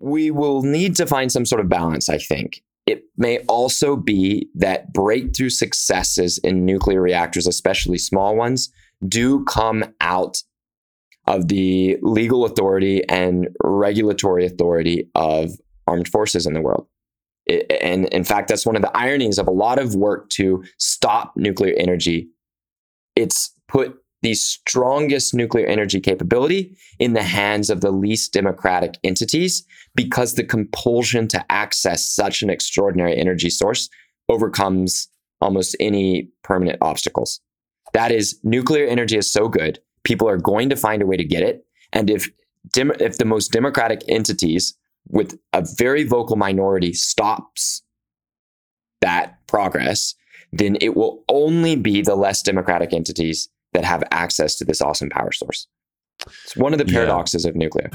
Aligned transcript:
we 0.00 0.30
will 0.30 0.62
need 0.62 0.96
to 0.96 1.06
find 1.06 1.30
some 1.30 1.46
sort 1.46 1.60
of 1.60 1.68
balance, 1.68 2.08
I 2.08 2.18
think. 2.18 2.62
It 2.86 3.04
may 3.16 3.38
also 3.40 3.94
be 3.94 4.48
that 4.54 4.92
breakthrough 4.92 5.50
successes 5.50 6.38
in 6.38 6.64
nuclear 6.64 7.00
reactors, 7.00 7.46
especially 7.46 7.98
small 7.98 8.34
ones, 8.34 8.72
do 9.06 9.44
come 9.44 9.84
out 10.00 10.42
of 11.26 11.48
the 11.48 11.98
legal 12.02 12.44
authority 12.44 13.06
and 13.08 13.48
regulatory 13.62 14.46
authority 14.46 15.08
of 15.14 15.50
armed 15.86 16.08
forces 16.08 16.46
in 16.46 16.54
the 16.54 16.60
world. 16.60 16.86
It, 17.46 17.70
and 17.80 18.06
in 18.06 18.24
fact, 18.24 18.48
that's 18.48 18.66
one 18.66 18.76
of 18.76 18.82
the 18.82 18.96
ironies 18.96 19.38
of 19.38 19.46
a 19.46 19.52
lot 19.52 19.78
of 19.78 19.94
work 19.94 20.28
to 20.30 20.64
stop 20.78 21.32
nuclear 21.36 21.74
energy. 21.76 22.28
It's 23.14 23.52
put 23.68 23.96
the 24.22 24.34
strongest 24.34 25.34
nuclear 25.34 25.66
energy 25.66 26.00
capability 26.00 26.76
in 26.98 27.14
the 27.14 27.22
hands 27.22 27.70
of 27.70 27.80
the 27.80 27.90
least 27.90 28.32
democratic 28.32 28.98
entities 29.02 29.64
because 29.94 30.34
the 30.34 30.44
compulsion 30.44 31.26
to 31.28 31.44
access 31.50 32.08
such 32.08 32.42
an 32.42 32.50
extraordinary 32.50 33.16
energy 33.16 33.50
source 33.50 33.88
overcomes 34.28 35.08
almost 35.40 35.74
any 35.80 36.28
permanent 36.42 36.78
obstacles. 36.82 37.40
That 37.92 38.12
is, 38.12 38.38
nuclear 38.44 38.86
energy 38.86 39.16
is 39.16 39.30
so 39.30 39.48
good, 39.48 39.80
people 40.04 40.28
are 40.28 40.36
going 40.36 40.68
to 40.68 40.76
find 40.76 41.02
a 41.02 41.06
way 41.06 41.16
to 41.16 41.24
get 41.24 41.42
it. 41.42 41.64
And 41.92 42.10
if, 42.10 42.28
dem- 42.72 42.92
if 43.00 43.18
the 43.18 43.24
most 43.24 43.52
democratic 43.52 44.02
entities 44.06 44.76
with 45.08 45.38
a 45.52 45.66
very 45.76 46.04
vocal 46.04 46.36
minority 46.36 46.92
stops 46.92 47.82
that 49.00 49.46
progress, 49.46 50.14
then 50.52 50.76
it 50.80 50.94
will 50.94 51.24
only 51.28 51.74
be 51.74 52.02
the 52.02 52.14
less 52.14 52.42
democratic 52.42 52.92
entities 52.92 53.48
that 53.72 53.84
have 53.84 54.02
access 54.10 54.56
to 54.56 54.64
this 54.64 54.80
awesome 54.80 55.10
power 55.10 55.32
source. 55.32 55.66
It's 56.44 56.56
one 56.56 56.72
of 56.72 56.78
the 56.78 56.84
paradoxes 56.84 57.44
yeah. 57.44 57.50
of 57.50 57.56
nuclear. 57.56 57.88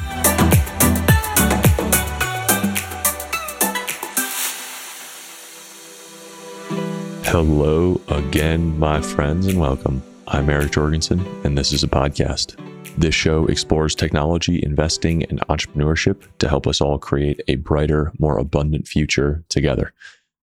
Hello 7.25 7.99
again, 8.07 8.79
my 8.79 9.01
friends, 9.01 9.45
and 9.47 9.59
welcome. 9.59 10.01
I'm 10.27 10.49
Eric 10.49 10.71
Jorgenson, 10.71 11.19
and 11.43 11.57
this 11.57 11.73
is 11.73 11.83
a 11.83 11.87
podcast. 11.87 12.55
This 12.97 13.13
show 13.13 13.45
explores 13.47 13.93
technology, 13.93 14.63
investing, 14.63 15.23
and 15.25 15.41
entrepreneurship 15.49 16.23
to 16.39 16.47
help 16.47 16.65
us 16.65 16.79
all 16.79 16.97
create 16.97 17.41
a 17.49 17.55
brighter, 17.55 18.13
more 18.19 18.37
abundant 18.37 18.87
future 18.87 19.43
together. 19.49 19.93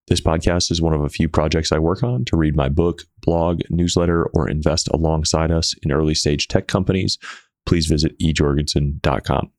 This 0.08 0.20
podcast 0.20 0.70
is 0.70 0.83
one 0.83 0.95
of 0.95 1.03
a 1.03 1.08
few 1.08 1.28
projects 1.28 1.70
I 1.70 1.78
work 1.78 2.03
on 2.03 2.25
to 2.27 2.36
read 2.36 2.56
my 2.56 2.69
book, 2.69 3.03
blog, 3.20 3.61
newsletter, 3.70 4.27
or 4.34 4.48
invest 4.48 4.89
alongside 4.89 5.50
us 5.50 5.75
in 5.83 5.92
early 5.92 6.14
stage 6.14 6.48
tech 6.48 6.67
companies. 6.67 7.19
Please 7.67 7.86
visit 7.86 8.19
ejorgenson.com. 8.19 9.50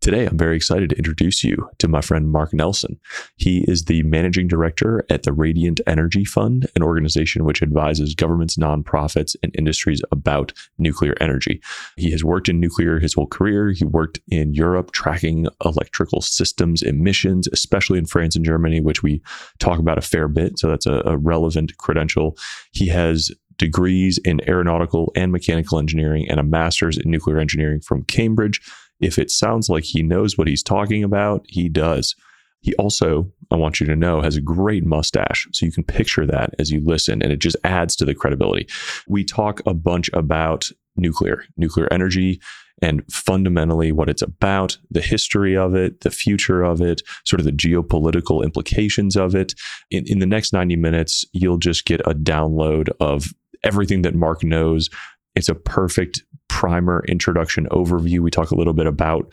Today, 0.00 0.26
I'm 0.26 0.38
very 0.38 0.54
excited 0.54 0.90
to 0.90 0.96
introduce 0.96 1.42
you 1.42 1.68
to 1.78 1.88
my 1.88 2.00
friend 2.00 2.30
Mark 2.30 2.52
Nelson. 2.52 3.00
He 3.36 3.64
is 3.66 3.86
the 3.86 4.04
managing 4.04 4.46
director 4.46 5.04
at 5.10 5.24
the 5.24 5.32
Radiant 5.32 5.80
Energy 5.86 6.24
Fund, 6.24 6.68
an 6.76 6.82
organization 6.82 7.44
which 7.44 7.62
advises 7.62 8.14
governments, 8.14 8.56
nonprofits, 8.56 9.34
and 9.42 9.52
industries 9.58 10.02
about 10.12 10.52
nuclear 10.78 11.14
energy. 11.20 11.60
He 11.96 12.12
has 12.12 12.22
worked 12.22 12.48
in 12.48 12.60
nuclear 12.60 13.00
his 13.00 13.14
whole 13.14 13.26
career. 13.26 13.72
He 13.72 13.84
worked 13.84 14.20
in 14.28 14.54
Europe 14.54 14.92
tracking 14.92 15.48
electrical 15.64 16.20
systems 16.20 16.82
emissions, 16.82 17.48
especially 17.52 17.98
in 17.98 18.06
France 18.06 18.36
and 18.36 18.44
Germany, 18.44 18.80
which 18.80 19.02
we 19.02 19.22
talk 19.58 19.80
about 19.80 19.98
a 19.98 20.02
fair 20.02 20.28
bit. 20.28 20.58
So 20.58 20.68
that's 20.68 20.86
a, 20.86 21.02
a 21.04 21.16
relevant 21.16 21.76
credential. 21.78 22.36
He 22.70 22.86
has 22.88 23.32
degrees 23.58 24.18
in 24.24 24.46
aeronautical 24.48 25.12
and 25.16 25.32
mechanical 25.32 25.78
engineering 25.78 26.28
and 26.28 26.38
a 26.38 26.44
master's 26.44 26.98
in 26.98 27.10
nuclear 27.10 27.38
engineering 27.38 27.80
from 27.80 28.04
Cambridge. 28.04 28.60
If 29.00 29.18
it 29.18 29.30
sounds 29.30 29.68
like 29.68 29.84
he 29.84 30.02
knows 30.02 30.36
what 30.36 30.48
he's 30.48 30.62
talking 30.62 31.04
about, 31.04 31.44
he 31.48 31.68
does. 31.68 32.14
He 32.60 32.74
also, 32.74 33.30
I 33.50 33.56
want 33.56 33.78
you 33.78 33.86
to 33.86 33.96
know, 33.96 34.22
has 34.22 34.36
a 34.36 34.40
great 34.40 34.84
mustache. 34.84 35.46
So 35.52 35.66
you 35.66 35.72
can 35.72 35.84
picture 35.84 36.26
that 36.26 36.50
as 36.58 36.70
you 36.70 36.80
listen, 36.84 37.22
and 37.22 37.30
it 37.30 37.38
just 37.38 37.56
adds 37.64 37.94
to 37.96 38.04
the 38.04 38.14
credibility. 38.14 38.66
We 39.06 39.24
talk 39.24 39.60
a 39.66 39.74
bunch 39.74 40.10
about 40.12 40.70
nuclear, 40.96 41.44
nuclear 41.56 41.86
energy, 41.92 42.40
and 42.82 43.02
fundamentally 43.10 43.92
what 43.92 44.08
it's 44.08 44.22
about, 44.22 44.76
the 44.90 45.00
history 45.00 45.56
of 45.56 45.74
it, 45.74 46.00
the 46.00 46.10
future 46.10 46.62
of 46.62 46.80
it, 46.80 47.02
sort 47.24 47.40
of 47.40 47.46
the 47.46 47.52
geopolitical 47.52 48.44
implications 48.44 49.16
of 49.16 49.34
it. 49.34 49.54
In, 49.90 50.04
in 50.06 50.18
the 50.18 50.26
next 50.26 50.52
90 50.52 50.76
minutes, 50.76 51.24
you'll 51.32 51.58
just 51.58 51.86
get 51.86 52.00
a 52.00 52.14
download 52.14 52.88
of 53.00 53.32
everything 53.62 54.02
that 54.02 54.14
Mark 54.14 54.44
knows. 54.44 54.90
It's 55.34 55.48
a 55.48 55.54
perfect 55.54 56.22
primer 56.48 57.04
introduction 57.08 57.66
overview. 57.70 58.20
We 58.20 58.30
talk 58.30 58.50
a 58.50 58.56
little 58.56 58.74
bit 58.74 58.86
about 58.86 59.32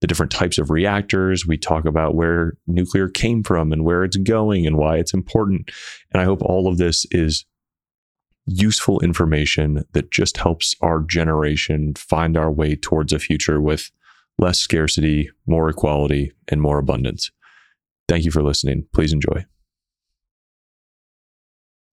the 0.00 0.06
different 0.06 0.32
types 0.32 0.58
of 0.58 0.70
reactors. 0.70 1.46
We 1.46 1.56
talk 1.56 1.84
about 1.84 2.14
where 2.14 2.54
nuclear 2.66 3.08
came 3.08 3.42
from 3.42 3.72
and 3.72 3.84
where 3.84 4.04
it's 4.04 4.16
going 4.16 4.66
and 4.66 4.76
why 4.76 4.96
it's 4.96 5.14
important. 5.14 5.70
And 6.12 6.20
I 6.20 6.24
hope 6.24 6.42
all 6.42 6.66
of 6.66 6.78
this 6.78 7.06
is 7.12 7.44
useful 8.46 9.00
information 9.00 9.84
that 9.92 10.10
just 10.10 10.36
helps 10.36 10.74
our 10.80 11.00
generation 11.00 11.94
find 11.94 12.36
our 12.36 12.50
way 12.50 12.74
towards 12.74 13.12
a 13.12 13.20
future 13.20 13.60
with 13.60 13.90
less 14.38 14.58
scarcity, 14.58 15.30
more 15.46 15.68
equality, 15.68 16.32
and 16.48 16.60
more 16.60 16.78
abundance. 16.78 17.30
Thank 18.08 18.24
you 18.24 18.32
for 18.32 18.42
listening. 18.42 18.86
Please 18.92 19.12
enjoy. 19.12 19.44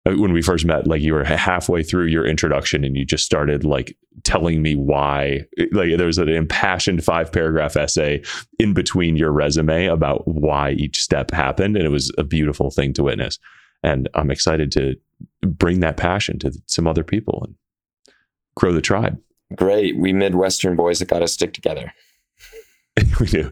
Uh, 0.06 0.14
when 0.18 0.34
we 0.34 0.42
first 0.42 0.66
met, 0.66 0.86
like 0.86 1.02
you 1.02 1.14
were 1.14 1.24
halfway 1.24 1.82
through 1.82 2.08
your 2.08 2.26
introduction 2.26 2.84
and 2.84 2.98
you 2.98 3.06
just 3.06 3.26
started 3.26 3.64
like 3.64 3.98
telling 4.24 4.62
me 4.62 4.76
why, 4.76 5.42
like 5.72 5.96
there 5.98 6.08
was 6.08 6.18
an 6.18 6.28
impassioned 6.28 7.04
five 7.04 7.32
paragraph 7.32 7.78
essay 7.78 8.22
in 8.60 8.74
between 8.74 9.16
your 9.16 9.32
resume 9.32 9.86
about 9.86 10.28
why 10.28 10.72
each 10.72 11.02
step 11.02 11.32
happened. 11.32 11.78
And 11.78 11.86
it 11.86 11.90
was 11.90 12.12
a 12.18 12.24
beautiful 12.24 12.70
thing 12.70 12.94
to 12.94 13.04
witness. 13.04 13.40
And 13.82 14.10
I'm 14.14 14.32
excited 14.32 14.72
to 14.74 14.96
bring 15.42 15.80
that 15.82 15.98
passion 15.98 16.40
to 16.40 16.52
some 16.66 16.88
other 16.88 17.04
people 17.04 17.44
and 17.46 17.56
grow 18.56 18.74
the 18.74 18.82
tribe. 18.82 19.20
Great. 19.56 19.98
We 19.98 20.14
Midwestern 20.14 20.76
boys 20.76 21.00
have 21.00 21.08
got 21.08 21.20
to 21.20 21.28
stick 21.28 21.54
together. 21.54 21.94
we 23.20 23.26
do. 23.28 23.50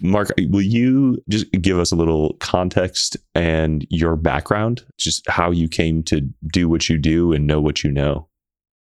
Mark, 0.00 0.30
will 0.48 0.62
you 0.62 1.22
just 1.28 1.50
give 1.52 1.78
us 1.78 1.90
a 1.90 1.96
little 1.96 2.34
context 2.40 3.16
and 3.34 3.86
your 3.90 4.16
background, 4.16 4.84
just 4.98 5.28
how 5.28 5.50
you 5.50 5.68
came 5.68 6.02
to 6.04 6.20
do 6.52 6.68
what 6.68 6.88
you 6.88 6.98
do 6.98 7.32
and 7.32 7.46
know 7.46 7.60
what 7.60 7.82
you 7.82 7.90
know? 7.90 8.28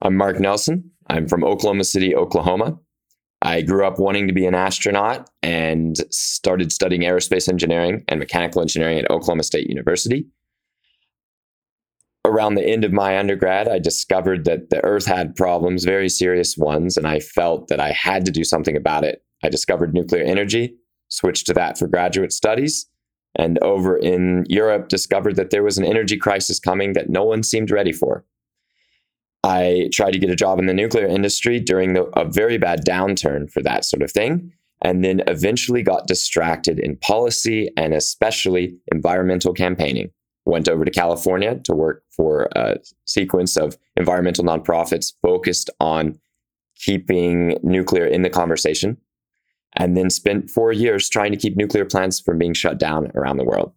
I'm 0.02 0.16
Mark 0.16 0.38
Nelson. 0.38 0.90
I'm 1.08 1.28
from 1.28 1.44
Oklahoma 1.44 1.84
City, 1.84 2.14
Oklahoma. 2.14 2.78
I 3.40 3.62
grew 3.62 3.86
up 3.86 3.98
wanting 3.98 4.26
to 4.26 4.34
be 4.34 4.46
an 4.46 4.54
astronaut 4.54 5.30
and 5.42 5.96
started 6.10 6.72
studying 6.72 7.02
aerospace 7.02 7.48
engineering 7.48 8.04
and 8.08 8.18
mechanical 8.18 8.60
engineering 8.60 8.98
at 8.98 9.10
Oklahoma 9.10 9.44
State 9.44 9.68
University. 9.68 10.26
Around 12.24 12.56
the 12.56 12.66
end 12.66 12.84
of 12.84 12.92
my 12.92 13.18
undergrad, 13.18 13.68
I 13.68 13.78
discovered 13.78 14.44
that 14.46 14.70
the 14.70 14.84
Earth 14.84 15.06
had 15.06 15.36
problems, 15.36 15.84
very 15.84 16.08
serious 16.08 16.56
ones, 16.56 16.96
and 16.96 17.06
I 17.06 17.20
felt 17.20 17.68
that 17.68 17.78
I 17.78 17.92
had 17.92 18.26
to 18.26 18.32
do 18.32 18.42
something 18.42 18.76
about 18.76 19.04
it 19.04 19.22
I 19.46 19.48
discovered 19.48 19.94
nuclear 19.94 20.24
energy, 20.24 20.74
switched 21.08 21.46
to 21.46 21.54
that 21.54 21.78
for 21.78 21.86
graduate 21.86 22.32
studies, 22.32 22.86
and 23.36 23.58
over 23.62 23.96
in 23.96 24.44
Europe, 24.48 24.88
discovered 24.88 25.36
that 25.36 25.50
there 25.50 25.62
was 25.62 25.78
an 25.78 25.84
energy 25.84 26.16
crisis 26.16 26.58
coming 26.58 26.94
that 26.94 27.08
no 27.08 27.24
one 27.24 27.42
seemed 27.42 27.70
ready 27.70 27.92
for. 27.92 28.24
I 29.44 29.88
tried 29.92 30.12
to 30.12 30.18
get 30.18 30.30
a 30.30 30.36
job 30.36 30.58
in 30.58 30.66
the 30.66 30.74
nuclear 30.74 31.06
industry 31.06 31.60
during 31.60 31.92
the, 31.92 32.04
a 32.18 32.24
very 32.24 32.58
bad 32.58 32.84
downturn 32.84 33.48
for 33.48 33.62
that 33.62 33.84
sort 33.84 34.02
of 34.02 34.10
thing, 34.10 34.52
and 34.82 35.04
then 35.04 35.22
eventually 35.28 35.82
got 35.82 36.08
distracted 36.08 36.80
in 36.80 36.96
policy 36.96 37.70
and 37.76 37.94
especially 37.94 38.76
environmental 38.92 39.52
campaigning. 39.52 40.10
Went 40.44 40.68
over 40.68 40.84
to 40.84 40.90
California 40.90 41.60
to 41.64 41.74
work 41.74 42.02
for 42.10 42.48
a 42.56 42.76
sequence 43.04 43.56
of 43.56 43.78
environmental 43.96 44.44
nonprofits 44.44 45.12
focused 45.22 45.70
on 45.78 46.18
keeping 46.76 47.58
nuclear 47.62 48.06
in 48.06 48.22
the 48.22 48.30
conversation 48.30 48.96
and 49.76 49.96
then 49.96 50.10
spent 50.10 50.50
four 50.50 50.72
years 50.72 51.08
trying 51.08 51.32
to 51.32 51.38
keep 51.38 51.56
nuclear 51.56 51.84
plants 51.84 52.20
from 52.20 52.38
being 52.38 52.54
shut 52.54 52.78
down 52.78 53.10
around 53.14 53.36
the 53.36 53.44
world. 53.44 53.72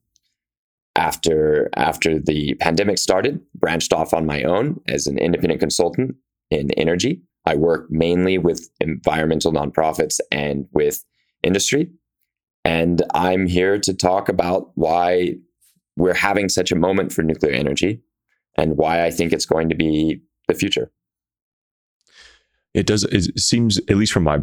After, 0.95 1.69
after 1.75 2.19
the 2.19 2.55
pandemic 2.55 2.97
started, 2.97 3.39
branched 3.55 3.93
off 3.93 4.13
on 4.13 4.25
my 4.25 4.43
own 4.43 4.81
as 4.87 5.07
an 5.07 5.17
independent 5.17 5.59
consultant 5.59 6.15
in 6.49 6.71
energy. 6.71 7.21
I 7.45 7.55
work 7.55 7.87
mainly 7.89 8.37
with 8.37 8.69
environmental 8.79 9.51
nonprofits 9.51 10.19
and 10.31 10.67
with 10.73 11.05
industry. 11.43 11.89
And 12.65 13.01
I'm 13.13 13.47
here 13.47 13.79
to 13.79 13.93
talk 13.93 14.29
about 14.29 14.71
why 14.75 15.35
we're 15.95 16.13
having 16.13 16.49
such 16.49 16.71
a 16.71 16.75
moment 16.75 17.13
for 17.13 17.23
nuclear 17.23 17.53
energy 17.53 18.01
and 18.57 18.77
why 18.77 19.05
I 19.05 19.11
think 19.11 19.31
it's 19.31 19.45
going 19.45 19.69
to 19.69 19.75
be 19.75 20.21
the 20.47 20.53
future. 20.53 20.91
It 22.73 22.85
does, 22.85 23.03
it 23.05 23.39
seems, 23.39 23.77
at 23.89 23.95
least 23.95 24.11
from 24.11 24.23
my 24.23 24.39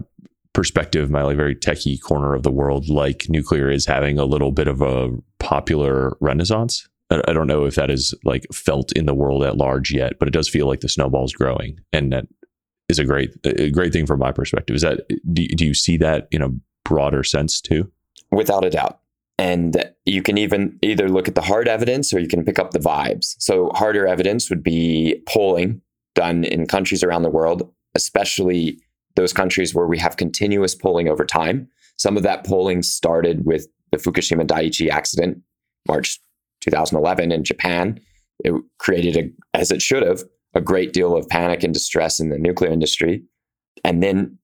perspective, 0.56 1.10
my 1.10 1.22
like 1.22 1.36
very 1.36 1.54
techie 1.54 2.00
corner 2.00 2.34
of 2.34 2.42
the 2.42 2.50
world, 2.50 2.88
like 2.88 3.26
nuclear 3.28 3.70
is 3.70 3.84
having 3.84 4.18
a 4.18 4.24
little 4.24 4.50
bit 4.50 4.66
of 4.66 4.80
a 4.80 5.10
popular 5.38 6.16
renaissance. 6.20 6.88
I 7.10 7.34
don't 7.34 7.46
know 7.46 7.66
if 7.66 7.74
that 7.74 7.90
is 7.90 8.14
like 8.24 8.46
felt 8.52 8.90
in 8.92 9.04
the 9.04 9.14
world 9.14 9.44
at 9.44 9.58
large 9.58 9.92
yet, 9.92 10.18
but 10.18 10.26
it 10.26 10.32
does 10.32 10.48
feel 10.48 10.66
like 10.66 10.80
the 10.80 10.88
snowball's 10.88 11.34
growing, 11.34 11.78
and 11.92 12.10
that 12.12 12.26
is 12.88 12.98
a 12.98 13.04
great 13.04 13.30
a 13.44 13.70
great 13.70 13.92
thing 13.92 14.06
from 14.06 14.18
my 14.18 14.32
perspective. 14.32 14.74
Is 14.74 14.82
that 14.82 15.06
do, 15.32 15.46
do 15.46 15.66
you 15.66 15.74
see 15.74 15.98
that 15.98 16.26
you 16.32 16.38
know 16.38 16.54
broader 16.84 17.22
sense 17.22 17.60
too? 17.60 17.92
Without 18.32 18.64
a 18.64 18.70
doubt. 18.70 18.98
And 19.38 19.84
you 20.06 20.22
can 20.22 20.38
even 20.38 20.78
either 20.80 21.10
look 21.10 21.28
at 21.28 21.34
the 21.34 21.42
hard 21.42 21.68
evidence 21.68 22.14
or 22.14 22.18
you 22.18 22.26
can 22.26 22.44
pick 22.44 22.58
up 22.58 22.70
the 22.70 22.78
vibes. 22.78 23.36
So, 23.38 23.70
harder 23.74 24.06
evidence 24.06 24.48
would 24.48 24.62
be 24.62 25.22
polling 25.28 25.82
done 26.14 26.44
in 26.44 26.66
countries 26.66 27.04
around 27.04 27.22
the 27.22 27.30
world, 27.30 27.70
especially 27.94 28.80
those 29.16 29.32
countries 29.32 29.74
where 29.74 29.86
we 29.86 29.98
have 29.98 30.16
continuous 30.16 30.74
polling 30.74 31.08
over 31.08 31.24
time. 31.24 31.68
Some 31.96 32.16
of 32.16 32.22
that 32.22 32.44
polling 32.44 32.82
started 32.82 33.44
with 33.44 33.66
the 33.90 33.98
Fukushima 33.98 34.46
Daiichi 34.46 34.88
accident, 34.90 35.38
March 35.88 36.20
2011 36.60 37.32
in 37.32 37.44
Japan. 37.44 37.98
It 38.40 38.52
created, 38.78 39.16
a, 39.16 39.58
as 39.58 39.70
it 39.70 39.82
should 39.82 40.02
have, 40.02 40.22
a 40.54 40.60
great 40.60 40.92
deal 40.92 41.16
of 41.16 41.28
panic 41.28 41.62
and 41.62 41.72
distress 41.74 42.20
in 42.20 42.28
the 42.28 42.38
nuclear 42.38 42.70
industry. 42.70 43.22
And 43.84 44.02
then 44.02 44.38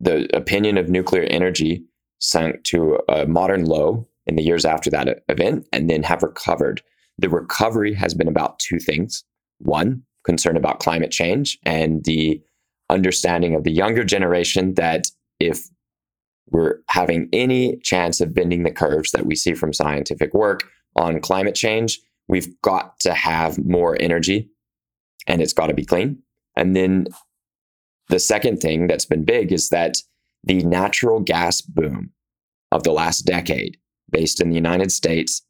the 0.00 0.34
opinion 0.36 0.78
of 0.78 0.88
nuclear 0.88 1.24
energy 1.24 1.84
sank 2.20 2.64
to 2.64 2.98
a 3.08 3.26
modern 3.26 3.64
low 3.64 4.06
in 4.26 4.36
the 4.36 4.42
years 4.42 4.64
after 4.64 4.90
that 4.90 5.22
event 5.28 5.66
and 5.72 5.88
then 5.88 6.02
have 6.02 6.22
recovered. 6.22 6.82
The 7.18 7.28
recovery 7.28 7.94
has 7.94 8.14
been 8.14 8.28
about 8.28 8.58
two 8.58 8.78
things. 8.78 9.24
One, 9.58 10.02
concern 10.24 10.56
about 10.56 10.80
climate 10.80 11.10
change 11.10 11.58
and 11.64 12.04
the 12.04 12.40
understanding 12.90 13.54
of 13.54 13.64
the 13.64 13.72
younger 13.72 14.04
generation 14.04 14.74
that 14.74 15.08
if 15.40 15.68
we're 16.50 16.80
having 16.88 17.28
any 17.32 17.76
chance 17.78 18.20
of 18.20 18.34
bending 18.34 18.62
the 18.62 18.70
curves 18.70 19.10
that 19.12 19.26
we 19.26 19.34
see 19.34 19.54
from 19.54 19.72
scientific 19.72 20.32
work 20.32 20.68
on 20.96 21.20
climate 21.20 21.54
change, 21.54 22.00
we've 22.26 22.60
got 22.62 22.98
to 23.00 23.12
have 23.12 23.62
more 23.64 23.96
energy 24.00 24.48
and 25.26 25.42
it's 25.42 25.52
got 25.52 25.66
to 25.66 25.74
be 25.74 25.84
clean. 25.84 26.18
And 26.56 26.74
then 26.74 27.06
the 28.08 28.18
second 28.18 28.58
thing 28.58 28.86
that's 28.86 29.04
been 29.04 29.24
big 29.24 29.52
is 29.52 29.68
that 29.68 29.98
the 30.44 30.62
natural 30.64 31.20
gas 31.20 31.60
boom 31.60 32.10
of 32.72 32.82
the 32.82 32.92
last 32.92 33.22
decade, 33.22 33.76
based 34.10 34.40
in 34.40 34.48
the 34.48 34.54
United 34.54 34.90
States, 34.90 35.42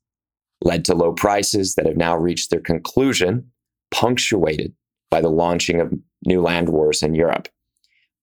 led 0.62 0.84
to 0.84 0.94
low 0.94 1.12
prices 1.12 1.76
that 1.76 1.86
have 1.86 1.96
now 1.96 2.16
reached 2.16 2.50
their 2.50 2.60
conclusion, 2.60 3.48
punctuated 3.90 4.74
by 5.10 5.20
the 5.20 5.30
launching 5.30 5.80
of 5.80 5.92
new 6.24 6.40
land 6.40 6.68
wars 6.68 7.02
in 7.02 7.14
Europe. 7.14 7.48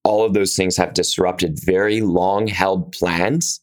All 0.04 0.24
of 0.24 0.34
those 0.34 0.56
things 0.56 0.78
have 0.78 0.94
disrupted 0.94 1.60
very 1.64 2.02
long 2.02 2.48
held 2.48 2.92
plans 2.92 3.62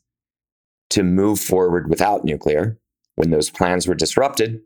to 0.91 1.03
move 1.03 1.41
forward 1.41 1.89
without 1.89 2.25
nuclear. 2.25 2.79
When 3.15 3.31
those 3.31 3.51
plans 3.51 3.87
were 3.87 3.95
disrupted, 3.95 4.61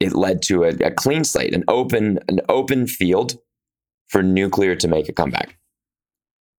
it 0.00 0.14
led 0.14 0.42
to 0.42 0.64
a, 0.64 0.70
a 0.84 0.90
clean 0.90 1.24
slate, 1.24 1.54
an 1.54 1.64
open, 1.68 2.18
an 2.28 2.40
open 2.48 2.86
field 2.86 3.38
for 4.08 4.22
nuclear 4.22 4.74
to 4.76 4.88
make 4.88 5.08
a 5.08 5.12
comeback. 5.12 5.56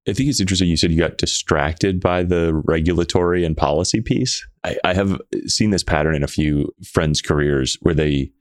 I 0.08 0.14
think 0.14 0.30
it's 0.30 0.42
interesting. 0.42 0.68
You 0.68 0.78
said 0.78 0.92
you 0.92 0.98
got 0.98 1.18
distracted 1.18 2.02
by 2.02 2.24
the 2.24 2.54
regulatory 2.54 3.46
and 3.46 3.56
policy 3.56 4.02
piece. 4.02 4.46
I, 4.64 4.78
I, 4.84 4.94
have 4.94 5.22
seen 5.48 5.70
this 5.70 5.84
pattern 5.84 6.14
in 6.14 6.24
a 6.24 6.28
few 6.28 6.74
friends' 6.84 7.22
careers 7.22 7.78
where 7.82 7.94
they 7.94 8.32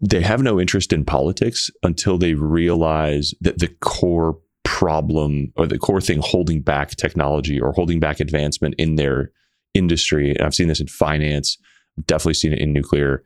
they 0.00 0.20
have 0.20 0.42
no 0.42 0.60
interest 0.60 0.92
in 0.92 1.04
politics 1.04 1.70
until 1.82 2.18
they 2.18 2.34
realize 2.34 3.34
that 3.40 3.58
the 3.58 3.68
core 3.80 4.38
problem 4.64 5.52
or 5.56 5.66
the 5.66 5.78
core 5.78 6.00
thing 6.00 6.20
holding 6.22 6.60
back 6.60 6.90
technology 6.90 7.60
or 7.60 7.72
holding 7.72 8.00
back 8.00 8.20
advancement 8.20 8.74
in 8.78 8.96
their 8.96 9.30
industry. 9.74 10.30
And 10.30 10.42
I've 10.42 10.54
seen 10.54 10.68
this 10.68 10.80
in 10.80 10.86
finance, 10.86 11.58
definitely 12.06 12.34
seen 12.34 12.52
it 12.52 12.60
in 12.60 12.72
nuclear 12.72 13.24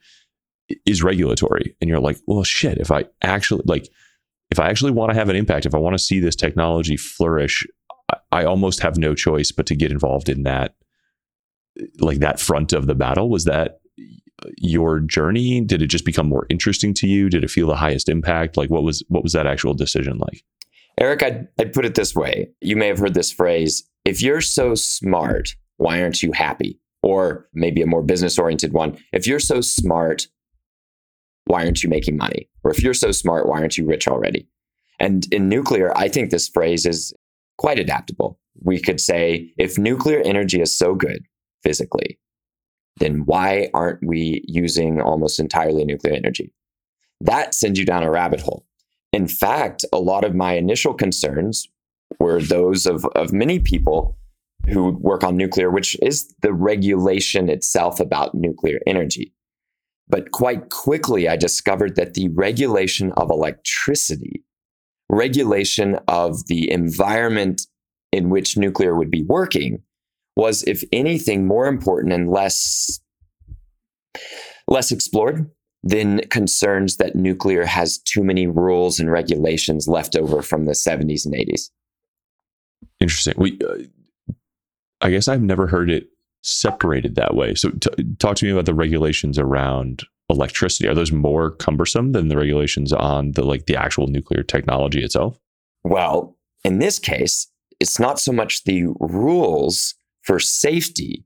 is 0.84 1.02
regulatory. 1.02 1.76
And 1.80 1.88
you're 1.88 2.00
like, 2.00 2.18
well, 2.26 2.44
shit, 2.44 2.78
if 2.78 2.90
I 2.90 3.04
actually 3.22 3.62
like, 3.66 3.88
if 4.50 4.58
I 4.58 4.68
actually 4.68 4.92
want 4.92 5.12
to 5.12 5.18
have 5.18 5.28
an 5.28 5.36
impact, 5.36 5.66
if 5.66 5.74
I 5.74 5.78
want 5.78 5.94
to 5.94 6.02
see 6.02 6.20
this 6.20 6.36
technology 6.36 6.96
flourish, 6.96 7.66
I, 8.10 8.16
I 8.32 8.44
almost 8.44 8.80
have 8.80 8.96
no 8.96 9.14
choice 9.14 9.52
but 9.52 9.66
to 9.66 9.76
get 9.76 9.90
involved 9.90 10.28
in 10.28 10.42
that, 10.44 10.74
like 12.00 12.18
that 12.18 12.40
front 12.40 12.72
of 12.72 12.86
the 12.86 12.94
battle. 12.94 13.28
Was 13.28 13.44
that 13.44 13.80
your 14.56 15.00
journey? 15.00 15.60
Did 15.60 15.82
it 15.82 15.86
just 15.86 16.04
become 16.04 16.28
more 16.28 16.46
interesting 16.48 16.94
to 16.94 17.06
you? 17.06 17.28
Did 17.28 17.44
it 17.44 17.50
feel 17.50 17.66
the 17.66 17.76
highest 17.76 18.08
impact? 18.08 18.56
Like 18.56 18.70
what 18.70 18.82
was, 18.82 19.02
what 19.08 19.22
was 19.22 19.32
that 19.32 19.46
actual 19.46 19.74
decision 19.74 20.18
like? 20.18 20.42
Eric, 20.98 21.22
I'd, 21.22 21.48
I'd 21.58 21.72
put 21.72 21.84
it 21.84 21.94
this 21.94 22.14
way. 22.14 22.48
You 22.60 22.76
may 22.76 22.88
have 22.88 22.98
heard 22.98 23.14
this 23.14 23.32
phrase 23.32 23.88
if 24.04 24.22
you're 24.22 24.40
so 24.40 24.74
smart, 24.74 25.54
why 25.76 26.00
aren't 26.00 26.22
you 26.22 26.32
happy? 26.32 26.78
Or 27.02 27.48
maybe 27.52 27.82
a 27.82 27.86
more 27.86 28.02
business 28.02 28.38
oriented 28.38 28.72
one. 28.72 28.96
If 29.12 29.26
you're 29.26 29.40
so 29.40 29.60
smart, 29.60 30.28
why 31.44 31.64
aren't 31.64 31.82
you 31.82 31.88
making 31.88 32.16
money? 32.16 32.48
Or 32.64 32.70
if 32.70 32.82
you're 32.82 32.94
so 32.94 33.12
smart, 33.12 33.48
why 33.48 33.60
aren't 33.60 33.76
you 33.76 33.84
rich 33.84 34.08
already? 34.08 34.48
And 34.98 35.26
in 35.32 35.48
nuclear, 35.48 35.96
I 35.96 36.08
think 36.08 36.30
this 36.30 36.48
phrase 36.48 36.86
is 36.86 37.12
quite 37.58 37.78
adaptable. 37.78 38.38
We 38.62 38.80
could 38.80 39.00
say 39.00 39.52
if 39.58 39.78
nuclear 39.78 40.20
energy 40.22 40.60
is 40.60 40.76
so 40.76 40.94
good 40.94 41.24
physically, 41.62 42.18
then 42.98 43.24
why 43.26 43.68
aren't 43.74 44.02
we 44.02 44.42
using 44.46 45.00
almost 45.00 45.38
entirely 45.38 45.84
nuclear 45.84 46.14
energy? 46.14 46.52
That 47.20 47.54
sends 47.54 47.78
you 47.78 47.84
down 47.84 48.02
a 48.02 48.10
rabbit 48.10 48.40
hole. 48.40 48.66
In 49.12 49.28
fact, 49.28 49.84
a 49.92 49.98
lot 49.98 50.24
of 50.24 50.34
my 50.34 50.54
initial 50.54 50.94
concerns 50.94 51.68
were 52.20 52.40
those 52.40 52.86
of, 52.86 53.04
of 53.14 53.32
many 53.32 53.58
people 53.58 54.18
who 54.68 54.90
work 55.00 55.22
on 55.22 55.36
nuclear, 55.36 55.70
which 55.70 55.96
is 56.02 56.34
the 56.42 56.52
regulation 56.52 57.48
itself 57.48 58.00
about 58.00 58.34
nuclear 58.34 58.80
energy. 58.86 59.32
But 60.08 60.30
quite 60.32 60.70
quickly, 60.70 61.28
I 61.28 61.36
discovered 61.36 61.96
that 61.96 62.14
the 62.14 62.28
regulation 62.28 63.12
of 63.12 63.30
electricity, 63.30 64.44
regulation 65.10 65.98
of 66.08 66.46
the 66.46 66.70
environment 66.70 67.62
in 68.12 68.30
which 68.30 68.56
nuclear 68.56 68.94
would 68.96 69.10
be 69.10 69.24
working, 69.24 69.82
was, 70.36 70.62
if 70.64 70.84
anything, 70.92 71.46
more 71.46 71.66
important 71.66 72.12
and 72.12 72.30
less, 72.30 73.00
less 74.68 74.92
explored 74.92 75.50
than 75.82 76.20
concerns 76.28 76.96
that 76.96 77.14
nuclear 77.14 77.64
has 77.64 77.98
too 77.98 78.22
many 78.22 78.46
rules 78.46 78.98
and 78.98 79.10
regulations 79.10 79.86
left 79.86 80.16
over 80.16 80.42
from 80.42 80.64
the 80.64 80.72
70s 80.72 81.24
and 81.24 81.34
80s. 81.34 81.70
Interesting. 83.00 83.34
We, 83.36 83.58
uh, 83.66 84.34
I 85.00 85.10
guess 85.10 85.28
I've 85.28 85.42
never 85.42 85.66
heard 85.66 85.90
it 85.90 86.08
separated 86.42 87.14
that 87.14 87.34
way. 87.34 87.54
So, 87.54 87.70
t- 87.70 88.04
talk 88.18 88.36
to 88.36 88.46
me 88.46 88.52
about 88.52 88.66
the 88.66 88.74
regulations 88.74 89.38
around 89.38 90.04
electricity. 90.28 90.88
Are 90.88 90.94
those 90.94 91.12
more 91.12 91.50
cumbersome 91.52 92.12
than 92.12 92.28
the 92.28 92.36
regulations 92.36 92.92
on 92.92 93.32
the 93.32 93.44
like 93.44 93.66
the 93.66 93.76
actual 93.76 94.06
nuclear 94.06 94.42
technology 94.42 95.02
itself? 95.02 95.38
Well, 95.84 96.36
in 96.64 96.78
this 96.78 96.98
case, 96.98 97.48
it's 97.78 98.00
not 98.00 98.18
so 98.18 98.32
much 98.32 98.64
the 98.64 98.86
rules 98.98 99.94
for 100.26 100.38
safety, 100.38 101.24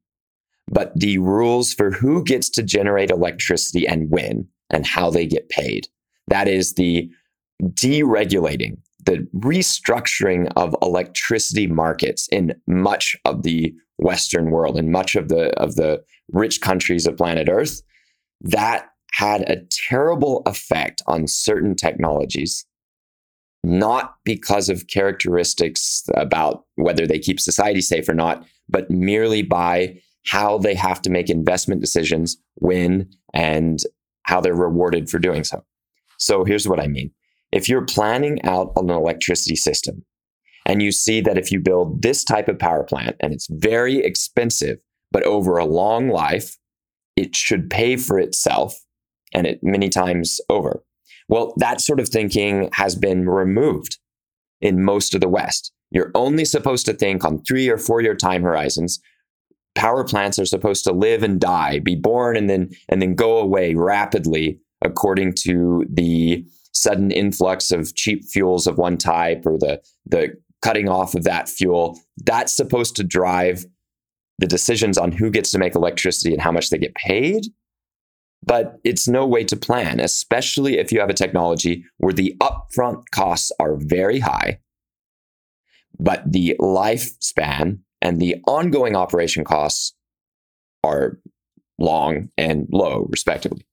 but 0.70 0.92
the 0.94 1.18
rules 1.18 1.72
for 1.72 1.90
who 1.90 2.22
gets 2.22 2.48
to 2.50 2.62
generate 2.62 3.10
electricity 3.10 3.86
and 3.86 4.10
when 4.10 4.46
and 4.70 4.86
how 4.86 5.10
they 5.10 5.26
get 5.26 5.48
paid. 5.48 5.88
That 6.28 6.46
is 6.46 6.74
the 6.74 7.10
deregulating 7.62 8.76
the 9.04 9.26
restructuring 9.34 10.50
of 10.56 10.74
electricity 10.82 11.66
markets 11.66 12.28
in 12.30 12.54
much 12.66 13.16
of 13.24 13.42
the 13.42 13.74
Western 13.98 14.50
world 14.50 14.76
and 14.76 14.90
much 14.90 15.14
of 15.16 15.28
the 15.28 15.50
of 15.58 15.76
the 15.76 16.02
rich 16.32 16.60
countries 16.60 17.06
of 17.06 17.16
planet 17.16 17.48
Earth, 17.48 17.82
that 18.40 18.86
had 19.12 19.42
a 19.42 19.62
terrible 19.70 20.42
effect 20.46 21.02
on 21.06 21.26
certain 21.26 21.74
technologies, 21.74 22.64
not 23.62 24.14
because 24.24 24.68
of 24.68 24.86
characteristics 24.86 26.04
about 26.16 26.64
whether 26.76 27.06
they 27.06 27.18
keep 27.18 27.38
society 27.40 27.80
safe 27.80 28.08
or 28.08 28.14
not, 28.14 28.44
but 28.68 28.90
merely 28.90 29.42
by 29.42 30.00
how 30.26 30.58
they 30.58 30.74
have 30.74 31.02
to 31.02 31.10
make 31.10 31.30
investment 31.30 31.80
decisions, 31.80 32.36
when, 32.56 33.10
and 33.34 33.80
how 34.22 34.40
they're 34.40 34.54
rewarded 34.54 35.08
for 35.08 35.18
doing 35.18 35.44
so. 35.44 35.64
So 36.18 36.44
here's 36.44 36.68
what 36.68 36.80
I 36.80 36.86
mean 36.86 37.10
if 37.52 37.68
you're 37.68 37.84
planning 37.84 38.42
out 38.44 38.72
an 38.76 38.90
electricity 38.90 39.56
system 39.56 40.04
and 40.66 40.82
you 40.82 40.92
see 40.92 41.20
that 41.22 41.38
if 41.38 41.50
you 41.50 41.58
build 41.58 42.02
this 42.02 42.22
type 42.22 42.48
of 42.48 42.58
power 42.58 42.84
plant 42.84 43.16
and 43.20 43.32
it's 43.32 43.48
very 43.50 43.98
expensive, 43.98 44.78
but 45.10 45.24
over 45.24 45.56
a 45.56 45.64
long 45.64 46.08
life, 46.08 46.58
it 47.16 47.34
should 47.34 47.70
pay 47.70 47.96
for 47.96 48.18
itself 48.18 48.78
and 49.32 49.46
it 49.46 49.58
many 49.62 49.88
times 49.88 50.40
over. 50.48 50.84
Well, 51.30 51.54
that 51.58 51.80
sort 51.80 52.00
of 52.00 52.08
thinking 52.08 52.68
has 52.72 52.96
been 52.96 53.28
removed 53.28 53.98
in 54.60 54.82
most 54.82 55.14
of 55.14 55.20
the 55.20 55.28
West. 55.28 55.72
You're 55.92 56.10
only 56.16 56.44
supposed 56.44 56.86
to 56.86 56.92
think 56.92 57.24
on 57.24 57.42
three 57.44 57.68
or 57.68 57.78
four 57.78 58.00
year 58.00 58.16
time 58.16 58.42
horizons. 58.42 59.00
Power 59.76 60.02
plants 60.02 60.40
are 60.40 60.44
supposed 60.44 60.82
to 60.84 60.92
live 60.92 61.22
and 61.22 61.40
die, 61.40 61.78
be 61.78 61.94
born 61.94 62.36
and 62.36 62.50
then 62.50 62.70
and 62.88 63.00
then 63.00 63.14
go 63.14 63.38
away 63.38 63.74
rapidly 63.74 64.58
according 64.82 65.34
to 65.42 65.86
the 65.88 66.44
sudden 66.72 67.12
influx 67.12 67.70
of 67.70 67.94
cheap 67.94 68.24
fuels 68.24 68.66
of 68.66 68.76
one 68.76 68.98
type 68.98 69.42
or 69.46 69.56
the 69.56 69.80
the 70.06 70.34
cutting 70.62 70.88
off 70.88 71.14
of 71.14 71.24
that 71.24 71.48
fuel 71.48 71.98
that's 72.24 72.54
supposed 72.54 72.94
to 72.94 73.02
drive 73.02 73.64
the 74.38 74.46
decisions 74.46 74.98
on 74.98 75.10
who 75.10 75.30
gets 75.30 75.50
to 75.50 75.58
make 75.58 75.74
electricity 75.74 76.32
and 76.32 76.42
how 76.42 76.52
much 76.52 76.70
they 76.70 76.78
get 76.78 76.94
paid 76.94 77.46
but 78.42 78.78
it's 78.84 79.06
no 79.06 79.26
way 79.26 79.44
to 79.44 79.56
plan 79.56 80.00
especially 80.00 80.78
if 80.78 80.90
you 80.90 81.00
have 81.00 81.10
a 81.10 81.14
technology 81.14 81.84
where 81.98 82.12
the 82.12 82.34
upfront 82.40 83.02
costs 83.12 83.52
are 83.58 83.76
very 83.76 84.20
high 84.20 84.58
but 85.98 86.22
the 86.30 86.56
lifespan 86.58 87.78
and 88.00 88.20
the 88.20 88.36
ongoing 88.46 88.96
operation 88.96 89.44
costs 89.44 89.94
are 90.82 91.18
long 91.78 92.30
and 92.38 92.68
low, 92.72 93.06
respectively. 93.10 93.66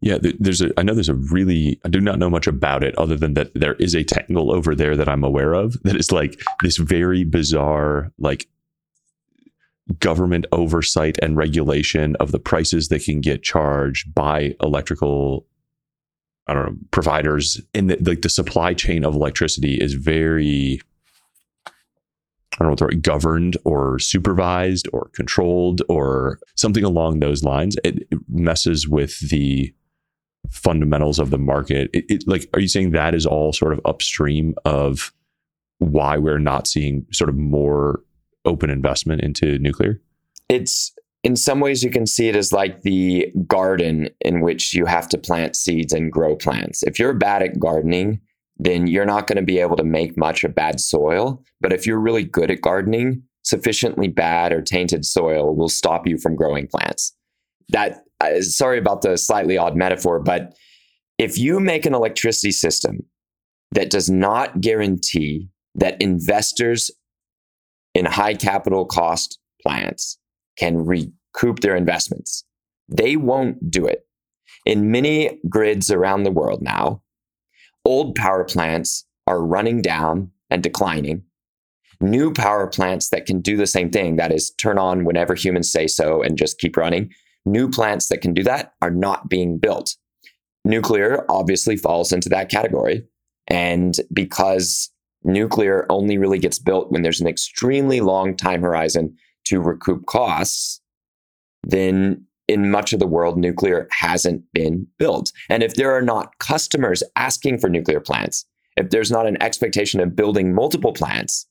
Yeah, 0.00 0.16
there's 0.38 0.62
a. 0.62 0.70
I 0.78 0.82
know 0.82 0.94
there's 0.94 1.10
a 1.10 1.14
really. 1.14 1.78
I 1.84 1.90
do 1.90 2.00
not 2.00 2.18
know 2.18 2.30
much 2.30 2.46
about 2.46 2.82
it, 2.82 2.96
other 2.96 3.16
than 3.16 3.34
that 3.34 3.52
there 3.54 3.74
is 3.74 3.94
a 3.94 4.02
technical 4.02 4.50
over 4.50 4.74
there 4.74 4.96
that 4.96 5.08
I'm 5.08 5.22
aware 5.22 5.52
of 5.52 5.80
that 5.82 5.96
is 5.96 6.10
like 6.10 6.40
this 6.62 6.78
very 6.78 7.24
bizarre, 7.24 8.10
like 8.18 8.48
government 9.98 10.46
oversight 10.52 11.18
and 11.22 11.36
regulation 11.36 12.16
of 12.16 12.32
the 12.32 12.38
prices 12.38 12.88
that 12.88 13.04
can 13.04 13.20
get 13.20 13.42
charged 13.42 14.14
by 14.14 14.54
electrical 14.62 15.46
I 16.46 16.54
don't 16.54 16.66
know 16.66 16.76
providers 16.90 17.60
in 17.74 17.88
the, 17.88 17.98
like 18.00 18.22
the 18.22 18.28
supply 18.28 18.74
chain 18.74 19.04
of 19.04 19.14
electricity 19.14 19.74
is 19.74 19.94
very 19.94 20.80
I 21.66 22.64
don't 22.64 22.66
know 22.66 22.70
what 22.70 22.78
the 22.78 22.86
right 22.86 23.02
governed 23.02 23.56
or 23.64 23.98
supervised 23.98 24.88
or 24.92 25.10
controlled 25.14 25.82
or 25.88 26.40
something 26.56 26.84
along 26.84 27.20
those 27.20 27.42
lines. 27.42 27.76
It, 27.84 28.06
it 28.10 28.18
messes 28.28 28.88
with 28.88 29.30
the 29.30 29.72
fundamentals 30.50 31.18
of 31.18 31.30
the 31.30 31.38
market. 31.38 31.88
It, 31.92 32.04
it, 32.08 32.24
like, 32.26 32.48
are 32.52 32.60
you 32.60 32.68
saying 32.68 32.90
that 32.90 33.14
is 33.14 33.24
all 33.24 33.52
sort 33.52 33.72
of 33.72 33.80
upstream 33.84 34.54
of 34.64 35.12
why 35.78 36.18
we're 36.18 36.38
not 36.38 36.66
seeing 36.66 37.06
sort 37.12 37.30
of 37.30 37.36
more 37.36 38.02
open 38.50 38.70
investment 38.70 39.22
into 39.22 39.58
nuclear? 39.58 40.00
It's 40.48 40.92
in 41.22 41.36
some 41.36 41.60
ways 41.60 41.82
you 41.82 41.90
can 41.90 42.06
see 42.06 42.28
it 42.28 42.36
as 42.36 42.52
like 42.52 42.82
the 42.82 43.32
garden 43.46 44.08
in 44.20 44.40
which 44.40 44.74
you 44.74 44.86
have 44.86 45.08
to 45.10 45.18
plant 45.18 45.54
seeds 45.54 45.92
and 45.92 46.10
grow 46.10 46.34
plants. 46.34 46.82
If 46.82 46.98
you're 46.98 47.14
bad 47.14 47.42
at 47.42 47.58
gardening, 47.58 48.20
then 48.58 48.86
you're 48.86 49.06
not 49.06 49.26
going 49.26 49.36
to 49.36 49.42
be 49.42 49.58
able 49.58 49.76
to 49.76 49.84
make 49.84 50.16
much 50.16 50.44
of 50.44 50.54
bad 50.54 50.80
soil. 50.80 51.42
But 51.60 51.72
if 51.72 51.86
you're 51.86 52.00
really 52.00 52.24
good 52.24 52.50
at 52.50 52.62
gardening, 52.62 53.22
sufficiently 53.42 54.08
bad 54.08 54.52
or 54.52 54.60
tainted 54.60 55.04
soil 55.04 55.54
will 55.54 55.68
stop 55.68 56.06
you 56.06 56.18
from 56.18 56.36
growing 56.36 56.66
plants. 56.66 57.14
That 57.70 58.04
uh, 58.20 58.42
sorry 58.42 58.78
about 58.78 59.02
the 59.02 59.16
slightly 59.16 59.56
odd 59.56 59.76
metaphor, 59.76 60.20
but 60.20 60.54
if 61.18 61.38
you 61.38 61.60
make 61.60 61.86
an 61.86 61.94
electricity 61.94 62.50
system 62.50 63.00
that 63.72 63.90
does 63.90 64.10
not 64.10 64.60
guarantee 64.60 65.48
that 65.74 66.00
investors 66.02 66.90
in 67.94 68.04
high 68.04 68.34
capital 68.34 68.84
cost 68.84 69.38
plants 69.62 70.18
can 70.56 70.84
recoup 70.84 71.60
their 71.60 71.76
investments. 71.76 72.44
They 72.88 73.16
won't 73.16 73.70
do 73.70 73.86
it. 73.86 74.06
In 74.66 74.90
many 74.90 75.40
grids 75.48 75.90
around 75.90 76.22
the 76.22 76.30
world 76.30 76.62
now, 76.62 77.02
old 77.84 78.14
power 78.14 78.44
plants 78.44 79.06
are 79.26 79.42
running 79.42 79.80
down 79.80 80.30
and 80.50 80.62
declining. 80.62 81.22
New 82.00 82.32
power 82.32 82.66
plants 82.66 83.10
that 83.10 83.26
can 83.26 83.40
do 83.40 83.56
the 83.56 83.66
same 83.66 83.90
thing, 83.90 84.16
that 84.16 84.32
is, 84.32 84.50
turn 84.52 84.78
on 84.78 85.04
whenever 85.04 85.34
humans 85.34 85.70
say 85.70 85.86
so 85.86 86.22
and 86.22 86.38
just 86.38 86.58
keep 86.58 86.76
running, 86.76 87.10
new 87.44 87.68
plants 87.68 88.08
that 88.08 88.20
can 88.20 88.34
do 88.34 88.42
that 88.42 88.72
are 88.80 88.90
not 88.90 89.28
being 89.28 89.58
built. 89.58 89.96
Nuclear 90.64 91.24
obviously 91.28 91.76
falls 91.76 92.12
into 92.12 92.28
that 92.28 92.50
category. 92.50 93.04
And 93.48 93.96
because 94.12 94.90
nuclear 95.24 95.86
only 95.90 96.18
really 96.18 96.38
gets 96.38 96.58
built 96.58 96.90
when 96.90 97.02
there's 97.02 97.20
an 97.20 97.26
extremely 97.26 98.00
long 98.00 98.36
time 98.36 98.62
horizon 98.62 99.16
to 99.46 99.60
recoup 99.60 100.06
costs, 100.06 100.80
then 101.62 102.24
in 102.48 102.70
much 102.70 102.92
of 102.92 102.98
the 102.98 103.06
world, 103.06 103.38
nuclear 103.38 103.86
hasn't 103.92 104.42
been 104.52 104.86
built. 104.98 105.30
And 105.48 105.62
if 105.62 105.74
there 105.74 105.92
are 105.92 106.02
not 106.02 106.36
customers 106.38 107.02
asking 107.14 107.58
for 107.58 107.70
nuclear 107.70 108.00
plants, 108.00 108.44
if 108.76 108.90
there's 108.90 109.10
not 109.10 109.26
an 109.26 109.40
expectation 109.40 110.00
of 110.00 110.16
building 110.16 110.52
multiple 110.52 110.92
plants, 110.92 111.46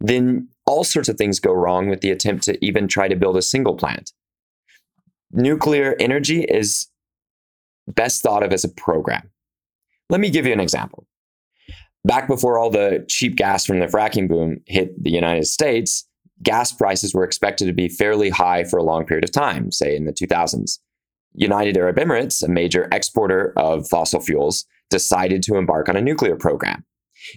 then 0.00 0.48
all 0.66 0.84
sorts 0.84 1.08
of 1.08 1.16
things 1.16 1.40
go 1.40 1.52
wrong 1.52 1.88
with 1.88 2.02
the 2.02 2.10
attempt 2.10 2.44
to 2.44 2.62
even 2.64 2.88
try 2.88 3.08
to 3.08 3.16
build 3.16 3.36
a 3.36 3.42
single 3.42 3.74
plant. 3.74 4.12
Nuclear 5.32 5.96
energy 5.98 6.42
is 6.44 6.88
best 7.86 8.22
thought 8.22 8.42
of 8.42 8.52
as 8.52 8.64
a 8.64 8.68
program. 8.68 9.30
Let 10.10 10.20
me 10.20 10.30
give 10.30 10.46
you 10.46 10.52
an 10.52 10.60
example 10.60 11.06
back 12.04 12.28
before 12.28 12.58
all 12.58 12.70
the 12.70 13.04
cheap 13.08 13.36
gas 13.36 13.64
from 13.64 13.80
the 13.80 13.86
fracking 13.86 14.28
boom 14.28 14.58
hit 14.66 15.02
the 15.02 15.10
United 15.10 15.46
States, 15.46 16.06
gas 16.42 16.72
prices 16.72 17.14
were 17.14 17.24
expected 17.24 17.66
to 17.66 17.72
be 17.72 17.88
fairly 17.88 18.30
high 18.30 18.64
for 18.64 18.78
a 18.78 18.82
long 18.82 19.04
period 19.04 19.24
of 19.24 19.32
time, 19.32 19.70
say 19.70 19.96
in 19.96 20.04
the 20.04 20.12
2000s. 20.12 20.78
United 21.34 21.76
Arab 21.76 21.96
Emirates, 21.96 22.42
a 22.42 22.48
major 22.48 22.88
exporter 22.90 23.52
of 23.56 23.88
fossil 23.88 24.20
fuels, 24.20 24.64
decided 24.90 25.42
to 25.42 25.56
embark 25.56 25.88
on 25.88 25.96
a 25.96 26.00
nuclear 26.00 26.36
program. 26.36 26.84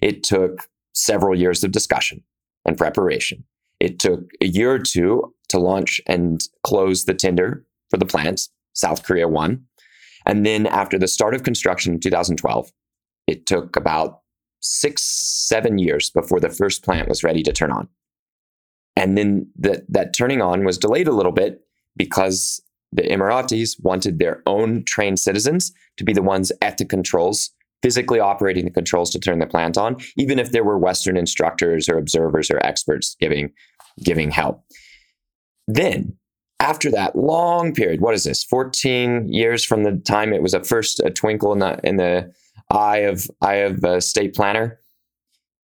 It 0.02 0.24
took 0.24 0.68
several 0.94 1.38
years 1.38 1.64
of 1.64 1.72
discussion 1.72 2.24
and 2.66 2.78
preparation. 2.78 3.44
It 3.80 4.00
took 4.00 4.22
a 4.42 4.48
year 4.48 4.72
or 4.72 4.80
two 4.80 5.34
to 5.50 5.60
launch 5.60 6.00
and 6.08 6.42
close 6.64 7.06
the 7.06 7.14
tender 7.14 7.66
for 7.90 7.98
the 7.98 8.06
plants. 8.06 8.50
South 8.74 9.04
Korea 9.04 9.28
won. 9.28 9.64
And 10.26 10.46
then 10.46 10.68
after 10.68 10.98
the 10.98 11.08
start 11.08 11.34
of 11.34 11.44
construction 11.44 11.94
in 11.94 12.00
2012, 12.00 12.72
it 13.28 13.46
took 13.46 13.76
about 13.76 14.21
six, 14.62 15.04
seven 15.04 15.78
years 15.78 16.10
before 16.10 16.40
the 16.40 16.50
first 16.50 16.84
plant 16.84 17.10
was 17.10 17.24
ready 17.24 17.44
to 17.44 17.52
turn 17.52 17.72
on. 17.72 17.88
And 18.96 19.18
then 19.18 19.48
that, 19.58 19.84
that 19.90 20.14
turning 20.14 20.42
on 20.42 20.64
was 20.64 20.78
delayed 20.78 21.08
a 21.08 21.14
little 21.14 21.32
bit 21.32 21.62
because 21.98 22.62
the 22.92 23.04
Emiratis 23.04 23.82
wanted 23.82 24.20
their 24.20 24.42
own 24.46 24.84
trained 24.86 25.20
citizens 25.20 25.72
to 25.98 26.04
be 26.04 26.14
the 26.14 26.22
ones 26.22 26.52
at 26.62 26.78
the 26.78 26.86
controls, 26.86 27.50
physically 27.82 28.20
operating 28.20 28.66
the 28.66 28.72
controls 28.72 29.10
to 29.12 29.20
turn 29.20 29.40
the 29.40 29.48
plant 29.48 29.78
on, 29.78 29.98
even 30.18 30.40
if 30.40 30.52
there 30.52 30.64
were 30.64 30.78
Western 30.78 31.18
instructors 31.18 31.88
or 31.88 31.98
observers 31.98 32.52
or 32.52 32.64
experts 32.66 33.16
giving, 33.20 33.52
giving 34.04 34.30
help. 34.30 34.64
Then, 35.68 36.18
after 36.60 36.92
that 36.92 37.16
long 37.16 37.74
period, 37.74 38.02
what 38.02 38.14
is 38.14 38.24
this? 38.24 38.44
14 38.44 39.32
years 39.32 39.64
from 39.64 39.84
the 39.84 39.94
time 40.06 40.32
it 40.32 40.44
was 40.44 40.54
a 40.54 40.64
first 40.64 41.00
a 41.00 41.10
twinkle 41.10 41.54
in 41.54 41.60
the 41.60 41.80
in 41.84 41.98
the 41.98 42.32
eye 42.72 43.00
of 43.00 43.30
eye 43.42 43.56
of 43.56 43.84
a 43.84 44.02
state 44.02 44.34
planner, 44.34 44.80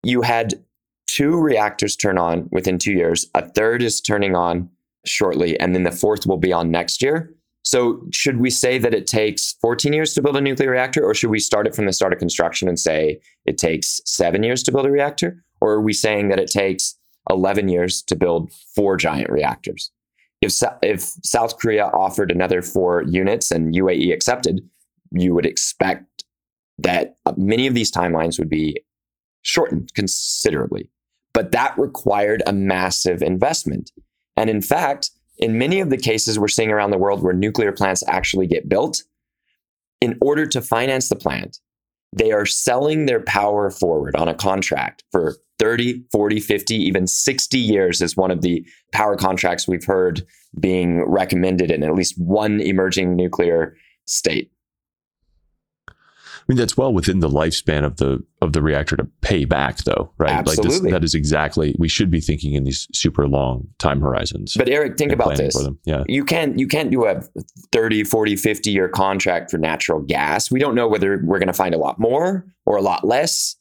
you 0.04 0.22
had 0.22 0.64
two 1.08 1.36
reactors 1.36 1.96
turn 1.96 2.18
on 2.18 2.48
within 2.52 2.78
two 2.78 2.94
years. 2.94 3.30
A 3.36 3.48
third 3.48 3.82
is 3.82 4.00
turning 4.00 4.36
on 4.36 4.70
shortly, 5.06 5.60
and 5.60 5.76
then 5.76 5.84
the 5.84 5.92
fourth 5.92 6.26
will 6.26 6.38
be 6.38 6.54
on 6.54 6.72
next 6.72 7.02
year. 7.02 7.34
So, 7.64 8.02
should 8.12 8.38
we 8.38 8.50
say 8.50 8.80
that 8.80 8.94
it 8.94 9.06
takes 9.06 9.54
14 9.62 9.94
years 9.94 10.14
to 10.14 10.22
build 10.22 10.36
a 10.36 10.42
nuclear 10.42 10.72
reactor, 10.72 11.04
or 11.04 11.14
should 11.14 11.30
we 11.30 11.40
start 11.40 11.68
it 11.68 11.76
from 11.76 11.86
the 11.86 11.94
start 11.94 12.14
of 12.14 12.20
construction 12.20 12.68
and 12.68 12.80
say 12.80 13.20
it 13.46 13.58
takes 13.58 14.02
seven 14.06 14.42
years 14.42 14.64
to 14.64 14.72
build 14.72 14.86
a 14.86 14.92
reactor? 14.92 15.44
Or 15.60 15.74
are 15.74 15.82
we 15.82 15.94
saying 15.94 16.30
that 16.30 16.40
it 16.40 16.50
takes 16.50 16.98
11 17.30 17.70
years 17.70 18.02
to 18.04 18.16
build 18.16 18.52
four 18.76 18.98
giant 18.98 19.30
reactors? 19.30 19.92
If, 20.42 20.60
if 20.82 21.02
South 21.24 21.60
Korea 21.60 21.86
offered 21.86 22.32
another 22.32 22.64
four 22.64 23.04
units 23.04 23.52
and 23.52 23.76
UAE 23.76 24.12
accepted, 24.12 24.68
you 25.12 25.36
would 25.36 25.46
expect 25.46 26.06
that 26.80 27.16
uh, 27.26 27.34
many 27.38 27.68
of 27.68 27.74
these 27.74 27.92
timelines 27.92 28.40
would 28.40 28.50
be 28.50 28.82
shortened 29.42 29.94
considerably. 29.94 30.90
But 31.34 31.52
that 31.52 31.78
required 31.78 32.44
a 32.46 32.54
massive 32.54 33.22
investment. 33.22 33.92
And 34.36 34.50
in 34.50 34.62
fact, 34.62 35.12
in 35.38 35.58
many 35.58 35.80
of 35.80 35.90
the 35.90 35.98
cases 35.98 36.38
we're 36.38 36.48
seeing 36.48 36.72
around 36.72 36.92
the 36.92 36.98
world 36.98 37.24
where 37.24 37.34
nuclear 37.34 37.72
plants 37.72 38.04
actually 38.08 38.48
get 38.48 38.70
built, 38.70 39.04
in 40.02 40.18
order 40.22 40.46
to 40.48 40.62
finance 40.62 41.10
the 41.10 41.16
plant, 41.16 41.60
they 42.14 42.32
are 42.32 42.46
selling 42.46 43.06
their 43.06 43.22
power 43.22 43.70
forward 43.70 44.16
on 44.16 44.28
a 44.28 44.34
contract 44.34 45.04
for 45.12 45.38
30, 45.60 46.04
40, 46.12 46.40
50, 46.40 46.76
even 46.76 47.08
60 47.08 47.58
years 47.58 48.02
is 48.02 48.18
one 48.18 48.32
of 48.32 48.42
the 48.42 48.66
power 48.92 49.16
contracts 49.16 49.68
we've 49.68 49.86
heard 49.86 50.26
being 50.60 51.08
recommended 51.08 51.72
in 51.72 51.84
at 51.84 51.94
least 51.94 52.16
one 52.18 52.60
emerging 52.60 53.16
nuclear 53.16 53.76
state. 54.08 54.52
I 56.42 56.44
mean, 56.48 56.58
that's 56.58 56.76
well 56.76 56.92
within 56.92 57.20
the 57.20 57.30
lifespan 57.30 57.86
of 57.86 57.98
the 57.98 58.24
of 58.42 58.54
the 58.54 58.62
reactor 58.62 58.96
to 58.98 59.08
pay 59.22 59.46
back, 59.46 59.78
though, 59.80 60.12
right? 60.18 60.32
Absolutely. 60.32 60.72
Like 60.72 60.82
this, 60.82 60.92
that 60.92 61.04
is 61.04 61.14
exactly 61.14 61.76
we 61.78 61.88
should 61.88 62.10
be 62.10 62.20
thinking 62.20 62.56
in 62.56 62.64
these 62.64 62.88
super 62.94 63.28
long 63.28 63.68
time 63.78 64.02
horizons. 64.02 64.56
But 64.58 64.68
Eric, 64.68 64.98
think 64.98 65.12
about 65.12 65.38
this. 65.38 65.56
Yeah. 65.86 66.04
You 66.08 66.26
can't 66.26 66.58
you 66.58 66.68
can't 66.68 66.90
do 66.90 67.06
a 67.06 67.22
30, 67.72 68.04
40, 68.04 68.36
50 68.36 68.72
year 68.72 68.90
contract 68.90 69.52
for 69.52 69.58
natural 69.58 70.02
gas. 70.02 70.52
We 70.52 70.60
don't 70.60 70.76
know 70.76 70.88
whether 70.88 71.22
we're 71.24 71.40
going 71.40 71.48
to 71.48 71.54
find 71.54 71.76
a 71.76 71.80
lot 71.80 72.00
more 72.00 72.46
or 72.66 72.78
a 72.78 72.82
lot 72.82 73.06
less. 73.06 73.56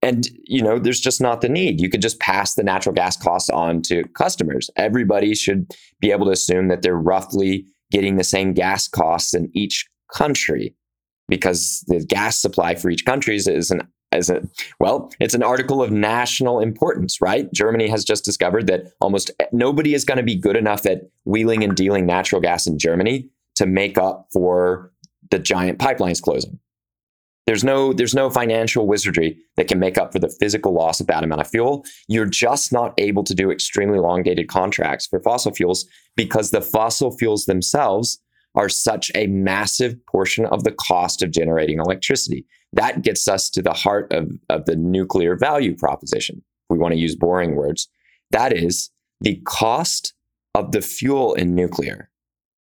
And 0.00 0.28
you 0.44 0.62
know, 0.62 0.78
there's 0.78 1.00
just 1.00 1.20
not 1.20 1.42
the 1.42 1.48
need. 1.48 1.80
You 1.80 1.90
could 1.90 2.02
just 2.02 2.18
pass 2.18 2.54
the 2.54 2.64
natural 2.64 2.94
gas 2.94 3.16
costs 3.16 3.50
on 3.50 3.82
to 3.82 4.04
customers. 4.14 4.70
Everybody 4.76 5.34
should 5.34 5.70
be 6.00 6.10
able 6.10 6.26
to 6.26 6.32
assume 6.32 6.68
that 6.68 6.82
they're 6.82 6.96
roughly 6.96 7.66
getting 7.90 8.16
the 8.16 8.24
same 8.24 8.54
gas 8.54 8.88
costs 8.88 9.34
in 9.34 9.50
each 9.54 9.86
country 10.12 10.74
because 11.28 11.84
the 11.88 12.04
gas 12.04 12.38
supply 12.38 12.74
for 12.74 12.90
each 12.90 13.04
country 13.04 13.36
is 13.36 13.70
an 13.70 13.82
as 14.12 14.28
a 14.28 14.42
well, 14.78 15.10
it's 15.20 15.34
an 15.34 15.42
article 15.42 15.82
of 15.82 15.90
national 15.90 16.60
importance, 16.60 17.20
right? 17.20 17.50
Germany 17.52 17.88
has 17.88 18.04
just 18.04 18.24
discovered 18.24 18.66
that 18.66 18.92
almost 19.00 19.30
nobody 19.52 19.94
is 19.94 20.04
going 20.04 20.18
to 20.18 20.22
be 20.22 20.36
good 20.36 20.56
enough 20.56 20.86
at 20.86 21.08
wheeling 21.24 21.64
and 21.64 21.74
dealing 21.74 22.06
natural 22.06 22.40
gas 22.40 22.66
in 22.66 22.78
Germany 22.78 23.28
to 23.56 23.66
make 23.66 23.98
up 23.98 24.28
for 24.32 24.92
the 25.30 25.38
giant 25.38 25.78
pipelines 25.78 26.20
closing. 26.20 26.58
There's 27.46 27.64
no 27.64 27.92
there's 27.92 28.14
no 28.14 28.30
financial 28.30 28.86
wizardry 28.86 29.36
that 29.56 29.66
can 29.66 29.80
make 29.80 29.98
up 29.98 30.12
for 30.12 30.20
the 30.20 30.28
physical 30.28 30.72
loss 30.72 31.00
of 31.00 31.08
that 31.08 31.24
amount 31.24 31.40
of 31.40 31.48
fuel. 31.48 31.84
You're 32.06 32.26
just 32.26 32.72
not 32.72 32.94
able 32.98 33.24
to 33.24 33.34
do 33.34 33.50
extremely 33.50 33.98
long 33.98 34.22
dated 34.22 34.48
contracts 34.48 35.06
for 35.06 35.20
fossil 35.20 35.52
fuels 35.52 35.86
because 36.16 36.50
the 36.50 36.60
fossil 36.60 37.16
fuels 37.16 37.46
themselves 37.46 38.20
are 38.54 38.68
such 38.68 39.10
a 39.14 39.26
massive 39.26 39.94
portion 40.06 40.46
of 40.46 40.64
the 40.64 40.72
cost 40.72 41.22
of 41.22 41.30
generating 41.30 41.78
electricity. 41.78 42.44
That 42.72 43.02
gets 43.02 43.28
us 43.28 43.50
to 43.50 43.62
the 43.62 43.72
heart 43.72 44.12
of, 44.12 44.30
of 44.48 44.66
the 44.66 44.76
nuclear 44.76 45.36
value 45.36 45.76
proposition. 45.76 46.42
We 46.68 46.78
want 46.78 46.92
to 46.94 47.00
use 47.00 47.16
boring 47.16 47.54
words. 47.54 47.88
That 48.30 48.52
is 48.52 48.90
the 49.20 49.40
cost 49.44 50.14
of 50.54 50.72
the 50.72 50.82
fuel 50.82 51.34
in 51.34 51.54
nuclear. 51.54 52.10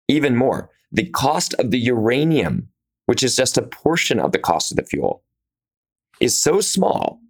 Even 0.09 0.37
more, 0.37 0.71
the 0.93 1.09
cost 1.11 1.55
of 1.55 1.71
the 1.71 1.79
uranium 1.79 2.69
which 3.07 3.23
is 3.23 3.37
just 3.37 3.59
a 3.59 3.63
portion 3.63 4.19
of 4.19 4.33
the 4.33 4.39
cost 4.39 4.71
of 4.71 4.77
the 4.77 4.85
fuel, 4.85 5.23
is 6.21 6.41
so 6.41 6.61
small 6.61 7.21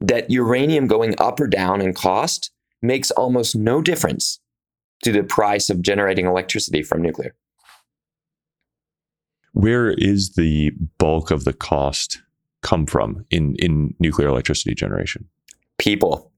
that 0.00 0.30
uranium 0.30 0.86
going 0.86 1.14
up 1.18 1.40
or 1.40 1.46
down 1.46 1.80
in 1.80 1.92
cost 1.94 2.50
makes 2.82 3.10
almost 3.12 3.54
no 3.54 3.82
difference 3.82 4.40
to 5.02 5.12
the 5.12 5.22
price 5.22 5.70
of 5.70 5.82
generating 5.82 6.26
electricity 6.26 6.82
from 6.82 7.02
nuclear. 7.02 7.34
Where 9.52 9.90
is 9.90 10.34
the 10.34 10.72
bulk 10.98 11.30
of 11.30 11.44
the 11.44 11.52
cost 11.52 12.22
come 12.62 12.86
from 12.86 13.24
in, 13.30 13.56
in 13.56 13.94
nuclear 13.98 14.28
electricity 14.28 14.74
generation? 14.74 15.28
People. 15.78 16.30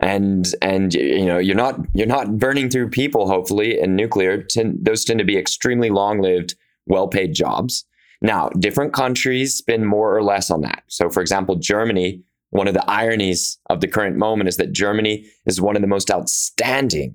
And 0.00 0.52
and 0.60 0.92
you 0.92 1.24
know 1.24 1.38
you're 1.38 1.54
not 1.54 1.78
you're 1.92 2.08
not 2.08 2.36
burning 2.36 2.68
through 2.68 2.90
people 2.90 3.28
hopefully 3.28 3.78
in 3.78 3.94
nuclear. 3.94 4.44
those 4.56 5.04
tend 5.04 5.18
to 5.20 5.24
be 5.24 5.36
extremely 5.36 5.88
long 5.88 6.20
lived 6.20 6.56
well 6.86 7.06
paid 7.06 7.32
jobs. 7.32 7.84
Now, 8.20 8.48
different 8.58 8.92
countries 8.92 9.54
spend 9.54 9.86
more 9.86 10.16
or 10.16 10.22
less 10.22 10.50
on 10.50 10.62
that. 10.62 10.82
So, 10.88 11.10
for 11.10 11.20
example, 11.20 11.56
Germany, 11.56 12.22
one 12.50 12.66
of 12.66 12.74
the 12.74 12.88
ironies 12.90 13.58
of 13.68 13.80
the 13.80 13.88
current 13.88 14.16
moment 14.16 14.48
is 14.48 14.56
that 14.56 14.72
Germany 14.72 15.26
is 15.46 15.60
one 15.60 15.76
of 15.76 15.82
the 15.82 15.88
most 15.88 16.10
outstanding 16.10 17.14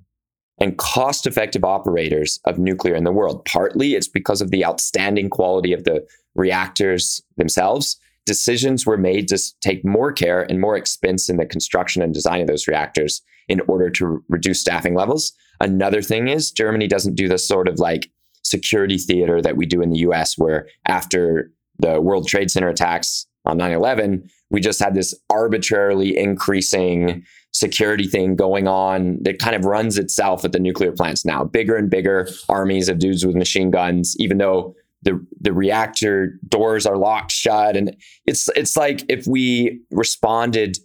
and 0.60 0.78
cost 0.78 1.26
effective 1.26 1.64
operators 1.64 2.40
of 2.46 2.58
nuclear 2.60 2.96
in 2.96 3.04
the 3.04 3.12
world. 3.12 3.44
Partly 3.46 3.96
it's 3.96 4.08
because 4.08 4.42
of 4.42 4.52
the 4.52 4.66
outstanding 4.66 5.30
quality 5.30 5.74
of 5.74 5.84
the 5.84 6.06
reactors 6.36 7.22
themselves. 7.38 7.98
Decisions 8.26 8.86
were 8.86 8.98
made 8.98 9.28
to 9.30 9.40
take 9.62 9.86
more 9.86 10.12
care 10.12 10.42
and 10.42 10.60
more 10.60 10.76
expense 10.76 11.30
in 11.30 11.38
the 11.38 11.46
construction 11.46 12.02
and 12.02 12.14
design 12.14 12.42
of 12.42 12.48
those 12.48 12.68
reactors 12.68 13.22
in 13.48 13.62
order 13.62 13.90
to 13.90 14.24
reduce 14.30 14.62
staffing 14.62 14.94
levels. 14.94 15.34
Another 15.60 16.02
thing 16.02 16.28
is 16.28 16.52
Germany 16.52 16.88
doesn't 16.88 17.16
do 17.16 17.28
this 17.28 17.48
sort 17.48 17.68
of 17.68 17.80
like 17.80 18.10
security 18.44 18.98
theater 18.98 19.42
that 19.42 19.58
we 19.58 19.66
do 19.66 19.82
in 19.82 19.90
the 19.90 20.00
US, 20.00 20.38
where 20.38 20.68
after 20.86 21.52
the 21.80 22.00
World 22.02 22.28
Trade 22.28 22.52
Center 22.52 22.70
attacks 22.70 23.26
on 23.46 23.58
9 23.58 23.72
11, 23.72 24.30
we 24.50 24.60
just 24.60 24.80
had 24.80 24.94
this 24.94 25.14
arbitrarily 25.30 26.18
increasing 26.18 27.24
security 27.52 28.06
thing 28.06 28.36
going 28.36 28.68
on 28.68 29.18
that 29.22 29.40
kind 29.40 29.56
of 29.56 29.66
runs 29.66 29.98
itself 29.98 30.46
at 30.46 30.52
the 30.52 30.60
nuclear 30.60 30.92
plants 30.92 31.26
now. 31.26 31.44
Bigger 31.44 31.76
and 31.76 31.90
bigger 31.90 32.28
armies 32.48 32.90
of 32.90 33.00
dudes 33.00 33.26
with 33.26 33.36
machine 33.36 33.72
guns, 33.72 34.16
even 34.20 34.38
though 34.38 34.76
the 35.02 35.26
the 35.40 35.54
reactor 35.54 36.38
doors 36.48 36.86
are 36.86 36.98
locked 36.98 37.32
shut. 37.32 37.76
And 37.76 37.96
it's 38.26 38.50
it's 38.56 38.76
like 38.76 39.04
if 39.10 39.26
we 39.28 39.82
responded 39.92 40.78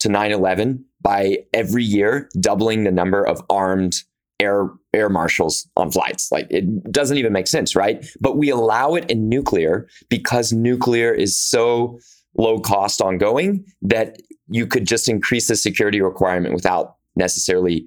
to 0.00 0.08
9-11 0.08 0.82
by 1.00 1.38
every 1.54 1.84
year 1.84 2.28
doubling 2.40 2.84
the 2.84 2.90
number 2.90 3.24
of 3.24 3.40
armed 3.48 4.02
air 4.40 4.68
air 4.94 5.08
marshals 5.08 5.66
on 5.76 5.90
flights. 5.90 6.30
Like 6.30 6.46
it 6.50 6.92
doesn't 6.92 7.16
even 7.16 7.32
make 7.32 7.46
sense, 7.46 7.74
right? 7.74 8.04
But 8.20 8.36
we 8.36 8.50
allow 8.50 8.94
it 8.94 9.10
in 9.10 9.28
nuclear 9.28 9.88
because 10.08 10.52
nuclear 10.52 11.12
is 11.12 11.38
so 11.38 11.98
low 12.36 12.60
cost 12.60 13.00
ongoing 13.00 13.64
that 13.82 14.18
you 14.52 14.66
could 14.66 14.86
just 14.86 15.08
increase 15.08 15.48
the 15.48 15.56
security 15.56 16.00
requirement 16.00 16.54
without 16.54 16.96
necessarily 17.16 17.86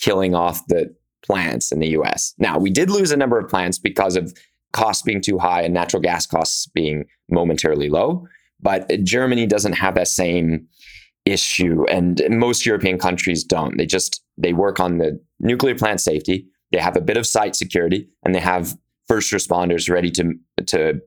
killing 0.00 0.34
off 0.34 0.66
the 0.68 0.94
plants 1.24 1.72
in 1.72 1.80
the 1.80 1.88
US. 1.88 2.34
Now, 2.38 2.58
we 2.58 2.70
did 2.70 2.90
lose 2.90 3.10
a 3.10 3.16
number 3.16 3.38
of 3.38 3.48
plants 3.48 3.78
because 3.78 4.16
of 4.16 4.32
costs 4.72 5.02
being 5.02 5.20
too 5.20 5.38
high 5.38 5.62
and 5.62 5.74
natural 5.74 6.02
gas 6.02 6.26
costs 6.26 6.66
being 6.66 7.04
momentarily 7.30 7.88
low, 7.88 8.26
but 8.60 8.88
Germany 9.02 9.46
doesn't 9.46 9.72
have 9.74 9.94
that 9.94 10.08
same 10.08 10.66
issue 11.24 11.84
and 11.88 12.22
most 12.28 12.66
European 12.66 12.98
countries 12.98 13.44
don't. 13.44 13.78
They 13.78 13.86
just 13.86 14.22
they 14.36 14.52
work 14.52 14.78
on 14.78 14.98
the 14.98 15.20
nuclear 15.40 15.74
plant 15.74 16.00
safety, 16.00 16.46
they 16.70 16.78
have 16.78 16.96
a 16.96 17.00
bit 17.00 17.16
of 17.16 17.26
site 17.26 17.56
security, 17.56 18.08
and 18.24 18.34
they 18.34 18.40
have 18.40 18.76
first 19.08 19.32
responders 19.32 19.90
ready 19.90 20.10
to 20.10 20.34
to 20.66 21.00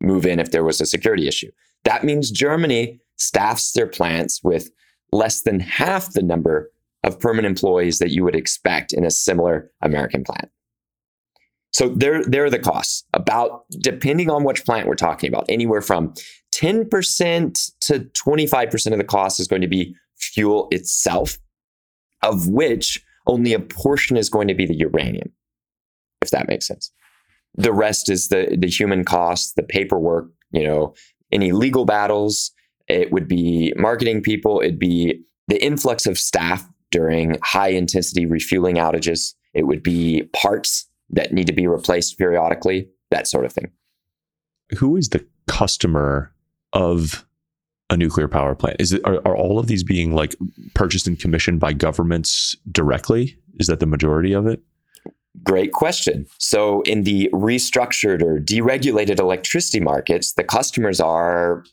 move 0.00 0.26
in 0.26 0.40
if 0.40 0.50
there 0.50 0.64
was 0.64 0.80
a 0.80 0.86
security 0.86 1.28
issue. 1.28 1.50
That 1.84 2.04
means 2.04 2.30
Germany 2.30 3.00
staffs 3.22 3.72
their 3.72 3.86
plants 3.86 4.40
with 4.42 4.70
less 5.12 5.42
than 5.42 5.60
half 5.60 6.12
the 6.12 6.22
number 6.22 6.70
of 7.04 7.20
permanent 7.20 7.46
employees 7.46 7.98
that 7.98 8.10
you 8.10 8.24
would 8.24 8.36
expect 8.36 8.92
in 8.92 9.04
a 9.04 9.10
similar 9.10 9.70
American 9.82 10.24
plant. 10.24 10.50
So 11.72 11.88
there, 11.88 12.22
there 12.24 12.44
are 12.44 12.50
the 12.50 12.58
costs. 12.58 13.04
About 13.14 13.64
depending 13.80 14.30
on 14.30 14.44
which 14.44 14.64
plant 14.64 14.86
we're 14.86 14.94
talking 14.94 15.28
about, 15.28 15.46
anywhere 15.48 15.80
from 15.80 16.14
10% 16.54 17.72
to 17.80 17.98
25% 18.00 18.92
of 18.92 18.98
the 18.98 19.04
cost 19.04 19.40
is 19.40 19.48
going 19.48 19.62
to 19.62 19.68
be 19.68 19.96
fuel 20.16 20.68
itself, 20.70 21.38
of 22.22 22.48
which 22.48 23.04
only 23.26 23.54
a 23.54 23.60
portion 23.60 24.16
is 24.16 24.28
going 24.28 24.48
to 24.48 24.54
be 24.54 24.66
the 24.66 24.76
uranium, 24.76 25.32
if 26.20 26.30
that 26.30 26.48
makes 26.48 26.66
sense. 26.66 26.92
The 27.54 27.72
rest 27.72 28.10
is 28.10 28.28
the, 28.28 28.56
the 28.58 28.68
human 28.68 29.04
cost, 29.04 29.56
the 29.56 29.62
paperwork, 29.62 30.28
you 30.52 30.64
know, 30.64 30.94
any 31.32 31.52
legal 31.52 31.84
battles. 31.84 32.52
It 32.92 33.12
would 33.12 33.28
be 33.28 33.72
marketing 33.76 34.22
people. 34.22 34.60
It'd 34.60 34.78
be 34.78 35.22
the 35.48 35.62
influx 35.64 36.06
of 36.06 36.18
staff 36.18 36.68
during 36.90 37.38
high 37.42 37.70
intensity 37.70 38.26
refueling 38.26 38.76
outages. 38.76 39.34
It 39.54 39.66
would 39.66 39.82
be 39.82 40.28
parts 40.34 40.86
that 41.10 41.32
need 41.32 41.46
to 41.46 41.52
be 41.52 41.66
replaced 41.66 42.18
periodically, 42.18 42.88
that 43.10 43.26
sort 43.26 43.44
of 43.44 43.52
thing. 43.52 43.70
Who 44.78 44.96
is 44.96 45.10
the 45.10 45.26
customer 45.46 46.32
of 46.72 47.26
a 47.90 47.96
nuclear 47.96 48.28
power 48.28 48.54
plant? 48.54 48.76
Is 48.80 48.92
it 48.92 49.02
are, 49.04 49.16
are 49.26 49.36
all 49.36 49.58
of 49.58 49.66
these 49.66 49.84
being 49.84 50.14
like 50.14 50.34
purchased 50.74 51.06
and 51.06 51.18
commissioned 51.18 51.60
by 51.60 51.72
governments 51.72 52.56
directly? 52.70 53.36
Is 53.58 53.66
that 53.66 53.80
the 53.80 53.86
majority 53.86 54.32
of 54.32 54.46
it? 54.46 54.62
Great 55.42 55.72
question. 55.72 56.26
So, 56.38 56.82
in 56.82 57.04
the 57.04 57.30
restructured 57.32 58.22
or 58.22 58.38
deregulated 58.38 59.18
electricity 59.18 59.80
markets, 59.80 60.34
the 60.34 60.44
customers 60.44 61.00
are 61.00 61.64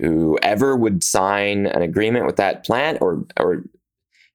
whoever 0.00 0.76
would 0.76 1.02
sign 1.02 1.66
an 1.66 1.82
agreement 1.82 2.26
with 2.26 2.36
that 2.36 2.64
plant 2.64 2.98
or 3.00 3.24
or 3.38 3.64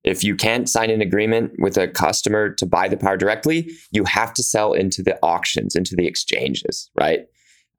if 0.04 0.24
you 0.24 0.36
can't 0.36 0.68
sign 0.68 0.90
an 0.90 1.02
agreement 1.02 1.54
with 1.60 1.78
a 1.78 1.88
customer 1.88 2.50
to 2.50 2.66
buy 2.66 2.90
the 2.90 2.98
power 2.98 3.16
directly, 3.16 3.72
you 3.92 4.04
have 4.04 4.34
to 4.34 4.44
sell 4.44 4.74
into 4.74 5.02
the 5.02 5.18
auctions, 5.24 5.76
into 5.76 5.96
the 5.96 6.06
exchanges, 6.06 6.90
right? 6.96 7.22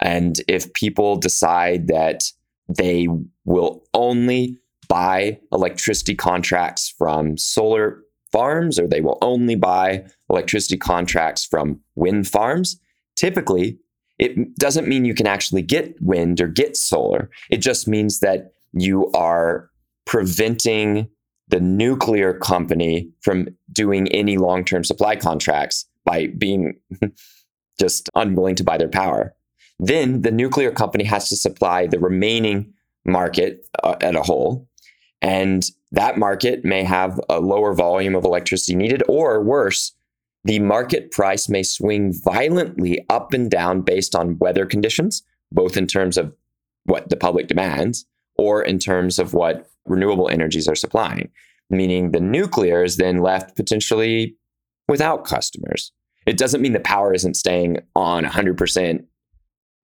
And 0.00 0.40
if 0.48 0.72
people 0.72 1.16
decide 1.16 1.88
that 1.88 2.22
they 2.68 3.08
will 3.44 3.84
only 3.92 4.58
buy 4.88 5.38
electricity 5.52 6.14
contracts 6.14 6.88
from 6.96 7.36
solar 7.36 8.00
farms 8.32 8.78
or 8.78 8.88
they 8.88 9.00
will 9.00 9.18
only 9.22 9.54
buy 9.54 10.04
electricity 10.30 10.76
contracts 10.76 11.44
from 11.44 11.80
wind 11.94 12.26
farms, 12.26 12.80
typically 13.16 13.78
it 14.18 14.54
doesn't 14.56 14.88
mean 14.88 15.04
you 15.04 15.14
can 15.14 15.26
actually 15.26 15.62
get 15.62 16.00
wind 16.00 16.40
or 16.40 16.48
get 16.48 16.76
solar. 16.76 17.30
It 17.50 17.58
just 17.58 17.88
means 17.88 18.20
that 18.20 18.52
you 18.72 19.10
are 19.12 19.70
preventing 20.04 21.08
the 21.48 21.60
nuclear 21.60 22.34
company 22.34 23.10
from 23.20 23.48
doing 23.72 24.08
any 24.08 24.36
long 24.38 24.64
term 24.64 24.84
supply 24.84 25.16
contracts 25.16 25.86
by 26.04 26.28
being 26.38 26.74
just 27.78 28.08
unwilling 28.14 28.54
to 28.56 28.64
buy 28.64 28.78
their 28.78 28.88
power. 28.88 29.34
Then 29.78 30.22
the 30.22 30.30
nuclear 30.30 30.70
company 30.70 31.04
has 31.04 31.28
to 31.28 31.36
supply 31.36 31.86
the 31.86 31.98
remaining 31.98 32.72
market 33.04 33.66
uh, 33.82 33.96
at 34.00 34.14
a 34.14 34.22
whole. 34.22 34.68
And 35.20 35.64
that 35.92 36.18
market 36.18 36.64
may 36.64 36.84
have 36.84 37.20
a 37.28 37.40
lower 37.40 37.74
volume 37.74 38.14
of 38.14 38.24
electricity 38.24 38.76
needed, 38.76 39.02
or 39.08 39.42
worse, 39.42 39.92
the 40.44 40.58
market 40.58 41.10
price 41.10 41.48
may 41.48 41.62
swing 41.62 42.12
violently 42.12 43.04
up 43.08 43.32
and 43.32 43.50
down 43.50 43.80
based 43.80 44.14
on 44.14 44.38
weather 44.38 44.66
conditions, 44.66 45.22
both 45.50 45.76
in 45.76 45.86
terms 45.86 46.16
of 46.16 46.34
what 46.84 47.08
the 47.08 47.16
public 47.16 47.48
demands 47.48 48.06
or 48.36 48.62
in 48.62 48.78
terms 48.78 49.18
of 49.18 49.32
what 49.32 49.68
renewable 49.86 50.28
energies 50.28 50.68
are 50.68 50.74
supplying, 50.74 51.30
meaning 51.70 52.10
the 52.10 52.20
nuclear 52.20 52.84
is 52.84 52.96
then 52.96 53.18
left 53.18 53.56
potentially 53.56 54.36
without 54.88 55.24
customers. 55.24 55.92
It 56.26 56.36
doesn't 56.36 56.60
mean 56.60 56.72
the 56.72 56.80
power 56.80 57.14
isn't 57.14 57.34
staying 57.34 57.78
on 57.94 58.24
100% 58.24 59.04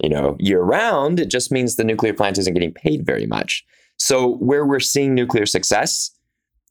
you 0.02 0.08
know, 0.08 0.36
year 0.38 0.62
round, 0.62 1.20
it 1.20 1.28
just 1.28 1.52
means 1.52 1.76
the 1.76 1.84
nuclear 1.84 2.14
plant 2.14 2.38
isn't 2.38 2.54
getting 2.54 2.72
paid 2.72 3.04
very 3.04 3.26
much. 3.26 3.64
So 3.98 4.36
where 4.36 4.64
we're 4.64 4.80
seeing 4.80 5.14
nuclear 5.14 5.46
success, 5.46 6.10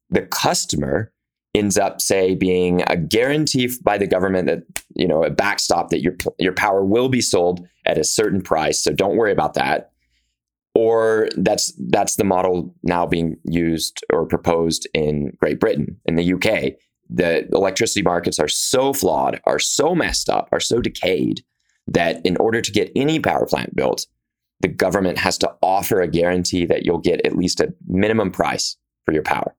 the 0.10 0.24
customer 0.24 1.12
ends 1.60 1.78
up 1.78 2.02
say 2.02 2.34
being 2.34 2.82
a 2.88 2.96
guarantee 2.98 3.70
by 3.84 3.98
the 3.98 4.08
government 4.08 4.48
that 4.48 4.64
you 4.96 5.08
know 5.08 5.24
a 5.24 5.30
backstop 5.30 5.90
that 5.90 6.02
your 6.02 6.16
your 6.40 6.54
power 6.54 6.84
will 6.84 7.10
be 7.10 7.22
sold 7.22 7.68
at 7.86 7.98
a 7.98 8.04
certain 8.04 8.42
price 8.42 8.82
so 8.82 8.92
don't 8.92 9.18
worry 9.18 9.32
about 9.32 9.54
that. 9.54 9.92
Or 10.76 11.28
that's 11.36 11.74
that's 11.90 12.16
the 12.16 12.24
model 12.24 12.74
now 12.84 13.06
being 13.06 13.36
used 13.44 14.04
or 14.14 14.26
proposed 14.26 14.88
in 14.94 15.34
Great 15.40 15.60
Britain 15.60 16.00
in 16.06 16.16
the 16.16 16.34
UK 16.34 16.80
the 17.10 17.48
electricity 17.54 18.04
markets 18.04 18.40
are 18.40 18.48
so 18.48 18.94
flawed 18.94 19.42
are 19.46 19.60
so 19.60 19.96
messed 19.96 20.30
up 20.30 20.48
are 20.52 20.60
so 20.60 20.80
decayed 20.80 21.44
that 21.88 22.24
in 22.24 22.38
order 22.38 22.62
to 22.62 22.72
get 22.72 22.92
any 22.96 23.20
power 23.20 23.46
plant 23.48 23.76
built 23.76 24.06
the 24.62 24.68
government 24.68 25.18
has 25.18 25.38
to 25.40 25.52
offer 25.62 26.02
a 26.02 26.08
guarantee 26.08 26.66
that 26.66 26.86
you'll 26.86 27.00
get 27.00 27.26
at 27.26 27.36
least 27.36 27.60
a 27.60 27.74
minimum 27.88 28.32
price 28.32 28.78
for 29.06 29.14
your 29.14 29.24
power 29.24 29.56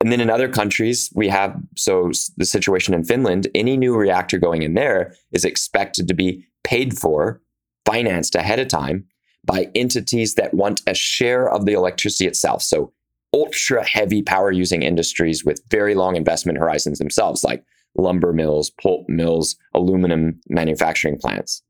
and 0.00 0.12
then 0.12 0.20
in 0.20 0.30
other 0.30 0.48
countries, 0.48 1.10
we 1.14 1.28
have 1.28 1.56
so 1.74 2.10
the 2.36 2.44
situation 2.44 2.94
in 2.94 3.04
Finland, 3.04 3.48
any 3.54 3.76
new 3.76 3.96
reactor 3.96 4.38
going 4.38 4.62
in 4.62 4.74
there 4.74 5.14
is 5.32 5.44
expected 5.44 6.06
to 6.08 6.14
be 6.14 6.46
paid 6.64 6.98
for, 6.98 7.40
financed 7.86 8.34
ahead 8.34 8.58
of 8.58 8.68
time 8.68 9.06
by 9.44 9.70
entities 9.74 10.34
that 10.34 10.52
want 10.52 10.82
a 10.86 10.94
share 10.94 11.48
of 11.48 11.64
the 11.64 11.72
electricity 11.72 12.26
itself. 12.26 12.62
So 12.62 12.92
ultra 13.32 13.86
heavy 13.86 14.22
power 14.22 14.50
using 14.50 14.82
industries 14.82 15.44
with 15.44 15.62
very 15.70 15.94
long 15.94 16.16
investment 16.16 16.58
horizons 16.58 16.98
themselves, 16.98 17.44
like 17.44 17.64
lumber 17.96 18.32
mills, 18.32 18.70
pulp 18.70 19.08
mills, 19.08 19.56
aluminum 19.74 20.40
manufacturing 20.48 21.18
plants. 21.18 21.62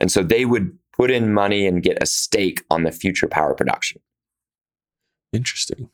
And 0.00 0.10
so 0.10 0.22
they 0.22 0.44
would 0.44 0.76
put 0.94 1.10
in 1.10 1.32
money 1.32 1.66
and 1.66 1.82
get 1.82 2.02
a 2.02 2.06
stake 2.06 2.62
on 2.70 2.82
the 2.82 2.92
future 2.92 3.28
power 3.28 3.54
production. 3.54 4.00
Interesting. 5.32 5.88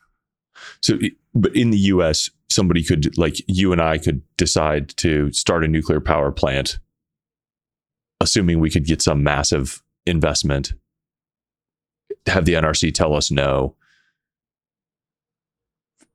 So, 0.81 0.99
but 1.35 1.55
in 1.55 1.71
the 1.71 1.79
US, 1.79 2.31
somebody 2.51 2.83
could, 2.83 3.17
like 3.19 3.37
you 3.47 3.73
and 3.73 3.81
I, 3.81 3.99
could 3.99 4.23
decide 4.37 4.89
to 4.99 5.33
start 5.33 5.65
a 5.65 5.69
nuclear 5.69 6.01
power 6.01 6.31
plant, 6.31 6.79
assuming 8.21 8.61
we 8.61 8.71
could 8.71 8.87
get 8.87 9.03
some 9.03 9.23
massive 9.23 9.83
investment, 10.07 10.73
have 12.27 12.45
the 12.45 12.55
NRC 12.55 12.93
tell 12.93 13.15
us 13.15 13.31
no, 13.31 13.75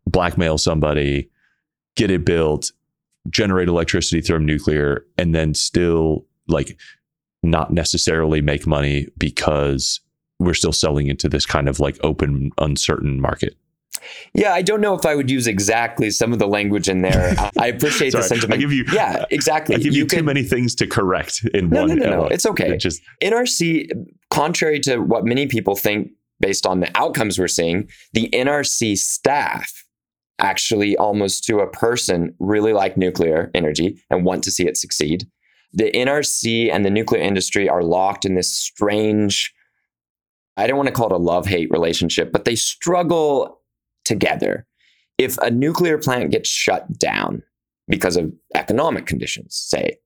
blackmail 0.07 0.57
somebody, 0.57 1.29
get 1.95 2.11
it 2.11 2.25
built, 2.25 2.71
generate 3.29 3.67
electricity 3.67 4.21
from 4.21 4.45
nuclear, 4.45 5.05
and 5.17 5.33
then 5.33 5.53
still 5.53 6.25
like 6.47 6.77
not 7.41 7.71
necessarily 7.71 8.41
make 8.41 8.65
money 8.67 9.07
because 9.17 9.99
we're 10.39 10.53
still 10.53 10.73
selling 10.73 11.07
into 11.07 11.29
this 11.29 11.45
kind 11.45 11.69
of 11.69 11.79
like 11.79 11.97
open, 12.03 12.51
uncertain 12.57 13.19
market. 13.19 13.55
Yeah, 14.33 14.53
I 14.53 14.61
don't 14.61 14.81
know 14.81 14.95
if 14.95 15.05
I 15.05 15.15
would 15.15 15.29
use 15.29 15.47
exactly 15.47 16.09
some 16.09 16.33
of 16.33 16.39
the 16.39 16.47
language 16.47 16.89
in 16.89 17.01
there. 17.01 17.35
I 17.59 17.67
appreciate 17.67 18.13
the 18.13 18.23
sentiment. 18.23 18.53
I 18.53 18.57
give 18.57 18.71
you, 18.71 18.85
yeah, 18.91 19.25
exactly. 19.31 19.75
I 19.75 19.79
give 19.79 19.93
you, 19.93 20.03
you 20.03 20.07
too 20.07 20.17
can, 20.17 20.25
many 20.25 20.43
things 20.43 20.75
to 20.75 20.87
correct 20.87 21.45
in 21.53 21.69
no, 21.69 21.81
one. 21.81 21.89
No, 21.89 21.95
no, 21.95 22.09
no, 22.09 22.21
no. 22.21 22.27
It's 22.27 22.45
okay. 22.45 22.73
It 22.73 22.77
just 22.77 23.01
NRC, 23.21 23.89
contrary 24.29 24.79
to 24.81 24.97
what 24.97 25.25
many 25.25 25.47
people 25.47 25.75
think, 25.75 26.11
based 26.39 26.65
on 26.65 26.79
the 26.79 26.91
outcomes 26.95 27.39
we're 27.39 27.47
seeing, 27.47 27.89
the 28.13 28.29
NRC 28.33 28.97
staff 28.97 29.83
actually 30.39 30.97
almost 30.97 31.43
to 31.45 31.59
a 31.59 31.69
person 31.69 32.35
really 32.39 32.73
like 32.73 32.97
nuclear 32.97 33.51
energy 33.53 34.01
and 34.09 34.25
want 34.25 34.43
to 34.43 34.51
see 34.51 34.67
it 34.67 34.77
succeed. 34.77 35.25
The 35.73 35.91
NRC 35.91 36.71
and 36.71 36.85
the 36.85 36.89
nuclear 36.89 37.21
industry 37.21 37.69
are 37.69 37.83
locked 37.83 38.25
in 38.25 38.35
this 38.35 38.51
strange. 38.51 39.53
I 40.57 40.67
don't 40.67 40.77
want 40.77 40.87
to 40.87 40.93
call 40.93 41.07
it 41.07 41.13
a 41.13 41.17
love 41.17 41.47
hate 41.47 41.71
relationship, 41.71 42.31
but 42.31 42.45
they 42.45 42.55
struggle 42.55 43.62
together. 44.05 44.65
If 45.17 45.37
a 45.39 45.51
nuclear 45.51 45.97
plant 45.97 46.31
gets 46.31 46.49
shut 46.49 46.97
down 46.97 47.43
because 47.87 48.17
of 48.17 48.31
economic 48.55 49.05
conditions, 49.05 49.55
say, 49.55 49.97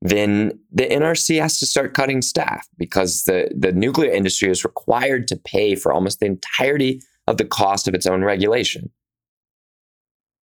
then 0.00 0.58
the 0.70 0.86
NRC 0.86 1.40
has 1.40 1.58
to 1.60 1.66
start 1.66 1.94
cutting 1.94 2.20
staff 2.20 2.68
because 2.76 3.24
the, 3.24 3.50
the 3.56 3.72
nuclear 3.72 4.12
industry 4.12 4.50
is 4.50 4.64
required 4.64 5.26
to 5.28 5.36
pay 5.36 5.74
for 5.74 5.92
almost 5.92 6.20
the 6.20 6.26
entirety 6.26 7.00
of 7.26 7.38
the 7.38 7.44
cost 7.44 7.88
of 7.88 7.94
its 7.94 8.06
own 8.06 8.22
regulation. 8.22 8.90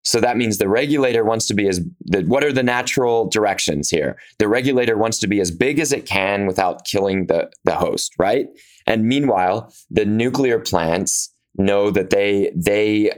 So 0.04 0.20
that 0.20 0.36
means 0.36 0.56
the 0.56 0.68
regulator 0.68 1.24
wants 1.24 1.46
to 1.48 1.54
be 1.54 1.68
as 1.68 1.80
the, 2.00 2.22
what 2.22 2.44
are 2.44 2.52
the 2.52 2.62
natural 2.62 3.28
directions 3.28 3.90
here? 3.90 4.16
The 4.38 4.48
regulator 4.48 4.96
wants 4.96 5.18
to 5.18 5.26
be 5.26 5.40
as 5.40 5.50
big 5.50 5.78
as 5.80 5.92
it 5.92 6.06
can 6.06 6.46
without 6.46 6.86
killing 6.86 7.26
the, 7.26 7.50
the 7.64 7.74
host, 7.74 8.14
right? 8.18 8.46
And 8.86 9.04
meanwhile, 9.04 9.72
the 9.90 10.06
nuclear 10.06 10.60
plants 10.60 11.34
know 11.58 11.90
that 11.90 12.10
they 12.10 12.52
they 12.54 13.12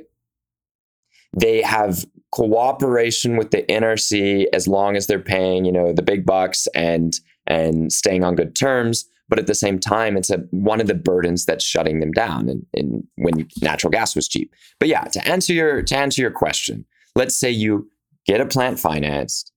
they 1.38 1.62
have 1.62 2.04
cooperation 2.32 3.36
with 3.36 3.50
the 3.50 3.62
NRC 3.64 4.46
as 4.52 4.68
long 4.68 4.96
as 4.96 5.06
they're 5.06 5.18
paying, 5.18 5.64
you 5.64 5.72
know, 5.72 5.92
the 5.92 6.02
big 6.02 6.24
bucks 6.26 6.66
and 6.74 7.18
and 7.46 7.92
staying 7.92 8.24
on 8.24 8.36
good 8.36 8.54
terms. 8.54 9.06
But 9.28 9.38
at 9.38 9.46
the 9.46 9.54
same 9.54 9.78
time, 9.78 10.16
it's 10.16 10.30
a 10.30 10.38
one 10.50 10.80
of 10.80 10.88
the 10.88 10.94
burdens 10.94 11.44
that's 11.44 11.64
shutting 11.64 12.00
them 12.00 12.10
down 12.10 12.48
and, 12.48 12.66
and 12.74 13.04
when 13.16 13.48
natural 13.62 13.90
gas 13.90 14.16
was 14.16 14.26
cheap. 14.26 14.52
But 14.80 14.88
yeah, 14.88 15.04
to 15.04 15.28
answer 15.28 15.52
your 15.52 15.82
to 15.82 15.96
answer 15.96 16.20
your 16.20 16.32
question, 16.32 16.84
let's 17.14 17.36
say 17.36 17.50
you 17.50 17.88
get 18.26 18.40
a 18.40 18.46
plant 18.46 18.80
financed, 18.80 19.52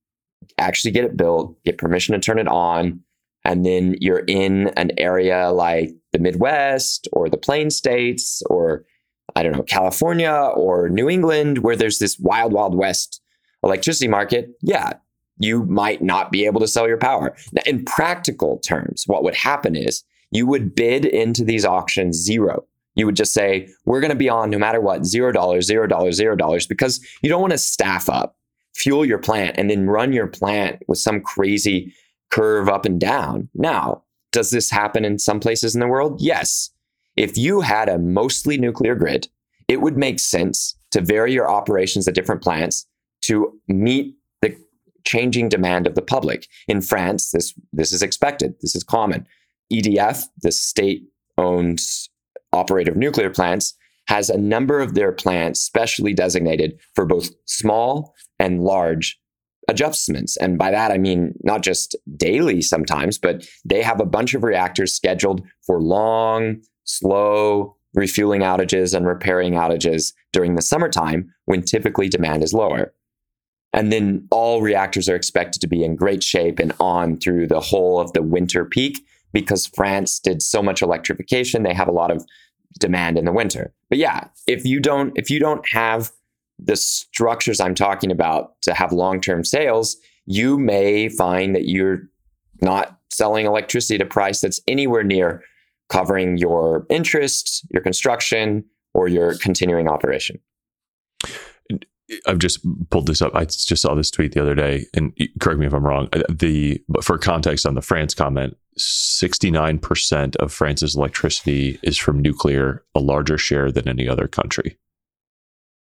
actually 0.59 0.91
get 0.91 1.05
it 1.05 1.17
built, 1.17 1.57
get 1.63 1.77
permission 1.79 2.13
to 2.13 2.19
turn 2.19 2.37
it 2.37 2.47
on, 2.47 3.01
and 3.45 3.65
then 3.65 3.95
you're 3.99 4.23
in 4.27 4.67
an 4.77 4.91
area 4.97 5.51
like 5.51 5.91
the 6.13 6.19
Midwest 6.19 7.07
or 7.11 7.29
the 7.29 7.37
Plain 7.37 7.69
States 7.69 8.41
or 8.49 8.85
I 9.35 9.43
don't 9.43 9.53
know, 9.53 9.63
California 9.63 10.31
or 10.31 10.89
New 10.89 11.09
England, 11.09 11.59
where 11.59 11.75
there's 11.75 11.99
this 11.99 12.19
wild, 12.19 12.53
wild 12.53 12.75
west 12.75 13.21
electricity 13.63 14.07
market, 14.07 14.49
yeah, 14.61 14.93
you 15.39 15.63
might 15.65 16.01
not 16.01 16.31
be 16.31 16.45
able 16.45 16.59
to 16.59 16.67
sell 16.67 16.87
your 16.87 16.97
power. 16.97 17.35
Now, 17.53 17.61
in 17.65 17.85
practical 17.85 18.59
terms, 18.59 19.03
what 19.07 19.23
would 19.23 19.35
happen 19.35 19.75
is 19.75 20.03
you 20.31 20.45
would 20.47 20.75
bid 20.75 21.05
into 21.05 21.43
these 21.43 21.65
auctions 21.65 22.17
zero. 22.17 22.65
You 22.95 23.05
would 23.05 23.15
just 23.15 23.33
say, 23.33 23.69
we're 23.85 24.01
going 24.01 24.11
to 24.11 24.15
be 24.15 24.29
on 24.29 24.49
no 24.49 24.59
matter 24.59 24.79
what, 24.79 25.05
zero 25.05 25.31
dollars, 25.31 25.65
zero 25.65 25.87
dollars, 25.87 26.15
zero 26.15 26.35
dollars, 26.35 26.67
because 26.67 27.03
you 27.23 27.29
don't 27.29 27.41
want 27.41 27.53
to 27.53 27.57
staff 27.57 28.09
up, 28.09 28.37
fuel 28.75 29.05
your 29.05 29.17
plant, 29.17 29.55
and 29.57 29.69
then 29.69 29.87
run 29.87 30.13
your 30.13 30.27
plant 30.27 30.83
with 30.87 30.99
some 30.99 31.21
crazy 31.21 31.93
curve 32.29 32.69
up 32.69 32.85
and 32.85 32.99
down. 32.99 33.49
Now, 33.55 34.03
does 34.33 34.51
this 34.51 34.69
happen 34.69 35.05
in 35.05 35.17
some 35.17 35.39
places 35.39 35.73
in 35.73 35.79
the 35.79 35.87
world? 35.87 36.19
Yes. 36.19 36.71
If 37.15 37.37
you 37.37 37.61
had 37.61 37.87
a 37.87 37.99
mostly 37.99 38.57
nuclear 38.57 38.95
grid, 38.95 39.29
it 39.69 39.79
would 39.79 39.95
make 39.95 40.19
sense 40.19 40.75
to 40.91 40.99
vary 40.99 41.31
your 41.31 41.49
operations 41.49 42.07
at 42.07 42.15
different 42.15 42.41
plants 42.41 42.85
to 43.21 43.57
meet 43.67 44.15
the 44.41 44.57
changing 45.05 45.49
demand 45.49 45.87
of 45.87 45.95
the 45.95 46.01
public. 46.01 46.47
In 46.67 46.81
France, 46.81 47.31
this, 47.31 47.53
this 47.71 47.93
is 47.93 48.01
expected, 48.01 48.55
this 48.61 48.75
is 48.75 48.83
common. 48.83 49.25
EDF, 49.71 50.25
the 50.41 50.51
state 50.51 51.03
owned 51.37 51.79
operator 52.51 52.91
of 52.91 52.97
nuclear 52.97 53.29
plants, 53.29 53.75
has 54.07 54.29
a 54.29 54.37
number 54.37 54.81
of 54.81 54.95
their 54.95 55.11
plants 55.11 55.61
specially 55.61 56.13
designated 56.13 56.77
for 56.93 57.05
both 57.05 57.29
small 57.45 58.13
and 58.39 58.63
large 58.63 59.19
adjustments. 59.69 60.37
And 60.37 60.57
by 60.57 60.71
that, 60.71 60.91
I 60.91 60.97
mean 60.97 61.33
not 61.43 61.61
just 61.61 61.95
daily 62.17 62.61
sometimes, 62.61 63.17
but 63.17 63.45
they 63.65 63.81
have 63.81 63.99
a 63.99 64.05
bunch 64.05 64.33
of 64.33 64.43
reactors 64.43 64.93
scheduled 64.93 65.45
for 65.65 65.81
long, 65.81 66.61
slow 66.83 67.75
refueling 67.93 68.41
outages 68.41 68.95
and 68.95 69.05
repairing 69.05 69.53
outages 69.53 70.13
during 70.31 70.55
the 70.55 70.61
summertime 70.61 71.31
when 71.45 71.61
typically 71.61 72.09
demand 72.09 72.43
is 72.43 72.53
lower. 72.53 72.93
And 73.71 73.91
then 73.91 74.27
all 74.31 74.61
reactors 74.61 75.09
are 75.09 75.15
expected 75.15 75.59
to 75.61 75.67
be 75.67 75.83
in 75.83 75.95
great 75.95 76.23
shape 76.23 76.59
and 76.59 76.73
on 76.79 77.19
through 77.19 77.47
the 77.47 77.59
whole 77.59 77.99
of 77.99 78.13
the 78.13 78.21
winter 78.21 78.65
peak 78.65 79.03
because 79.31 79.67
France 79.67 80.19
did 80.19 80.41
so 80.41 80.61
much 80.61 80.81
electrification, 80.81 81.63
they 81.63 81.73
have 81.73 81.87
a 81.87 81.93
lot 81.93 82.11
of 82.11 82.23
demand 82.79 83.17
in 83.17 83.25
the 83.25 83.31
winter. 83.31 83.73
But 83.89 83.97
yeah, 83.97 84.27
if 84.47 84.65
you 84.65 84.79
don't 84.79 85.11
if 85.17 85.29
you 85.29 85.39
don't 85.39 85.67
have 85.69 86.11
the 86.59 86.75
structures 86.75 87.59
I'm 87.59 87.75
talking 87.75 88.11
about 88.11 88.61
to 88.61 88.73
have 88.73 88.91
long 88.91 89.21
term 89.21 89.43
sales, 89.43 89.97
you 90.25 90.57
may 90.57 91.09
find 91.09 91.55
that 91.55 91.67
you're 91.67 92.03
not 92.61 92.99
selling 93.11 93.45
electricity 93.45 93.95
at 93.95 94.01
a 94.01 94.05
price 94.05 94.41
that's 94.41 94.59
anywhere 94.67 95.03
near 95.03 95.43
covering 95.89 96.37
your 96.37 96.85
interest, 96.89 97.65
your 97.71 97.83
construction, 97.83 98.65
or 98.93 99.07
your 99.07 99.35
continuing 99.37 99.87
operation. 99.87 100.39
I've 102.27 102.39
just 102.39 102.59
pulled 102.89 103.07
this 103.07 103.21
up. 103.21 103.33
I 103.33 103.45
just 103.45 103.81
saw 103.81 103.95
this 103.95 104.11
tweet 104.11 104.33
the 104.33 104.41
other 104.41 104.55
day, 104.55 104.85
and 104.93 105.17
correct 105.39 105.59
me 105.59 105.65
if 105.65 105.73
I'm 105.73 105.85
wrong. 105.85 106.09
Uh, 106.13 106.21
the 106.29 106.83
but 106.89 107.03
for 107.03 107.17
context 107.17 107.65
on 107.65 107.75
the 107.75 107.81
France 107.81 108.13
comment, 108.13 108.57
69% 108.77 110.35
of 110.37 110.51
France's 110.51 110.95
electricity 110.95 111.79
is 111.81 111.97
from 111.97 112.21
nuclear, 112.21 112.83
a 112.93 112.99
larger 112.99 113.37
share 113.37 113.71
than 113.71 113.87
any 113.87 114.07
other 114.07 114.27
country. 114.27 114.77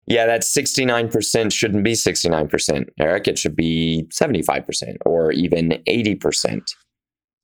Yeah, 0.07 0.27
that 0.27 0.43
69% 0.43 1.53
shouldn't 1.53 1.85
be 1.85 1.93
69%, 1.93 2.89
Eric. 2.99 3.29
It 3.29 3.39
should 3.39 3.55
be 3.55 4.07
75% 4.13 4.97
or 5.07 5.33
even 5.33 5.83
80%. 5.89 6.45
Yeah, 6.45 6.61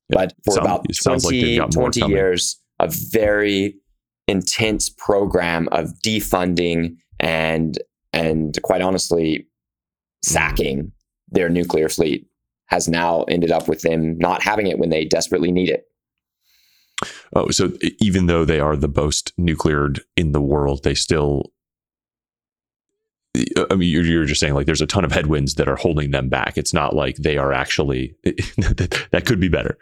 but 0.09 0.33
for 0.43 0.55
sounds, 0.55 0.65
about 0.65 0.85
20, 1.21 1.59
like 1.59 1.69
20 1.71 2.05
years, 2.07 2.59
a 2.79 2.89
very 3.11 3.75
intense 4.27 4.89
program 4.89 5.67
of 5.71 5.89
defunding 6.05 6.95
and 7.19 7.77
and 8.13 8.57
quite 8.63 8.81
honestly, 8.81 9.39
mm. 9.39 9.45
sacking 10.23 10.91
their 11.29 11.49
nuclear 11.49 11.89
fleet 11.89 12.27
has 12.67 12.87
now 12.87 13.23
ended 13.23 13.51
up 13.51 13.67
with 13.67 13.81
them 13.81 14.17
not 14.17 14.43
having 14.43 14.67
it 14.67 14.79
when 14.79 14.89
they 14.89 15.05
desperately 15.05 15.51
need 15.51 15.69
it. 15.69 15.85
Oh, 17.35 17.49
so 17.49 17.71
even 17.99 18.25
though 18.25 18.45
they 18.45 18.59
are 18.59 18.75
the 18.75 18.91
most 18.93 19.31
nucleared 19.39 20.01
in 20.15 20.31
the 20.31 20.41
world, 20.41 20.83
they 20.83 20.93
still. 20.93 21.51
I 23.35 23.75
mean, 23.75 23.89
you're, 23.89 24.03
you're 24.03 24.25
just 24.25 24.39
saying 24.39 24.55
like 24.55 24.65
there's 24.65 24.81
a 24.81 24.87
ton 24.87 25.05
of 25.05 25.11
headwinds 25.11 25.55
that 25.55 25.69
are 25.69 25.75
holding 25.75 26.11
them 26.11 26.29
back. 26.29 26.57
It's 26.57 26.73
not 26.73 26.95
like 26.95 27.17
they 27.17 27.37
are 27.37 27.53
actually 27.53 28.15
that 28.23 29.23
could 29.25 29.39
be 29.39 29.49
better. 29.49 29.77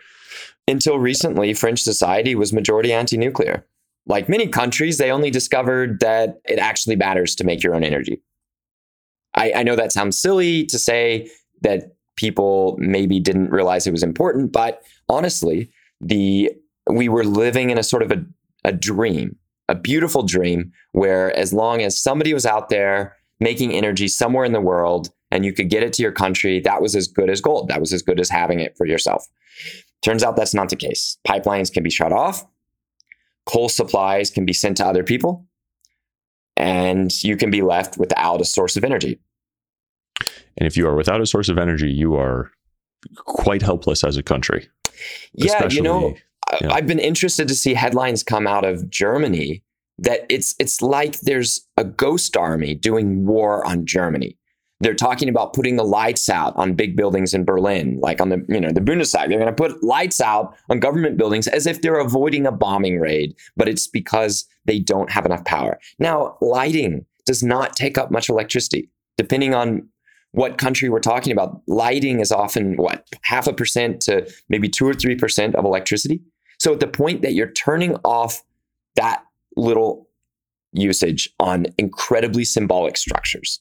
Until 0.68 1.00
recently, 1.00 1.54
French 1.54 1.82
society 1.82 2.36
was 2.36 2.52
majority 2.52 2.92
anti-nuclear. 2.92 3.66
Like 4.06 4.28
many 4.28 4.48
countries, 4.48 4.98
they 4.98 5.12
only 5.12 5.32
discovered 5.32 6.02
that 6.02 6.42
it 6.46 6.60
actually 6.60 6.98
matters 6.98 7.36
to 7.36 7.46
make 7.46 7.64
your 7.64 7.74
own 7.74 7.84
energy. 7.84 8.22
I, 9.36 9.54
I 9.58 9.64
know 9.64 9.76
that 9.76 9.92
sounds 9.92 10.20
silly 10.20 10.66
to 10.66 10.80
say 10.80 11.30
that 11.62 11.96
people 12.18 12.76
maybe 12.80 13.20
didn't 13.20 13.52
realize 13.52 13.88
it 13.88 13.92
was 13.92 14.04
important, 14.04 14.52
but 14.52 14.82
honestly, 15.08 15.72
the 16.02 16.52
we 16.90 17.10
were 17.10 17.24
living 17.24 17.70
in 17.70 17.78
a 17.78 17.84
sort 17.84 18.04
of 18.04 18.12
a, 18.12 18.26
a 18.64 18.72
dream, 18.72 19.38
a 19.68 19.76
beautiful 19.76 20.24
dream 20.24 20.72
where 20.92 21.36
as 21.38 21.54
long 21.54 21.82
as 21.82 22.02
somebody 22.02 22.34
was 22.34 22.46
out 22.46 22.70
there 22.70 23.16
making 23.39 23.71
energy 23.71 24.08
somewhere 24.08 24.45
in 24.45 24.54
the 24.54 24.62
world 24.62 25.10
and 25.32 25.45
you 25.45 25.54
could 25.54 25.69
get 25.69 25.84
it 25.84 25.93
to 25.93 26.02
your 26.02 26.12
country, 26.12 26.60
that 26.62 26.82
was 26.82 26.95
as 26.95 27.08
good 27.08 27.30
as 27.30 27.41
gold. 27.41 27.67
That 27.67 27.80
was 27.80 27.93
as 27.93 28.02
good 28.02 28.19
as 28.19 28.30
having 28.30 28.60
it 28.60 28.76
for 28.78 28.86
yourself. 28.86 29.26
Turns 30.02 30.23
out 30.23 30.36
that's 30.36 30.54
not 30.54 30.69
the 30.69 30.76
case. 30.76 31.17
Pipelines 31.28 31.71
can 31.71 31.84
be 31.84 31.89
shut 31.89 32.12
off, 32.12 32.45
coal 33.45 33.69
supplies 33.69 34.30
can 34.30 34.45
be 34.45 34.54
sent 34.54 34.78
to 34.78 34.86
other 34.86 35.04
people, 35.04 35.45
and 36.56 37.12
you 37.23 37.36
can 37.36 37.52
be 37.52 37.62
left 37.62 37.97
without 37.97 38.41
a 38.41 38.45
source 38.45 38.78
of 38.78 38.84
energy. 38.84 39.19
And 40.58 40.65
if 40.65 40.78
you 40.78 40.88
are 40.88 40.95
without 40.95 41.21
a 41.21 41.26
source 41.26 41.50
of 41.50 41.58
energy, 41.58 41.91
you 41.91 42.15
are 42.15 42.52
quite 43.15 43.62
helpless 43.62 44.04
as 44.04 44.17
a 44.17 44.23
country. 44.23 44.69
Yeah, 45.34 45.67
you 45.69 45.82
know, 45.82 46.15
yeah. 46.62 46.71
I've 46.71 46.88
been 46.88 47.00
interested 47.00 47.47
to 47.47 47.56
see 47.56 47.73
headlines 47.73 48.23
come 48.23 48.47
out 48.47 48.65
of 48.65 48.89
Germany 48.89 49.63
that 50.00 50.26
it's 50.30 50.56
it's 50.60 50.82
like 50.82 51.20
there's 51.22 51.68
a 51.78 51.84
ghost 51.84 52.38
army 52.38 52.76
doing 52.76 53.26
war 53.26 53.66
on 53.66 53.86
Germany. 53.86 54.38
They're 54.80 54.94
talking 54.94 55.28
about 55.28 55.54
putting 55.54 55.76
the 55.76 55.84
lights 55.84 56.30
out 56.30 56.56
on 56.56 56.76
big 56.76 56.96
buildings 56.96 57.34
in 57.34 57.46
Berlin, 57.46 58.00
like 58.00 58.22
on 58.22 58.30
the 58.30 58.46
you 58.48 58.62
know 58.62 58.72
the 58.72 58.82
Bundestag. 58.82 59.30
They're 59.30 59.40
going 59.40 59.46
to 59.48 59.54
put 59.54 59.84
lights 59.84 60.22
out 60.22 60.56
on 60.70 60.80
government 60.80 61.18
buildings 61.18 61.48
as 61.48 61.66
if 61.66 61.82
they're 61.82 62.00
avoiding 62.00 62.46
a 62.46 62.52
bombing 62.52 63.00
raid, 63.00 63.36
but 63.56 63.68
it's 63.68 63.88
because 63.88 64.46
they 64.66 64.80
don't 64.80 65.12
have 65.12 65.26
enough 65.26 65.46
power. 65.46 65.80
Now, 65.98 66.38
lighting 66.42 67.06
does 67.26 67.42
not 67.42 67.76
take 67.76 67.98
up 67.98 68.12
much 68.12 68.30
electricity, 68.30 68.90
depending 69.18 69.56
on 69.56 69.88
what 70.32 70.60
country 70.60 70.90
we're 70.90 71.00
talking 71.00 71.34
about. 71.34 71.62
Lighting 71.68 72.20
is 72.20 72.32
often 72.32 72.78
what 72.78 73.08
half 73.24 73.48
a 73.48 73.54
percent 73.54 74.02
to 74.02 74.32
maybe 74.50 74.70
two 74.70 74.88
or 74.88 74.94
three 74.94 75.16
percent 75.16 75.56
of 75.56 75.66
electricity. 75.66 76.22
So 76.60 76.74
at 76.74 76.80
the 76.80 76.88
point 76.88 77.24
that 77.24 77.34
you're 77.34 77.52
turning 77.52 77.96
off 78.04 78.44
that 78.96 79.24
little 79.58 80.08
usage 80.74 81.30
on 81.39 81.67
incredibly 81.78 82.46
symbolic 82.46 82.98
structures, 82.98 83.60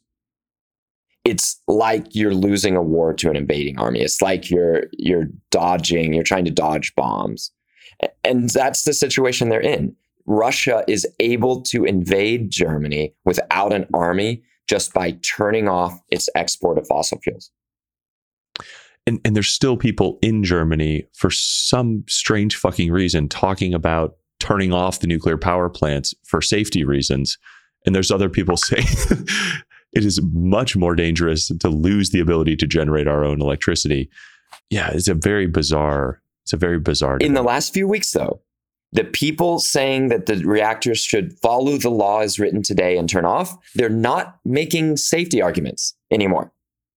it's 1.25 1.61
like 1.67 2.15
you're 2.15 2.35
losing 2.35 2.77
a 2.77 2.83
war 2.83 3.13
to 3.15 3.31
an 3.31 3.37
invading 3.37 3.79
army. 3.79 4.01
It's 4.01 4.23
like 4.23 4.51
you're 4.51 4.85
you're 4.93 5.27
dodging, 5.51 6.13
you're 6.13 6.25
trying 6.25 6.45
to 6.45 6.51
dodge 6.51 6.95
bombs. 6.95 7.51
And 8.25 8.51
that's 8.51 8.85
the 8.85 8.93
situation 8.93 9.49
they're 9.49 9.61
in. 9.61 9.97
Russia 10.27 10.85
is 10.87 11.07
able 11.21 11.63
to 11.63 11.85
invade 11.85 12.51
Germany 12.51 13.15
without 13.25 13.73
an 13.73 13.87
army 13.95 14.43
just 14.69 14.93
by 14.93 15.13
turning 15.23 15.69
off 15.69 15.99
its 16.11 16.29
export 16.35 16.79
of 16.79 16.87
fossil 16.87 17.19
fuels 17.21 17.51
and, 19.07 19.21
and 19.25 19.37
there's 19.37 19.49
still 19.49 19.77
people 19.77 20.19
in 20.21 20.43
Germany 20.43 21.07
for 21.15 21.31
some 21.31 22.05
strange 22.09 22.57
fucking 22.57 22.91
reason 22.91 23.29
talking 23.29 23.73
about 23.73 24.17
turning 24.41 24.73
off 24.73 25.01
the 25.01 25.07
nuclear 25.07 25.37
power 25.37 25.69
plants 25.69 26.15
for 26.25 26.41
safety 26.41 26.85
reasons. 26.85 27.39
And 27.85 27.95
there's 27.95 28.11
other 28.11 28.29
people 28.29 28.57
saying 28.57 28.87
it 29.93 30.05
is 30.05 30.21
much 30.33 30.77
more 30.77 30.95
dangerous 30.95 31.49
to 31.49 31.69
lose 31.69 32.11
the 32.11 32.21
ability 32.21 32.57
to 32.57 32.67
generate 32.67 33.09
our 33.09 33.25
own 33.25 33.41
electricity. 33.41 34.11
Yeah, 34.71 34.91
it's 34.93 35.09
a 35.09 35.15
very 35.15 35.47
bizarre, 35.47 36.21
it's 36.45 36.53
a 36.53 36.57
very 36.57 36.79
bizarre. 36.79 37.19
In 37.19 37.35
the 37.35 37.43
last 37.43 37.73
few 37.73 37.89
weeks, 37.89 38.13
though, 38.13 38.41
the 38.93 39.05
people 39.05 39.59
saying 39.59 40.09
that 40.09 40.27
the 40.27 40.37
reactors 40.45 41.01
should 41.01 41.39
follow 41.41 41.77
the 41.77 41.91
law 41.91 42.21
as 42.21 42.39
written 42.39 42.63
today 42.63 42.97
and 42.97 43.09
turn 43.09 43.25
off, 43.25 43.57
they're 43.75 43.89
not 43.89 44.39
making 44.45 44.97
safety 44.97 45.43
arguments 45.43 45.95
anymore. 46.11 46.53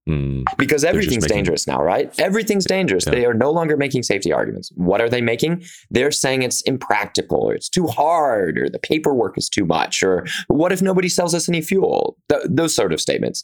Mm. 0.09 0.43
Because 0.57 0.83
everything's 0.83 1.23
making... 1.23 1.37
dangerous 1.37 1.67
now, 1.67 1.81
right? 1.81 2.11
Everything's 2.19 2.65
dangerous. 2.65 3.05
Yeah. 3.05 3.11
They 3.11 3.25
are 3.25 3.33
no 3.33 3.51
longer 3.51 3.77
making 3.77 4.03
safety 4.03 4.33
arguments. 4.33 4.71
What 4.73 5.01
are 5.01 5.09
they 5.09 5.21
making? 5.21 5.63
They're 5.91 6.11
saying 6.11 6.41
it's 6.41 6.61
impractical 6.61 7.41
or 7.43 7.53
it's 7.53 7.69
too 7.69 7.85
hard 7.85 8.57
or 8.57 8.69
the 8.69 8.79
paperwork 8.79 9.37
is 9.37 9.49
too 9.49 9.65
much 9.65 10.01
or 10.01 10.25
what 10.47 10.71
if 10.71 10.81
nobody 10.81 11.09
sells 11.09 11.35
us 11.35 11.47
any 11.47 11.61
fuel? 11.61 12.17
Th- 12.27 12.41
those 12.49 12.73
sort 12.73 12.91
of 12.91 12.99
statements. 12.99 13.43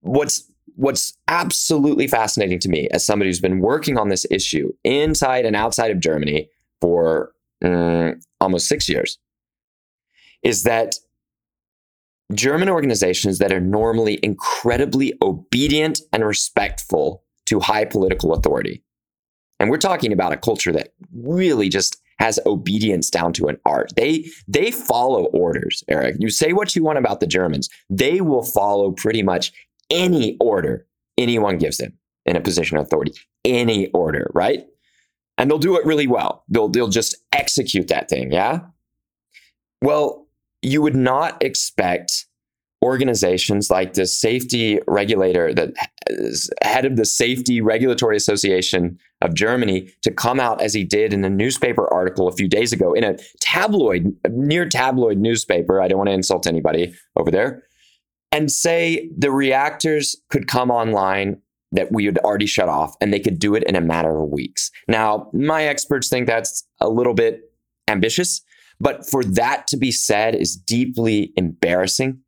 What's 0.00 0.50
what's 0.74 1.16
absolutely 1.28 2.08
fascinating 2.08 2.58
to 2.60 2.68
me 2.68 2.88
as 2.90 3.04
somebody 3.04 3.28
who's 3.28 3.40
been 3.40 3.60
working 3.60 3.98
on 3.98 4.08
this 4.08 4.26
issue 4.30 4.72
inside 4.82 5.44
and 5.44 5.54
outside 5.54 5.90
of 5.90 6.00
Germany 6.00 6.48
for 6.80 7.32
mm, 7.62 8.20
almost 8.40 8.66
6 8.68 8.88
years 8.88 9.18
is 10.42 10.62
that 10.62 10.94
German 12.34 12.68
organizations 12.68 13.38
that 13.38 13.52
are 13.52 13.60
normally 13.60 14.18
incredibly 14.22 15.14
obedient 15.22 16.00
and 16.12 16.24
respectful 16.24 17.24
to 17.46 17.60
high 17.60 17.84
political 17.84 18.32
authority. 18.32 18.82
And 19.58 19.70
we're 19.70 19.78
talking 19.78 20.12
about 20.12 20.32
a 20.32 20.36
culture 20.36 20.72
that 20.72 20.94
really 21.12 21.68
just 21.68 22.00
has 22.18 22.38
obedience 22.46 23.10
down 23.10 23.32
to 23.32 23.48
an 23.48 23.58
art. 23.64 23.92
They 23.96 24.26
they 24.46 24.70
follow 24.70 25.24
orders, 25.26 25.82
Eric. 25.88 26.16
You 26.18 26.30
say 26.30 26.52
what 26.52 26.76
you 26.76 26.82
want 26.82 26.98
about 26.98 27.20
the 27.20 27.26
Germans, 27.26 27.68
they 27.88 28.20
will 28.20 28.42
follow 28.42 28.92
pretty 28.92 29.22
much 29.22 29.52
any 29.90 30.36
order 30.40 30.86
anyone 31.18 31.58
gives 31.58 31.78
them 31.78 31.92
in 32.26 32.36
a 32.36 32.40
position 32.40 32.76
of 32.76 32.86
authority. 32.86 33.12
Any 33.44 33.88
order, 33.88 34.30
right? 34.34 34.66
And 35.38 35.50
they'll 35.50 35.58
do 35.58 35.76
it 35.76 35.86
really 35.86 36.06
well. 36.06 36.44
They'll 36.48 36.68
they'll 36.68 36.88
just 36.88 37.16
execute 37.32 37.88
that 37.88 38.08
thing, 38.08 38.32
yeah? 38.32 38.60
Well, 39.82 40.26
you 40.62 40.82
would 40.82 40.96
not 40.96 41.42
expect 41.42 42.26
organizations 42.82 43.70
like 43.70 43.92
the 43.92 44.06
safety 44.06 44.80
regulator 44.88 45.52
is 46.06 46.50
head 46.62 46.86
of 46.86 46.96
the 46.96 47.04
safety 47.04 47.60
regulatory 47.60 48.16
association 48.16 48.98
of 49.20 49.34
germany 49.34 49.92
to 50.00 50.10
come 50.10 50.40
out 50.40 50.62
as 50.62 50.72
he 50.72 50.82
did 50.82 51.12
in 51.12 51.22
a 51.22 51.28
newspaper 51.28 51.92
article 51.92 52.26
a 52.26 52.32
few 52.32 52.48
days 52.48 52.72
ago 52.72 52.94
in 52.94 53.04
a 53.04 53.18
tabloid 53.50 54.16
near 54.30 54.68
tabloid 54.68 55.18
newspaper. 55.18 55.80
I 55.80 55.88
don't 55.88 55.98
want 55.98 56.08
to 56.08 56.14
insult 56.14 56.46
anybody 56.46 56.94
over 57.16 57.30
there. 57.30 57.64
And 58.32 58.50
say 58.50 59.10
the 59.16 59.32
reactors 59.32 60.16
could 60.28 60.46
come 60.46 60.70
online 60.70 61.40
that 61.72 61.92
we 61.92 62.04
had 62.04 62.18
already 62.18 62.46
shut 62.46 62.68
off 62.68 62.94
and 63.00 63.12
they 63.12 63.20
could 63.20 63.38
do 63.38 63.54
it 63.54 63.64
in 63.64 63.76
a 63.76 63.80
matter 63.80 64.20
of 64.20 64.30
weeks. 64.30 64.70
Now 64.88 65.28
my 65.32 65.64
experts 65.64 66.08
think 66.08 66.26
that's 66.26 66.64
a 66.80 66.88
little 66.88 67.14
bit 67.14 67.52
ambitious 67.88 68.40
but 68.80 69.08
for 69.08 69.22
that 69.22 69.66
to 69.68 69.76
be 69.76 69.92
said 69.92 70.34
is 70.34 70.56
deeply 70.56 71.32
embarrassing. 71.36 72.20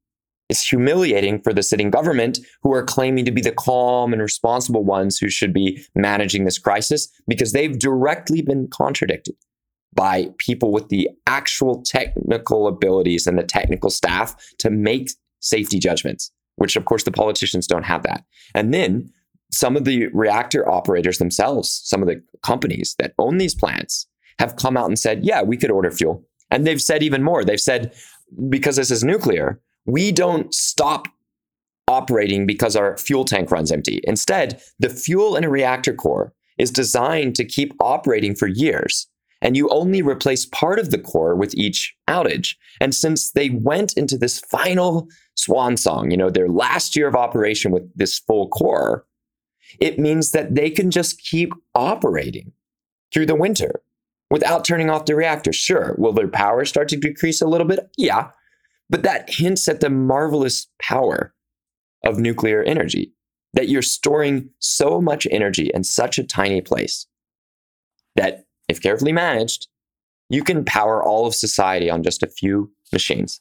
It's 0.48 0.68
humiliating 0.68 1.40
for 1.40 1.54
the 1.54 1.62
sitting 1.62 1.90
government 1.90 2.38
who 2.62 2.74
are 2.74 2.84
claiming 2.84 3.24
to 3.24 3.32
be 3.32 3.40
the 3.40 3.52
calm 3.52 4.12
and 4.12 4.20
responsible 4.20 4.84
ones 4.84 5.16
who 5.16 5.30
should 5.30 5.54
be 5.54 5.82
managing 5.94 6.44
this 6.44 6.58
crisis 6.58 7.08
because 7.26 7.52
they've 7.52 7.78
directly 7.78 8.42
been 8.42 8.68
contradicted 8.68 9.34
by 9.94 10.28
people 10.38 10.70
with 10.70 10.88
the 10.88 11.08
actual 11.26 11.82
technical 11.82 12.66
abilities 12.66 13.26
and 13.26 13.38
the 13.38 13.42
technical 13.42 13.90
staff 13.90 14.36
to 14.58 14.70
make 14.70 15.10
safety 15.40 15.78
judgments, 15.78 16.30
which 16.56 16.76
of 16.76 16.84
course 16.84 17.04
the 17.04 17.12
politicians 17.12 17.66
don't 17.66 17.84
have 17.84 18.02
that. 18.02 18.24
And 18.54 18.74
then 18.74 19.10
some 19.50 19.76
of 19.76 19.84
the 19.84 20.08
reactor 20.08 20.68
operators 20.68 21.18
themselves, 21.18 21.80
some 21.84 22.02
of 22.02 22.08
the 22.08 22.22
companies 22.42 22.94
that 22.98 23.14
own 23.18 23.38
these 23.38 23.54
plants 23.54 24.06
have 24.38 24.56
come 24.56 24.76
out 24.76 24.86
and 24.86 24.98
said, 24.98 25.24
yeah, 25.24 25.42
we 25.42 25.56
could 25.56 25.70
order 25.70 25.90
fuel. 25.90 26.24
And 26.52 26.66
they've 26.66 26.82
said 26.82 27.02
even 27.02 27.22
more. 27.22 27.44
They've 27.44 27.60
said, 27.60 27.92
because 28.48 28.76
this 28.76 28.90
is 28.90 29.02
nuclear, 29.02 29.58
we 29.86 30.12
don't 30.12 30.54
stop 30.54 31.08
operating 31.88 32.46
because 32.46 32.76
our 32.76 32.96
fuel 32.98 33.24
tank 33.24 33.50
runs 33.50 33.72
empty. 33.72 34.00
Instead, 34.04 34.62
the 34.78 34.90
fuel 34.90 35.34
in 35.34 35.44
a 35.44 35.50
reactor 35.50 35.94
core 35.94 36.32
is 36.58 36.70
designed 36.70 37.34
to 37.36 37.44
keep 37.44 37.72
operating 37.80 38.34
for 38.34 38.46
years. 38.46 39.08
And 39.40 39.56
you 39.56 39.68
only 39.70 40.02
replace 40.02 40.46
part 40.46 40.78
of 40.78 40.90
the 40.90 40.98
core 40.98 41.34
with 41.34 41.54
each 41.56 41.96
outage. 42.08 42.54
And 42.80 42.94
since 42.94 43.32
they 43.32 43.50
went 43.50 43.94
into 43.94 44.16
this 44.16 44.38
final 44.38 45.08
swan 45.34 45.76
song, 45.76 46.10
you 46.10 46.16
know, 46.16 46.30
their 46.30 46.48
last 46.48 46.94
year 46.94 47.08
of 47.08 47.16
operation 47.16 47.72
with 47.72 47.90
this 47.96 48.18
full 48.18 48.48
core, 48.50 49.06
it 49.80 49.98
means 49.98 50.32
that 50.32 50.54
they 50.54 50.70
can 50.70 50.90
just 50.90 51.18
keep 51.18 51.52
operating 51.74 52.52
through 53.12 53.26
the 53.26 53.34
winter 53.34 53.82
without 54.32 54.64
turning 54.64 54.88
off 54.88 55.04
the 55.04 55.14
reactor. 55.14 55.52
Sure. 55.52 55.94
Will 55.98 56.14
their 56.14 56.26
power 56.26 56.64
start 56.64 56.88
to 56.88 56.96
decrease 56.96 57.42
a 57.42 57.46
little 57.46 57.66
bit? 57.66 57.90
Yeah. 57.98 58.30
But 58.88 59.02
that 59.02 59.28
hints 59.28 59.68
at 59.68 59.80
the 59.80 59.90
marvelous 59.90 60.66
power 60.80 61.34
of 62.02 62.18
nuclear 62.18 62.62
energy 62.62 63.12
that 63.52 63.68
you're 63.68 63.82
storing 63.82 64.48
so 64.58 65.02
much 65.02 65.28
energy 65.30 65.70
in 65.74 65.84
such 65.84 66.18
a 66.18 66.24
tiny 66.24 66.62
place 66.62 67.06
that, 68.16 68.46
if 68.68 68.80
carefully 68.80 69.12
managed, 69.12 69.68
you 70.30 70.42
can 70.42 70.64
power 70.64 71.04
all 71.04 71.26
of 71.26 71.34
society 71.34 71.90
on 71.90 72.02
just 72.02 72.22
a 72.22 72.26
few 72.26 72.72
machines. 72.90 73.38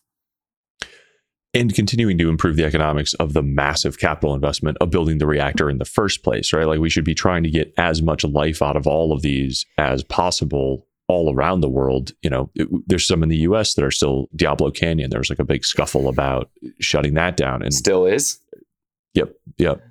And 1.54 1.76
continuing 1.76 2.18
to 2.18 2.30
improve 2.30 2.56
the 2.56 2.64
economics 2.64 3.14
of 3.16 3.34
the 3.34 3.44
massive 3.44 4.00
capital 4.00 4.34
investment 4.34 4.78
of 4.80 4.90
building 4.90 5.18
the 5.18 5.28
reactor 5.28 5.70
in 5.70 5.80
the 5.80 5.86
first 5.86 6.24
place, 6.24 6.54
right? 6.54 6.66
Like 6.66 6.80
we 6.80 6.90
should 6.90 7.04
be 7.04 7.14
trying 7.14 7.44
to 7.44 7.50
get 7.50 7.74
as 7.78 8.02
much 8.02 8.24
life 8.24 8.62
out 8.62 8.78
of 8.78 8.88
all 8.88 9.12
of 9.12 9.22
these 9.22 9.66
as 9.78 10.02
possible 10.02 10.88
all 11.10 11.34
around 11.34 11.60
the 11.60 11.70
world. 11.70 12.14
You 12.22 12.30
know, 12.30 12.50
it, 12.56 12.70
there's 12.88 13.06
some 13.06 13.22
in 13.22 13.28
the 13.28 13.40
US 13.40 13.74
that 13.74 13.84
are 13.84 13.92
still 13.92 14.30
Diablo 14.34 14.72
Canyon. 14.72 15.10
There 15.10 15.20
was 15.20 15.30
like 15.30 15.40
a 15.40 15.44
big 15.44 15.66
scuffle 15.66 16.08
about 16.08 16.50
shutting 16.80 17.16
that 17.16 17.36
down. 17.36 17.62
And 17.62 17.74
still 17.74 18.06
is. 18.06 18.40
Yep. 19.14 19.34
Yep. 19.58 19.82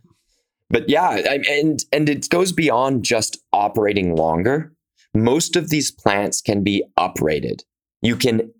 But 0.71 0.89
yeah, 0.89 1.11
and 1.49 1.85
and 1.93 2.09
it 2.09 2.31
goes 2.31 2.53
beyond 2.53 3.05
just 3.05 3.39
operating 3.53 4.15
longer. 4.15 4.73
Most 5.13 5.57
of 5.57 5.69
these 5.69 5.91
plants 5.91 6.41
can 6.41 6.63
be 6.63 6.85
uprated. 6.97 7.65
You 8.03 8.17
can 8.17 8.53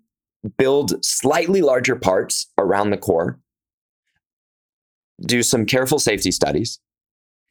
build 0.57 1.03
slightly 1.03 1.61
larger 1.61 1.95
parts 1.95 2.47
around 2.57 2.89
the 2.89 2.97
core, 2.97 3.39
do 5.21 5.43
some 5.43 5.65
careful 5.65 5.99
safety 5.99 6.31
studies, 6.31 6.79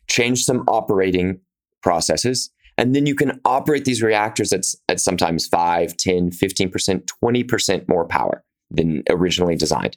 change 0.08 0.44
some 0.44 0.64
operating 0.66 1.40
processes, 1.82 2.50
and 2.76 2.94
then 2.94 3.06
you 3.06 3.14
can 3.14 3.40
operate 3.44 3.84
these 3.84 4.02
reactors 4.02 4.52
at, 4.52 4.64
at 4.88 5.00
sometimes 5.00 5.46
5, 5.46 5.96
10, 5.96 6.30
15%, 6.30 7.08
20% 7.22 7.88
more 7.88 8.06
power 8.06 8.42
than 8.70 9.02
originally 9.08 9.56
designed 9.56 9.96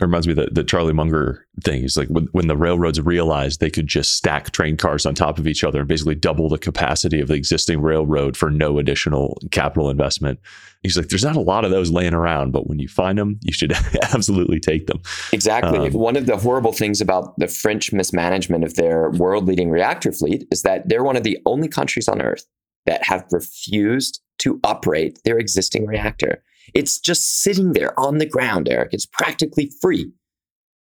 it 0.00 0.04
reminds 0.06 0.26
me 0.26 0.32
of 0.32 0.36
the, 0.36 0.48
the 0.50 0.64
Charlie 0.64 0.94
Munger 0.94 1.46
thing. 1.62 1.84
It's 1.84 1.96
like 1.96 2.08
when, 2.08 2.28
when 2.32 2.46
the 2.46 2.56
railroads 2.56 3.00
realized 3.00 3.60
they 3.60 3.70
could 3.70 3.86
just 3.86 4.16
stack 4.16 4.50
train 4.50 4.76
cars 4.76 5.04
on 5.04 5.14
top 5.14 5.38
of 5.38 5.46
each 5.46 5.62
other 5.62 5.80
and 5.80 5.88
basically 5.88 6.14
double 6.14 6.48
the 6.48 6.58
capacity 6.58 7.20
of 7.20 7.28
the 7.28 7.34
existing 7.34 7.82
railroad 7.82 8.36
for 8.36 8.50
no 8.50 8.78
additional 8.78 9.38
capital 9.50 9.90
investment. 9.90 10.40
He's 10.82 10.96
like, 10.96 11.08
there's 11.08 11.24
not 11.24 11.36
a 11.36 11.40
lot 11.40 11.66
of 11.66 11.70
those 11.70 11.90
laying 11.90 12.14
around, 12.14 12.52
but 12.52 12.66
when 12.66 12.78
you 12.78 12.88
find 12.88 13.18
them, 13.18 13.38
you 13.42 13.52
should 13.52 13.72
absolutely 14.14 14.58
take 14.58 14.86
them. 14.86 15.02
Exactly. 15.32 15.88
Um, 15.88 15.92
one 15.92 16.16
of 16.16 16.26
the 16.26 16.38
horrible 16.38 16.72
things 16.72 17.02
about 17.02 17.38
the 17.38 17.48
French 17.48 17.92
mismanagement 17.92 18.64
of 18.64 18.74
their 18.74 19.10
world 19.10 19.46
leading 19.46 19.70
reactor 19.70 20.12
fleet 20.12 20.46
is 20.50 20.62
that 20.62 20.88
they're 20.88 21.04
one 21.04 21.16
of 21.16 21.24
the 21.24 21.38
only 21.44 21.68
countries 21.68 22.08
on 22.08 22.22
earth 22.22 22.46
that 22.86 23.04
have 23.04 23.26
refused 23.30 24.20
to 24.38 24.58
operate 24.64 25.18
their 25.24 25.38
existing 25.38 25.86
reactor. 25.86 26.42
It's 26.74 26.98
just 26.98 27.42
sitting 27.42 27.72
there 27.72 27.98
on 27.98 28.18
the 28.18 28.26
ground, 28.26 28.68
Eric. 28.68 28.90
It's 28.92 29.06
practically 29.06 29.70
free. 29.80 30.12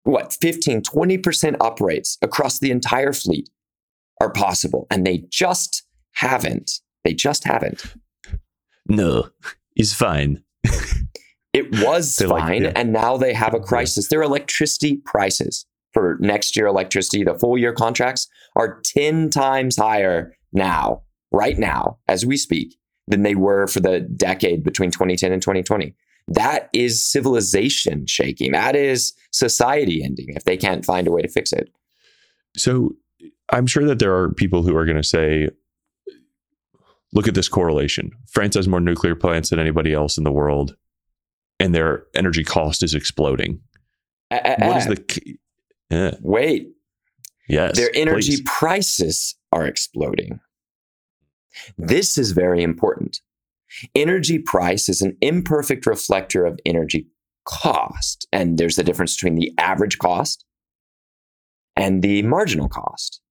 What, 0.03 0.33
15, 0.39 0.81
20% 0.81 1.57
uprates 1.57 2.17
across 2.21 2.59
the 2.59 2.71
entire 2.71 3.13
fleet 3.13 3.49
are 4.21 4.31
possible. 4.31 4.87
And 4.89 5.05
they 5.05 5.25
just 5.29 5.83
haven't. 6.13 6.71
They 7.03 7.13
just 7.13 7.43
haven't. 7.43 7.83
No, 8.87 9.29
it's 9.75 9.93
fine. 9.93 10.43
it 11.53 11.71
was 11.83 12.15
fine. 12.17 12.29
Like, 12.29 12.61
yeah. 12.61 12.71
And 12.75 12.93
now 12.93 13.17
they 13.17 13.33
have 13.33 13.53
a 13.53 13.59
crisis. 13.59 14.07
Their 14.07 14.21
electricity 14.21 15.01
prices 15.05 15.65
for 15.93 16.17
next 16.19 16.55
year 16.55 16.67
electricity, 16.67 17.23
the 17.23 17.35
full 17.35 17.57
year 17.57 17.73
contracts 17.73 18.27
are 18.55 18.81
10 18.85 19.29
times 19.29 19.77
higher 19.77 20.35
now, 20.53 21.01
right 21.31 21.57
now, 21.57 21.97
as 22.07 22.25
we 22.25 22.37
speak, 22.37 22.76
than 23.07 23.23
they 23.23 23.35
were 23.35 23.67
for 23.67 23.79
the 23.79 24.01
decade 24.01 24.63
between 24.63 24.91
2010 24.91 25.31
and 25.31 25.41
2020. 25.41 25.95
That 26.29 26.69
is 26.73 27.03
civilization 27.03 28.05
shaking. 28.05 28.51
That 28.51 28.75
is 28.75 29.13
society 29.31 30.03
ending 30.03 30.27
if 30.29 30.43
they 30.43 30.57
can't 30.57 30.83
find 30.83 31.07
a 31.07 31.11
way 31.11 31.21
to 31.21 31.29
fix 31.29 31.53
it. 31.53 31.69
So 32.57 32.95
I'm 33.49 33.65
sure 33.65 33.85
that 33.85 33.99
there 33.99 34.15
are 34.15 34.33
people 34.33 34.63
who 34.63 34.75
are 34.75 34.85
going 34.85 34.97
to 34.97 35.03
say, 35.03 35.47
look 37.13 37.27
at 37.27 37.33
this 37.33 37.47
correlation. 37.47 38.11
France 38.29 38.55
has 38.55 38.67
more 38.67 38.81
nuclear 38.81 39.15
plants 39.15 39.49
than 39.49 39.59
anybody 39.59 39.93
else 39.93 40.17
in 40.17 40.25
the 40.25 40.31
world, 40.31 40.75
and 41.59 41.73
their 41.73 42.05
energy 42.13 42.43
cost 42.43 42.83
is 42.83 42.93
exploding. 42.93 43.61
Uh, 44.29 44.55
what 44.59 44.77
is 44.77 44.85
the. 44.87 46.17
Wait. 46.21 46.73
Yes. 47.47 47.77
Their 47.77 47.91
energy 47.95 48.37
please. 48.37 48.41
prices 48.45 49.35
are 49.53 49.65
exploding. 49.65 50.41
This 51.77 52.17
is 52.17 52.31
very 52.31 52.63
important. 52.63 53.21
Energy 53.95 54.39
price 54.39 54.89
is 54.89 55.01
an 55.01 55.17
imperfect 55.21 55.85
reflector 55.85 56.45
of 56.45 56.59
energy 56.65 57.07
cost. 57.45 58.27
And 58.31 58.57
there's 58.57 58.77
a 58.77 58.83
difference 58.83 59.15
between 59.15 59.35
the 59.35 59.51
average 59.57 59.97
cost 59.97 60.45
and 61.75 62.01
the 62.01 62.23
marginal 62.23 62.69
cost. 62.69 63.21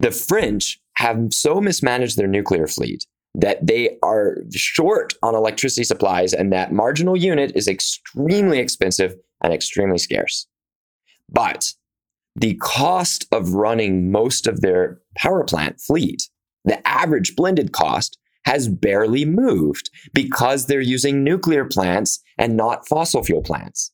The 0.00 0.10
French 0.10 0.80
have 0.96 1.32
so 1.32 1.60
mismanaged 1.60 2.16
their 2.16 2.26
nuclear 2.26 2.66
fleet 2.66 3.06
that 3.34 3.64
they 3.66 3.96
are 4.02 4.38
short 4.52 5.14
on 5.22 5.34
electricity 5.34 5.84
supplies, 5.84 6.32
and 6.32 6.52
that 6.52 6.72
marginal 6.72 7.16
unit 7.16 7.52
is 7.54 7.68
extremely 7.68 8.58
expensive 8.58 9.14
and 9.42 9.52
extremely 9.52 9.98
scarce. 9.98 10.46
But 11.28 11.72
the 12.34 12.56
cost 12.56 13.26
of 13.30 13.54
running 13.54 14.10
most 14.10 14.46
of 14.46 14.60
their 14.60 15.00
power 15.16 15.44
plant 15.44 15.80
fleet 15.80 16.28
the 16.64 16.86
average 16.86 17.36
blended 17.36 17.72
cost 17.72 18.18
has 18.44 18.68
barely 18.68 19.24
moved 19.24 19.90
because 20.12 20.66
they're 20.66 20.80
using 20.80 21.22
nuclear 21.22 21.64
plants 21.64 22.20
and 22.38 22.56
not 22.56 22.88
fossil 22.88 23.22
fuel 23.22 23.42
plants. 23.42 23.92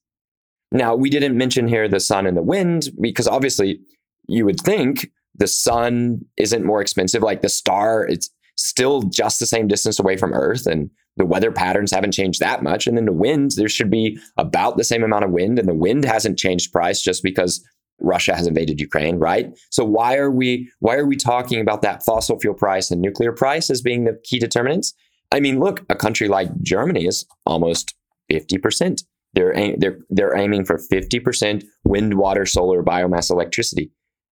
Now, 0.73 0.95
we 0.95 1.11
didn't 1.11 1.37
mention 1.37 1.69
here 1.69 1.89
the 1.89 2.01
sun 2.01 2.27
and 2.27 2.37
the 2.37 2.43
wind 2.43 2.91
because 3.01 3.29
obviously 3.29 3.81
you 4.29 4.45
would 4.45 4.61
think 4.61 5.11
the 5.35 5.47
sun 5.47 6.21
isn't 6.37 6.65
more 6.65 6.81
expensive. 6.81 7.23
Like 7.23 7.43
the 7.43 7.49
star, 7.49 8.07
it's 8.07 8.31
still 8.57 9.03
just 9.03 9.39
the 9.39 9.47
same 9.47 9.69
distance 9.69 9.99
away 9.99 10.17
from 10.17 10.33
Earth, 10.33 10.67
and 10.67 10.91
the 11.17 11.27
weather 11.27 11.53
patterns 11.53 11.93
haven't 11.93 12.13
changed 12.13 12.41
that 12.41 12.63
much. 12.63 12.87
And 12.87 12.97
then 12.97 13.05
the 13.05 13.13
wind, 13.13 13.53
there 13.57 13.69
should 13.69 13.91
be 13.91 14.19
about 14.37 14.77
the 14.77 14.85
same 14.85 15.03
amount 15.03 15.25
of 15.25 15.31
wind, 15.31 15.59
and 15.59 15.69
the 15.69 15.75
wind 15.75 16.05
hasn't 16.05 16.39
changed 16.39 16.73
price 16.73 17.03
just 17.03 17.23
because 17.23 17.65
Russia 18.07 18.35
has 18.35 18.47
invaded 18.47 18.81
Ukraine, 18.81 19.19
right? 19.19 19.51
So 19.71 19.85
why 19.85 20.17
are 20.17 20.31
we 20.31 20.71
why 20.81 20.95
are 20.95 21.07
we 21.07 21.17
talking 21.17 21.61
about 21.61 21.83
that 21.83 22.05
fossil 22.05 22.39
fuel 22.39 22.55
price 22.55 22.91
and 22.91 23.01
nuclear 23.01 23.33
price 23.33 23.69
as 23.69 23.83
being 23.83 24.05
the 24.05 24.19
key 24.25 24.39
determinants? 24.39 24.95
I 25.33 25.41
mean, 25.41 25.59
look, 25.59 25.85
a 25.91 25.97
country 25.97 26.29
like 26.29 26.49
Germany 26.63 27.07
is 27.07 27.27
almost 27.45 27.95
50%. 28.31 29.03
They're 29.35 29.77
they're 29.77 29.99
they're 30.09 30.37
aiming 30.37 30.65
for 30.65 30.79
50% 30.79 31.65
wind, 31.85 32.15
water, 32.15 32.47
solar, 32.47 32.83
biomass 32.83 33.31
electricity. 33.31 33.91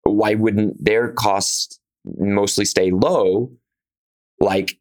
Why 0.02 0.34
wouldn't 0.34 0.82
their 0.82 1.12
costs 1.12 1.78
mostly 2.04 2.64
stay 2.64 2.90
low 2.90 3.52
like 4.40 4.78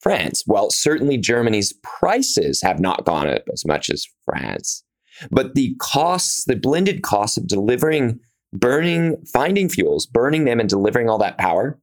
France? 0.00 0.44
Well, 0.46 0.70
certainly 0.70 1.18
Germany's 1.18 1.74
prices 1.82 2.62
have 2.62 2.80
not 2.80 3.04
gone 3.04 3.28
up 3.28 3.42
as 3.52 3.66
much 3.66 3.90
as 3.90 4.06
France. 4.24 4.84
But 5.30 5.54
the 5.54 5.74
costs, 5.78 6.44
the 6.44 6.56
blended 6.56 7.02
costs 7.02 7.36
of 7.36 7.46
delivering, 7.46 8.20
burning, 8.52 9.16
finding 9.32 9.68
fuels, 9.68 10.06
burning 10.06 10.44
them 10.44 10.60
and 10.60 10.68
delivering 10.68 11.08
all 11.08 11.18
that 11.18 11.38
power, 11.38 11.78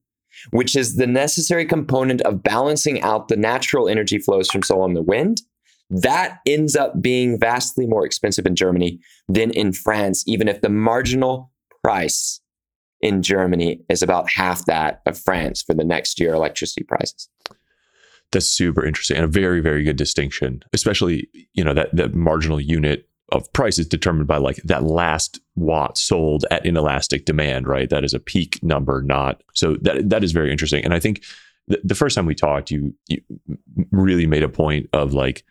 which 0.51 0.75
is 0.75 0.95
the 0.95 1.07
necessary 1.07 1.65
component 1.65 2.21
of 2.21 2.43
balancing 2.43 3.01
out 3.01 3.27
the 3.27 3.37
natural 3.37 3.89
energy 3.89 4.17
flows 4.17 4.49
from 4.49 4.63
solar 4.63 4.85
and 4.85 4.95
the 4.95 5.01
wind, 5.01 5.41
that 5.89 6.39
ends 6.45 6.75
up 6.75 7.01
being 7.01 7.37
vastly 7.37 7.85
more 7.85 8.05
expensive 8.05 8.45
in 8.45 8.55
Germany 8.55 8.99
than 9.27 9.51
in 9.51 9.73
France, 9.73 10.23
even 10.25 10.47
if 10.47 10.61
the 10.61 10.69
marginal 10.69 11.51
price 11.83 12.39
in 13.01 13.21
Germany 13.21 13.83
is 13.89 14.01
about 14.01 14.29
half 14.29 14.65
that 14.65 15.01
of 15.05 15.17
France 15.17 15.61
for 15.61 15.73
the 15.73 15.83
next 15.83 16.19
year 16.19 16.33
electricity 16.33 16.83
prices. 16.83 17.27
That's 18.31 18.47
super 18.47 18.85
interesting 18.85 19.17
and 19.17 19.25
a 19.25 19.27
very, 19.27 19.59
very 19.59 19.83
good 19.83 19.97
distinction, 19.97 20.63
especially, 20.71 21.27
you 21.53 21.63
know, 21.63 21.73
that, 21.73 21.93
that 21.93 22.15
marginal 22.15 22.61
unit 22.61 23.09
of 23.31 23.51
price 23.53 23.79
is 23.79 23.87
determined 23.87 24.27
by 24.27 24.37
like 24.37 24.57
that 24.63 24.83
last 24.83 25.39
watt 25.55 25.97
sold 25.97 26.45
at 26.51 26.65
inelastic 26.65 27.25
demand, 27.25 27.67
right? 27.67 27.89
That 27.89 28.03
is 28.03 28.13
a 28.13 28.19
peak 28.19 28.59
number, 28.61 29.01
not 29.01 29.41
so 29.53 29.77
that 29.81 30.09
that 30.09 30.23
is 30.23 30.31
very 30.31 30.51
interesting. 30.51 30.83
And 30.83 30.93
I 30.93 30.99
think 30.99 31.23
the, 31.67 31.79
the 31.83 31.95
first 31.95 32.15
time 32.15 32.25
we 32.25 32.35
talked, 32.35 32.71
you, 32.71 32.93
you 33.07 33.21
really 33.91 34.25
made 34.25 34.43
a 34.43 34.49
point 34.49 34.89
of 34.93 35.13
like 35.13 35.43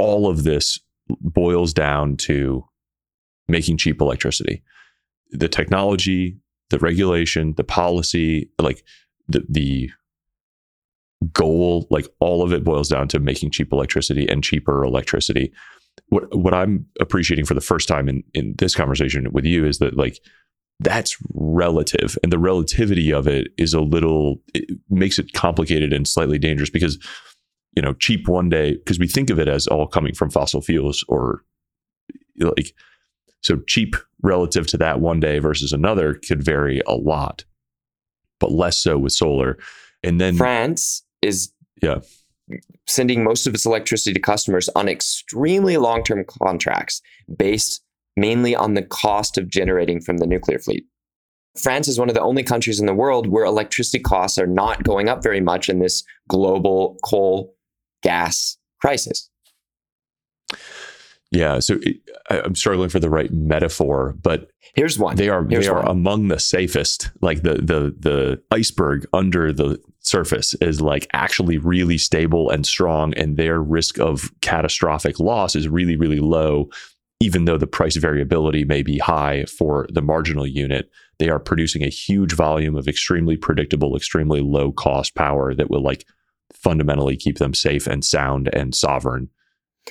all 0.00 0.28
of 0.28 0.42
this 0.44 0.80
boils 1.20 1.72
down 1.72 2.16
to 2.16 2.64
making 3.48 3.76
cheap 3.76 4.00
electricity. 4.00 4.62
The 5.30 5.48
technology, 5.48 6.38
the 6.70 6.78
regulation, 6.78 7.54
the 7.56 7.64
policy, 7.64 8.50
like 8.58 8.84
the 9.28 9.44
the 9.48 9.90
goal, 11.32 11.86
like 11.90 12.06
all 12.20 12.42
of 12.42 12.52
it 12.52 12.64
boils 12.64 12.88
down 12.88 13.08
to 13.08 13.20
making 13.20 13.50
cheap 13.50 13.72
electricity 13.72 14.28
and 14.28 14.42
cheaper 14.42 14.84
electricity 14.84 15.52
what 16.08 16.34
what 16.36 16.54
I'm 16.54 16.86
appreciating 17.00 17.44
for 17.44 17.54
the 17.54 17.60
first 17.60 17.88
time 17.88 18.08
in 18.08 18.22
in 18.34 18.54
this 18.58 18.74
conversation 18.74 19.30
with 19.32 19.44
you 19.44 19.64
is 19.66 19.78
that 19.78 19.96
like 19.96 20.18
that's 20.80 21.16
relative 21.34 22.18
and 22.22 22.32
the 22.32 22.38
relativity 22.38 23.12
of 23.12 23.28
it 23.28 23.48
is 23.56 23.74
a 23.74 23.80
little 23.80 24.42
it 24.54 24.78
makes 24.90 25.18
it 25.18 25.32
complicated 25.32 25.92
and 25.92 26.06
slightly 26.06 26.38
dangerous 26.38 26.70
because 26.70 26.98
you 27.76 27.82
know, 27.82 27.92
cheap 27.94 28.28
one 28.28 28.48
day 28.48 28.74
because 28.74 28.98
we 28.98 29.08
think 29.08 29.30
of 29.30 29.38
it 29.38 29.48
as 29.48 29.66
all 29.66 29.86
coming 29.86 30.14
from 30.14 30.30
fossil 30.30 30.60
fuels 30.60 31.04
or 31.08 31.42
like 32.38 32.74
so 33.42 33.58
cheap 33.66 33.96
relative 34.22 34.66
to 34.68 34.78
that 34.78 35.00
one 35.00 35.20
day 35.20 35.38
versus 35.38 35.72
another 35.72 36.14
could 36.14 36.42
vary 36.42 36.80
a 36.86 36.94
lot, 36.94 37.44
but 38.38 38.52
less 38.52 38.78
so 38.78 38.96
with 38.98 39.12
solar. 39.12 39.58
And 40.02 40.20
then 40.20 40.36
France 40.36 41.02
is 41.22 41.52
yeah 41.82 42.00
sending 42.86 43.24
most 43.24 43.46
of 43.46 43.54
its 43.54 43.64
electricity 43.64 44.12
to 44.12 44.20
customers 44.20 44.68
on 44.70 44.88
extremely 44.88 45.76
long-term 45.76 46.24
contracts 46.42 47.00
based 47.36 47.82
mainly 48.16 48.54
on 48.54 48.74
the 48.74 48.82
cost 48.82 49.38
of 49.38 49.48
generating 49.48 50.00
from 50.00 50.18
the 50.18 50.26
nuclear 50.26 50.58
fleet. 50.58 50.84
France 51.60 51.88
is 51.88 51.98
one 51.98 52.08
of 52.08 52.14
the 52.14 52.20
only 52.20 52.42
countries 52.42 52.80
in 52.80 52.86
the 52.86 52.94
world 52.94 53.28
where 53.28 53.44
electricity 53.44 54.00
costs 54.00 54.38
are 54.38 54.46
not 54.46 54.82
going 54.82 55.08
up 55.08 55.22
very 55.22 55.40
much 55.40 55.68
in 55.68 55.78
this 55.78 56.02
global 56.28 56.96
coal 57.04 57.54
gas 58.02 58.56
crisis. 58.80 59.30
Yeah, 61.30 61.58
so 61.58 61.78
it, 61.82 61.96
I, 62.30 62.38
am 62.38 62.54
struggling 62.54 62.88
for 62.88 63.00
the 63.00 63.10
right 63.10 63.32
metaphor, 63.32 64.14
but 64.22 64.50
here's 64.74 64.98
one. 64.98 65.16
They 65.16 65.28
are 65.28 65.44
here's 65.44 65.66
they 65.66 65.70
are 65.70 65.82
one. 65.82 65.88
among 65.88 66.28
the 66.28 66.38
safest. 66.38 67.10
Like 67.22 67.42
the 67.42 67.54
the 67.54 67.94
the 67.98 68.42
iceberg 68.52 69.06
under 69.12 69.52
the 69.52 69.80
surface 70.04 70.54
is 70.60 70.80
like 70.80 71.08
actually 71.12 71.58
really 71.58 71.98
stable 71.98 72.50
and 72.50 72.66
strong, 72.66 73.14
and 73.14 73.36
their 73.36 73.60
risk 73.60 73.98
of 73.98 74.30
catastrophic 74.40 75.18
loss 75.18 75.56
is 75.56 75.68
really 75.68 75.96
really 75.96 76.20
low. 76.20 76.68
Even 77.20 77.44
though 77.46 77.56
the 77.56 77.66
price 77.66 77.96
variability 77.96 78.64
may 78.64 78.82
be 78.82 78.98
high 78.98 79.44
for 79.44 79.86
the 79.90 80.02
marginal 80.02 80.46
unit, 80.46 80.90
they 81.18 81.28
are 81.28 81.38
producing 81.38 81.82
a 81.82 81.88
huge 81.88 82.34
volume 82.34 82.76
of 82.76 82.88
extremely 82.88 83.36
predictable, 83.36 83.96
extremely 83.96 84.40
low 84.40 84.72
cost 84.72 85.14
power 85.14 85.54
that 85.54 85.70
will 85.70 85.82
like 85.82 86.04
fundamentally 86.52 87.16
keep 87.16 87.38
them 87.38 87.54
safe 87.54 87.86
and 87.86 88.04
sound 88.04 88.50
and 88.52 88.74
sovereign 88.74 89.28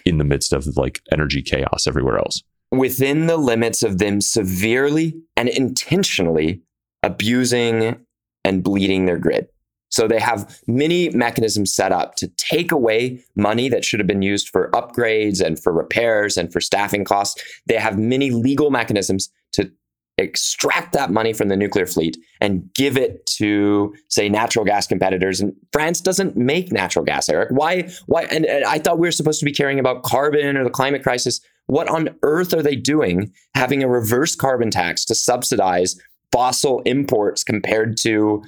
in 0.06 0.18
the 0.18 0.24
midst 0.24 0.54
of 0.54 0.66
like 0.78 1.02
energy 1.12 1.42
chaos 1.42 1.88
everywhere 1.88 2.18
else. 2.18 2.44
Within 2.72 3.28
the 3.28 3.38
limits 3.38 3.84
of 3.84 4.00
them 4.00 4.20
severely 4.20 5.14
and 5.38 5.48
intentionally 5.50 6.62
abusing 7.04 8.04
and 8.44 8.64
bleeding 8.64 9.06
their 9.06 9.20
grid. 9.20 9.48
So 9.94 10.08
they 10.08 10.20
have 10.20 10.60
many 10.66 11.10
mechanisms 11.12 11.72
set 11.72 11.92
up 11.92 12.16
to 12.16 12.28
take 12.30 12.72
away 12.72 13.24
money 13.36 13.70
that 13.70 13.86
should 13.86 14.00
have 14.00 14.08
been 14.08 14.24
used 14.24 14.50
for 14.50 14.72
upgrades 14.72 15.40
and 15.40 15.62
for 15.62 15.72
repairs 15.72 16.36
and 16.36 16.52
for 16.52 16.60
staffing 16.60 17.06
costs. 17.06 17.42
They 17.68 17.76
have 17.76 18.00
many 18.00 18.32
legal 18.32 18.72
mechanisms 18.72 19.30
to 19.52 19.72
extract 20.18 20.94
that 20.94 21.12
money 21.12 21.32
from 21.32 21.50
the 21.50 21.56
nuclear 21.56 21.86
fleet 21.86 22.18
and 22.42 22.74
give 22.74 22.98
it 22.98 23.24
to 23.38 23.94
say 24.10 24.30
natural 24.30 24.66
gas 24.66 24.88
competitors. 24.88 25.40
And 25.40 25.54
France 25.72 26.02
doesn't 26.02 26.36
make 26.36 26.72
natural 26.72 27.06
gas 27.06 27.30
Eric. 27.30 27.50
Why 27.52 27.88
why 28.08 28.24
and, 28.24 28.46
and, 28.48 28.66
I 28.66 28.80
thought 28.80 28.98
we 28.98 29.08
were 29.08 29.12
supposed 29.12 29.40
to 29.42 29.46
be 29.46 29.54
caring 29.54 29.78
about 29.78 30.02
carbon 30.02 30.58
or 30.58 30.64
the 30.64 30.72
climate 30.72 31.04
crisis. 31.04 31.40
What 31.68 31.88
on 31.88 32.10
earth 32.24 32.52
are 32.56 32.64
they 32.64 32.76
doing 32.76 33.32
having 33.54 33.84
a 33.84 33.88
reverse 33.88 34.36
carbon 34.36 34.72
tax 34.72 35.06
to 35.06 35.14
subsidize 35.14 36.00
fossil 36.32 36.82
imports 36.86 37.44
compared 37.44 37.96
to 37.98 38.42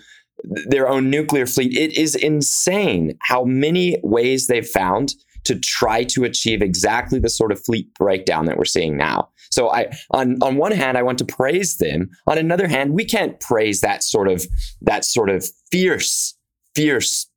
their 0.67 0.87
own 0.87 1.09
nuclear 1.09 1.45
fleet 1.45 1.75
it 1.77 1.97
is 1.97 2.15
insane 2.15 3.17
how 3.21 3.43
many 3.43 3.97
ways 4.03 4.47
they've 4.47 4.67
found 4.67 5.13
to 5.45 5.55
try 5.59 6.03
to 6.03 6.23
achieve 6.23 6.61
exactly 6.61 7.19
the 7.19 7.29
sort 7.29 7.51
of 7.51 7.63
fleet 7.63 7.93
breakdown 7.93 8.45
that 8.45 8.57
we're 8.57 8.65
seeing 8.65 8.97
now. 8.97 9.29
So 9.51 9.71
I 9.71 9.87
on 10.11 10.37
on 10.41 10.57
one 10.57 10.71
hand 10.71 10.97
I 10.97 11.03
want 11.03 11.19
to 11.19 11.25
praise 11.25 11.77
them. 11.77 12.09
On 12.27 12.37
another 12.37 12.67
hand, 12.67 12.93
we 12.93 13.05
can't 13.05 13.39
praise 13.39 13.81
that 13.81 14.03
sort 14.03 14.27
of 14.27 14.45
that 14.81 15.05
sort 15.05 15.29
of 15.29 15.45
fierce 15.71 16.35
fierce 16.75 17.27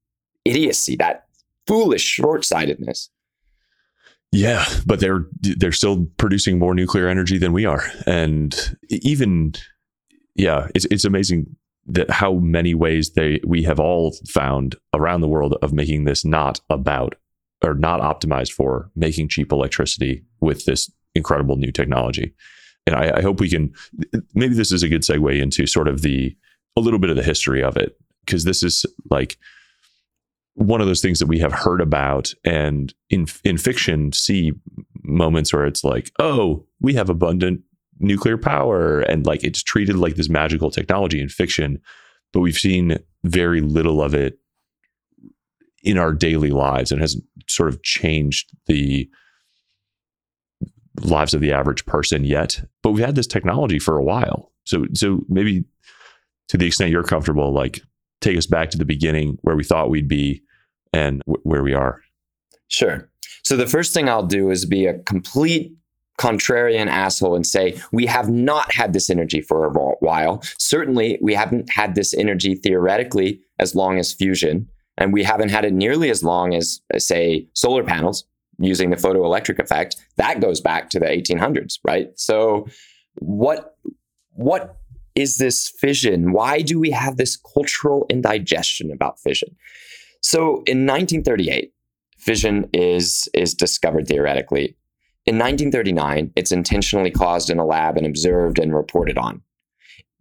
idiocy, 0.44 0.96
that 0.96 1.26
foolish 1.66 2.02
short-sightedness. 2.02 3.10
Yeah, 4.32 4.64
but 4.86 5.00
they're 5.00 5.26
they're 5.40 5.72
still 5.72 6.06
producing 6.16 6.58
more 6.58 6.74
nuclear 6.74 7.08
energy 7.08 7.38
than 7.38 7.52
we 7.52 7.66
are. 7.66 7.84
And 8.06 8.76
even 8.88 9.52
yeah, 10.34 10.68
it's 10.74 10.86
it's 10.90 11.04
amazing 11.04 11.56
that 11.88 12.10
how 12.10 12.34
many 12.34 12.74
ways 12.74 13.10
they 13.10 13.40
we 13.44 13.62
have 13.62 13.80
all 13.80 14.14
found 14.28 14.76
around 14.94 15.22
the 15.22 15.28
world 15.28 15.56
of 15.62 15.72
making 15.72 16.04
this 16.04 16.24
not 16.24 16.60
about 16.70 17.14
or 17.64 17.74
not 17.74 18.00
optimized 18.00 18.52
for 18.52 18.90
making 18.94 19.28
cheap 19.28 19.50
electricity 19.50 20.22
with 20.40 20.64
this 20.64 20.90
incredible 21.14 21.56
new 21.56 21.72
technology. 21.72 22.32
And 22.86 22.94
I, 22.94 23.18
I, 23.18 23.22
hope 23.22 23.40
we 23.40 23.50
can. 23.50 23.74
Maybe 24.34 24.54
this 24.54 24.72
is 24.72 24.82
a 24.82 24.88
good 24.88 25.02
segue 25.02 25.42
into 25.42 25.66
sort 25.66 25.88
of 25.88 26.02
the 26.02 26.34
a 26.76 26.80
little 26.80 26.98
bit 26.98 27.10
of 27.10 27.16
the 27.16 27.22
history 27.22 27.62
of 27.62 27.76
it, 27.76 27.98
because 28.24 28.44
this 28.44 28.62
is 28.62 28.86
like 29.10 29.36
one 30.54 30.80
of 30.80 30.86
those 30.86 31.02
things 31.02 31.18
that 31.18 31.26
we 31.26 31.38
have 31.38 31.52
heard 31.52 31.80
about, 31.80 32.32
and 32.44 32.94
in 33.10 33.26
in 33.44 33.58
fiction 33.58 34.12
see 34.12 34.52
moments 35.02 35.52
where 35.52 35.66
it's 35.66 35.84
like, 35.84 36.12
oh, 36.18 36.64
we 36.80 36.94
have 36.94 37.10
abundant 37.10 37.62
nuclear 38.00 38.38
power, 38.38 39.00
and 39.00 39.26
like 39.26 39.44
it's 39.44 39.62
treated 39.62 39.96
like 39.96 40.16
this 40.16 40.28
magical 40.28 40.70
technology 40.70 41.20
in 41.20 41.28
fiction, 41.28 41.80
but 42.32 42.40
we've 42.40 42.58
seen 42.58 42.98
very 43.24 43.60
little 43.60 44.02
of 44.02 44.14
it 44.14 44.38
in 45.82 45.98
our 45.98 46.12
daily 46.12 46.50
lives 46.50 46.90
and 46.90 47.00
has 47.00 47.20
sort 47.48 47.68
of 47.68 47.82
changed 47.82 48.50
the 48.66 49.08
lives 51.02 51.34
of 51.34 51.40
the 51.40 51.52
average 51.52 51.86
person 51.86 52.24
yet. 52.24 52.60
But 52.82 52.92
we've 52.92 53.04
had 53.04 53.14
this 53.14 53.26
technology 53.26 53.78
for 53.78 53.96
a 53.96 54.04
while. 54.04 54.52
So 54.64 54.86
so 54.94 55.20
maybe 55.28 55.64
to 56.48 56.56
the 56.56 56.66
extent 56.66 56.90
you're 56.90 57.02
comfortable, 57.02 57.52
like 57.52 57.80
take 58.20 58.36
us 58.36 58.46
back 58.46 58.70
to 58.70 58.78
the 58.78 58.84
beginning 58.84 59.38
where 59.42 59.56
we 59.56 59.64
thought 59.64 59.90
we'd 59.90 60.08
be 60.08 60.42
and 60.92 61.22
w- 61.26 61.42
where 61.44 61.62
we 61.62 61.74
are. 61.74 62.00
Sure. 62.68 63.08
So 63.44 63.56
the 63.56 63.66
first 63.66 63.94
thing 63.94 64.08
I'll 64.08 64.26
do 64.26 64.50
is 64.50 64.64
be 64.64 64.86
a 64.86 64.98
complete 65.00 65.72
contrarian 66.18 66.88
asshole 66.88 67.36
and 67.36 67.46
say 67.46 67.80
we 67.92 68.04
have 68.06 68.28
not 68.28 68.72
had 68.72 68.92
this 68.92 69.08
energy 69.08 69.40
for 69.40 69.64
a 69.64 69.70
while. 70.00 70.42
Certainly, 70.58 71.18
we 71.22 71.34
haven't 71.34 71.70
had 71.70 71.94
this 71.94 72.12
energy 72.12 72.56
theoretically 72.56 73.40
as 73.58 73.74
long 73.74 73.98
as 73.98 74.12
fusion. 74.12 74.68
And 74.98 75.12
we 75.12 75.22
haven't 75.22 75.50
had 75.50 75.64
it 75.64 75.72
nearly 75.72 76.10
as 76.10 76.24
long 76.24 76.54
as, 76.54 76.80
uh, 76.92 76.98
say, 76.98 77.46
solar 77.54 77.84
panels 77.84 78.24
using 78.58 78.90
the 78.90 78.96
photoelectric 78.96 79.60
effect. 79.60 79.94
That 80.16 80.40
goes 80.40 80.60
back 80.60 80.90
to 80.90 80.98
the 80.98 81.06
1800s, 81.06 81.78
right? 81.84 82.08
So, 82.16 82.66
what 83.20 83.76
what 84.32 84.76
is 85.14 85.38
this 85.38 85.68
fission? 85.68 86.32
Why 86.32 86.62
do 86.62 86.78
we 86.78 86.90
have 86.90 87.16
this 87.16 87.36
cultural 87.36 88.06
indigestion 88.08 88.90
about 88.90 89.20
fission? 89.20 89.56
So, 90.20 90.62
in 90.66 90.84
1938, 90.84 91.72
fission 92.18 92.68
is 92.72 93.28
is 93.34 93.54
discovered 93.54 94.08
theoretically. 94.08 94.76
In 95.28 95.34
1939, 95.34 96.32
it's 96.36 96.52
intentionally 96.52 97.10
caused 97.10 97.50
in 97.50 97.58
a 97.58 97.66
lab 97.66 97.98
and 97.98 98.06
observed 98.06 98.58
and 98.58 98.74
reported 98.74 99.18
on. 99.18 99.42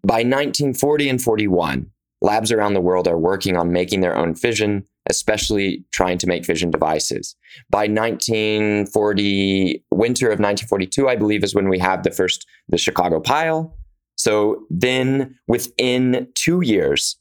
By 0.04 0.16
1940 0.16 1.08
and 1.08 1.22
41, 1.22 1.90
labs 2.22 2.52
around 2.52 2.74
the 2.74 2.82
world 2.82 3.08
are 3.08 3.18
working 3.18 3.56
on 3.56 3.72
making 3.72 4.02
their 4.02 4.18
own 4.18 4.36
fission, 4.36 4.86
especially 5.10 5.86
trying 5.94 6.18
to 6.18 6.28
make 6.28 6.44
fission 6.44 6.72
devices. 6.72 7.38
By 7.70 7.88
1940, 7.88 9.86
winter 9.92 10.26
of 10.26 10.42
1942, 10.42 11.08
I 11.08 11.16
believe, 11.16 11.42
is 11.42 11.56
when 11.56 11.70
we 11.70 11.80
have 11.80 12.04
the 12.04 12.12
first, 12.12 12.46
the 12.68 12.78
Chicago 12.78 13.22
pile. 13.22 13.78
So 14.18 14.66
then 14.70 15.40
within 15.48 16.28
two 16.36 16.60
years, 16.60 17.16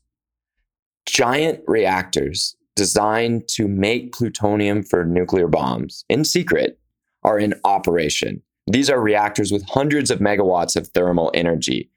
giant 1.04 1.60
reactors 1.68 2.56
designed 2.74 3.46
to 3.50 3.68
make 3.68 4.12
plutonium 4.12 4.82
for 4.82 5.04
nuclear 5.04 5.46
bombs 5.46 6.04
in 6.08 6.24
secret 6.24 6.80
are 7.26 7.38
in 7.38 7.54
operation. 7.64 8.40
These 8.66 8.88
are 8.88 9.00
reactors 9.00 9.52
with 9.52 9.68
hundreds 9.68 10.10
of 10.10 10.20
megawatts 10.20 10.76
of 10.76 10.88
thermal 10.88 11.30
energy 11.34 11.90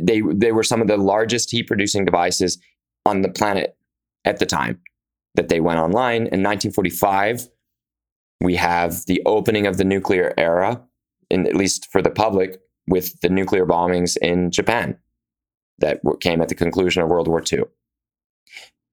they 0.00 0.20
they 0.20 0.52
were 0.52 0.62
some 0.62 0.80
of 0.80 0.88
the 0.88 0.96
largest 0.96 1.50
heat 1.50 1.66
producing 1.66 2.04
devices 2.04 2.58
on 3.04 3.22
the 3.22 3.28
planet 3.28 3.76
at 4.24 4.38
the 4.38 4.46
time 4.46 4.80
that 5.34 5.48
they 5.48 5.60
went 5.60 5.78
online. 5.78 6.22
In 6.22 6.42
1945, 6.42 7.48
we 8.40 8.56
have 8.56 9.04
the 9.06 9.22
opening 9.26 9.66
of 9.66 9.76
the 9.76 9.84
nuclear 9.84 10.34
era, 10.36 10.82
in, 11.30 11.46
at 11.46 11.54
least 11.54 11.90
for 11.90 12.02
the 12.02 12.10
public, 12.10 12.60
with 12.86 13.20
the 13.20 13.28
nuclear 13.28 13.66
bombings 13.66 14.16
in 14.18 14.50
Japan 14.50 14.96
that 15.78 16.00
came 16.20 16.40
at 16.40 16.48
the 16.48 16.54
conclusion 16.54 17.02
of 17.02 17.08
World 17.08 17.28
War 17.28 17.42
II. 17.50 17.64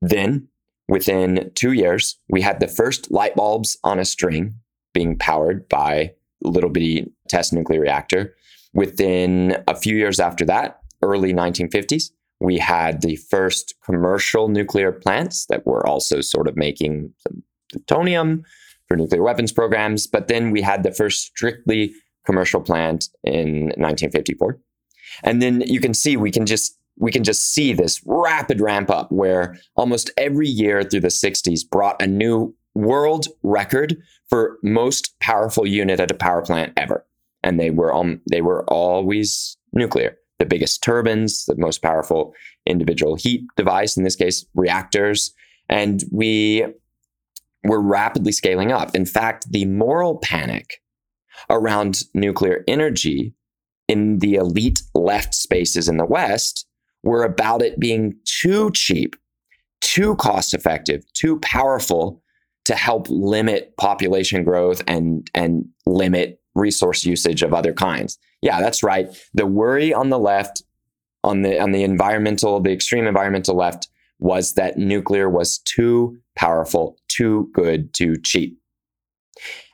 Then, 0.01 0.47
within 0.87 1.51
two 1.55 1.71
years, 1.71 2.19
we 2.29 2.41
had 2.41 2.59
the 2.59 2.67
first 2.67 3.09
light 3.11 3.35
bulbs 3.35 3.77
on 3.83 3.99
a 3.99 4.05
string 4.05 4.55
being 4.95 5.15
powered 5.15 5.69
by 5.69 6.11
little 6.41 6.71
bitty 6.71 7.11
test 7.29 7.53
nuclear 7.53 7.81
reactor. 7.81 8.33
Within 8.73 9.57
a 9.67 9.75
few 9.75 9.95
years 9.95 10.19
after 10.19 10.43
that, 10.45 10.79
early 11.03 11.33
1950s, 11.33 12.09
we 12.39 12.57
had 12.57 13.01
the 13.01 13.17
first 13.17 13.75
commercial 13.85 14.47
nuclear 14.47 14.91
plants 14.91 15.45
that 15.47 15.65
were 15.65 15.85
also 15.85 16.21
sort 16.21 16.47
of 16.47 16.57
making 16.57 17.13
plutonium 17.71 18.43
for 18.87 18.97
nuclear 18.97 19.21
weapons 19.21 19.51
programs. 19.51 20.07
But 20.07 20.27
then 20.27 20.51
we 20.51 20.61
had 20.61 20.83
the 20.83 20.91
first 20.91 21.25
strictly 21.25 21.93
commercial 22.25 22.61
plant 22.61 23.09
in 23.23 23.67
1954. 23.77 24.59
And 25.23 25.41
then 25.41 25.61
you 25.61 25.79
can 25.79 25.93
see 25.93 26.17
we 26.17 26.31
can 26.31 26.45
just 26.45 26.77
we 26.97 27.11
can 27.11 27.25
just 27.25 27.53
see 27.53 27.73
this 27.73 28.01
rapid 28.05 28.61
ramp 28.61 28.89
up 28.89 29.11
where 29.11 29.57
almost 29.75 30.11
every 30.17 30.47
year 30.47 30.81
through 30.81 31.01
the 31.01 31.09
60s 31.09 31.69
brought 31.69 32.01
a 32.01 32.07
new 32.07 32.55
world 32.75 33.27
record 33.41 33.97
for 34.29 34.57
most 34.61 35.17
powerful 35.19 35.65
unit 35.65 35.99
at 35.99 36.11
a 36.11 36.15
power 36.15 36.41
plant 36.43 36.73
ever. 36.77 37.05
And 37.43 37.59
they 37.59 37.71
were 37.71 37.93
um, 37.93 38.21
they 38.29 38.41
were 38.41 38.63
always 38.65 39.57
nuclear. 39.73 40.17
The 40.39 40.45
biggest 40.45 40.83
turbines, 40.83 41.45
the 41.45 41.55
most 41.57 41.81
powerful 41.81 42.33
individual 42.65 43.15
heat 43.15 43.43
device, 43.55 43.95
in 43.95 44.03
this 44.03 44.15
case, 44.15 44.45
reactors. 44.53 45.33
And 45.69 46.03
we 46.11 46.65
were 47.63 47.81
rapidly 47.81 48.31
scaling 48.31 48.71
up. 48.71 48.93
In 48.95 49.05
fact, 49.05 49.51
the 49.51 49.65
moral 49.65 50.17
panic 50.17 50.81
around 51.49 52.03
nuclear 52.13 52.63
energy 52.67 53.33
in 53.87 54.19
the 54.19 54.35
elite 54.35 54.81
left 54.93 55.33
spaces 55.33 55.87
in 55.87 55.97
the 55.97 56.05
West 56.05 56.67
were 57.03 57.23
about 57.23 57.61
it 57.61 57.79
being 57.79 58.15
too 58.25 58.71
cheap, 58.71 59.15
too 59.81 60.15
cost 60.15 60.53
effective, 60.53 61.03
too 61.13 61.39
powerful 61.39 62.21
to 62.65 62.75
help 62.75 63.07
limit 63.09 63.75
population 63.77 64.43
growth 64.43 64.83
and, 64.87 65.29
and 65.33 65.67
limit 65.85 66.39
resource 66.55 67.05
usage 67.05 67.43
of 67.43 67.53
other 67.53 67.73
kinds. 67.73 68.17
Yeah, 68.41 68.59
that's 68.59 68.83
right. 68.83 69.07
The 69.33 69.45
worry 69.45 69.93
on 69.93 70.09
the 70.09 70.19
left, 70.19 70.63
on 71.23 71.41
the 71.41 71.59
on 71.59 71.71
the 71.71 71.83
environmental, 71.83 72.59
the 72.59 72.71
extreme 72.71 73.07
environmental 73.07 73.55
left, 73.55 73.87
was 74.19 74.53
that 74.53 74.77
nuclear 74.77 75.29
was 75.29 75.59
too 75.59 76.17
powerful, 76.35 76.97
too 77.07 77.49
good, 77.53 77.93
too 77.93 78.15
cheap. 78.23 78.57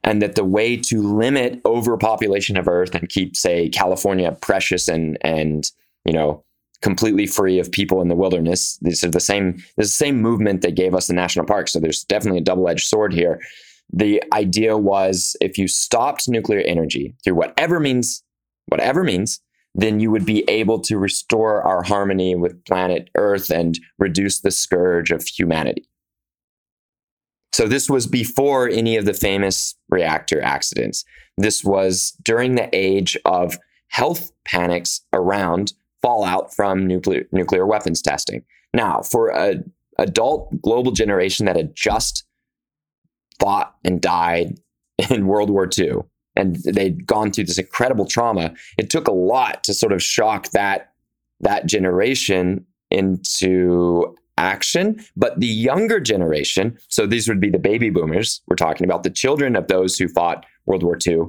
And 0.03 0.21
that 0.21 0.35
the 0.35 0.45
way 0.45 0.77
to 0.77 1.01
limit 1.01 1.61
overpopulation 1.65 2.57
of 2.57 2.67
Earth 2.67 2.95
and 2.95 3.07
keep, 3.09 3.35
say, 3.35 3.69
California 3.69 4.35
precious 4.41 4.87
and 4.87 5.17
and 5.21 5.69
you 6.05 6.13
know 6.13 6.43
completely 6.81 7.27
free 7.27 7.59
of 7.59 7.71
people 7.71 8.01
in 8.01 8.07
the 8.07 8.15
wilderness. 8.15 8.77
These 8.81 9.03
are 9.03 9.09
the 9.09 9.19
same. 9.19 9.57
This 9.77 9.87
is 9.87 9.91
the 9.93 10.05
same 10.05 10.21
movement 10.21 10.61
that 10.61 10.75
gave 10.75 10.95
us 10.95 11.07
the 11.07 11.13
national 11.13 11.45
parks. 11.45 11.73
So 11.73 11.79
there's 11.79 12.03
definitely 12.03 12.39
a 12.39 12.43
double-edged 12.43 12.87
sword 12.87 13.13
here. 13.13 13.39
The 13.93 14.23
idea 14.33 14.77
was 14.77 15.35
if 15.41 15.57
you 15.57 15.67
stopped 15.67 16.27
nuclear 16.27 16.61
energy 16.61 17.15
through 17.23 17.35
whatever 17.35 17.79
means, 17.79 18.23
whatever 18.67 19.03
means, 19.03 19.41
then 19.75 19.99
you 19.99 20.11
would 20.11 20.25
be 20.25 20.43
able 20.49 20.79
to 20.81 20.97
restore 20.97 21.61
our 21.61 21.83
harmony 21.83 22.35
with 22.35 22.63
planet 22.65 23.09
Earth 23.15 23.49
and 23.49 23.79
reduce 23.99 24.41
the 24.41 24.51
scourge 24.51 25.11
of 25.11 25.25
humanity. 25.25 25.87
So, 27.53 27.67
this 27.67 27.89
was 27.89 28.07
before 28.07 28.69
any 28.69 28.95
of 28.97 29.05
the 29.05 29.13
famous 29.13 29.75
reactor 29.89 30.41
accidents. 30.41 31.03
This 31.37 31.63
was 31.63 32.11
during 32.23 32.55
the 32.55 32.69
age 32.73 33.17
of 33.25 33.57
health 33.89 34.31
panics 34.45 35.01
around 35.13 35.73
fallout 36.01 36.53
from 36.53 36.87
nuclear, 36.87 37.25
nuclear 37.31 37.65
weapons 37.65 38.01
testing. 38.01 38.43
Now, 38.73 39.01
for 39.01 39.29
an 39.29 39.71
adult 39.97 40.61
global 40.61 40.91
generation 40.91 41.45
that 41.45 41.55
had 41.55 41.75
just 41.75 42.25
fought 43.39 43.75
and 43.83 44.01
died 44.01 44.59
in 45.09 45.27
World 45.27 45.49
War 45.49 45.69
II, 45.77 45.99
and 46.35 46.55
they'd 46.63 47.05
gone 47.05 47.31
through 47.31 47.43
this 47.45 47.57
incredible 47.57 48.05
trauma. 48.05 48.53
It 48.77 48.89
took 48.89 49.07
a 49.07 49.13
lot 49.13 49.63
to 49.65 49.73
sort 49.73 49.91
of 49.91 50.01
shock 50.01 50.51
that 50.51 50.93
that 51.41 51.65
generation 51.65 52.65
into 52.89 54.15
action. 54.37 55.03
But 55.15 55.39
the 55.39 55.47
younger 55.47 55.99
generation, 55.99 56.77
so 56.87 57.05
these 57.05 57.27
would 57.27 57.39
be 57.39 57.49
the 57.49 57.59
baby 57.59 57.89
boomers, 57.89 58.41
we're 58.47 58.55
talking 58.55 58.85
about 58.85 59.03
the 59.03 59.09
children 59.09 59.55
of 59.55 59.67
those 59.67 59.97
who 59.97 60.07
fought 60.07 60.45
World 60.65 60.83
War 60.83 60.97
II, 61.05 61.23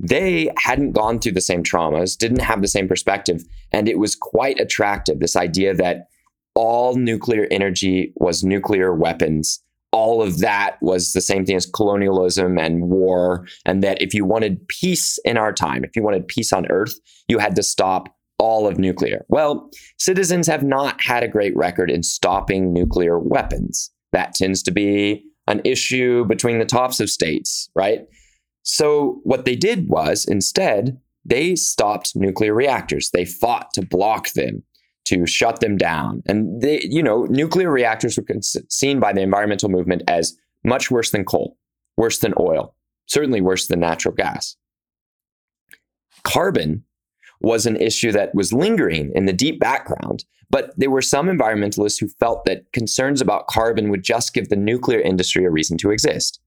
they 0.00 0.50
hadn't 0.58 0.92
gone 0.92 1.18
through 1.18 1.32
the 1.32 1.40
same 1.40 1.62
traumas, 1.62 2.16
didn't 2.16 2.42
have 2.42 2.62
the 2.62 2.68
same 2.68 2.88
perspective. 2.88 3.42
And 3.72 3.88
it 3.88 3.98
was 3.98 4.14
quite 4.14 4.60
attractive 4.60 5.20
this 5.20 5.36
idea 5.36 5.74
that 5.74 6.08
all 6.54 6.96
nuclear 6.96 7.46
energy 7.50 8.12
was 8.16 8.44
nuclear 8.44 8.94
weapons 8.94 9.60
all 9.92 10.22
of 10.22 10.38
that 10.38 10.76
was 10.82 11.12
the 11.12 11.20
same 11.20 11.44
thing 11.44 11.56
as 11.56 11.66
colonialism 11.66 12.58
and 12.58 12.88
war. 12.88 13.46
And 13.64 13.82
that 13.82 14.00
if 14.02 14.14
you 14.14 14.24
wanted 14.24 14.66
peace 14.68 15.18
in 15.24 15.36
our 15.36 15.52
time, 15.52 15.84
if 15.84 15.96
you 15.96 16.02
wanted 16.02 16.28
peace 16.28 16.52
on 16.52 16.70
earth, 16.70 16.94
you 17.26 17.38
had 17.38 17.56
to 17.56 17.62
stop 17.62 18.14
all 18.38 18.68
of 18.68 18.78
nuclear. 18.78 19.24
Well, 19.28 19.70
citizens 19.98 20.46
have 20.46 20.62
not 20.62 21.02
had 21.02 21.22
a 21.22 21.28
great 21.28 21.56
record 21.56 21.90
in 21.90 22.02
stopping 22.02 22.72
nuclear 22.72 23.18
weapons. 23.18 23.90
That 24.12 24.34
tends 24.34 24.62
to 24.64 24.70
be 24.70 25.24
an 25.48 25.60
issue 25.64 26.24
between 26.26 26.58
the 26.58 26.64
tops 26.64 27.00
of 27.00 27.10
states, 27.10 27.68
right? 27.74 28.02
So, 28.70 29.20
what 29.24 29.46
they 29.46 29.56
did 29.56 29.88
was 29.88 30.26
instead, 30.26 31.00
they 31.24 31.56
stopped 31.56 32.14
nuclear 32.14 32.52
reactors. 32.52 33.10
They 33.10 33.24
fought 33.24 33.72
to 33.72 33.82
block 33.82 34.32
them 34.32 34.62
to 35.06 35.26
shut 35.26 35.60
them 35.60 35.78
down. 35.78 36.22
And 36.26 36.60
they, 36.60 36.82
you 36.82 37.02
know, 37.02 37.24
nuclear 37.30 37.70
reactors 37.70 38.18
were 38.18 38.26
seen 38.68 39.00
by 39.00 39.14
the 39.14 39.22
environmental 39.22 39.70
movement 39.70 40.02
as 40.06 40.36
much 40.64 40.90
worse 40.90 41.12
than 41.12 41.24
coal, 41.24 41.56
worse 41.96 42.18
than 42.18 42.34
oil, 42.38 42.74
certainly 43.06 43.40
worse 43.40 43.68
than 43.68 43.80
natural 43.80 44.14
gas. 44.14 44.54
Carbon 46.24 46.84
was 47.40 47.64
an 47.64 47.76
issue 47.76 48.12
that 48.12 48.34
was 48.34 48.52
lingering 48.52 49.12
in 49.14 49.24
the 49.24 49.32
deep 49.32 49.58
background, 49.58 50.26
but 50.50 50.74
there 50.76 50.90
were 50.90 51.00
some 51.00 51.28
environmentalists 51.28 51.98
who 51.98 52.08
felt 52.20 52.44
that 52.44 52.70
concerns 52.74 53.22
about 53.22 53.46
carbon 53.46 53.88
would 53.88 54.02
just 54.02 54.34
give 54.34 54.50
the 54.50 54.56
nuclear 54.56 55.00
industry 55.00 55.46
a 55.46 55.50
reason 55.50 55.78
to 55.78 55.90
exist 55.90 56.38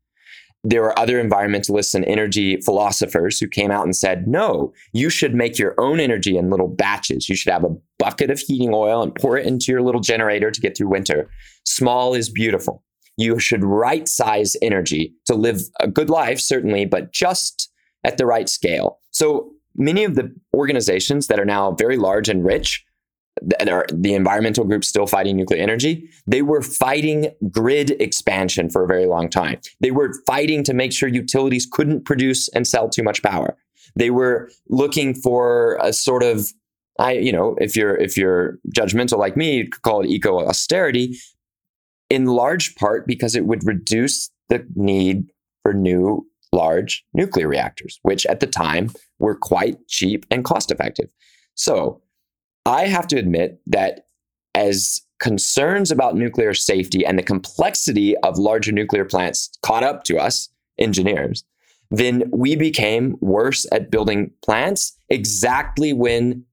there 0.63 0.81
were 0.81 0.97
other 0.97 1.21
environmentalists 1.21 1.95
and 1.95 2.05
energy 2.05 2.61
philosophers 2.61 3.39
who 3.39 3.47
came 3.47 3.71
out 3.71 3.83
and 3.83 3.95
said, 3.95 4.27
no, 4.27 4.71
you 4.93 5.09
should 5.09 5.33
make 5.33 5.57
your 5.57 5.73
own 5.79 5.99
energy 5.99 6.37
in 6.37 6.51
little 6.51 6.67
batches. 6.67 7.27
You 7.27 7.35
should 7.35 7.51
have 7.51 7.63
a 7.63 7.75
bucket 7.97 8.29
of 8.29 8.39
heating 8.39 8.71
oil 8.73 9.01
and 9.01 9.15
pour 9.15 9.37
it 9.37 9.47
into 9.47 9.71
your 9.71 9.81
little 9.81 10.01
generator 10.01 10.51
to 10.51 10.61
get 10.61 10.77
through 10.77 10.89
winter. 10.89 11.31
Small 11.65 12.13
is 12.13 12.29
beautiful. 12.29 12.83
You 13.17 13.39
should 13.39 13.63
right 13.63 14.07
size 14.07 14.55
energy 14.61 15.13
to 15.25 15.35
live 15.35 15.61
a 15.79 15.87
good 15.87 16.09
life, 16.09 16.39
certainly, 16.39 16.85
but 16.85 17.11
just 17.11 17.71
at 18.03 18.17
the 18.17 18.25
right 18.25 18.47
scale. 18.47 18.99
So 19.11 19.51
many 19.75 20.03
of 20.03 20.15
the 20.15 20.33
organizations 20.53 21.27
that 21.27 21.39
are 21.39 21.45
now 21.45 21.71
very 21.71 21.97
large 21.97 22.29
and 22.29 22.45
rich 22.45 22.85
the 23.41 24.13
environmental 24.13 24.65
groups 24.65 24.87
still 24.87 25.07
fighting 25.07 25.37
nuclear 25.37 25.61
energy, 25.61 26.09
they 26.27 26.41
were 26.41 26.61
fighting 26.61 27.31
grid 27.49 27.91
expansion 28.01 28.69
for 28.69 28.83
a 28.83 28.87
very 28.87 29.05
long 29.05 29.29
time. 29.29 29.59
They 29.79 29.91
were 29.91 30.13
fighting 30.27 30.63
to 30.65 30.73
make 30.73 30.91
sure 30.91 31.09
utilities 31.09 31.67
couldn't 31.71 32.05
produce 32.05 32.49
and 32.49 32.67
sell 32.67 32.89
too 32.89 33.03
much 33.03 33.23
power. 33.23 33.57
They 33.95 34.09
were 34.09 34.49
looking 34.69 35.13
for 35.13 35.77
a 35.81 35.93
sort 35.93 36.23
of 36.23 36.51
I, 36.99 37.13
you 37.13 37.31
know, 37.31 37.55
if 37.59 37.75
you're 37.75 37.95
if 37.95 38.17
you're 38.17 38.59
judgmental 38.75 39.17
like 39.17 39.35
me, 39.35 39.57
you 39.57 39.69
could 39.69 39.81
call 39.81 40.01
it 40.01 40.09
eco 40.09 40.45
austerity, 40.45 41.17
in 42.09 42.25
large 42.25 42.75
part 42.75 43.07
because 43.07 43.35
it 43.35 43.45
would 43.45 43.65
reduce 43.65 44.29
the 44.49 44.67
need 44.75 45.31
for 45.63 45.73
new 45.73 46.27
large 46.51 47.05
nuclear 47.13 47.47
reactors, 47.47 47.99
which 48.03 48.25
at 48.25 48.41
the 48.41 48.47
time 48.47 48.91
were 49.19 49.35
quite 49.35 49.87
cheap 49.87 50.25
and 50.29 50.43
cost 50.43 50.69
effective. 50.69 51.09
So 51.55 52.01
I 52.65 52.87
have 52.87 53.07
to 53.07 53.17
admit 53.17 53.59
that 53.67 54.05
as 54.55 55.01
concerns 55.19 55.91
about 55.91 56.15
nuclear 56.15 56.53
safety 56.53 57.05
and 57.05 57.17
the 57.17 57.23
complexity 57.23 58.17
of 58.17 58.37
larger 58.37 58.71
nuclear 58.71 59.05
plants 59.05 59.51
caught 59.61 59.83
up 59.83 60.03
to 60.05 60.17
us, 60.17 60.49
engineers, 60.77 61.43
then 61.91 62.23
we 62.31 62.55
became 62.55 63.17
worse 63.21 63.65
at 63.71 63.91
building 63.91 64.31
plants 64.43 64.97
exactly 65.09 65.93
when 65.93 66.43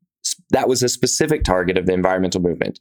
that 0.50 0.68
was 0.68 0.82
a 0.82 0.88
specific 0.88 1.44
target 1.44 1.78
of 1.78 1.86
the 1.86 1.92
environmental 1.92 2.42
movement. 2.42 2.80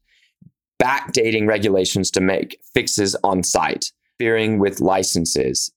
Backdating 0.82 1.48
regulations 1.48 2.12
to 2.12 2.22
make 2.22 2.60
fixes 2.74 3.16
on 3.24 3.44
site, 3.44 3.92
fearing 4.18 4.60
with 4.60 4.82
licenses, 4.82 5.72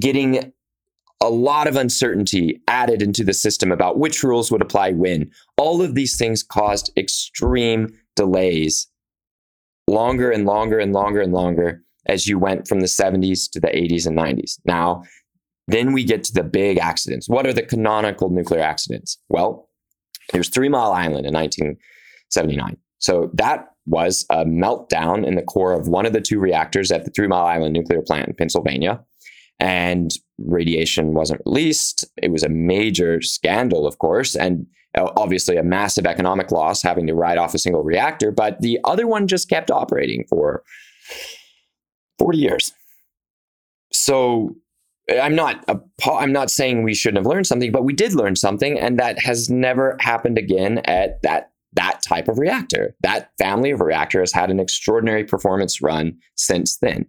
getting 0.00 0.52
a 1.24 1.30
lot 1.30 1.66
of 1.66 1.76
uncertainty 1.76 2.60
added 2.68 3.00
into 3.00 3.24
the 3.24 3.32
system 3.32 3.72
about 3.72 3.98
which 3.98 4.22
rules 4.22 4.50
would 4.50 4.62
apply 4.62 4.92
when. 4.92 5.30
All 5.56 5.82
of 5.82 5.94
these 5.94 6.16
things 6.16 6.42
caused 6.42 6.92
extreme 6.96 7.88
delays, 8.14 8.88
longer 9.88 10.30
and 10.30 10.44
longer 10.44 10.78
and 10.78 10.92
longer 10.92 11.20
and 11.20 11.32
longer 11.32 11.82
as 12.06 12.26
you 12.26 12.38
went 12.38 12.68
from 12.68 12.80
the 12.80 12.86
70s 12.86 13.50
to 13.50 13.60
the 13.60 13.68
80s 13.68 14.06
and 14.06 14.16
90s. 14.16 14.58
Now, 14.66 15.02
then 15.66 15.92
we 15.92 16.04
get 16.04 16.24
to 16.24 16.34
the 16.34 16.42
big 16.42 16.78
accidents. 16.78 17.28
What 17.28 17.46
are 17.46 17.52
the 17.52 17.62
canonical 17.62 18.28
nuclear 18.28 18.60
accidents? 18.60 19.18
Well, 19.30 19.70
there's 20.32 20.50
Three 20.50 20.68
Mile 20.68 20.92
Island 20.92 21.26
in 21.26 21.32
1979. 21.32 22.76
So 22.98 23.30
that 23.34 23.68
was 23.86 24.26
a 24.30 24.44
meltdown 24.44 25.26
in 25.26 25.34
the 25.34 25.42
core 25.42 25.72
of 25.72 25.88
one 25.88 26.06
of 26.06 26.12
the 26.12 26.20
two 26.20 26.38
reactors 26.38 26.90
at 26.90 27.04
the 27.04 27.10
Three 27.10 27.26
Mile 27.26 27.46
Island 27.46 27.72
nuclear 27.72 28.02
plant 28.02 28.28
in 28.28 28.34
Pennsylvania 28.34 29.02
and 29.60 30.12
radiation 30.38 31.14
wasn't 31.14 31.40
released. 31.46 32.04
It 32.22 32.30
was 32.30 32.42
a 32.42 32.48
major 32.48 33.20
scandal, 33.22 33.86
of 33.86 33.98
course, 33.98 34.34
and 34.34 34.66
uh, 34.96 35.10
obviously 35.16 35.56
a 35.56 35.62
massive 35.62 36.06
economic 36.06 36.50
loss 36.50 36.82
having 36.82 37.06
to 37.06 37.14
write 37.14 37.38
off 37.38 37.54
a 37.54 37.58
single 37.58 37.82
reactor. 37.82 38.30
But 38.30 38.60
the 38.60 38.78
other 38.84 39.06
one 39.06 39.26
just 39.26 39.48
kept 39.48 39.70
operating 39.70 40.24
for 40.28 40.62
40 42.18 42.38
years. 42.38 42.72
So 43.92 44.56
I'm 45.20 45.34
not 45.34 45.64
I'm 46.06 46.32
not 46.32 46.50
saying 46.50 46.82
we 46.82 46.94
shouldn't 46.94 47.18
have 47.18 47.30
learned 47.30 47.46
something, 47.46 47.72
but 47.72 47.84
we 47.84 47.92
did 47.92 48.14
learn 48.14 48.36
something, 48.36 48.78
and 48.78 48.98
that 48.98 49.18
has 49.20 49.50
never 49.50 49.96
happened 50.00 50.38
again 50.38 50.78
at 50.84 51.20
that 51.22 51.50
that 51.74 52.02
type 52.02 52.28
of 52.28 52.38
reactor. 52.38 52.94
That 53.02 53.30
family 53.38 53.70
of 53.70 53.80
reactor 53.80 54.20
has 54.20 54.32
had 54.32 54.50
an 54.50 54.60
extraordinary 54.60 55.24
performance 55.24 55.82
run 55.82 56.16
since 56.36 56.78
then. 56.78 57.06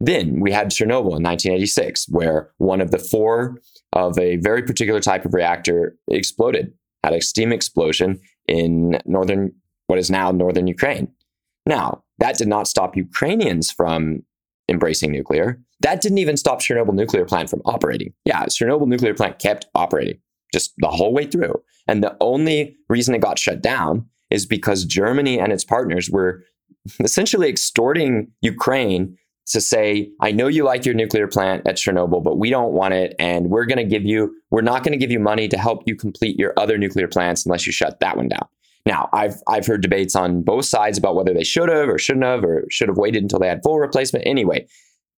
Then 0.00 0.40
we 0.40 0.52
had 0.52 0.68
Chernobyl 0.68 1.16
in 1.16 1.22
1986, 1.22 2.06
where 2.10 2.50
one 2.58 2.80
of 2.80 2.90
the 2.90 2.98
four 2.98 3.58
of 3.92 4.18
a 4.18 4.36
very 4.36 4.62
particular 4.62 5.00
type 5.00 5.24
of 5.24 5.34
reactor 5.34 5.96
exploded, 6.08 6.72
had 7.02 7.14
a 7.14 7.20
steam 7.20 7.52
explosion 7.52 8.20
in 8.46 8.98
northern, 9.06 9.52
what 9.86 9.98
is 9.98 10.10
now 10.10 10.30
northern 10.30 10.66
Ukraine. 10.66 11.08
Now, 11.64 12.04
that 12.18 12.36
did 12.36 12.48
not 12.48 12.68
stop 12.68 12.96
Ukrainians 12.96 13.70
from 13.70 14.22
embracing 14.68 15.12
nuclear. 15.12 15.60
That 15.80 16.00
didn't 16.00 16.18
even 16.18 16.36
stop 16.36 16.60
Chernobyl 16.60 16.94
nuclear 16.94 17.24
plant 17.24 17.50
from 17.50 17.62
operating. 17.64 18.12
Yeah, 18.24 18.44
Chernobyl 18.46 18.86
nuclear 18.86 19.14
plant 19.14 19.38
kept 19.38 19.66
operating 19.74 20.18
just 20.52 20.72
the 20.78 20.88
whole 20.88 21.12
way 21.12 21.26
through. 21.26 21.62
And 21.86 22.02
the 22.02 22.16
only 22.20 22.76
reason 22.88 23.14
it 23.14 23.20
got 23.20 23.38
shut 23.38 23.62
down 23.62 24.06
is 24.30 24.46
because 24.46 24.84
Germany 24.84 25.38
and 25.38 25.52
its 25.52 25.64
partners 25.64 26.10
were 26.10 26.42
essentially 27.00 27.48
extorting 27.48 28.28
Ukraine 28.40 29.16
to 29.46 29.60
say, 29.60 30.10
I 30.20 30.32
know 30.32 30.48
you 30.48 30.64
like 30.64 30.84
your 30.84 30.94
nuclear 30.94 31.28
plant 31.28 31.66
at 31.66 31.76
Chernobyl, 31.76 32.22
but 32.22 32.36
we 32.36 32.50
don't 32.50 32.72
want 32.72 32.94
it. 32.94 33.14
And 33.18 33.48
we're 33.48 33.66
going 33.66 33.78
to 33.78 33.84
give 33.84 34.04
you, 34.04 34.34
we're 34.50 34.60
not 34.60 34.82
going 34.82 34.92
to 34.92 34.98
give 34.98 35.10
you 35.10 35.20
money 35.20 35.46
to 35.48 35.56
help 35.56 35.82
you 35.86 35.94
complete 35.94 36.36
your 36.38 36.52
other 36.56 36.78
nuclear 36.78 37.06
plants 37.06 37.46
unless 37.46 37.66
you 37.66 37.72
shut 37.72 38.00
that 38.00 38.16
one 38.16 38.28
down. 38.28 38.46
Now, 38.84 39.08
I've, 39.12 39.36
I've 39.46 39.66
heard 39.66 39.82
debates 39.82 40.16
on 40.16 40.42
both 40.42 40.64
sides 40.64 40.98
about 40.98 41.14
whether 41.14 41.32
they 41.32 41.44
should 41.44 41.68
have 41.68 41.88
or 41.88 41.98
shouldn't 41.98 42.24
have 42.24 42.44
or 42.44 42.66
should 42.70 42.88
have 42.88 42.98
waited 42.98 43.22
until 43.22 43.38
they 43.38 43.48
had 43.48 43.62
full 43.62 43.78
replacement. 43.78 44.26
Anyway, 44.26 44.66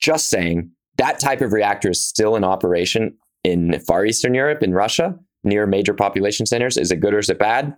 just 0.01 0.29
saying 0.29 0.71
that 0.97 1.19
type 1.19 1.41
of 1.41 1.53
reactor 1.53 1.91
is 1.91 2.05
still 2.05 2.37
in 2.37 2.45
operation 2.45 3.17
in 3.45 3.79
Far 3.81 4.05
Eastern 4.05 4.35
Europe, 4.35 4.63
in 4.63 4.75
Russia, 4.75 5.19
near 5.45 5.67
major 5.67 5.95
population 5.95 6.45
centers. 6.45 6.77
Is 6.77 6.91
it 6.91 7.01
good 7.01 7.15
or 7.15 7.19
is 7.19 7.31
it 7.31 7.39
bad? 7.39 7.75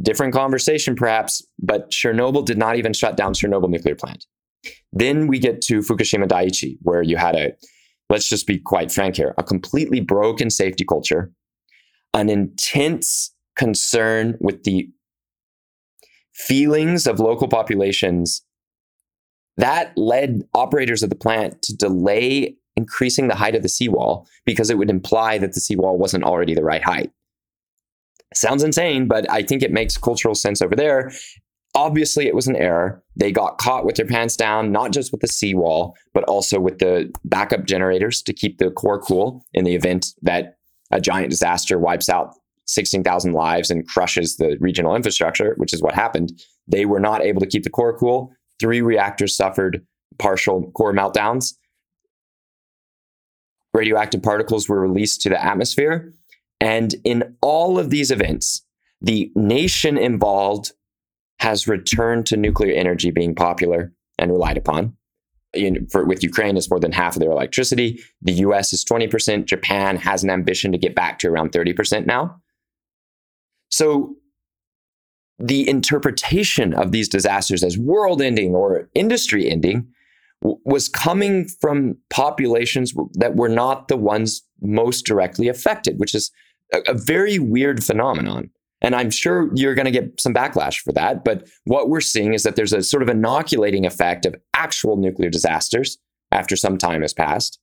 Different 0.00 0.34
conversation, 0.34 0.94
perhaps, 0.94 1.44
but 1.60 1.90
Chernobyl 1.90 2.44
did 2.44 2.58
not 2.58 2.76
even 2.76 2.92
shut 2.92 3.16
down 3.16 3.34
Chernobyl 3.34 3.68
nuclear 3.68 3.94
plant. 3.94 4.26
Then 4.92 5.26
we 5.26 5.38
get 5.38 5.60
to 5.62 5.80
Fukushima 5.80 6.26
Daiichi, 6.26 6.78
where 6.82 7.02
you 7.02 7.16
had 7.16 7.34
a, 7.34 7.52
let's 8.10 8.28
just 8.28 8.46
be 8.46 8.58
quite 8.58 8.92
frank 8.92 9.16
here, 9.16 9.34
a 9.38 9.42
completely 9.42 10.00
broken 10.00 10.50
safety 10.50 10.84
culture, 10.84 11.32
an 12.14 12.28
intense 12.28 13.34
concern 13.56 14.36
with 14.40 14.64
the 14.64 14.88
feelings 16.34 17.06
of 17.06 17.20
local 17.20 17.48
populations 17.48 18.42
that 19.56 19.92
led 19.96 20.42
operators 20.54 21.02
of 21.02 21.10
the 21.10 21.16
plant 21.16 21.60
to 21.62 21.76
delay 21.76 22.56
increasing 22.76 23.28
the 23.28 23.34
height 23.34 23.54
of 23.54 23.62
the 23.62 23.68
seawall 23.68 24.26
because 24.46 24.70
it 24.70 24.78
would 24.78 24.90
imply 24.90 25.38
that 25.38 25.52
the 25.52 25.60
seawall 25.60 25.98
wasn't 25.98 26.24
already 26.24 26.54
the 26.54 26.64
right 26.64 26.82
height. 26.82 27.10
Sounds 28.34 28.62
insane, 28.62 29.08
but 29.08 29.30
I 29.30 29.42
think 29.42 29.62
it 29.62 29.72
makes 29.72 29.98
cultural 29.98 30.34
sense 30.34 30.62
over 30.62 30.74
there. 30.74 31.12
Obviously, 31.74 32.26
it 32.26 32.34
was 32.34 32.46
an 32.46 32.56
error. 32.56 33.02
They 33.16 33.32
got 33.32 33.58
caught 33.58 33.86
with 33.86 33.96
their 33.96 34.06
pants 34.06 34.36
down, 34.36 34.72
not 34.72 34.92
just 34.92 35.10
with 35.10 35.22
the 35.22 35.28
seawall, 35.28 35.96
but 36.12 36.24
also 36.24 36.60
with 36.60 36.78
the 36.78 37.10
backup 37.24 37.64
generators 37.64 38.20
to 38.22 38.34
keep 38.34 38.58
the 38.58 38.70
core 38.70 39.00
cool 39.00 39.44
in 39.54 39.64
the 39.64 39.74
event 39.74 40.08
that 40.20 40.56
a 40.90 41.00
giant 41.00 41.30
disaster 41.30 41.78
wipes 41.78 42.10
out 42.10 42.34
16,000 42.66 43.32
lives 43.32 43.70
and 43.70 43.88
crushes 43.88 44.36
the 44.36 44.56
regional 44.60 44.94
infrastructure, 44.94 45.54
which 45.56 45.72
is 45.72 45.82
what 45.82 45.94
happened. 45.94 46.32
They 46.68 46.84
were 46.84 47.00
not 47.00 47.22
able 47.22 47.40
to 47.40 47.46
keep 47.46 47.64
the 47.64 47.70
core 47.70 47.96
cool. 47.96 48.32
Three 48.60 48.82
reactors 48.82 49.34
suffered 49.34 49.84
partial 50.18 50.70
core 50.72 50.92
meltdowns. 50.92 51.54
Radioactive 53.74 54.22
particles 54.22 54.68
were 54.68 54.80
released 54.80 55.22
to 55.22 55.30
the 55.30 55.42
atmosphere. 55.42 56.12
And 56.60 56.94
in 57.04 57.36
all 57.40 57.78
of 57.78 57.90
these 57.90 58.10
events, 58.10 58.64
the 59.00 59.32
nation 59.34 59.98
involved 59.98 60.72
has 61.42 61.66
returned 61.66 62.24
to 62.24 62.36
nuclear 62.36 62.72
energy 62.72 63.10
being 63.10 63.34
popular 63.34 63.92
and 64.16 64.30
relied 64.30 64.56
upon. 64.56 64.96
For, 65.90 66.04
with 66.04 66.22
Ukraine, 66.22 66.56
it's 66.56 66.70
more 66.70 66.78
than 66.78 66.92
half 66.92 67.16
of 67.16 67.20
their 67.20 67.32
electricity. 67.32 68.00
The 68.22 68.34
US 68.46 68.72
is 68.72 68.84
20%. 68.84 69.46
Japan 69.46 69.96
has 69.96 70.22
an 70.22 70.30
ambition 70.30 70.70
to 70.70 70.78
get 70.78 70.94
back 70.94 71.18
to 71.18 71.28
around 71.28 71.50
30% 71.50 72.06
now. 72.06 72.36
So 73.70 74.14
the 75.40 75.68
interpretation 75.68 76.74
of 76.74 76.92
these 76.92 77.08
disasters 77.08 77.64
as 77.64 77.76
world 77.76 78.22
ending 78.22 78.54
or 78.54 78.88
industry 78.94 79.50
ending 79.50 79.88
w- 80.42 80.60
was 80.64 80.88
coming 80.88 81.48
from 81.60 81.96
populations 82.08 82.94
that 83.14 83.34
were 83.34 83.48
not 83.48 83.88
the 83.88 83.96
ones 83.96 84.42
most 84.60 85.04
directly 85.06 85.48
affected, 85.48 85.98
which 85.98 86.14
is 86.14 86.30
a, 86.72 86.78
a 86.86 86.94
very 86.94 87.40
weird 87.40 87.82
phenomenon. 87.82 88.50
And 88.82 88.96
I'm 88.96 89.10
sure 89.10 89.48
you're 89.54 89.74
going 89.74 89.86
to 89.86 89.92
get 89.92 90.20
some 90.20 90.34
backlash 90.34 90.80
for 90.80 90.92
that. 90.92 91.24
But 91.24 91.48
what 91.64 91.88
we're 91.88 92.00
seeing 92.00 92.34
is 92.34 92.42
that 92.42 92.56
there's 92.56 92.72
a 92.72 92.82
sort 92.82 93.02
of 93.02 93.08
inoculating 93.08 93.86
effect 93.86 94.26
of 94.26 94.34
actual 94.54 94.96
nuclear 94.96 95.30
disasters 95.30 95.98
after 96.32 96.56
some 96.56 96.76
time 96.76 97.02
has 97.02 97.14
passed. 97.14 97.60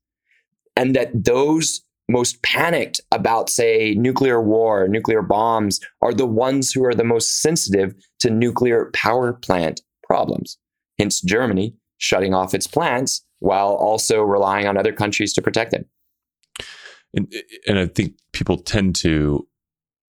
And 0.77 0.95
that 0.95 1.11
those 1.13 1.81
most 2.07 2.41
panicked 2.41 3.01
about, 3.11 3.49
say, 3.49 3.93
nuclear 3.95 4.41
war, 4.41 4.87
nuclear 4.87 5.21
bombs, 5.21 5.79
are 6.01 6.13
the 6.13 6.25
ones 6.25 6.71
who 6.71 6.83
are 6.85 6.95
the 6.95 7.03
most 7.03 7.41
sensitive 7.41 7.93
to 8.19 8.29
nuclear 8.29 8.89
power 8.93 9.33
plant 9.33 9.81
problems. 10.03 10.57
Hence, 10.97 11.21
Germany 11.21 11.75
shutting 11.97 12.33
off 12.33 12.53
its 12.53 12.65
plants 12.65 13.25
while 13.39 13.73
also 13.73 14.21
relying 14.21 14.67
on 14.67 14.77
other 14.77 14.93
countries 14.93 15.33
to 15.33 15.41
protect 15.41 15.73
it. 15.73 15.85
And, 17.13 17.31
and 17.67 17.77
I 17.77 17.87
think 17.87 18.13
people 18.31 18.57
tend 18.57 18.95
to 18.97 19.47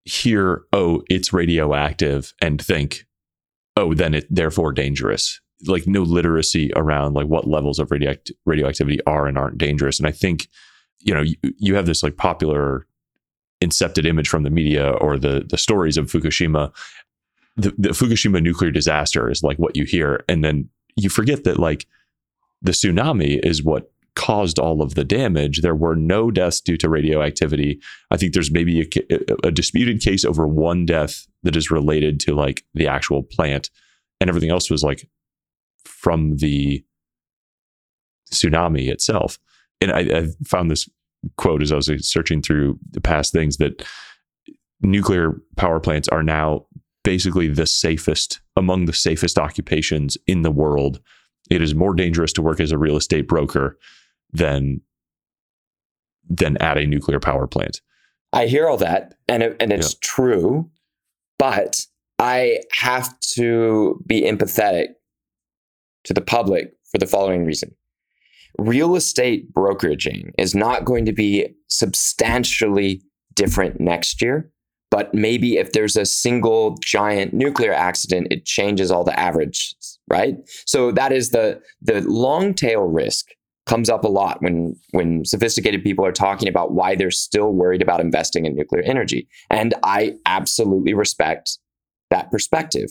hear, 0.05 0.63
oh, 0.73 1.03
it's 1.09 1.33
radioactive 1.33 2.33
and 2.41 2.61
think, 2.61 3.05
oh, 3.75 3.93
then 3.93 4.13
it 4.13 4.25
therefore 4.29 4.71
dangerous. 4.71 5.39
Like 5.67 5.87
no 5.87 6.03
literacy 6.03 6.71
around 6.75 7.13
like 7.13 7.27
what 7.27 7.47
levels 7.47 7.79
of 7.79 7.89
radioact- 7.89 8.31
radioactivity 8.45 8.99
are 9.05 9.27
and 9.27 9.37
aren't 9.37 9.57
dangerous. 9.57 9.99
And 9.99 10.07
I 10.07 10.11
think, 10.11 10.47
you 10.99 11.13
know, 11.13 11.21
you, 11.21 11.35
you 11.57 11.75
have 11.75 11.85
this 11.85 12.01
like 12.01 12.17
popular 12.17 12.87
incepted 13.61 14.05
image 14.05 14.29
from 14.29 14.43
the 14.43 14.49
media 14.49 14.91
or 14.91 15.17
the 15.17 15.45
the 15.49 15.57
stories 15.57 15.97
of 15.97 16.07
Fukushima. 16.07 16.73
The, 17.57 17.73
the 17.77 17.89
Fukushima 17.89 18.41
nuclear 18.41 18.71
disaster 18.71 19.29
is 19.29 19.43
like 19.43 19.57
what 19.57 19.75
you 19.75 19.83
hear, 19.83 20.23
and 20.29 20.43
then 20.43 20.69
you 20.95 21.09
forget 21.09 21.43
that 21.43 21.59
like 21.59 21.85
the 22.61 22.71
tsunami 22.71 23.39
is 23.45 23.63
what 23.63 23.91
caused 24.15 24.59
all 24.59 24.81
of 24.81 24.95
the 24.95 25.03
damage. 25.03 25.61
There 25.61 25.75
were 25.75 25.95
no 25.95 26.31
deaths 26.31 26.61
due 26.61 26.77
to 26.77 26.89
radioactivity. 26.89 27.79
I 28.11 28.17
think 28.17 28.33
there's 28.33 28.51
maybe 28.51 28.81
a, 28.81 29.47
a, 29.47 29.51
disputed 29.51 30.01
case 30.01 30.25
over 30.25 30.47
one 30.47 30.85
death 30.85 31.27
that 31.43 31.55
is 31.55 31.71
related 31.71 32.19
to 32.21 32.35
like 32.35 32.63
the 32.73 32.87
actual 32.87 33.23
plant, 33.23 33.69
and 34.19 34.29
everything 34.29 34.51
else 34.51 34.69
was 34.69 34.83
like 34.83 35.07
from 35.85 36.37
the 36.37 36.83
tsunami 38.31 38.89
itself. 38.89 39.39
And 39.81 39.91
I, 39.91 39.99
I 39.99 40.27
found 40.45 40.69
this 40.69 40.89
quote 41.37 41.61
as 41.61 41.71
I 41.71 41.75
was 41.75 41.89
searching 42.01 42.41
through 42.41 42.79
the 42.91 43.01
past 43.01 43.33
things 43.33 43.57
that 43.57 43.85
nuclear 44.81 45.41
power 45.57 45.79
plants 45.79 46.07
are 46.07 46.23
now 46.23 46.65
basically 47.03 47.47
the 47.47 47.65
safest 47.65 48.41
among 48.55 48.85
the 48.85 48.93
safest 48.93 49.37
occupations 49.37 50.17
in 50.27 50.41
the 50.41 50.51
world. 50.51 50.99
It 51.49 51.61
is 51.61 51.73
more 51.73 51.93
dangerous 51.93 52.33
to 52.33 52.41
work 52.41 52.59
as 52.59 52.71
a 52.71 52.77
real 52.77 52.97
estate 52.97 53.27
broker 53.27 53.77
than 54.31 54.81
than 56.29 56.57
at 56.57 56.77
a 56.77 56.85
nuclear 56.85 57.19
power 57.19 57.47
plant. 57.47 57.81
I 58.33 58.45
hear 58.45 58.67
all 58.67 58.77
that, 58.77 59.15
and 59.27 59.41
it, 59.41 59.57
and 59.59 59.73
it's 59.73 59.93
yeah. 59.93 59.99
true, 60.01 60.69
but 61.39 61.85
I 62.19 62.59
have 62.73 63.19
to 63.33 64.03
be 64.05 64.21
empathetic 64.21 64.89
to 66.03 66.13
the 66.13 66.21
public 66.21 66.73
for 66.91 66.99
the 66.99 67.07
following 67.07 67.45
reason. 67.45 67.73
Real 68.59 68.95
estate 68.95 69.51
brokeraging 69.53 70.31
is 70.37 70.53
not 70.53 70.85
going 70.85 71.05
to 71.05 71.13
be 71.13 71.47
substantially 71.67 73.01
different 73.33 73.79
next 73.79 74.21
year, 74.21 74.51
but 74.91 75.13
maybe 75.13 75.57
if 75.57 75.71
there's 75.73 75.95
a 75.95 76.05
single 76.05 76.77
giant 76.83 77.33
nuclear 77.33 77.73
accident, 77.73 78.27
it 78.31 78.45
changes 78.45 78.91
all 78.91 79.03
the 79.03 79.17
averages, 79.19 79.99
right? 80.09 80.35
So 80.65 80.91
that 80.91 81.11
is 81.11 81.29
the 81.29 81.61
the 81.81 82.01
long 82.01 82.53
tail 82.53 82.81
risk 82.81 83.27
comes 83.65 83.89
up 83.89 84.03
a 84.03 84.07
lot 84.07 84.41
when 84.41 84.75
when 84.91 85.23
sophisticated 85.25 85.83
people 85.83 86.03
are 86.03 86.11
talking 86.11 86.49
about 86.49 86.73
why 86.73 86.95
they're 86.95 87.11
still 87.11 87.53
worried 87.53 87.83
about 87.83 87.99
investing 87.99 88.45
in 88.45 88.55
nuclear 88.55 88.81
energy. 88.81 89.27
And 89.49 89.75
I 89.83 90.15
absolutely 90.25 90.93
respect 90.93 91.59
that 92.09 92.31
perspective. 92.31 92.89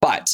But 0.00 0.30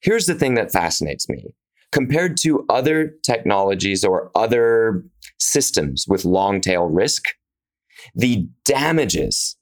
here's 0.00 0.26
the 0.26 0.34
thing 0.34 0.54
that 0.54 0.72
fascinates 0.72 1.28
me. 1.28 1.54
Compared 1.92 2.36
to 2.38 2.66
other 2.68 3.14
technologies 3.22 4.04
or 4.04 4.30
other 4.34 5.04
systems 5.38 6.04
with 6.08 6.24
long 6.24 6.60
tail 6.60 6.84
risk, 6.84 7.24
the 8.14 8.46
damages, 8.64 9.56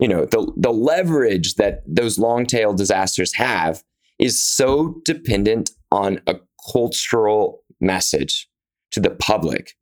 you 0.00 0.08
know, 0.08 0.24
the, 0.24 0.50
the 0.56 0.72
leverage 0.72 1.54
that 1.56 1.82
those 1.86 2.18
long 2.18 2.46
tail 2.46 2.72
disasters 2.72 3.34
have 3.34 3.82
is 4.18 4.42
so 4.42 5.00
dependent 5.04 5.70
on 5.92 6.20
a 6.26 6.36
cultural 6.72 7.62
message 7.80 8.48
to 8.92 9.00
the 9.00 9.10
public 9.10 9.76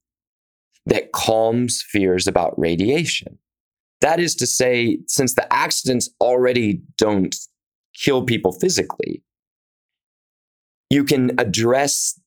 that 0.86 1.12
calms 1.12 1.84
fears 1.88 2.26
about 2.26 2.58
radiation. 2.58 3.38
That 4.00 4.20
is 4.20 4.34
to 4.36 4.46
say, 4.46 4.98
since 5.06 5.34
the 5.34 5.52
accidents 5.52 6.08
already 6.20 6.82
don't 6.96 7.34
kill 7.94 8.24
people 8.24 8.52
physically, 8.52 9.22
you 10.90 11.04
can 11.04 11.32
address 11.38 12.18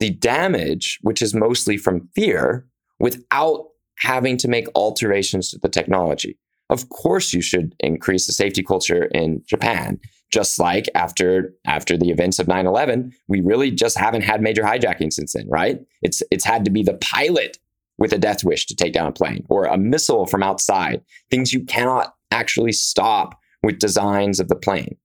the 0.00 0.10
damage, 0.10 0.98
which 1.02 1.20
is 1.20 1.34
mostly 1.34 1.76
from 1.76 2.08
fear, 2.14 2.66
without 2.98 3.66
having 3.98 4.36
to 4.38 4.48
make 4.48 4.66
alterations 4.74 5.50
to 5.50 5.58
the 5.58 5.68
technology. 5.68 6.38
Of 6.70 6.88
course, 6.90 7.32
you 7.32 7.40
should 7.40 7.74
increase 7.80 8.26
the 8.26 8.32
safety 8.32 8.62
culture 8.62 9.04
in 9.06 9.42
Japan. 9.46 9.98
Just 10.30 10.58
like 10.58 10.86
after 10.94 11.54
after 11.66 11.96
the 11.96 12.10
events 12.10 12.38
of 12.38 12.46
9/11, 12.46 13.12
we 13.28 13.40
really 13.40 13.70
just 13.70 13.96
haven't 13.96 14.22
had 14.22 14.42
major 14.42 14.62
hijacking 14.62 15.12
since 15.12 15.32
then, 15.32 15.48
right? 15.48 15.80
It's 16.02 16.22
it's 16.30 16.44
had 16.44 16.66
to 16.66 16.70
be 16.70 16.82
the 16.82 16.94
pilot 16.94 17.58
with 17.98 18.12
a 18.12 18.18
death 18.18 18.44
wish 18.44 18.66
to 18.66 18.76
take 18.76 18.92
down 18.92 19.08
a 19.08 19.12
plane 19.12 19.44
or 19.48 19.64
a 19.64 19.76
missile 19.78 20.26
from 20.26 20.42
outside, 20.42 21.02
things 21.30 21.52
you 21.52 21.64
cannot 21.64 22.14
actually 22.30 22.72
stop 22.72 23.38
with 23.62 23.78
designs 23.78 24.38
of 24.38 24.48
the 24.48 24.56
plane. 24.56 24.96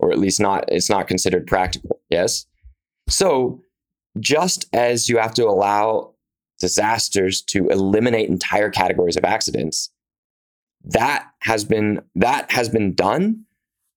Or 0.00 0.12
at 0.12 0.18
least 0.18 0.40
not 0.40 0.64
it's 0.68 0.90
not 0.90 1.08
considered 1.08 1.46
practical. 1.46 2.00
Yes? 2.10 2.46
So, 3.08 3.62
just 4.18 4.66
as 4.72 5.08
you 5.08 5.18
have 5.18 5.34
to 5.34 5.46
allow 5.46 6.14
disasters 6.58 7.40
to 7.42 7.68
eliminate 7.68 8.28
entire 8.28 8.70
categories 8.70 9.16
of 9.16 9.24
accidents, 9.24 9.90
that 10.84 11.26
has 11.40 11.64
been 11.64 12.00
that 12.14 12.50
has 12.50 12.68
been 12.68 12.94
done 12.94 13.44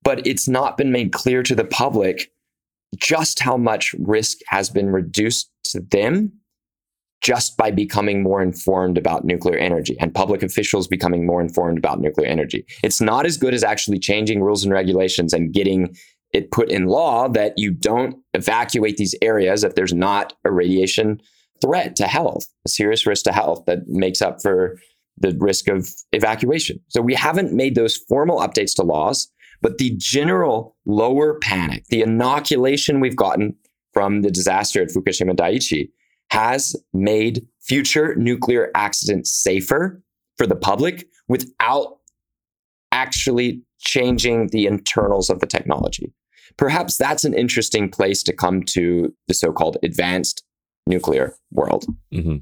but 0.03 0.25
it's 0.27 0.47
not 0.47 0.77
been 0.77 0.91
made 0.91 1.13
clear 1.13 1.43
to 1.43 1.55
the 1.55 1.63
public 1.63 2.29
just 2.97 3.39
how 3.39 3.57
much 3.57 3.93
risk 3.99 4.39
has 4.47 4.69
been 4.69 4.89
reduced 4.89 5.49
to 5.63 5.79
them 5.79 6.31
just 7.21 7.55
by 7.55 7.71
becoming 7.71 8.21
more 8.21 8.41
informed 8.41 8.97
about 8.97 9.23
nuclear 9.23 9.57
energy 9.57 9.95
and 9.99 10.13
public 10.13 10.43
officials 10.43 10.88
becoming 10.88 11.25
more 11.25 11.41
informed 11.41 11.77
about 11.77 12.01
nuclear 12.01 12.27
energy. 12.27 12.65
It's 12.84 12.99
not 12.99 13.25
as 13.25 13.38
good 13.38 13.53
as 13.53 13.63
actually 13.63 13.97
changing 13.97 14.41
rules 14.41 14.63
and 14.63 14.73
regulations 14.73 15.31
and 15.31 15.53
getting 15.53 15.95
it 16.34 16.51
put 16.51 16.69
in 16.69 16.88
law 16.88 17.29
that 17.29 17.53
you 17.55 17.71
don't 17.71 18.17
evacuate 18.34 18.97
these 18.97 19.15
areas 19.21 19.63
if 19.63 19.75
there's 19.75 19.93
not 19.93 20.34
a 20.43 20.51
radiation 20.51 21.21
threat 21.61 21.95
to 21.95 22.07
health, 22.07 22.45
a 22.65 22.69
serious 22.69 23.05
risk 23.05 23.23
to 23.23 23.31
health 23.31 23.63
that 23.67 23.88
makes 23.88 24.21
up 24.21 24.41
for 24.41 24.77
the 25.18 25.36
risk 25.39 25.68
of 25.68 25.89
evacuation. 26.11 26.80
So 26.89 27.01
we 27.01 27.16
haven't 27.16 27.53
made 27.53 27.76
those 27.76 27.97
formal 27.97 28.39
updates 28.39 28.76
to 28.76 28.84
laws, 28.84 29.30
but 29.61 29.78
the 29.78 29.93
general 29.97 30.76
lower 30.86 31.39
panic, 31.39 31.86
the 31.88 32.01
inoculation 32.01 32.99
we've 32.99 33.16
gotten 33.16 33.55
from 33.93 34.22
the 34.22 34.32
disaster 34.32 34.82
at 34.82 34.89
Fukushima 34.89 35.36
Daiichi 35.36 35.89
has 36.32 36.76
made 36.93 37.45
future 37.61 38.16
nuclear 38.16 38.72
accidents 38.76 39.32
safer 39.32 40.01
for 40.38 40.47
the 40.47 40.55
public 40.55 41.07
without 41.28 41.99
actually 42.91 43.61
changing 43.80 44.47
the 44.47 44.66
internals 44.66 45.30
of 45.30 45.39
the 45.39 45.47
technology. 45.47 46.11
Perhaps 46.57 46.97
that's 46.97 47.24
an 47.24 47.34
interesting 47.34 47.89
place 47.89 48.24
to 48.24 48.34
come 48.34 48.64
to 48.64 49.14
the 49.28 49.34
so 49.34 49.51
called 49.51 49.78
advanced 49.84 50.43
nuclear 50.88 51.36
world. 51.51 51.86
Mm-hmm 52.14 52.38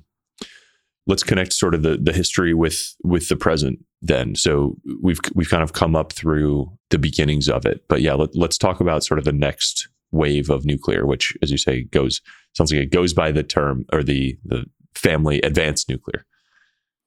let's 1.08 1.24
connect 1.24 1.54
sort 1.54 1.74
of 1.74 1.84
the 1.84 1.98
the 1.98 2.14
history 2.14 2.54
with 2.54 2.96
with 3.04 3.28
the 3.30 3.36
present 3.36 3.80
then. 4.02 4.36
So 4.36 4.78
we've 5.02 5.20
we've 5.36 5.50
kind 5.50 5.64
of 5.64 5.74
come 5.74 5.96
up 5.96 6.14
through 6.14 6.72
the 6.90 7.00
beginnings 7.00 7.50
of 7.50 7.66
it. 7.66 7.86
But 7.88 8.02
yeah 8.02 8.14
let, 8.14 8.36
let's 8.36 8.58
talk 8.58 8.80
about 8.80 9.04
sort 9.04 9.20
of 9.20 9.26
the 9.26 9.34
next 9.34 9.90
wave 10.12 10.50
of 10.50 10.66
nuclear 10.66 11.06
which 11.06 11.38
as 11.42 11.52
you 11.52 11.58
say 11.58 11.84
goes 11.84 12.20
sounds 12.54 12.70
like 12.70 12.82
it 12.82 12.92
goes 12.92 13.14
by 13.14 13.32
the 13.32 13.44
term 13.44 13.86
or 13.94 14.04
the 14.04 14.38
the 14.44 14.66
family 14.96 15.42
advanced 15.42 15.90
nuclear. 15.90 16.26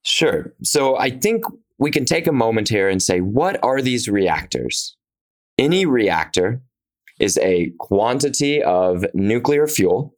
Sure. 0.03 0.53
So 0.62 0.97
i 0.99 1.11
think 1.11 1.45
we 1.78 1.90
can 1.90 2.05
take 2.05 2.26
a 2.26 2.32
moment 2.32 2.68
here 2.68 2.88
and 2.88 3.03
say 3.03 3.20
what 3.20 3.62
are 3.62 3.82
these 3.82 4.09
reactors? 4.09 4.97
Any 5.59 5.86
reactor 5.86 6.62
is 7.20 7.38
a 7.38 7.72
quantity 7.78 8.62
of 8.62 9.05
nuclear 9.14 9.66
fuel 9.66 10.14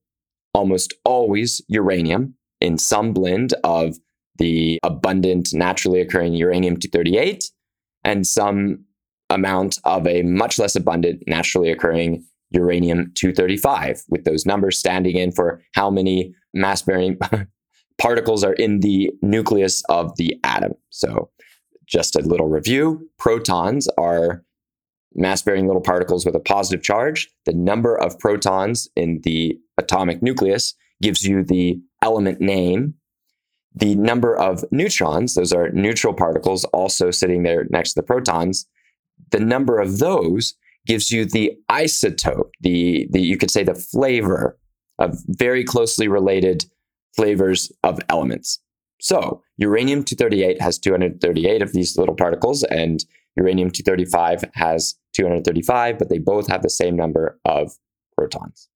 almost 0.54 0.94
always 1.04 1.60
uranium 1.68 2.34
in 2.60 2.78
some 2.78 3.12
blend 3.12 3.54
of 3.64 3.96
the 4.38 4.78
abundant 4.82 5.50
naturally 5.52 6.00
occurring 6.00 6.34
uranium 6.34 6.76
238 6.76 7.44
and 8.04 8.26
some 8.26 8.84
amount 9.30 9.78
of 9.84 10.06
a 10.06 10.22
much 10.22 10.58
less 10.58 10.76
abundant 10.76 11.22
naturally 11.26 11.70
occurring 11.70 12.24
uranium 12.50 13.12
235, 13.14 14.02
with 14.08 14.24
those 14.24 14.46
numbers 14.46 14.78
standing 14.78 15.16
in 15.16 15.32
for 15.32 15.60
how 15.74 15.90
many 15.90 16.34
mass 16.54 16.82
bearing 16.82 17.18
particles 17.98 18.44
are 18.44 18.52
in 18.54 18.80
the 18.80 19.10
nucleus 19.22 19.82
of 19.88 20.16
the 20.16 20.38
atom. 20.44 20.72
So, 20.90 21.30
just 21.86 22.16
a 22.16 22.20
little 22.20 22.48
review 22.48 23.08
protons 23.18 23.88
are 23.96 24.42
mass 25.14 25.42
bearing 25.42 25.66
little 25.66 25.82
particles 25.82 26.26
with 26.26 26.34
a 26.34 26.40
positive 26.40 26.82
charge. 26.82 27.28
The 27.44 27.52
number 27.52 27.96
of 27.96 28.18
protons 28.18 28.88
in 28.96 29.20
the 29.22 29.56
atomic 29.78 30.22
nucleus 30.22 30.74
gives 31.00 31.24
you 31.24 31.44
the 31.44 31.80
element 32.02 32.40
name. 32.40 32.94
The 33.74 33.94
number 33.94 34.34
of 34.36 34.64
neutrons, 34.70 35.34
those 35.34 35.52
are 35.52 35.70
neutral 35.70 36.14
particles 36.14 36.64
also 36.66 37.10
sitting 37.10 37.42
there 37.42 37.66
next 37.70 37.92
to 37.92 38.00
the 38.00 38.06
protons, 38.06 38.66
the 39.30 39.40
number 39.40 39.78
of 39.78 39.98
those 39.98 40.54
gives 40.86 41.10
you 41.10 41.24
the 41.24 41.52
isotope, 41.70 42.50
the, 42.60 43.08
the 43.10 43.20
you 43.20 43.36
could 43.36 43.50
say 43.50 43.64
the 43.64 43.74
flavor 43.74 44.58
of 44.98 45.18
very 45.26 45.64
closely 45.64 46.08
related 46.08 46.64
flavors 47.14 47.72
of 47.82 48.00
elements. 48.08 48.60
So 49.00 49.42
uranium 49.58 50.04
238 50.04 50.60
has 50.60 50.78
238 50.78 51.62
of 51.62 51.72
these 51.72 51.98
little 51.98 52.14
particles, 52.14 52.62
and 52.64 53.04
uranium 53.36 53.70
235 53.70 54.44
has 54.54 54.96
235, 55.14 55.98
but 55.98 56.08
they 56.08 56.18
both 56.18 56.48
have 56.48 56.62
the 56.62 56.70
same 56.70 56.96
number 56.96 57.38
of 57.44 57.72
protons. 58.16 58.68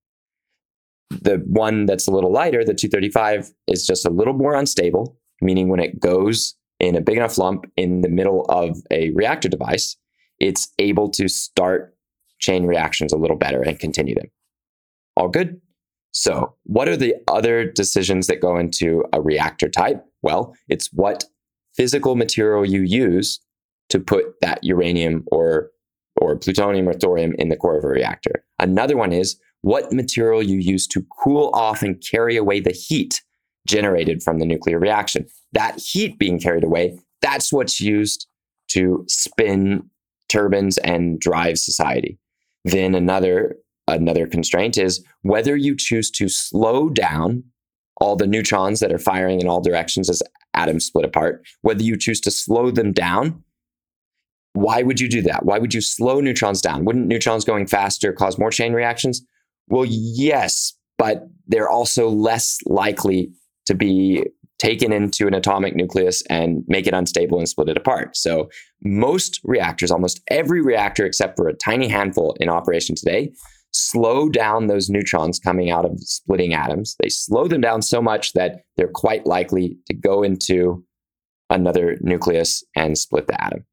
The 1.10 1.42
one 1.46 1.86
that's 1.86 2.06
a 2.06 2.12
little 2.12 2.32
lighter, 2.32 2.64
the 2.64 2.74
235, 2.74 3.50
is 3.66 3.86
just 3.86 4.06
a 4.06 4.10
little 4.10 4.34
more 4.34 4.54
unstable, 4.54 5.16
meaning 5.40 5.68
when 5.68 5.80
it 5.80 6.00
goes 6.00 6.54
in 6.78 6.96
a 6.96 7.00
big 7.00 7.16
enough 7.16 7.36
lump 7.36 7.66
in 7.76 8.00
the 8.00 8.08
middle 8.08 8.44
of 8.48 8.78
a 8.90 9.10
reactor 9.10 9.48
device, 9.48 9.96
it's 10.38 10.72
able 10.78 11.10
to 11.10 11.28
start 11.28 11.94
chain 12.38 12.64
reactions 12.64 13.12
a 13.12 13.18
little 13.18 13.36
better 13.36 13.60
and 13.60 13.78
continue 13.78 14.14
them. 14.14 14.30
All 15.16 15.28
good? 15.28 15.60
So, 16.12 16.54
what 16.64 16.88
are 16.88 16.96
the 16.96 17.14
other 17.28 17.70
decisions 17.70 18.26
that 18.26 18.40
go 18.40 18.56
into 18.56 19.04
a 19.12 19.20
reactor 19.20 19.68
type? 19.68 20.04
Well, 20.22 20.54
it's 20.68 20.88
what 20.92 21.24
physical 21.74 22.16
material 22.16 22.64
you 22.64 22.82
use 22.82 23.40
to 23.90 24.00
put 24.00 24.40
that 24.40 24.64
uranium 24.64 25.24
or 25.30 25.70
or 26.20 26.36
plutonium 26.36 26.88
or 26.88 26.92
thorium 26.92 27.34
in 27.38 27.48
the 27.48 27.56
core 27.56 27.78
of 27.78 27.84
a 27.84 27.88
reactor. 27.88 28.44
Another 28.58 28.96
one 28.96 29.12
is 29.12 29.38
what 29.62 29.92
material 29.92 30.42
you 30.42 30.58
use 30.58 30.86
to 30.88 31.04
cool 31.22 31.50
off 31.52 31.82
and 31.82 32.02
carry 32.02 32.36
away 32.36 32.60
the 32.60 32.72
heat 32.72 33.22
generated 33.66 34.22
from 34.22 34.38
the 34.38 34.46
nuclear 34.46 34.78
reaction. 34.78 35.26
That 35.52 35.78
heat 35.78 36.18
being 36.18 36.40
carried 36.40 36.64
away, 36.64 36.98
that's 37.20 37.52
what's 37.52 37.80
used 37.80 38.26
to 38.68 39.04
spin 39.08 39.90
turbines 40.28 40.78
and 40.78 41.20
drive 41.20 41.58
society. 41.58 42.18
Then 42.64 42.94
another 42.94 43.56
another 43.88 44.26
constraint 44.26 44.78
is 44.78 45.04
whether 45.22 45.56
you 45.56 45.74
choose 45.76 46.10
to 46.12 46.28
slow 46.28 46.88
down 46.88 47.42
all 48.00 48.16
the 48.16 48.26
neutrons 48.26 48.80
that 48.80 48.92
are 48.92 48.98
firing 48.98 49.40
in 49.40 49.48
all 49.48 49.60
directions 49.60 50.08
as 50.08 50.22
atoms 50.54 50.86
split 50.86 51.04
apart, 51.04 51.44
whether 51.62 51.82
you 51.82 51.96
choose 51.96 52.20
to 52.20 52.30
slow 52.30 52.70
them 52.70 52.92
down. 52.92 53.42
Why 54.52 54.82
would 54.82 55.00
you 55.00 55.08
do 55.08 55.22
that? 55.22 55.44
Why 55.44 55.58
would 55.58 55.74
you 55.74 55.80
slow 55.80 56.20
neutrons 56.20 56.60
down? 56.60 56.84
Wouldn't 56.84 57.06
neutrons 57.06 57.44
going 57.44 57.66
faster 57.66 58.12
cause 58.12 58.38
more 58.38 58.50
chain 58.50 58.72
reactions? 58.72 59.24
Well, 59.70 59.86
yes, 59.88 60.74
but 60.98 61.28
they're 61.46 61.70
also 61.70 62.08
less 62.08 62.58
likely 62.66 63.30
to 63.66 63.74
be 63.74 64.24
taken 64.58 64.92
into 64.92 65.26
an 65.26 65.32
atomic 65.32 65.74
nucleus 65.74 66.22
and 66.28 66.64
make 66.68 66.86
it 66.86 66.92
unstable 66.92 67.38
and 67.38 67.48
split 67.48 67.70
it 67.70 67.78
apart. 67.78 68.14
So, 68.16 68.50
most 68.82 69.40
reactors, 69.44 69.90
almost 69.90 70.20
every 70.28 70.60
reactor 70.60 71.06
except 71.06 71.36
for 71.36 71.48
a 71.48 71.54
tiny 71.54 71.88
handful 71.88 72.36
in 72.40 72.50
operation 72.50 72.94
today, 72.94 73.32
slow 73.72 74.28
down 74.28 74.66
those 74.66 74.90
neutrons 74.90 75.38
coming 75.38 75.70
out 75.70 75.84
of 75.84 75.98
splitting 76.00 76.52
atoms. 76.52 76.96
They 77.00 77.08
slow 77.08 77.46
them 77.46 77.60
down 77.60 77.80
so 77.80 78.02
much 78.02 78.32
that 78.34 78.64
they're 78.76 78.88
quite 78.88 79.24
likely 79.24 79.78
to 79.86 79.94
go 79.94 80.22
into 80.22 80.84
another 81.48 81.96
nucleus 82.00 82.62
and 82.76 82.98
split 82.98 83.28
the 83.28 83.42
atom. 83.42 83.64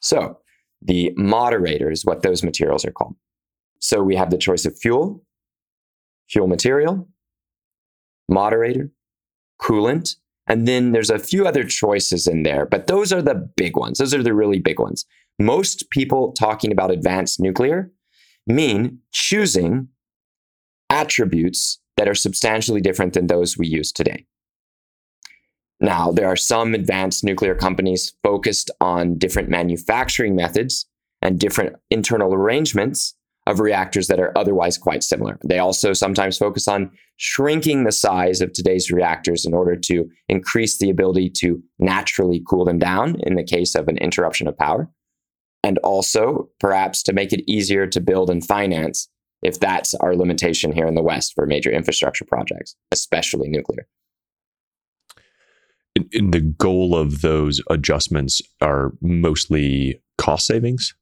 So, 0.00 0.38
the 0.82 1.12
moderator 1.16 1.90
is 1.90 2.04
what 2.04 2.22
those 2.22 2.42
materials 2.42 2.84
are 2.84 2.92
called. 2.92 3.16
So 3.80 4.02
we 4.02 4.16
have 4.16 4.30
the 4.30 4.38
choice 4.38 4.66
of 4.66 4.78
fuel, 4.78 5.22
fuel 6.28 6.46
material, 6.46 7.08
moderator, 8.28 8.90
coolant, 9.60 10.16
and 10.46 10.66
then 10.66 10.92
there's 10.92 11.10
a 11.10 11.18
few 11.18 11.46
other 11.46 11.64
choices 11.64 12.26
in 12.26 12.42
there, 12.42 12.66
but 12.66 12.86
those 12.86 13.12
are 13.12 13.22
the 13.22 13.34
big 13.34 13.76
ones. 13.76 13.98
Those 13.98 14.14
are 14.14 14.22
the 14.22 14.34
really 14.34 14.58
big 14.58 14.80
ones. 14.80 15.04
Most 15.38 15.90
people 15.90 16.32
talking 16.32 16.72
about 16.72 16.90
advanced 16.90 17.38
nuclear 17.38 17.92
mean 18.46 18.98
choosing 19.12 19.88
attributes 20.90 21.78
that 21.96 22.08
are 22.08 22.14
substantially 22.14 22.80
different 22.80 23.12
than 23.12 23.26
those 23.26 23.58
we 23.58 23.66
use 23.66 23.92
today. 23.92 24.24
Now, 25.80 26.10
there 26.10 26.26
are 26.26 26.36
some 26.36 26.74
advanced 26.74 27.22
nuclear 27.22 27.54
companies 27.54 28.14
focused 28.22 28.70
on 28.80 29.18
different 29.18 29.48
manufacturing 29.48 30.34
methods 30.34 30.86
and 31.22 31.38
different 31.38 31.76
internal 31.90 32.34
arrangements 32.34 33.14
of 33.48 33.60
reactors 33.60 34.08
that 34.08 34.20
are 34.20 34.36
otherwise 34.36 34.76
quite 34.76 35.02
similar. 35.02 35.38
They 35.42 35.58
also 35.58 35.94
sometimes 35.94 36.36
focus 36.36 36.68
on 36.68 36.90
shrinking 37.16 37.84
the 37.84 37.92
size 37.92 38.42
of 38.42 38.52
today's 38.52 38.90
reactors 38.90 39.46
in 39.46 39.54
order 39.54 39.74
to 39.74 40.08
increase 40.28 40.78
the 40.78 40.90
ability 40.90 41.30
to 41.30 41.60
naturally 41.78 42.42
cool 42.46 42.66
them 42.66 42.78
down 42.78 43.16
in 43.20 43.36
the 43.36 43.42
case 43.42 43.74
of 43.74 43.88
an 43.88 43.96
interruption 43.98 44.46
of 44.46 44.56
power. 44.56 44.88
And 45.64 45.78
also, 45.78 46.50
perhaps, 46.60 47.02
to 47.04 47.14
make 47.14 47.32
it 47.32 47.42
easier 47.50 47.86
to 47.86 48.00
build 48.00 48.28
and 48.28 48.46
finance 48.46 49.08
if 49.42 49.58
that's 49.58 49.94
our 49.94 50.14
limitation 50.14 50.70
here 50.70 50.86
in 50.86 50.94
the 50.94 51.02
West 51.02 51.32
for 51.34 51.46
major 51.46 51.70
infrastructure 51.70 52.26
projects, 52.26 52.76
especially 52.92 53.48
nuclear. 53.48 53.86
In, 56.12 56.32
the 56.32 56.40
goal 56.40 56.94
of 56.94 57.22
those 57.22 57.62
adjustments 57.70 58.42
are 58.60 58.92
mostly 59.00 60.02
cost 60.18 60.46
savings? 60.46 60.94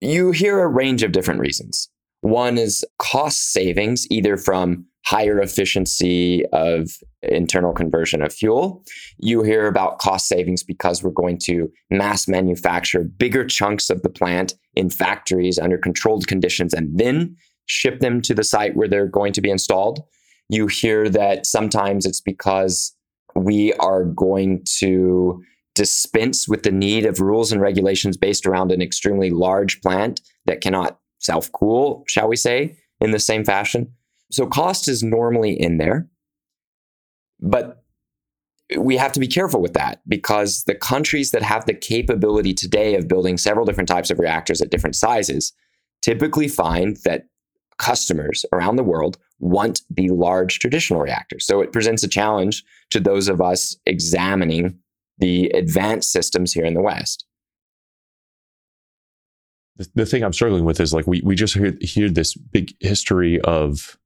You 0.00 0.30
hear 0.30 0.60
a 0.60 0.68
range 0.68 1.02
of 1.02 1.12
different 1.12 1.40
reasons. 1.40 1.88
One 2.20 2.58
is 2.58 2.84
cost 2.98 3.52
savings, 3.52 4.06
either 4.10 4.36
from 4.36 4.86
higher 5.06 5.40
efficiency 5.40 6.44
of 6.52 6.90
internal 7.22 7.72
conversion 7.72 8.22
of 8.22 8.32
fuel. 8.32 8.84
You 9.18 9.42
hear 9.42 9.66
about 9.66 9.98
cost 9.98 10.28
savings 10.28 10.62
because 10.62 11.02
we're 11.02 11.10
going 11.10 11.38
to 11.44 11.70
mass 11.90 12.28
manufacture 12.28 13.04
bigger 13.04 13.44
chunks 13.46 13.88
of 13.88 14.02
the 14.02 14.10
plant 14.10 14.54
in 14.74 14.90
factories 14.90 15.58
under 15.58 15.78
controlled 15.78 16.26
conditions 16.26 16.74
and 16.74 16.98
then 16.98 17.36
ship 17.66 18.00
them 18.00 18.20
to 18.22 18.34
the 18.34 18.44
site 18.44 18.76
where 18.76 18.88
they're 18.88 19.06
going 19.06 19.32
to 19.32 19.40
be 19.40 19.50
installed. 19.50 20.00
You 20.48 20.66
hear 20.66 21.08
that 21.08 21.46
sometimes 21.46 22.04
it's 22.04 22.20
because 22.20 22.94
we 23.34 23.72
are 23.74 24.04
going 24.04 24.62
to 24.78 25.42
dispense 25.78 26.48
with 26.48 26.64
the 26.64 26.72
need 26.72 27.06
of 27.06 27.20
rules 27.20 27.52
and 27.52 27.60
regulations 27.60 28.16
based 28.16 28.46
around 28.46 28.72
an 28.72 28.82
extremely 28.82 29.30
large 29.30 29.80
plant 29.80 30.20
that 30.46 30.60
cannot 30.60 30.98
self 31.18 31.52
cool, 31.52 32.02
shall 32.08 32.28
we 32.28 32.34
say, 32.34 32.76
in 33.00 33.12
the 33.12 33.20
same 33.20 33.44
fashion. 33.44 33.92
So 34.32 34.44
cost 34.44 34.88
is 34.88 35.04
normally 35.04 35.52
in 35.52 35.78
there. 35.78 36.08
But 37.40 37.84
we 38.76 38.96
have 38.96 39.12
to 39.12 39.20
be 39.20 39.28
careful 39.28 39.62
with 39.62 39.74
that 39.74 40.00
because 40.08 40.64
the 40.64 40.74
countries 40.74 41.30
that 41.30 41.42
have 41.42 41.64
the 41.64 41.74
capability 41.74 42.52
today 42.52 42.96
of 42.96 43.06
building 43.06 43.38
several 43.38 43.64
different 43.64 43.88
types 43.88 44.10
of 44.10 44.18
reactors 44.18 44.60
at 44.60 44.70
different 44.70 44.96
sizes 44.96 45.52
typically 46.02 46.48
find 46.48 46.96
that 47.04 47.26
customers 47.78 48.44
around 48.52 48.74
the 48.74 48.82
world 48.82 49.16
want 49.38 49.82
the 49.88 50.08
large 50.08 50.58
traditional 50.58 51.00
reactors. 51.00 51.46
So 51.46 51.60
it 51.60 51.72
presents 51.72 52.02
a 52.02 52.08
challenge 52.08 52.64
to 52.90 52.98
those 52.98 53.28
of 53.28 53.40
us 53.40 53.76
examining 53.86 54.76
the 55.18 55.48
advanced 55.50 56.10
systems 56.10 56.52
here 56.52 56.64
in 56.64 56.74
the 56.74 56.82
West. 56.82 57.24
The, 59.94 60.06
thing 60.06 60.24
I'm 60.24 60.32
struggling 60.32 60.64
with 60.64 60.80
is 60.80 60.92
like 60.92 61.06
we 61.06 61.20
we 61.24 61.36
just 61.36 61.54
hear, 61.54 61.72
hear 61.80 62.08
this 62.08 62.34
big 62.34 62.74
history 62.80 63.40
of 63.42 63.96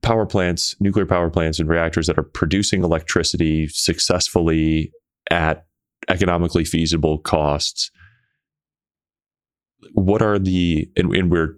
power 0.00 0.24
plants, 0.24 0.74
nuclear 0.80 1.04
power 1.04 1.28
plants 1.28 1.58
and 1.58 1.68
reactors 1.68 2.06
that 2.06 2.18
are 2.18 2.22
producing 2.22 2.82
electricity 2.82 3.68
successfully 3.68 4.90
at 5.30 5.66
economically 6.08 6.64
feasible 6.64 7.18
costs. 7.18 7.90
What 9.92 10.22
are 10.22 10.38
the 10.38 10.90
and, 10.96 11.14
and 11.14 11.30
we're 11.30 11.56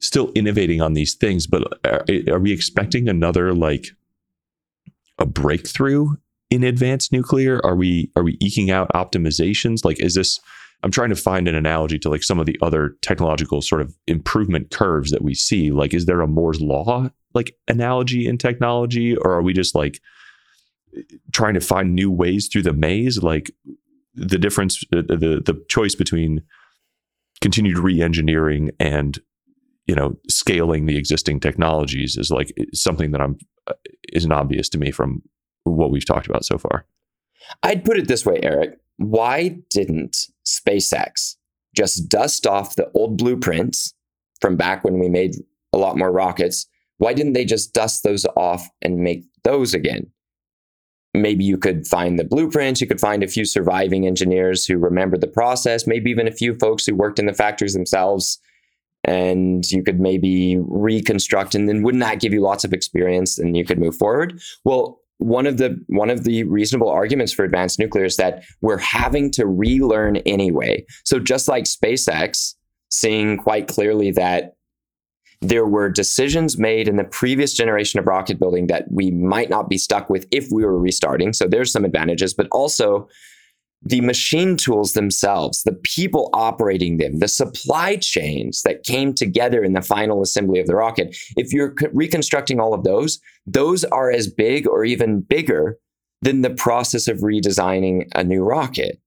still 0.00 0.32
innovating 0.34 0.80
on 0.80 0.94
these 0.94 1.14
things, 1.14 1.46
but 1.46 1.62
are, 1.84 2.04
are 2.28 2.40
we 2.40 2.52
expecting 2.52 3.08
another 3.08 3.54
like 3.54 3.86
a 5.18 5.26
breakthrough 5.26 6.16
in 6.50 6.64
advanced 6.64 7.12
nuclear? 7.12 7.60
Are 7.64 7.76
we 7.76 8.10
are 8.16 8.22
we 8.22 8.36
eking 8.40 8.70
out 8.70 8.90
optimizations? 8.92 9.84
Like, 9.84 10.00
is 10.00 10.14
this? 10.14 10.40
I'm 10.82 10.90
trying 10.90 11.10
to 11.10 11.16
find 11.16 11.46
an 11.46 11.54
analogy 11.54 11.98
to 11.98 12.08
like 12.08 12.22
some 12.22 12.38
of 12.38 12.46
the 12.46 12.58
other 12.62 12.96
technological 13.02 13.60
sort 13.60 13.82
of 13.82 13.94
improvement 14.06 14.70
curves 14.70 15.10
that 15.10 15.22
we 15.22 15.34
see. 15.34 15.70
Like, 15.70 15.92
is 15.92 16.06
there 16.06 16.22
a 16.22 16.26
Moore's 16.26 16.60
law 16.60 17.10
like 17.34 17.54
analogy 17.68 18.26
in 18.26 18.38
technology, 18.38 19.16
or 19.16 19.32
are 19.32 19.42
we 19.42 19.52
just 19.52 19.74
like 19.74 20.00
trying 21.32 21.54
to 21.54 21.60
find 21.60 21.94
new 21.94 22.10
ways 22.10 22.48
through 22.48 22.62
the 22.62 22.72
maze? 22.72 23.22
Like 23.22 23.50
the 24.14 24.38
difference, 24.38 24.82
the 24.90 25.02
the, 25.02 25.42
the 25.44 25.64
choice 25.68 25.94
between 25.94 26.42
continued 27.40 27.78
re-engineering 27.78 28.70
and 28.78 29.18
you 29.86 29.94
know 29.94 30.16
scaling 30.28 30.86
the 30.86 30.96
existing 30.96 31.40
technologies 31.40 32.16
is 32.16 32.30
like 32.30 32.52
something 32.74 33.12
that 33.12 33.20
i'm 33.20 33.38
uh, 33.66 33.72
isn't 34.12 34.32
obvious 34.32 34.68
to 34.68 34.78
me 34.78 34.90
from 34.90 35.22
what 35.76 35.90
we've 35.90 36.06
talked 36.06 36.26
about 36.26 36.44
so 36.44 36.58
far. 36.58 36.86
I'd 37.62 37.84
put 37.84 37.98
it 37.98 38.08
this 38.08 38.26
way 38.26 38.38
eric. 38.42 38.78
Why 38.96 39.56
didn't 39.70 40.26
spacex 40.44 41.36
just 41.74 42.08
dust 42.08 42.46
off 42.46 42.76
the 42.76 42.90
old 42.94 43.16
blueprints 43.16 43.94
from 44.40 44.56
back 44.56 44.84
when 44.84 44.98
we 44.98 45.08
made 45.08 45.36
a 45.72 45.78
lot 45.78 45.96
more 45.96 46.12
rockets? 46.12 46.66
Why 46.98 47.14
didn't 47.14 47.32
they 47.32 47.44
just 47.44 47.72
dust 47.72 48.02
those 48.02 48.26
off 48.36 48.68
and 48.82 48.98
make 48.98 49.24
those 49.44 49.72
again? 49.72 50.10
Maybe 51.14 51.44
you 51.44 51.56
could 51.56 51.86
find 51.86 52.18
the 52.18 52.24
blueprints 52.24 52.80
you 52.80 52.86
could 52.86 53.00
find 53.00 53.22
a 53.22 53.28
few 53.28 53.44
surviving 53.44 54.06
engineers 54.06 54.64
who 54.64 54.76
remember 54.76 55.18
the 55.18 55.26
process 55.26 55.86
maybe 55.86 56.10
even 56.10 56.28
a 56.28 56.32
few 56.32 56.54
folks 56.58 56.86
who 56.86 56.94
worked 56.94 57.18
in 57.18 57.26
the 57.26 57.32
factories 57.32 57.74
themselves 57.74 58.38
and 59.02 59.68
you 59.72 59.82
could 59.82 59.98
maybe 59.98 60.58
reconstruct 60.60 61.54
and 61.54 61.68
then 61.68 61.82
wouldn't 61.82 62.02
that 62.02 62.20
give 62.20 62.32
you 62.32 62.40
lots 62.40 62.64
of 62.64 62.72
experience 62.72 63.38
and 63.38 63.56
you 63.56 63.64
could 63.64 63.78
move 63.78 63.96
forward? 63.96 64.40
Well 64.64 65.00
one 65.20 65.46
of 65.46 65.58
the 65.58 65.78
one 65.86 66.10
of 66.10 66.24
the 66.24 66.44
reasonable 66.44 66.88
arguments 66.88 67.32
for 67.32 67.44
advanced 67.44 67.78
nuclear 67.78 68.04
is 68.04 68.16
that 68.16 68.42
we're 68.62 68.78
having 68.78 69.30
to 69.32 69.46
relearn 69.46 70.16
anyway. 70.18 70.84
So 71.04 71.18
just 71.18 71.46
like 71.46 71.64
SpaceX 71.64 72.54
seeing 72.88 73.36
quite 73.36 73.68
clearly 73.68 74.10
that 74.12 74.54
there 75.42 75.66
were 75.66 75.88
decisions 75.88 76.58
made 76.58 76.88
in 76.88 76.96
the 76.96 77.04
previous 77.04 77.54
generation 77.54 78.00
of 78.00 78.06
rocket 78.06 78.38
building 78.38 78.66
that 78.66 78.84
we 78.90 79.10
might 79.10 79.48
not 79.48 79.68
be 79.68 79.78
stuck 79.78 80.10
with 80.10 80.26
if 80.30 80.48
we 80.50 80.64
were 80.64 80.78
restarting. 80.78 81.32
So 81.32 81.46
there's 81.46 81.72
some 81.72 81.84
advantages 81.84 82.34
but 82.34 82.48
also 82.50 83.08
the 83.82 84.00
machine 84.02 84.56
tools 84.56 84.92
themselves, 84.92 85.62
the 85.62 85.72
people 85.72 86.28
operating 86.34 86.98
them, 86.98 87.18
the 87.18 87.28
supply 87.28 87.96
chains 87.96 88.62
that 88.62 88.82
came 88.84 89.14
together 89.14 89.64
in 89.64 89.72
the 89.72 89.80
final 89.80 90.22
assembly 90.22 90.60
of 90.60 90.66
the 90.66 90.76
rocket, 90.76 91.16
if 91.36 91.52
you're 91.52 91.74
reconstructing 91.92 92.60
all 92.60 92.74
of 92.74 92.84
those, 92.84 93.18
those 93.46 93.84
are 93.84 94.10
as 94.10 94.28
big 94.28 94.68
or 94.68 94.84
even 94.84 95.22
bigger 95.22 95.78
than 96.20 96.42
the 96.42 96.50
process 96.50 97.08
of 97.08 97.18
redesigning 97.18 98.06
a 98.14 98.22
new 98.22 98.42
rocket. 98.42 99.00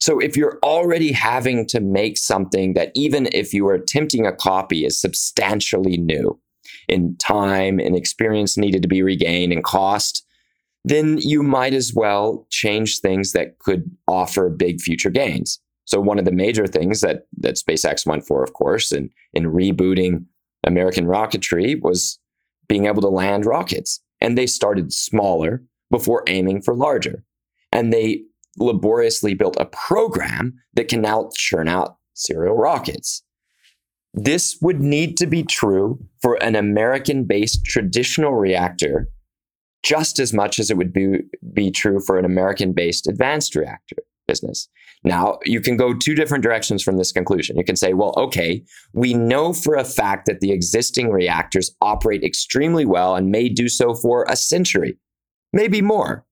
So 0.00 0.18
if 0.18 0.36
you're 0.36 0.58
already 0.62 1.12
having 1.12 1.66
to 1.68 1.80
make 1.80 2.18
something 2.18 2.74
that 2.74 2.90
even 2.94 3.28
if 3.32 3.54
you 3.54 3.66
are 3.68 3.74
attempting 3.74 4.26
a 4.26 4.32
copy 4.32 4.84
is 4.84 5.00
substantially 5.00 5.96
new 5.96 6.38
in 6.88 7.16
time 7.18 7.78
and 7.78 7.96
experience 7.96 8.56
needed 8.56 8.82
to 8.82 8.88
be 8.88 9.02
regained 9.02 9.52
and 9.52 9.64
cost, 9.64 10.25
then 10.86 11.18
you 11.18 11.42
might 11.42 11.74
as 11.74 11.92
well 11.92 12.46
change 12.50 13.00
things 13.00 13.32
that 13.32 13.58
could 13.58 13.90
offer 14.06 14.48
big 14.48 14.80
future 14.80 15.10
gains. 15.10 15.60
So 15.84 16.00
one 16.00 16.18
of 16.18 16.24
the 16.24 16.32
major 16.32 16.66
things 16.66 17.00
that 17.00 17.26
that 17.38 17.56
SpaceX 17.56 18.06
went 18.06 18.24
for, 18.24 18.42
of 18.42 18.52
course, 18.52 18.92
in, 18.92 19.10
in 19.34 19.52
rebooting 19.52 20.24
American 20.64 21.06
rocketry 21.06 21.80
was 21.82 22.18
being 22.68 22.86
able 22.86 23.02
to 23.02 23.08
land 23.08 23.46
rockets. 23.46 24.00
And 24.20 24.38
they 24.38 24.46
started 24.46 24.92
smaller 24.92 25.62
before 25.90 26.22
aiming 26.28 26.62
for 26.62 26.74
larger. 26.74 27.24
And 27.72 27.92
they 27.92 28.22
laboriously 28.56 29.34
built 29.34 29.56
a 29.58 29.66
program 29.66 30.54
that 30.74 30.88
can 30.88 31.02
now 31.02 31.30
churn 31.36 31.68
out 31.68 31.96
serial 32.14 32.56
rockets. 32.56 33.22
This 34.14 34.56
would 34.62 34.80
need 34.80 35.16
to 35.18 35.26
be 35.26 35.42
true 35.42 35.98
for 36.22 36.36
an 36.42 36.54
American 36.54 37.24
based 37.24 37.64
traditional 37.64 38.34
reactor 38.34 39.08
just 39.82 40.18
as 40.18 40.32
much 40.32 40.58
as 40.58 40.70
it 40.70 40.76
would 40.76 40.92
be, 40.92 41.20
be 41.52 41.70
true 41.70 42.00
for 42.00 42.18
an 42.18 42.24
American 42.24 42.72
based 42.72 43.06
advanced 43.06 43.54
reactor 43.54 43.96
business. 44.26 44.68
Now, 45.04 45.38
you 45.44 45.60
can 45.60 45.76
go 45.76 45.94
two 45.94 46.14
different 46.14 46.42
directions 46.42 46.82
from 46.82 46.96
this 46.96 47.12
conclusion. 47.12 47.56
You 47.56 47.64
can 47.64 47.76
say, 47.76 47.92
well, 47.92 48.12
okay, 48.16 48.64
we 48.92 49.14
know 49.14 49.52
for 49.52 49.76
a 49.76 49.84
fact 49.84 50.26
that 50.26 50.40
the 50.40 50.50
existing 50.50 51.10
reactors 51.10 51.70
operate 51.80 52.24
extremely 52.24 52.84
well 52.84 53.14
and 53.14 53.30
may 53.30 53.48
do 53.48 53.68
so 53.68 53.94
for 53.94 54.26
a 54.28 54.36
century, 54.36 54.98
maybe 55.52 55.80
more. 55.80 56.24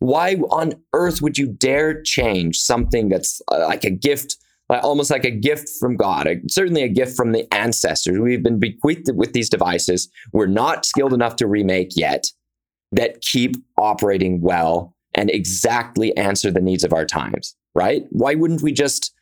Why 0.00 0.34
on 0.50 0.74
earth 0.92 1.22
would 1.22 1.38
you 1.38 1.46
dare 1.48 2.02
change 2.02 2.58
something 2.58 3.08
that's 3.08 3.40
uh, 3.50 3.66
like 3.66 3.84
a 3.84 3.90
gift, 3.90 4.36
almost 4.68 5.10
like 5.10 5.24
a 5.24 5.30
gift 5.30 5.70
from 5.80 5.96
God, 5.96 6.28
certainly 6.50 6.82
a 6.82 6.88
gift 6.88 7.16
from 7.16 7.32
the 7.32 7.52
ancestors? 7.54 8.18
We've 8.18 8.42
been 8.42 8.58
bequeathed 8.58 9.10
with 9.14 9.32
these 9.32 9.48
devices. 9.48 10.10
We're 10.32 10.46
not 10.46 10.84
skilled 10.84 11.14
enough 11.14 11.36
to 11.36 11.46
remake 11.46 11.92
yet 11.96 12.26
that 12.92 13.20
keep 13.20 13.56
operating 13.76 14.40
well 14.40 14.94
and 15.14 15.30
exactly 15.30 16.16
answer 16.16 16.50
the 16.50 16.60
needs 16.60 16.84
of 16.84 16.92
our 16.92 17.04
times, 17.04 17.54
right? 17.74 18.04
Why 18.10 18.34
wouldn't 18.34 18.62
we 18.62 18.72
just 18.72 19.12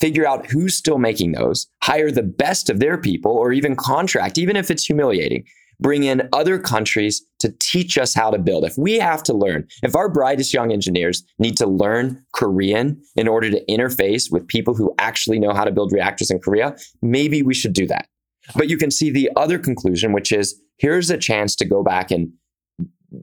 figure 0.00 0.26
out 0.26 0.46
who's 0.46 0.76
still 0.76 0.98
making 0.98 1.32
those, 1.32 1.66
hire 1.82 2.10
the 2.10 2.22
best 2.22 2.68
of 2.68 2.80
their 2.80 2.98
people, 2.98 3.32
or 3.32 3.52
even 3.52 3.76
contract, 3.76 4.38
even 4.38 4.56
if 4.56 4.70
it's 4.70 4.84
humiliating, 4.84 5.44
bring 5.80 6.04
in 6.04 6.28
other 6.32 6.58
countries 6.58 7.22
to 7.38 7.54
teach 7.60 7.98
us 7.98 8.14
how 8.14 8.30
to 8.30 8.38
build. 8.38 8.64
If 8.64 8.78
we 8.78 8.98
have 8.98 9.22
to 9.24 9.34
learn, 9.34 9.66
if 9.82 9.94
our 9.94 10.08
brightest 10.08 10.52
young 10.52 10.72
engineers 10.72 11.22
need 11.38 11.56
to 11.58 11.66
learn 11.66 12.24
Korean 12.32 13.00
in 13.14 13.28
order 13.28 13.50
to 13.50 13.64
interface 13.68 14.30
with 14.30 14.48
people 14.48 14.74
who 14.74 14.94
actually 14.98 15.38
know 15.38 15.52
how 15.52 15.64
to 15.64 15.72
build 15.72 15.92
reactors 15.92 16.30
in 16.30 16.40
Korea, 16.40 16.76
maybe 17.02 17.42
we 17.42 17.54
should 17.54 17.72
do 17.72 17.86
that. 17.86 18.06
But 18.54 18.68
you 18.68 18.76
can 18.76 18.90
see 18.90 19.10
the 19.10 19.30
other 19.36 19.58
conclusion, 19.58 20.12
which 20.12 20.32
is 20.32 20.60
here's 20.78 21.10
a 21.10 21.18
chance 21.18 21.56
to 21.56 21.64
go 21.64 21.82
back 21.82 22.10
and 22.10 22.32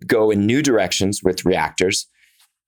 go 0.05 0.31
in 0.31 0.45
new 0.45 0.61
directions 0.61 1.21
with 1.23 1.45
reactors, 1.45 2.07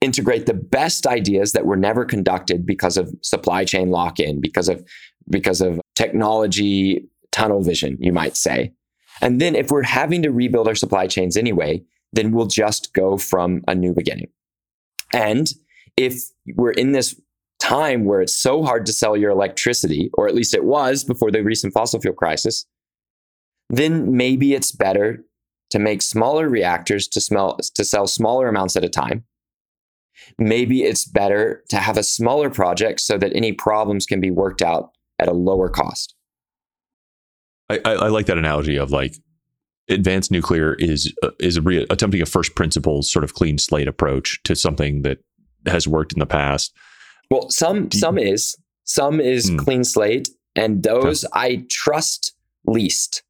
integrate 0.02 0.46
the 0.46 0.54
best 0.54 1.08
ideas 1.08 1.54
that 1.54 1.66
were 1.66 1.78
never 1.78 2.06
conducted 2.06 2.66
because 2.66 2.98
of 2.98 3.14
supply 3.22 3.66
chain 3.66 3.90
lock 3.90 4.20
in, 4.20 4.42
because 4.42 4.70
of 4.70 4.86
because 5.30 5.62
of 5.62 5.80
technology 5.96 7.08
tunnel 7.32 7.62
vision, 7.62 7.98
you 8.00 8.14
might 8.14 8.38
say. 8.38 8.72
And 9.22 9.42
then 9.42 9.56
if 9.56 9.72
we're 9.72 9.84
having 9.84 10.22
to 10.24 10.32
rebuild 10.32 10.68
our 10.68 10.76
supply 10.76 11.08
chains 11.08 11.38
anyway, 11.38 11.84
then 12.14 12.32
we'll 12.32 12.48
just 12.48 12.94
go 12.94 13.18
from 13.18 13.64
a 13.68 13.76
new 13.76 13.94
beginning. 13.94 14.30
And 15.14 15.48
if 15.98 16.22
we're 16.56 16.72
in 16.72 16.92
this 16.92 17.20
time 17.60 18.06
where 18.06 18.22
it's 18.22 18.38
so 18.38 18.64
hard 18.64 18.86
to 18.86 18.94
sell 18.94 19.16
your 19.16 19.32
electricity, 19.32 20.10
or 20.14 20.28
at 20.28 20.36
least 20.36 20.54
it 20.54 20.66
was 20.66 21.04
before 21.04 21.32
the 21.32 21.42
recent 21.42 21.74
fossil 21.74 22.00
fuel 22.00 22.14
crisis, 22.14 22.66
then 23.70 24.16
maybe 24.16 24.54
it's 24.54 24.72
better 24.72 25.24
to 25.76 25.80
make 25.80 26.02
smaller 26.02 26.48
reactors 26.48 27.06
to, 27.06 27.20
smell, 27.20 27.58
to 27.58 27.84
sell 27.84 28.08
smaller 28.08 28.48
amounts 28.48 28.78
at 28.78 28.86
a 28.86 28.90
time. 28.90 29.26
Maybe 30.40 30.84
it's 30.84 31.04
better 31.04 31.66
to 31.68 31.76
have 31.76 31.98
a 31.98 32.04
smaller 32.04 32.50
project 32.50 33.02
so 33.02 33.18
that 33.18 33.36
any 33.36 33.52
problems 33.52 34.06
can 34.06 34.22
be 34.22 34.32
worked 34.32 34.62
out 34.62 34.92
at 35.20 35.28
a 35.28 35.34
lower 35.34 35.68
cost. 35.68 36.16
I, 37.70 37.82
I, 37.84 38.08
like 38.08 38.28
that 38.28 38.38
analogy 38.38 38.78
of 38.78 38.92
like 38.92 39.16
advanced 39.90 40.32
nuclear 40.32 40.76
is 40.76 41.14
uh, 41.24 41.32
is 41.42 41.60
re- 41.60 41.86
attempting 41.90 42.22
a 42.22 42.26
first 42.26 42.56
principles 42.56 43.12
sort 43.12 43.26
of 43.26 43.34
clean 43.34 43.58
slate 43.58 43.90
approach 43.90 44.42
to 44.44 44.56
something 44.56 45.02
that 45.02 45.18
has 45.66 45.90
worked 45.90 46.14
in 46.14 46.20
the 46.20 46.26
past. 46.26 46.74
Well, 47.30 47.50
some 47.50 47.92
some 47.92 48.18
is 48.18 48.56
some 48.86 49.20
is 49.20 49.52
mm. 49.52 49.58
clean 49.58 49.84
slate, 49.84 50.30
and 50.56 50.84
those 50.84 51.26
okay. 51.26 51.32
I 51.34 51.66
trust 51.70 52.34
least 52.66 53.24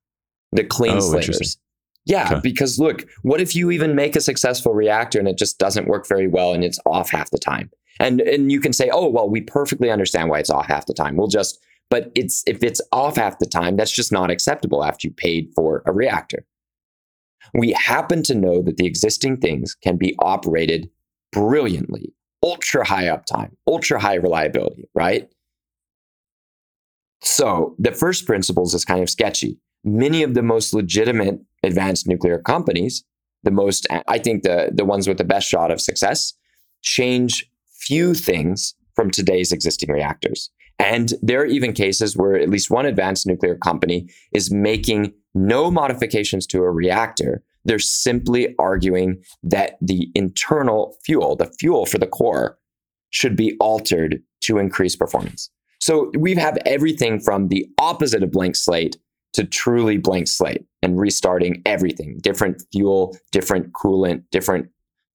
the 0.51 0.63
clean 0.63 0.97
oh, 0.97 0.99
slaters. 0.99 1.57
Yeah, 2.05 2.27
okay. 2.31 2.39
because 2.43 2.79
look, 2.79 3.05
what 3.23 3.41
if 3.41 3.55
you 3.55 3.71
even 3.71 3.95
make 3.95 4.15
a 4.15 4.21
successful 4.21 4.73
reactor 4.73 5.17
and 5.17 5.27
it 5.27 5.37
just 5.37 5.57
doesn't 5.57 5.87
work 5.87 6.07
very 6.07 6.27
well 6.27 6.53
and 6.53 6.63
it's 6.63 6.79
off 6.85 7.09
half 7.09 7.31
the 7.31 7.39
time? 7.39 7.71
And 7.99 8.21
and 8.21 8.51
you 8.51 8.59
can 8.59 8.73
say, 8.73 8.89
"Oh, 8.91 9.09
well, 9.09 9.29
we 9.29 9.41
perfectly 9.41 9.89
understand 9.89 10.29
why 10.29 10.39
it's 10.39 10.49
off 10.49 10.67
half 10.67 10.85
the 10.85 10.93
time. 10.93 11.15
We'll 11.15 11.27
just 11.27 11.59
but 11.89 12.11
it's 12.15 12.43
if 12.47 12.63
it's 12.63 12.81
off 12.91 13.17
half 13.17 13.39
the 13.39 13.45
time, 13.45 13.75
that's 13.75 13.91
just 13.91 14.11
not 14.11 14.31
acceptable 14.31 14.83
after 14.83 15.07
you 15.07 15.13
paid 15.13 15.51
for 15.55 15.83
a 15.85 15.93
reactor. 15.93 16.45
We 17.53 17.71
happen 17.73 18.23
to 18.23 18.35
know 18.35 18.61
that 18.63 18.77
the 18.77 18.87
existing 18.87 19.37
things 19.37 19.75
can 19.75 19.97
be 19.97 20.15
operated 20.19 20.89
brilliantly, 21.31 22.13
ultra 22.43 22.85
high 22.85 23.05
uptime, 23.05 23.51
ultra 23.67 23.99
high 23.99 24.15
reliability, 24.15 24.89
right? 24.95 25.29
So 27.21 27.75
the 27.79 27.91
first 27.91 28.25
principles 28.25 28.73
is 28.73 28.83
kind 28.83 29.01
of 29.01 29.09
sketchy. 29.09 29.57
Many 29.85 30.23
of 30.23 30.33
the 30.33 30.41
most 30.41 30.73
legitimate 30.73 31.39
advanced 31.63 32.07
nuclear 32.07 32.39
companies, 32.39 33.03
the 33.43 33.51
most, 33.51 33.85
I 34.07 34.17
think 34.17 34.43
the, 34.43 34.71
the 34.73 34.83
ones 34.83 35.07
with 35.07 35.17
the 35.17 35.23
best 35.23 35.47
shot 35.47 35.71
of 35.71 35.79
success, 35.79 36.33
change 36.81 37.49
few 37.71 38.15
things 38.15 38.73
from 38.95 39.11
today's 39.11 39.51
existing 39.51 39.91
reactors. 39.91 40.49
And 40.79 41.13
there 41.21 41.41
are 41.41 41.45
even 41.45 41.71
cases 41.71 42.17
where 42.17 42.35
at 42.35 42.49
least 42.49 42.71
one 42.71 42.85
advanced 42.85 43.27
nuclear 43.27 43.55
company 43.55 44.09
is 44.33 44.51
making 44.51 45.13
no 45.33 45.69
modifications 45.69 46.47
to 46.47 46.63
a 46.63 46.71
reactor. 46.71 47.43
They're 47.63 47.79
simply 47.79 48.55
arguing 48.59 49.23
that 49.43 49.77
the 49.81 50.09
internal 50.15 50.97
fuel, 51.05 51.35
the 51.35 51.51
fuel 51.59 51.85
for 51.85 51.97
the 51.97 52.07
core, 52.07 52.57
should 53.11 53.35
be 53.35 53.55
altered 53.59 54.21
to 54.41 54.57
increase 54.57 54.95
performance. 54.95 55.49
So 55.79 56.11
we 56.17 56.35
have 56.35 56.57
everything 56.65 57.19
from 57.19 57.49
the 57.49 57.67
opposite 57.77 58.23
of 58.23 58.31
blank 58.31 58.55
slate 58.55 58.97
to 59.35 59.45
truly 59.45 59.97
blank 59.97 60.27
slate 60.27 60.65
and 60.81 60.99
restarting 60.99 61.61
everything 61.65 62.17
different 62.21 62.61
fuel, 62.71 63.17
different 63.31 63.71
coolant, 63.73 64.23
different 64.31 64.67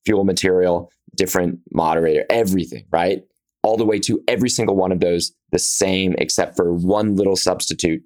fuel 0.07 0.25
material, 0.25 0.91
different 1.17 1.59
moderator, 1.73 2.25
everything, 2.31 2.85
right? 2.91 3.23
all 3.63 3.77
the 3.77 3.85
way 3.85 3.99
to 4.01 4.23
every 4.29 4.49
single 4.49 4.77
one 4.77 4.93
of 4.93 5.01
those 5.01 5.33
the 5.53 5.59
same, 5.59 6.15
except 6.19 6.57
for 6.57 6.73
one 6.73 7.17
little 7.17 7.37
substitute 7.37 8.03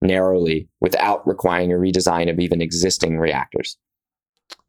narrowly 0.00 0.68
without 0.80 1.26
requiring 1.26 1.72
a 1.72 1.76
redesign 1.76 2.30
of 2.30 2.38
even 2.38 2.60
existing 2.60 3.18
reactors. 3.18 3.76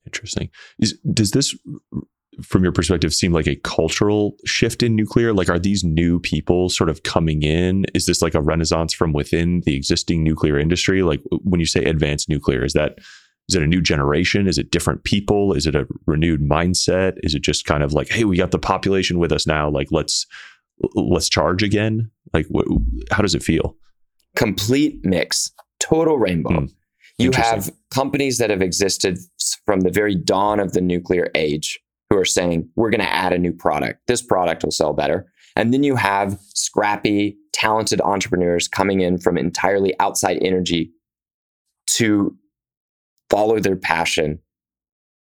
Interesting. 0.06 0.50
Is, 0.80 0.98
does 1.14 1.32
this, 1.32 1.58
from 2.44 2.64
your 2.64 2.72
perspective, 2.72 3.14
seem 3.14 3.32
like 3.32 3.48
a 3.48 3.56
cultural 3.58 4.36
shift 4.46 4.84
in 4.84 4.96
nuclear? 4.96 5.34
Like, 5.34 5.50
are 5.50 5.60
these 5.60 5.84
new 5.84 6.20
people 6.20 6.70
sort 6.70 6.90
of 6.90 7.04
coming 7.04 7.44
in? 7.44 7.86
Is 7.94 8.06
this 8.06 8.22
like 8.22 8.36
a 8.36 8.42
renaissance 8.42 8.94
from 8.94 9.14
within 9.14 9.62
the 9.66 9.76
existing 9.76 10.24
nuclear 10.24 10.58
industry? 10.58 11.04
Like, 11.04 11.22
when 11.44 11.60
you 11.60 11.66
say 11.66 11.84
advanced 11.84 12.30
nuclear, 12.30 12.64
is 12.64 12.74
that 12.74 13.00
is 13.48 13.56
it 13.56 13.62
a 13.62 13.68
new 13.68 13.82
generation? 13.82 14.48
Is 14.48 14.58
it 14.58 14.72
different 14.72 15.04
people? 15.04 15.54
Is 15.54 15.68
it 15.68 15.76
a 15.76 15.88
renewed 16.08 16.42
mindset? 16.42 17.14
Is 17.22 17.36
it 17.36 17.44
just 17.44 17.66
kind 17.66 17.84
of 17.84 17.94
like, 17.94 18.10
hey, 18.10 18.24
we 18.24 18.38
got 18.38 18.52
the 18.52 18.60
population 18.60 19.20
with 19.20 19.32
us 19.32 19.46
now. 19.46 19.70
Like, 19.70 19.88
let's 19.92 20.26
let's 20.96 21.30
charge 21.30 21.64
again. 21.64 22.10
Like, 22.34 22.48
wh- 22.54 22.68
how 23.12 23.22
does 23.22 23.36
it 23.36 23.44
feel? 23.44 23.76
Complete 24.36 25.00
mix, 25.06 25.52
total 25.80 26.18
rainbow. 26.18 26.50
Mm, 26.50 26.74
you 27.18 27.32
have 27.32 27.72
companies 27.92 28.40
that 28.40 28.50
have 28.50 28.62
existed 28.62 29.18
from 29.66 29.82
the 29.82 29.92
very 29.92 30.16
dawn 30.16 30.60
of 30.60 30.74
the 30.74 30.82
nuclear 30.82 31.30
age 31.36 31.80
who 32.10 32.18
are 32.18 32.26
saying, 32.26 32.70
we're 32.76 32.90
going 32.90 33.02
to 33.02 33.14
add 33.14 33.34
a 33.34 33.38
new 33.38 33.54
product. 33.54 34.02
This 34.08 34.22
product 34.22 34.64
will 34.64 34.72
sell 34.72 34.94
better. 34.94 35.32
And 35.56 35.74
then 35.74 35.84
you 35.84 35.96
have 35.96 36.38
scrappy, 36.54 37.38
talented 37.54 38.02
entrepreneurs 38.02 38.68
coming 38.68 39.02
in 39.02 39.18
from 39.18 39.38
entirely 39.38 39.98
outside 40.00 40.38
energy 40.42 40.92
to 41.92 42.36
follow 43.30 43.60
their 43.60 43.76
passion 43.76 44.40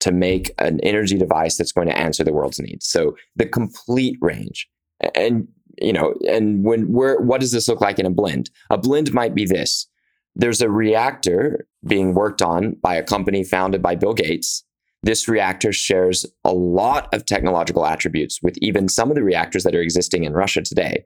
to 0.00 0.12
make 0.12 0.50
an 0.58 0.80
energy 0.80 1.18
device 1.18 1.56
that's 1.56 1.72
going 1.72 1.88
to 1.88 1.98
answer 1.98 2.24
the 2.24 2.32
world's 2.32 2.58
needs. 2.58 2.86
So 2.86 3.16
the 3.36 3.46
complete 3.46 4.16
range. 4.20 4.68
And 5.14 5.48
you 5.80 5.92
know, 5.92 6.14
and 6.28 6.64
when 6.64 6.92
we're 6.92 7.20
what 7.20 7.40
does 7.40 7.52
this 7.52 7.68
look 7.68 7.80
like 7.80 7.98
in 7.98 8.06
a 8.06 8.10
blend? 8.10 8.50
A 8.70 8.78
blend 8.78 9.12
might 9.12 9.34
be 9.34 9.46
this. 9.46 9.86
There's 10.34 10.60
a 10.60 10.70
reactor 10.70 11.66
being 11.86 12.14
worked 12.14 12.42
on 12.42 12.76
by 12.82 12.94
a 12.94 13.02
company 13.02 13.44
founded 13.44 13.82
by 13.82 13.94
Bill 13.94 14.14
Gates. 14.14 14.64
This 15.02 15.28
reactor 15.28 15.72
shares 15.72 16.26
a 16.44 16.52
lot 16.52 17.12
of 17.14 17.24
technological 17.24 17.86
attributes 17.86 18.40
with 18.42 18.56
even 18.58 18.88
some 18.88 19.10
of 19.10 19.14
the 19.14 19.24
reactors 19.24 19.64
that 19.64 19.74
are 19.74 19.80
existing 19.80 20.24
in 20.24 20.34
Russia 20.34 20.60
today. 20.60 21.04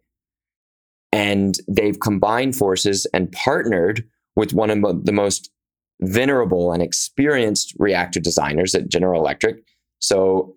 And 1.12 1.56
they've 1.68 2.00
combined 2.00 2.56
forces 2.56 3.06
and 3.14 3.30
partnered 3.30 4.04
with 4.34 4.52
one 4.52 4.70
of 4.70 5.04
the 5.04 5.12
most 5.12 5.50
venerable 6.00 6.72
and 6.72 6.82
experienced 6.82 7.72
reactor 7.78 8.18
designers 8.18 8.74
at 8.74 8.88
General 8.88 9.20
Electric. 9.20 9.62
So 10.00 10.56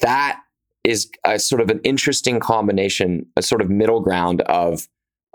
that 0.00 0.40
is 0.82 1.08
a 1.24 1.38
sort 1.38 1.60
of 1.60 1.70
an 1.70 1.80
interesting 1.84 2.40
combination, 2.40 3.24
a 3.36 3.42
sort 3.42 3.60
of 3.60 3.70
middle 3.70 4.00
ground 4.00 4.40
of 4.42 4.88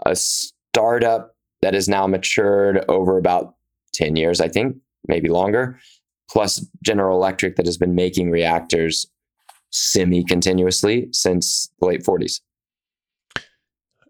a 0.05 0.15
startup 0.15 1.36
that 1.61 1.74
is 1.74 1.88
now 1.88 2.05
matured 2.05 2.84
over 2.89 3.17
about 3.17 3.55
10 3.93 4.17
years, 4.17 4.41
I 4.41 4.49
think, 4.49 4.76
maybe 5.07 5.30
longer, 5.30 5.80
plus 6.34 6.65
General 6.81 7.15
Electric 7.15 7.55
that 7.57 7.67
has 7.67 7.77
been 7.77 7.93
making 7.93 8.31
reactors 8.31 9.05
semi 9.69 10.23
continuously 10.23 11.07
since 11.11 11.69
the 11.79 11.86
late 11.86 12.03
40s. 12.03 12.41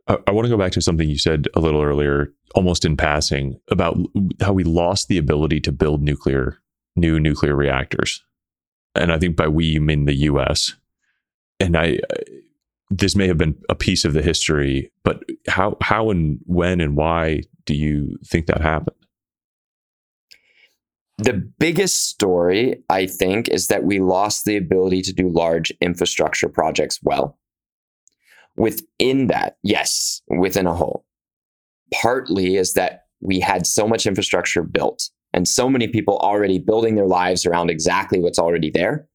I, 0.08 0.18
I 0.26 0.32
want 0.32 0.46
to 0.46 0.50
go 0.50 0.58
back 0.58 0.72
to 0.72 0.82
something 0.82 1.08
you 1.08 1.18
said 1.18 1.48
a 1.54 1.60
little 1.60 1.82
earlier, 1.82 2.34
almost 2.56 2.86
in 2.86 2.96
passing, 2.96 3.60
about 3.70 3.98
how 4.42 4.54
we 4.54 4.64
lost 4.64 5.10
the 5.10 5.18
ability 5.18 5.60
to 5.62 5.72
build 5.74 6.02
nuclear, 6.02 6.60
new 6.96 7.20
nuclear 7.20 7.56
reactors. 7.56 8.24
And 8.96 9.12
I 9.12 9.20
think 9.20 9.36
by 9.36 9.50
we, 9.50 9.66
you 9.66 9.82
mean 9.82 10.06
the 10.06 10.16
US. 10.16 10.76
And 11.60 11.76
I, 11.76 12.00
this 12.90 13.18
may 13.18 13.28
have 13.28 13.38
been 13.38 13.56
a 13.68 13.76
piece 13.76 14.06
of 14.06 14.14
the 14.14 14.22
history, 14.22 14.92
but 15.04 15.24
how, 15.48 15.76
how 15.82 16.10
and 16.10 16.40
when 16.46 16.80
and 16.80 16.96
why 16.96 17.42
do 17.66 17.76
you 17.76 18.18
think 18.26 18.46
that 18.46 18.62
happened? 18.62 18.96
The 21.20 21.34
biggest 21.60 22.10
story, 22.10 22.84
I 22.90 23.06
think, 23.06 23.48
is 23.50 23.68
that 23.68 23.84
we 23.84 24.00
lost 24.00 24.46
the 24.46 24.58
ability 24.58 25.02
to 25.04 25.14
do 25.14 25.30
large 25.30 25.72
infrastructure 25.80 26.50
projects 26.50 27.00
well 27.04 27.38
within 28.56 29.28
that, 29.28 29.58
yes, 29.64 30.22
within 30.28 30.68
a 30.68 30.74
whole. 30.74 31.06
Partly 31.94 32.56
is 32.56 32.74
that 32.74 33.06
we 33.22 33.40
had 33.40 33.66
so 33.68 33.88
much 33.88 34.06
infrastructure 34.06 34.64
built 34.64 35.10
and 35.34 35.48
so 35.48 35.70
many 35.70 35.88
people 35.88 36.18
already 36.18 36.60
building 36.60 36.96
their 36.96 37.08
lives 37.08 37.46
around 37.46 37.70
exactly 37.70 38.20
what's 38.20 38.40
already 38.40 38.70
there 38.70 39.08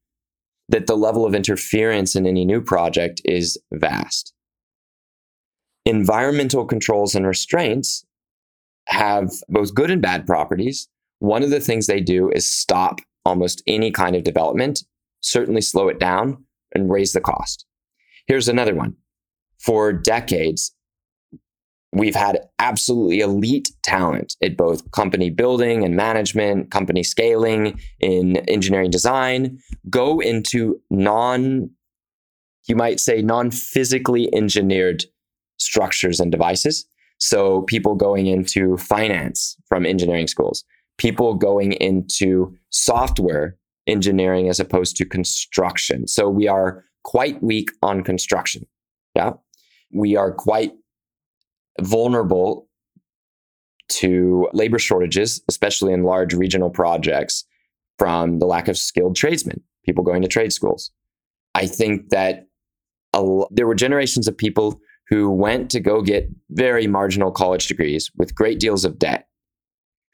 that 0.68 0.86
the 0.86 0.96
level 0.96 1.24
of 1.24 1.34
interference 1.34 2.14
in 2.14 2.26
any 2.26 2.44
new 2.44 2.60
project 2.60 3.20
is 3.24 3.58
vast. 3.72 4.34
Environmental 5.86 6.66
controls 6.66 7.14
and 7.14 7.26
restraints 7.26 8.04
have 8.86 9.30
both 9.48 9.74
good 9.74 9.90
and 9.90 10.02
bad 10.02 10.26
properties. 10.26 10.88
One 11.18 11.42
of 11.42 11.50
the 11.50 11.60
things 11.60 11.86
they 11.86 12.00
do 12.00 12.30
is 12.30 12.48
stop 12.48 13.00
almost 13.24 13.62
any 13.66 13.90
kind 13.90 14.16
of 14.16 14.24
development, 14.24 14.84
certainly 15.20 15.60
slow 15.60 15.88
it 15.88 15.98
down 15.98 16.44
and 16.74 16.90
raise 16.90 17.12
the 17.12 17.20
cost. 17.20 17.66
Here's 18.26 18.48
another 18.48 18.74
one. 18.74 18.94
For 19.58 19.92
decades, 19.92 20.74
we've 21.92 22.14
had 22.14 22.40
absolutely 22.58 23.20
elite 23.20 23.70
talent 23.82 24.36
at 24.42 24.56
both 24.56 24.90
company 24.92 25.30
building 25.30 25.84
and 25.84 25.96
management, 25.96 26.70
company 26.70 27.02
scaling, 27.02 27.80
in 28.00 28.36
engineering 28.48 28.90
design, 28.90 29.58
go 29.90 30.20
into 30.20 30.80
non, 30.90 31.70
you 32.68 32.76
might 32.76 33.00
say, 33.00 33.22
non 33.22 33.50
physically 33.50 34.32
engineered 34.34 35.04
structures 35.58 36.20
and 36.20 36.30
devices. 36.30 36.86
So 37.18 37.62
people 37.62 37.96
going 37.96 38.26
into 38.26 38.76
finance 38.76 39.56
from 39.66 39.84
engineering 39.84 40.28
schools, 40.28 40.64
people 40.98 41.34
going 41.34 41.72
into 41.72 42.54
software 42.70 43.56
engineering 43.86 44.48
as 44.48 44.60
opposed 44.60 44.96
to 44.96 45.04
construction. 45.06 46.06
So 46.06 46.28
we 46.28 46.46
are 46.48 46.84
quite 47.04 47.42
weak 47.42 47.70
on 47.82 48.04
construction. 48.04 48.66
Yeah. 49.14 49.32
We 49.92 50.16
are 50.16 50.32
quite 50.32 50.72
vulnerable 51.80 52.68
to 53.88 54.48
labor 54.52 54.78
shortages, 54.78 55.40
especially 55.48 55.94
in 55.94 56.02
large 56.02 56.34
regional 56.34 56.68
projects 56.68 57.44
from 57.98 58.38
the 58.38 58.46
lack 58.46 58.68
of 58.68 58.76
skilled 58.76 59.16
tradesmen, 59.16 59.62
people 59.86 60.04
going 60.04 60.20
to 60.22 60.28
trade 60.28 60.52
schools. 60.52 60.90
I 61.54 61.66
think 61.66 62.10
that 62.10 62.48
there 63.50 63.66
were 63.66 63.74
generations 63.74 64.28
of 64.28 64.36
people 64.36 64.78
who 65.08 65.30
went 65.30 65.70
to 65.70 65.80
go 65.80 66.02
get 66.02 66.28
very 66.50 66.86
marginal 66.86 67.30
college 67.30 67.66
degrees 67.66 68.10
with 68.16 68.34
great 68.34 68.60
deals 68.60 68.84
of 68.84 68.98
debt, 68.98 69.27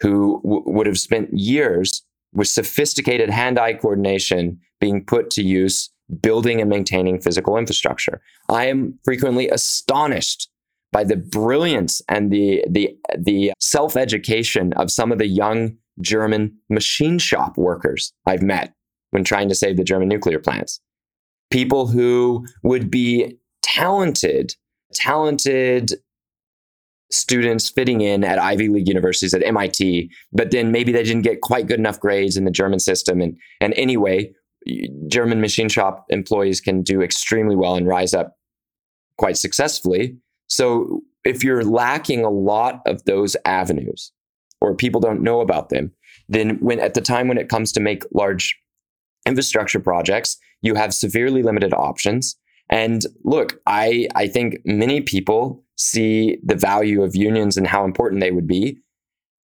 who 0.01 0.41
w- 0.43 0.63
would 0.67 0.87
have 0.87 0.99
spent 0.99 1.33
years 1.33 2.03
with 2.33 2.49
sophisticated 2.49 3.31
hand 3.31 3.59
eye 3.59 3.75
coordination 3.75 4.59
being 4.81 5.05
put 5.05 5.31
to 5.31 5.43
use 5.43 5.91
building 6.21 6.61
and 6.61 6.69
maintaining 6.69 7.21
physical 7.21 7.57
infrastructure. 7.57 8.21
I 8.49 8.67
am 8.67 8.99
frequently 9.05 9.49
astonished 9.49 10.51
by 10.93 11.05
the 11.05 11.17
brilliance 11.17 12.03
and 12.09 12.31
the 12.31 12.65
the 12.69 12.97
the 13.19 13.53
self-education 13.59 14.73
of 14.75 14.91
some 14.91 15.11
of 15.11 15.19
the 15.19 15.27
young 15.27 15.77
German 16.01 16.57
machine 16.69 17.19
shop 17.19 17.57
workers 17.57 18.13
I've 18.27 18.43
met 18.43 18.75
when 19.11 19.25
trying 19.25 19.49
to 19.49 19.55
save 19.55 19.77
the 19.77 19.85
German 19.85 20.09
nuclear 20.09 20.39
plants. 20.39 20.81
People 21.51 21.87
who 21.87 22.47
would 22.63 22.91
be 22.91 23.39
talented 23.63 24.55
talented 24.93 25.95
students 27.15 27.71
fitting 27.71 28.01
in 28.01 28.25
at 28.25 28.39
Ivy 28.39 28.69
League 28.69 28.89
universities 28.89 29.35
at 29.35 29.45
MIT, 29.45 30.11
but 30.33 30.51
then 30.51 30.73
maybe 30.73 30.93
they 30.93 31.03
didn't 31.03 31.23
get 31.23 31.41
quite 31.41 31.67
good 31.67 31.79
enough 31.79 32.01
grades 32.01 32.37
in 32.37 32.45
the 32.45 32.51
German 32.51 32.81
system. 32.81 33.21
And, 33.21 33.37
and 33.61 33.75
anyway, 33.77 34.33
German 35.09 35.41
machine 35.41 35.69
shop 35.69 36.07
employees 36.09 36.61
can 36.61 36.83
do 36.83 37.03
extremely 37.03 37.57
well 37.57 37.77
and 37.77 37.87
rise 37.87 38.15
up 38.15 38.37
quite 39.19 39.37
successfully. 39.37 40.17
So 40.49 41.03
if 41.25 41.45
you're 41.45 41.65
lacking 41.65 42.25
a 42.25 42.31
lot 42.31 42.81
of 42.87 43.05
those 43.05 43.37
avenues 43.45 44.13
or 44.61 44.75
people 44.75 45.01
don't 45.01 45.23
know 45.23 45.41
about 45.41 45.69
them, 45.69 45.93
then 46.29 46.59
when 46.61 46.81
at 46.81 46.95
the 46.95 47.01
time 47.01 47.29
when 47.29 47.39
it 47.39 47.49
comes 47.49 47.73
to 47.73 47.81
make 47.81 48.05
large 48.13 48.59
infrastructure 49.27 49.81
projects, 49.81 50.37
you 50.63 50.75
have 50.75 50.95
severely 50.95 51.43
limited 51.43 51.75
options 51.75 52.37
and 52.71 53.05
look, 53.25 53.61
I, 53.67 54.09
I 54.15 54.27
think 54.27 54.61
many 54.65 55.01
people 55.01 55.64
see 55.77 56.39
the 56.45 56.55
value 56.55 57.03
of 57.03 57.17
unions 57.17 57.57
and 57.57 57.67
how 57.67 57.85
important 57.85 58.21
they 58.21 58.31
would 58.31 58.47
be 58.47 58.79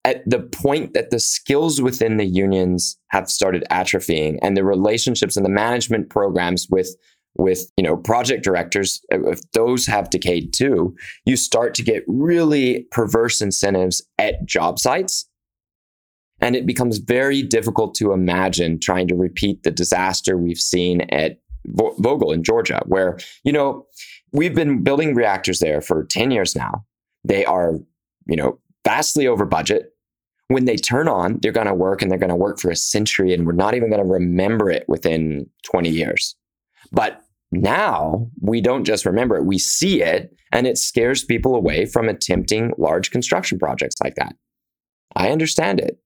at 0.04 0.22
the 0.28 0.40
point 0.40 0.94
that 0.94 1.10
the 1.10 1.20
skills 1.20 1.82
within 1.82 2.16
the 2.16 2.26
unions 2.26 2.98
have 3.08 3.30
started 3.30 3.64
atrophying 3.70 4.38
and 4.42 4.56
the 4.56 4.64
relationships 4.64 5.36
and 5.36 5.44
the 5.44 5.50
management 5.50 6.08
programs 6.08 6.66
with 6.70 6.96
with 7.36 7.70
you 7.76 7.84
know 7.84 7.96
project 7.96 8.42
directors 8.42 9.00
uh, 9.12 9.22
if 9.30 9.40
those 9.52 9.86
have 9.86 10.10
decayed 10.10 10.52
too 10.52 10.94
you 11.24 11.36
start 11.36 11.74
to 11.74 11.82
get 11.82 12.02
really 12.06 12.86
perverse 12.90 13.40
incentives 13.40 14.02
at 14.18 14.44
job 14.44 14.78
sites. 14.78 15.28
And 16.40 16.54
it 16.54 16.66
becomes 16.66 16.98
very 16.98 17.42
difficult 17.42 17.96
to 17.96 18.12
imagine 18.12 18.78
trying 18.78 19.08
to 19.08 19.16
repeat 19.16 19.64
the 19.64 19.72
disaster 19.72 20.36
we've 20.36 20.56
seen 20.56 21.00
at 21.10 21.40
Vogtle 21.66 22.32
in 22.32 22.44
Georgia, 22.44 22.80
where, 22.86 23.18
you 23.42 23.52
know, 23.52 23.86
we've 24.32 24.54
been 24.54 24.82
building 24.82 25.14
reactors 25.14 25.60
there 25.60 25.80
for 25.80 26.04
10 26.04 26.30
years 26.30 26.54
now. 26.54 26.84
They 27.24 27.44
are, 27.44 27.74
you 28.26 28.36
know, 28.36 28.58
vastly 28.84 29.26
over 29.26 29.44
budget. 29.44 29.92
When 30.48 30.64
they 30.64 30.76
turn 30.76 31.08
on, 31.08 31.38
they're 31.42 31.52
going 31.52 31.66
to 31.66 31.74
work 31.74 32.00
and 32.00 32.10
they're 32.10 32.18
going 32.18 32.30
to 32.30 32.36
work 32.36 32.58
for 32.58 32.70
a 32.70 32.76
century, 32.76 33.34
and 33.34 33.46
we're 33.46 33.52
not 33.52 33.74
even 33.74 33.90
going 33.90 34.02
to 34.02 34.08
remember 34.10 34.70
it 34.70 34.84
within 34.88 35.48
20 35.64 35.90
years. 35.90 36.36
But 36.90 37.22
now 37.52 38.30
we 38.40 38.60
don't 38.60 38.84
just 38.84 39.04
remember 39.04 39.36
it, 39.36 39.44
we 39.44 39.58
see 39.58 40.02
it, 40.02 40.34
and 40.52 40.66
it 40.66 40.78
scares 40.78 41.24
people 41.24 41.54
away 41.54 41.86
from 41.86 42.08
attempting 42.08 42.72
large 42.78 43.10
construction 43.10 43.58
projects 43.58 43.96
like 44.02 44.14
that. 44.16 44.34
I 45.16 45.30
understand 45.30 45.80
it. 45.80 45.98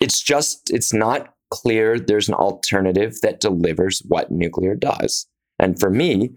It's 0.00 0.20
just, 0.20 0.70
it's 0.70 0.92
not 0.92 1.34
clear 1.50 1.98
there's 1.98 2.28
an 2.28 2.34
alternative 2.34 3.20
that 3.22 3.40
delivers 3.40 4.02
what 4.08 4.30
nuclear 4.30 4.74
does. 4.74 5.26
And 5.58 5.78
for 5.78 5.90
me, 5.90 6.30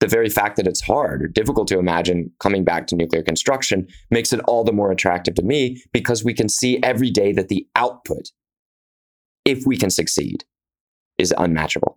the 0.00 0.08
very 0.08 0.28
fact 0.28 0.56
that 0.56 0.66
it's 0.66 0.82
hard 0.82 1.22
or 1.22 1.28
difficult 1.28 1.68
to 1.68 1.78
imagine 1.78 2.30
coming 2.40 2.64
back 2.64 2.86
to 2.88 2.96
nuclear 2.96 3.22
construction 3.22 3.86
makes 4.10 4.32
it 4.32 4.40
all 4.40 4.64
the 4.64 4.72
more 4.72 4.90
attractive 4.90 5.34
to 5.34 5.42
me 5.42 5.82
because 5.92 6.24
we 6.24 6.34
can 6.34 6.48
see 6.48 6.82
every 6.82 7.10
day 7.10 7.32
that 7.32 7.48
the 7.48 7.66
output, 7.76 8.30
if 9.44 9.64
we 9.66 9.76
can 9.76 9.90
succeed, 9.90 10.44
is 11.18 11.32
unmatchable. 11.38 11.94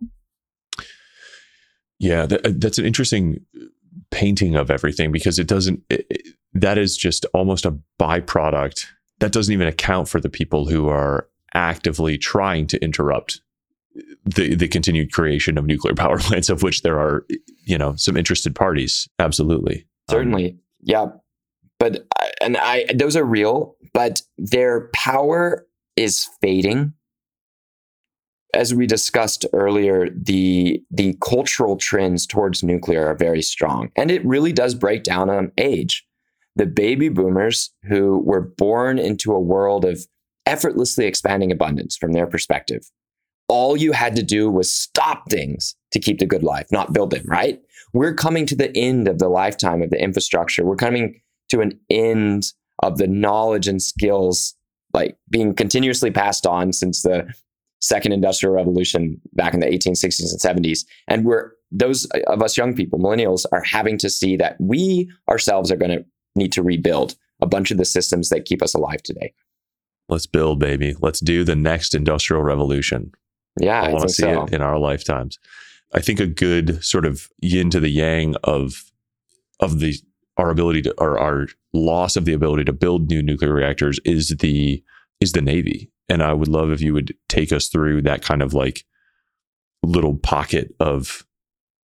Yeah, 1.98 2.26
that, 2.26 2.46
uh, 2.46 2.52
that's 2.56 2.78
an 2.78 2.86
interesting 2.86 3.44
painting 4.10 4.54
of 4.54 4.70
everything 4.70 5.10
because 5.10 5.38
it 5.38 5.48
doesn't, 5.48 5.82
it, 5.90 6.06
it, 6.08 6.26
that 6.54 6.78
is 6.78 6.96
just 6.96 7.26
almost 7.34 7.66
a 7.66 7.76
byproduct. 8.00 8.86
That 9.18 9.32
doesn't 9.32 9.52
even 9.52 9.66
account 9.66 10.08
for 10.08 10.20
the 10.20 10.28
people 10.28 10.66
who 10.66 10.88
are 10.88 11.28
actively 11.54 12.16
trying 12.16 12.68
to 12.68 12.82
interrupt 12.82 13.40
the 14.24 14.54
the 14.54 14.68
continued 14.68 15.12
creation 15.12 15.58
of 15.58 15.66
nuclear 15.66 15.94
power 15.94 16.18
plants, 16.18 16.48
of 16.48 16.62
which 16.62 16.82
there 16.82 16.98
are, 16.98 17.26
you 17.64 17.78
know, 17.78 17.94
some 17.96 18.16
interested 18.16 18.54
parties. 18.54 19.08
Absolutely, 19.18 19.86
certainly, 20.08 20.50
um, 20.50 20.58
yeah. 20.82 21.06
But 21.78 22.06
and 22.40 22.56
I 22.56 22.86
those 22.94 23.16
are 23.16 23.24
real, 23.24 23.76
but 23.92 24.22
their 24.36 24.88
power 24.94 25.66
is 25.96 26.28
fading. 26.40 26.92
As 28.54 28.74
we 28.74 28.86
discussed 28.86 29.44
earlier, 29.52 30.08
the 30.10 30.82
the 30.90 31.16
cultural 31.20 31.76
trends 31.76 32.26
towards 32.26 32.62
nuclear 32.62 33.06
are 33.06 33.14
very 33.14 33.42
strong, 33.42 33.90
and 33.96 34.10
it 34.10 34.24
really 34.24 34.52
does 34.52 34.74
break 34.74 35.04
down 35.04 35.30
on 35.30 35.52
age. 35.58 36.04
The 36.56 36.66
baby 36.66 37.08
boomers 37.08 37.72
who 37.84 38.18
were 38.24 38.40
born 38.40 38.98
into 38.98 39.32
a 39.32 39.38
world 39.38 39.84
of 39.84 40.04
effortlessly 40.46 41.04
expanding 41.04 41.52
abundance 41.52 41.96
from 41.96 42.12
their 42.12 42.26
perspective. 42.26 42.90
All 43.48 43.76
you 43.76 43.92
had 43.92 44.14
to 44.16 44.22
do 44.22 44.50
was 44.50 44.72
stop 44.72 45.30
things 45.30 45.74
to 45.92 45.98
keep 45.98 46.18
the 46.18 46.26
good 46.26 46.42
life, 46.42 46.66
not 46.70 46.92
build 46.92 47.10
them, 47.10 47.24
right? 47.26 47.60
We're 47.92 48.14
coming 48.14 48.44
to 48.46 48.56
the 48.56 48.76
end 48.76 49.08
of 49.08 49.18
the 49.18 49.28
lifetime 49.28 49.82
of 49.82 49.90
the 49.90 50.02
infrastructure. 50.02 50.64
We're 50.64 50.76
coming 50.76 51.20
to 51.48 51.60
an 51.60 51.78
end 51.88 52.52
of 52.82 52.98
the 52.98 53.06
knowledge 53.06 53.66
and 53.66 53.82
skills 53.82 54.54
like 54.92 55.16
being 55.30 55.54
continuously 55.54 56.10
passed 56.10 56.46
on 56.46 56.72
since 56.72 57.02
the 57.02 57.26
second 57.80 58.12
industrial 58.12 58.54
revolution 58.54 59.20
back 59.32 59.54
in 59.54 59.60
the 59.60 59.66
1860s 59.66 60.32
and 60.32 60.64
70s. 60.64 60.84
And 61.06 61.24
we're 61.24 61.52
those 61.70 62.06
of 62.26 62.42
us 62.42 62.56
young 62.56 62.74
people, 62.74 62.98
millennials, 62.98 63.44
are 63.52 63.62
having 63.62 63.98
to 63.98 64.08
see 64.08 64.36
that 64.36 64.56
we 64.58 65.10
ourselves 65.28 65.70
are 65.70 65.76
going 65.76 65.90
to 65.90 66.04
need 66.34 66.52
to 66.52 66.62
rebuild 66.62 67.14
a 67.40 67.46
bunch 67.46 67.70
of 67.70 67.76
the 67.76 67.84
systems 67.84 68.30
that 68.30 68.46
keep 68.46 68.62
us 68.62 68.74
alive 68.74 69.02
today. 69.02 69.32
Let's 70.08 70.26
build, 70.26 70.58
baby. 70.58 70.96
Let's 70.98 71.20
do 71.20 71.44
the 71.44 71.56
next 71.56 71.94
industrial 71.94 72.42
revolution. 72.42 73.12
Yeah, 73.60 73.82
I, 73.82 73.88
I 73.88 73.92
want 73.92 74.02
to 74.02 74.08
see 74.08 74.22
so. 74.22 74.44
it 74.44 74.52
in 74.52 74.62
our 74.62 74.78
lifetimes. 74.78 75.38
I 75.94 76.00
think 76.00 76.20
a 76.20 76.26
good 76.26 76.84
sort 76.84 77.06
of 77.06 77.28
yin 77.40 77.70
to 77.70 77.80
the 77.80 77.88
yang 77.88 78.36
of 78.44 78.84
of 79.60 79.80
the 79.80 79.94
our 80.36 80.50
ability 80.50 80.82
to 80.82 80.94
or 80.98 81.18
our 81.18 81.48
loss 81.72 82.16
of 82.16 82.24
the 82.24 82.32
ability 82.32 82.64
to 82.64 82.72
build 82.72 83.08
new 83.08 83.22
nuclear 83.22 83.52
reactors 83.52 83.98
is 84.04 84.36
the 84.40 84.82
is 85.20 85.32
the 85.32 85.42
Navy. 85.42 85.90
And 86.08 86.22
I 86.22 86.32
would 86.32 86.48
love 86.48 86.70
if 86.70 86.80
you 86.80 86.94
would 86.94 87.14
take 87.28 87.52
us 87.52 87.68
through 87.68 88.02
that 88.02 88.22
kind 88.22 88.42
of 88.42 88.54
like 88.54 88.84
little 89.82 90.16
pocket 90.16 90.74
of 90.80 91.24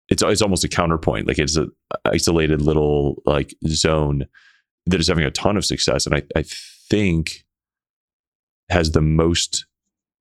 it's 0.08 0.22
it's 0.22 0.42
almost 0.42 0.64
a 0.64 0.68
counterpoint. 0.68 1.28
Like 1.28 1.38
it's 1.38 1.56
a 1.56 1.68
isolated 2.04 2.60
little 2.60 3.22
like 3.24 3.54
zone 3.68 4.26
that 4.86 5.00
is 5.00 5.08
having 5.08 5.24
a 5.24 5.30
ton 5.30 5.56
of 5.56 5.64
success. 5.64 6.06
And 6.06 6.14
I, 6.16 6.22
I 6.36 6.42
think 6.42 7.44
has 8.68 8.90
the 8.90 9.00
most 9.00 9.66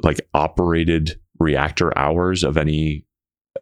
like 0.04 0.22
operated 0.34 1.20
reactor 1.40 1.98
hours 1.98 2.44
of 2.44 2.58
any 2.58 3.06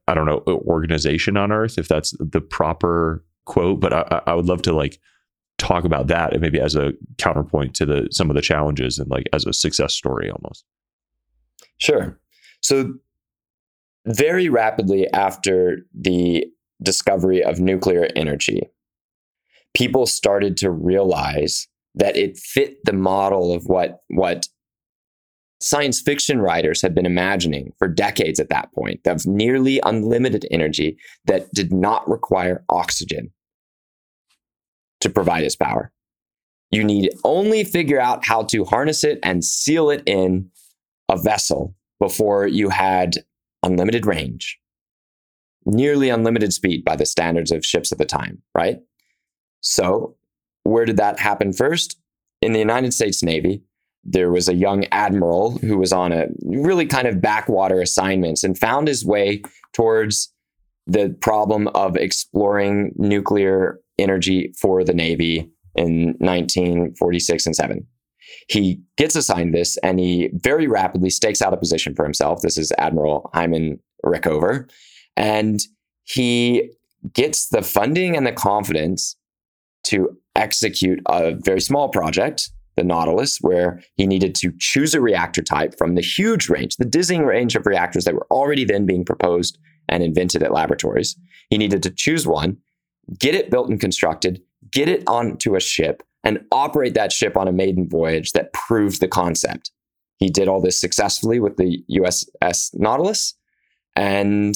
I 0.07 0.13
don't 0.13 0.25
know 0.25 0.43
organization 0.47 1.37
on 1.37 1.51
Earth, 1.51 1.77
if 1.77 1.87
that's 1.87 2.13
the 2.19 2.41
proper 2.41 3.23
quote. 3.45 3.79
But 3.79 3.93
I, 3.93 4.21
I 4.27 4.33
would 4.33 4.45
love 4.45 4.61
to 4.63 4.73
like 4.73 4.99
talk 5.57 5.85
about 5.85 6.07
that 6.07 6.33
and 6.33 6.41
maybe 6.41 6.59
as 6.59 6.75
a 6.75 6.93
counterpoint 7.17 7.73
to 7.75 7.85
the 7.85 8.07
some 8.11 8.29
of 8.29 8.35
the 8.35 8.41
challenges 8.41 8.99
and 8.99 9.09
like 9.09 9.27
as 9.33 9.45
a 9.45 9.53
success 9.53 9.93
story 9.93 10.29
almost. 10.29 10.65
Sure. 11.77 12.19
So 12.61 12.93
very 14.05 14.49
rapidly 14.49 15.07
after 15.13 15.79
the 15.93 16.45
discovery 16.81 17.43
of 17.43 17.59
nuclear 17.59 18.07
energy, 18.15 18.61
people 19.73 20.05
started 20.05 20.57
to 20.57 20.71
realize 20.71 21.67
that 21.95 22.15
it 22.15 22.37
fit 22.37 22.77
the 22.85 22.93
model 22.93 23.53
of 23.53 23.65
what 23.65 24.01
what 24.09 24.47
science 25.59 26.01
fiction 26.01 26.39
writers 26.39 26.81
had 26.81 26.93
been 26.93 27.05
imagining 27.05 27.73
for 27.79 27.88
decades 27.88 28.39
at 28.39 28.49
that 28.49 28.71
point 28.73 28.99
of 29.07 29.25
nearly 29.25 29.79
unlimited 29.84 30.45
energy 30.51 30.97
that 31.25 31.51
did 31.53 31.73
not 31.73 32.07
require 32.07 32.63
oxygen 32.69 33.31
to 35.01 35.09
provide 35.09 35.43
its 35.43 35.55
power. 35.55 35.91
You 36.69 36.84
need 36.84 37.11
only 37.23 37.63
figure 37.63 37.99
out 37.99 38.25
how 38.25 38.43
to 38.43 38.65
harness 38.65 39.03
it 39.03 39.19
and 39.23 39.43
seal 39.43 39.89
it 39.89 40.03
in 40.05 40.49
a 41.09 41.17
vessel 41.17 41.75
before 41.99 42.45
you 42.45 42.69
had 42.69 43.17
unlimited 43.63 44.05
range, 44.05 44.59
nearly 45.65 46.09
unlimited 46.09 46.53
speed 46.53 46.84
by 46.84 46.95
the 46.95 47.05
standards 47.05 47.51
of 47.51 47.65
ships 47.65 47.91
at 47.91 47.97
the 47.97 48.05
time, 48.05 48.41
right? 48.53 48.77
So, 49.61 50.15
where 50.63 50.85
did 50.85 50.97
that 50.97 51.19
happen 51.19 51.53
first? 51.53 51.99
In 52.41 52.53
the 52.53 52.59
United 52.59 52.93
States 52.93 53.23
Navy, 53.23 53.63
there 54.07 54.31
was 54.31 54.47
a 54.47 54.55
young 54.55 54.85
admiral 54.85 55.57
who 55.59 55.77
was 55.77 55.91
on 55.91 56.13
a 56.13 56.27
really 56.45 56.85
kind 56.85 57.07
of 57.07 57.21
backwater 57.21 57.81
assignments 57.81 58.43
and 58.43 58.57
found 58.57 58.88
his 58.88 59.05
way 59.05 59.43
towards 59.73 60.34
the 60.88 61.15
problem 61.19 61.67
of 61.69 61.97
exploring 61.97 62.93
nuclear 62.95 63.79
energy 63.99 64.53
for 64.57 64.85
the 64.85 64.93
Navy 64.93 65.51
in 65.75 66.15
1946 66.19 67.45
and 67.45 67.55
7. 67.55 67.85
He 68.47 68.81
gets 68.95 69.15
assigned 69.15 69.53
this 69.53 69.75
and 69.77 69.99
he 69.99 70.29
very 70.34 70.67
rapidly 70.67 71.09
stakes 71.09 71.41
out 71.41 71.53
a 71.53 71.57
position 71.57 71.93
for 71.93 72.03
himself. 72.03 72.41
This 72.41 72.57
is 72.57 72.71
Admiral 72.77 73.29
Hyman 73.34 73.79
Rickover. 74.05 74.69
And 75.17 75.59
he 76.03 76.71
gets 77.13 77.49
the 77.49 77.61
funding 77.61 78.15
and 78.15 78.25
the 78.25 78.31
confidence 78.31 79.17
to 79.84 80.17
execute 80.35 81.01
a 81.07 81.35
very 81.35 81.59
small 81.61 81.89
project 81.89 82.49
the 82.77 82.83
Nautilus, 82.83 83.39
where 83.41 83.81
he 83.95 84.07
needed 84.07 84.35
to 84.35 84.53
choose 84.59 84.93
a 84.93 85.01
reactor 85.01 85.41
type 85.41 85.77
from 85.77 85.95
the 85.95 86.01
huge 86.01 86.47
range, 86.47 86.77
the 86.77 86.85
dizzying 86.85 87.25
range 87.25 87.55
of 87.55 87.65
reactors 87.65 88.05
that 88.05 88.13
were 88.13 88.27
already 88.31 88.63
then 88.63 88.85
being 88.85 89.03
proposed 89.03 89.57
and 89.89 90.03
invented 90.03 90.43
at 90.43 90.53
laboratories. 90.53 91.17
He 91.49 91.57
needed 91.57 91.83
to 91.83 91.91
choose 91.91 92.25
one, 92.25 92.57
get 93.19 93.35
it 93.35 93.51
built 93.51 93.69
and 93.69 93.79
constructed, 93.79 94.41
get 94.71 94.87
it 94.87 95.03
onto 95.07 95.55
a 95.55 95.59
ship, 95.59 96.03
and 96.23 96.39
operate 96.51 96.93
that 96.93 97.11
ship 97.11 97.35
on 97.35 97.47
a 97.47 97.53
maiden 97.53 97.89
voyage 97.89 98.31
that 98.33 98.53
proved 98.53 99.01
the 99.01 99.07
concept. 99.07 99.71
He 100.17 100.29
did 100.29 100.47
all 100.47 100.61
this 100.61 100.79
successfully 100.79 101.39
with 101.39 101.57
the 101.57 101.83
USS 101.91 102.71
Nautilus. 102.73 103.33
And 103.95 104.55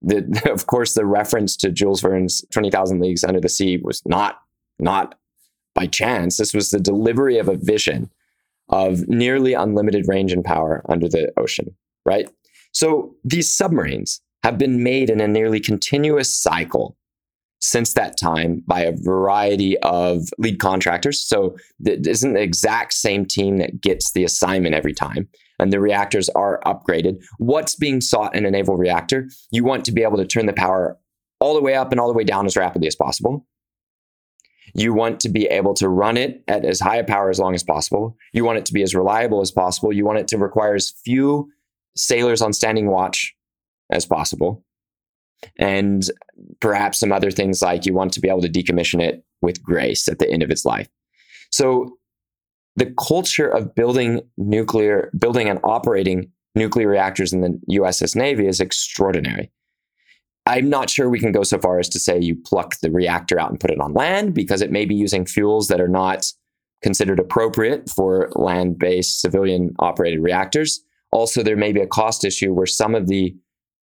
the, 0.00 0.42
of 0.50 0.66
course, 0.66 0.94
the 0.94 1.06
reference 1.06 1.56
to 1.58 1.70
Jules 1.70 2.00
Verne's 2.00 2.44
20,000 2.52 3.00
Leagues 3.00 3.24
Under 3.24 3.40
the 3.40 3.48
Sea 3.48 3.78
was 3.82 4.02
not, 4.06 4.40
not 4.78 5.16
by 5.78 5.86
chance. 5.86 6.36
This 6.36 6.52
was 6.52 6.70
the 6.70 6.80
delivery 6.80 7.38
of 7.38 7.48
a 7.48 7.56
vision 7.56 8.10
of 8.68 9.06
nearly 9.06 9.54
unlimited 9.54 10.08
range 10.08 10.32
and 10.32 10.44
power 10.44 10.82
under 10.88 11.08
the 11.08 11.32
ocean, 11.36 11.74
right? 12.04 12.28
So 12.72 13.14
these 13.24 13.54
submarines 13.54 14.20
have 14.42 14.58
been 14.58 14.82
made 14.82 15.08
in 15.08 15.20
a 15.20 15.28
nearly 15.28 15.60
continuous 15.60 16.34
cycle 16.34 16.96
since 17.60 17.94
that 17.94 18.16
time 18.16 18.62
by 18.66 18.80
a 18.80 18.92
variety 18.92 19.78
of 19.78 20.28
lead 20.38 20.58
contractors. 20.58 21.20
So 21.20 21.56
it 21.84 22.06
isn't 22.06 22.34
the 22.34 22.42
exact 22.42 22.92
same 22.92 23.24
team 23.24 23.58
that 23.58 23.80
gets 23.80 24.12
the 24.12 24.24
assignment 24.24 24.74
every 24.74 24.92
time. 24.92 25.28
And 25.60 25.72
the 25.72 25.80
reactors 25.80 26.28
are 26.30 26.60
upgraded. 26.66 27.22
What's 27.38 27.74
being 27.74 28.00
sought 28.00 28.34
in 28.36 28.46
a 28.46 28.50
naval 28.50 28.76
reactor? 28.76 29.28
You 29.50 29.64
want 29.64 29.84
to 29.86 29.92
be 29.92 30.02
able 30.02 30.18
to 30.18 30.26
turn 30.26 30.46
the 30.46 30.52
power 30.52 30.98
all 31.40 31.54
the 31.54 31.62
way 31.62 31.74
up 31.74 31.90
and 31.90 32.00
all 32.00 32.08
the 32.08 32.14
way 32.14 32.24
down 32.24 32.46
as 32.46 32.56
rapidly 32.56 32.86
as 32.88 32.96
possible. 32.96 33.46
You 34.74 34.94
want 34.94 35.20
to 35.20 35.28
be 35.28 35.46
able 35.46 35.74
to 35.74 35.88
run 35.88 36.16
it 36.16 36.42
at 36.48 36.64
as 36.64 36.80
high 36.80 36.96
a 36.96 37.04
power 37.04 37.30
as 37.30 37.38
long 37.38 37.54
as 37.54 37.62
possible. 37.62 38.16
You 38.32 38.44
want 38.44 38.58
it 38.58 38.66
to 38.66 38.72
be 38.72 38.82
as 38.82 38.94
reliable 38.94 39.40
as 39.40 39.50
possible. 39.50 39.92
You 39.92 40.04
want 40.04 40.18
it 40.18 40.28
to 40.28 40.38
require 40.38 40.74
as 40.74 40.90
few 41.04 41.50
sailors 41.96 42.42
on 42.42 42.52
standing 42.52 42.88
watch 42.88 43.34
as 43.90 44.06
possible. 44.06 44.64
And 45.56 46.04
perhaps 46.60 46.98
some 46.98 47.12
other 47.12 47.30
things 47.30 47.62
like 47.62 47.86
you 47.86 47.94
want 47.94 48.12
to 48.14 48.20
be 48.20 48.28
able 48.28 48.42
to 48.42 48.48
decommission 48.48 49.00
it 49.00 49.24
with 49.40 49.62
grace 49.62 50.08
at 50.08 50.18
the 50.18 50.28
end 50.28 50.42
of 50.42 50.50
its 50.50 50.64
life. 50.64 50.88
So 51.50 51.98
the 52.76 52.92
culture 52.98 53.48
of 53.48 53.74
building 53.74 54.20
nuclear, 54.36 55.10
building 55.18 55.48
and 55.48 55.60
operating 55.64 56.30
nuclear 56.54 56.88
reactors 56.88 57.32
in 57.32 57.40
the 57.40 57.60
USS 57.70 58.16
Navy 58.16 58.46
is 58.46 58.60
extraordinary. 58.60 59.50
I'm 60.48 60.70
not 60.70 60.88
sure 60.88 61.10
we 61.10 61.20
can 61.20 61.30
go 61.30 61.42
so 61.42 61.58
far 61.58 61.78
as 61.78 61.90
to 61.90 61.98
say 61.98 62.18
you 62.18 62.34
pluck 62.34 62.76
the 62.80 62.90
reactor 62.90 63.38
out 63.38 63.50
and 63.50 63.60
put 63.60 63.70
it 63.70 63.80
on 63.80 63.92
land 63.92 64.32
because 64.32 64.62
it 64.62 64.72
may 64.72 64.86
be 64.86 64.94
using 64.94 65.26
fuels 65.26 65.68
that 65.68 65.80
are 65.80 65.88
not 65.88 66.32
considered 66.80 67.20
appropriate 67.20 67.90
for 67.90 68.30
land 68.34 68.78
based 68.78 69.20
civilian 69.20 69.74
operated 69.78 70.20
reactors. 70.20 70.80
Also, 71.12 71.42
there 71.42 71.56
may 71.56 71.72
be 71.72 71.82
a 71.82 71.86
cost 71.86 72.24
issue 72.24 72.54
where 72.54 72.66
some 72.66 72.94
of 72.94 73.08
the 73.08 73.36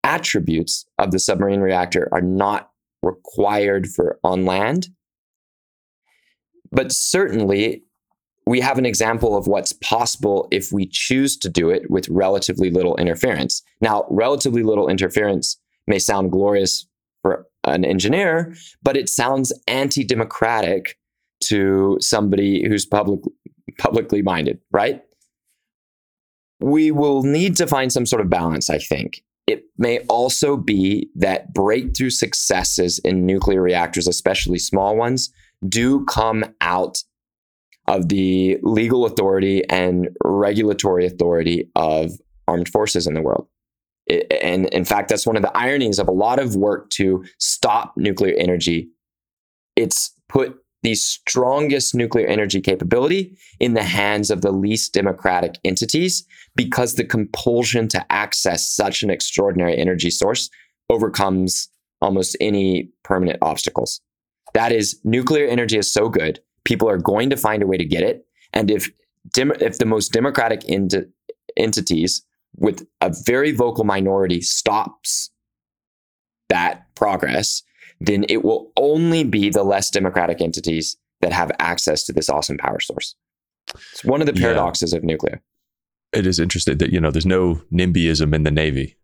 attributes 0.05 0.85
of 0.99 1.11
the 1.11 1.19
submarine 1.19 1.59
reactor 1.59 2.07
are 2.13 2.21
not 2.21 2.69
required 3.01 3.87
for 3.87 4.17
on 4.23 4.45
land. 4.45 4.87
But 6.71 6.93
certainly, 6.93 7.83
we 8.45 8.61
have 8.61 8.77
an 8.77 8.85
example 8.85 9.37
of 9.37 9.47
what's 9.47 9.73
possible 9.73 10.47
if 10.49 10.71
we 10.71 10.87
choose 10.87 11.35
to 11.37 11.49
do 11.49 11.69
it 11.69 11.89
with 11.89 12.07
relatively 12.07 12.71
little 12.71 12.95
interference. 12.95 13.61
Now, 13.81 14.05
relatively 14.09 14.63
little 14.63 14.87
interference 14.87 15.57
may 15.87 15.99
sound 15.99 16.31
glorious 16.31 16.87
for 17.21 17.47
an 17.65 17.85
engineer, 17.85 18.55
but 18.81 18.97
it 18.97 19.09
sounds 19.09 19.53
anti 19.67 20.03
democratic 20.03 20.97
to 21.45 21.97
somebody 21.99 22.67
who's 22.67 22.85
public, 22.85 23.21
publicly 23.77 24.21
minded, 24.21 24.59
right? 24.71 25.01
We 26.59 26.91
will 26.91 27.23
need 27.23 27.57
to 27.57 27.67
find 27.67 27.91
some 27.91 28.05
sort 28.05 28.21
of 28.21 28.29
balance, 28.29 28.69
I 28.69 28.77
think. 28.77 29.23
It 29.47 29.65
may 29.77 29.99
also 30.07 30.55
be 30.55 31.09
that 31.15 31.53
breakthrough 31.53 32.09
successes 32.09 32.99
in 32.99 33.25
nuclear 33.25 33.61
reactors, 33.61 34.07
especially 34.07 34.57
small 34.57 34.95
ones, 34.95 35.33
do 35.67 36.05
come 36.05 36.45
out 36.61 37.03
of 37.87 38.07
the 38.07 38.57
legal 38.61 39.05
authority 39.05 39.67
and 39.69 40.09
regulatory 40.23 41.05
authority 41.05 41.69
of 41.75 42.11
armed 42.47 42.69
forces 42.69 43.07
in 43.07 43.13
the 43.13 43.21
world 43.21 43.47
and 44.09 44.65
in 44.67 44.85
fact, 44.85 45.09
that's 45.09 45.25
one 45.25 45.35
of 45.35 45.41
the 45.41 45.55
ironies 45.57 45.99
of 45.99 46.07
a 46.07 46.11
lot 46.11 46.39
of 46.39 46.55
work 46.55 46.89
to 46.91 47.23
stop 47.39 47.93
nuclear 47.95 48.35
energy. 48.37 48.89
It's 49.75 50.11
put 50.29 50.57
the 50.83 50.95
strongest 50.95 51.95
nuclear 51.95 52.27
energy 52.27 52.59
capability 52.59 53.37
in 53.59 53.73
the 53.73 53.83
hands 53.83 54.29
of 54.29 54.41
the 54.41 54.51
least 54.51 54.93
democratic 54.93 55.55
entities 55.63 56.25
because 56.55 56.95
the 56.95 57.05
compulsion 57.05 57.87
to 57.87 58.11
access 58.11 58.69
such 58.69 59.01
an 59.01 59.09
extraordinary 59.09 59.77
energy 59.77 60.09
source 60.09 60.49
overcomes 60.89 61.69
almost 62.01 62.35
any 62.41 62.89
permanent 63.03 63.39
obstacles. 63.41 64.01
That 64.53 64.73
is, 64.73 64.99
nuclear 65.05 65.47
energy 65.47 65.77
is 65.77 65.91
so 65.91 66.09
good, 66.09 66.41
people 66.65 66.89
are 66.89 66.97
going 66.97 67.29
to 67.29 67.37
find 67.37 67.63
a 67.63 67.67
way 67.67 67.77
to 67.77 67.85
get 67.85 68.03
it. 68.03 68.25
And 68.51 68.69
if, 68.69 68.91
dem- 69.33 69.53
if 69.61 69.77
the 69.77 69.85
most 69.85 70.11
democratic 70.11 70.69
ent- 70.69 71.07
entities 71.55 72.23
with 72.57 72.87
a 73.01 73.13
very 73.25 73.51
vocal 73.51 73.83
minority 73.83 74.41
stops 74.41 75.31
that 76.49 76.93
progress, 76.95 77.63
then 77.99 78.25
it 78.29 78.43
will 78.43 78.71
only 78.77 79.23
be 79.23 79.49
the 79.49 79.63
less 79.63 79.89
democratic 79.89 80.41
entities 80.41 80.97
that 81.21 81.33
have 81.33 81.51
access 81.59 82.03
to 82.03 82.13
this 82.13 82.29
awesome 82.29 82.57
power 82.57 82.79
source. 82.79 83.15
It's 83.91 84.03
one 84.03 84.21
of 84.21 84.27
the 84.27 84.33
paradoxes 84.33 84.91
yeah. 84.91 84.97
of 84.97 85.03
nuclear. 85.03 85.41
It 86.11 86.27
is 86.27 86.39
interesting 86.39 86.77
that, 86.77 86.91
you 86.91 86.99
know, 86.99 87.11
there's 87.11 87.25
no 87.25 87.61
NIMBYism 87.71 88.35
in 88.35 88.43
the 88.43 88.51
Navy. 88.51 88.97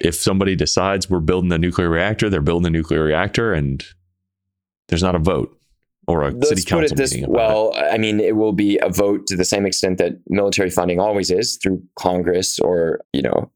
If 0.00 0.14
somebody 0.14 0.56
decides 0.56 1.08
we're 1.08 1.20
building 1.20 1.52
a 1.52 1.58
nuclear 1.58 1.90
reactor, 1.90 2.30
they're 2.30 2.40
building 2.40 2.66
a 2.66 2.70
nuclear 2.70 3.04
reactor 3.04 3.52
and 3.52 3.84
there's 4.88 5.02
not 5.02 5.14
a 5.14 5.20
vote 5.20 5.59
or 6.10 6.22
a 6.22 6.30
Let's 6.32 6.48
city 6.48 6.62
council 6.62 6.96
this, 6.96 7.14
meeting? 7.14 7.30
well, 7.30 7.72
it? 7.74 7.94
I 7.94 7.98
mean, 7.98 8.20
it 8.20 8.36
will 8.36 8.52
be 8.52 8.78
a 8.82 8.88
vote 8.88 9.26
to 9.28 9.36
the 9.36 9.44
same 9.44 9.64
extent 9.64 9.98
that 9.98 10.14
military 10.28 10.70
funding 10.70 10.98
always 10.98 11.30
is 11.30 11.56
through 11.62 11.82
Congress 11.98 12.58
or, 12.58 13.00
you 13.12 13.22
know, 13.22 13.50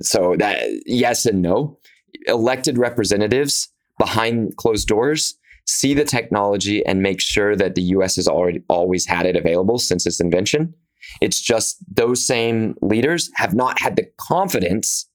so 0.00 0.36
that 0.38 0.62
yes 0.86 1.26
and 1.26 1.42
no. 1.42 1.78
Elected 2.26 2.78
representatives 2.78 3.68
behind 3.98 4.56
closed 4.56 4.88
doors 4.88 5.38
see 5.66 5.94
the 5.94 6.04
technology 6.04 6.84
and 6.86 7.02
make 7.02 7.20
sure 7.20 7.56
that 7.56 7.74
the 7.74 7.82
US 7.82 8.16
has 8.16 8.28
already 8.28 8.62
always 8.68 9.06
had 9.06 9.26
it 9.26 9.36
available 9.36 9.78
since 9.78 10.06
its 10.06 10.20
invention. 10.20 10.72
It's 11.20 11.40
just 11.40 11.76
those 11.92 12.24
same 12.24 12.74
leaders 12.82 13.30
have 13.34 13.54
not 13.54 13.80
had 13.80 13.96
the 13.96 14.06
confidence 14.18 15.08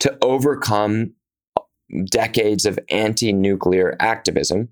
to 0.00 0.16
overcome 0.22 1.12
decades 2.10 2.66
of 2.66 2.78
anti 2.90 3.32
nuclear 3.32 3.96
activism 3.98 4.68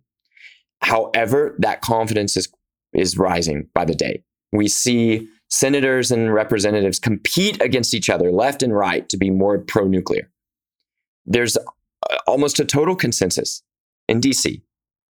However, 0.83 1.55
that 1.59 1.81
confidence 1.81 2.37
is, 2.37 2.49
is 2.93 3.19
rising 3.19 3.69
by 3.75 3.85
the 3.85 3.95
day. 3.95 4.23
We 4.53 4.69
see 4.69 5.29
senators 5.49 6.11
and 6.11 6.33
representatives 6.33 6.99
compete 6.99 7.61
against 7.63 7.95
each 7.95 8.11
other 8.11 8.31
left 8.31 8.63
and 8.63 8.75
right 8.75 9.09
to 9.09 9.17
be 9.17 9.31
more 9.31 9.59
pro 9.59 9.85
nuclear. 9.85 10.31
There's 11.25 11.57
almost 12.27 12.61
a 12.61 12.65
total 12.65 12.97
consensus 12.97 13.63
in 14.09 14.21
DC 14.21 14.63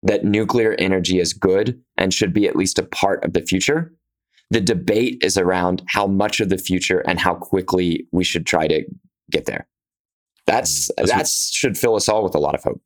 that 0.03 0.25
nuclear 0.25 0.75
energy 0.79 1.19
is 1.19 1.33
good 1.33 1.81
and 1.97 2.13
should 2.13 2.33
be 2.33 2.49
at 2.49 2.57
least 2.57 2.79
a 2.79 2.85
part 2.85 3.25
of 3.25 3.33
the 3.33 3.43
future. 3.43 3.93
The 4.51 4.61
debate 4.61 5.19
is 5.23 5.37
around 5.37 5.83
how 5.89 6.07
much 6.07 6.41
of 6.41 6.49
the 6.49 6.59
future 6.59 7.01
and 7.01 7.21
how 7.21 7.35
quickly 7.35 8.07
we 8.11 8.25
should 8.25 8.47
try 8.47 8.67
to 8.67 8.83
get 9.31 9.47
there. 9.47 9.69
That's, 10.47 10.91
mm, 10.93 11.07
that's 11.07 11.11
that 11.13 11.55
should 11.55 11.79
fill 11.79 11.95
us 11.95 12.09
all 12.09 12.25
with 12.25 12.35
a 12.35 12.41
lot 12.41 12.55
of 12.55 12.65
hope. 12.65 12.81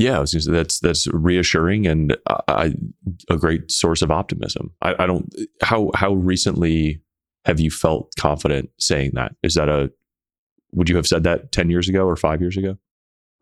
Yeah, 0.00 0.24
say, 0.24 0.50
that's 0.50 0.80
that's 0.80 1.06
reassuring 1.08 1.86
and 1.86 2.16
uh, 2.26 2.70
a 3.28 3.36
great 3.36 3.70
source 3.70 4.00
of 4.00 4.10
optimism. 4.10 4.72
I, 4.80 4.94
I 4.98 5.06
don't 5.06 5.30
how 5.62 5.90
how 5.94 6.14
recently 6.14 7.02
have 7.44 7.60
you 7.60 7.70
felt 7.70 8.14
confident 8.18 8.70
saying 8.78 9.10
that? 9.14 9.34
Is 9.42 9.54
that 9.54 9.68
a 9.68 9.92
would 10.72 10.88
you 10.88 10.96
have 10.96 11.06
said 11.06 11.22
that 11.24 11.52
10 11.52 11.68
years 11.68 11.88
ago 11.88 12.06
or 12.06 12.16
5 12.16 12.40
years 12.40 12.56
ago? 12.56 12.78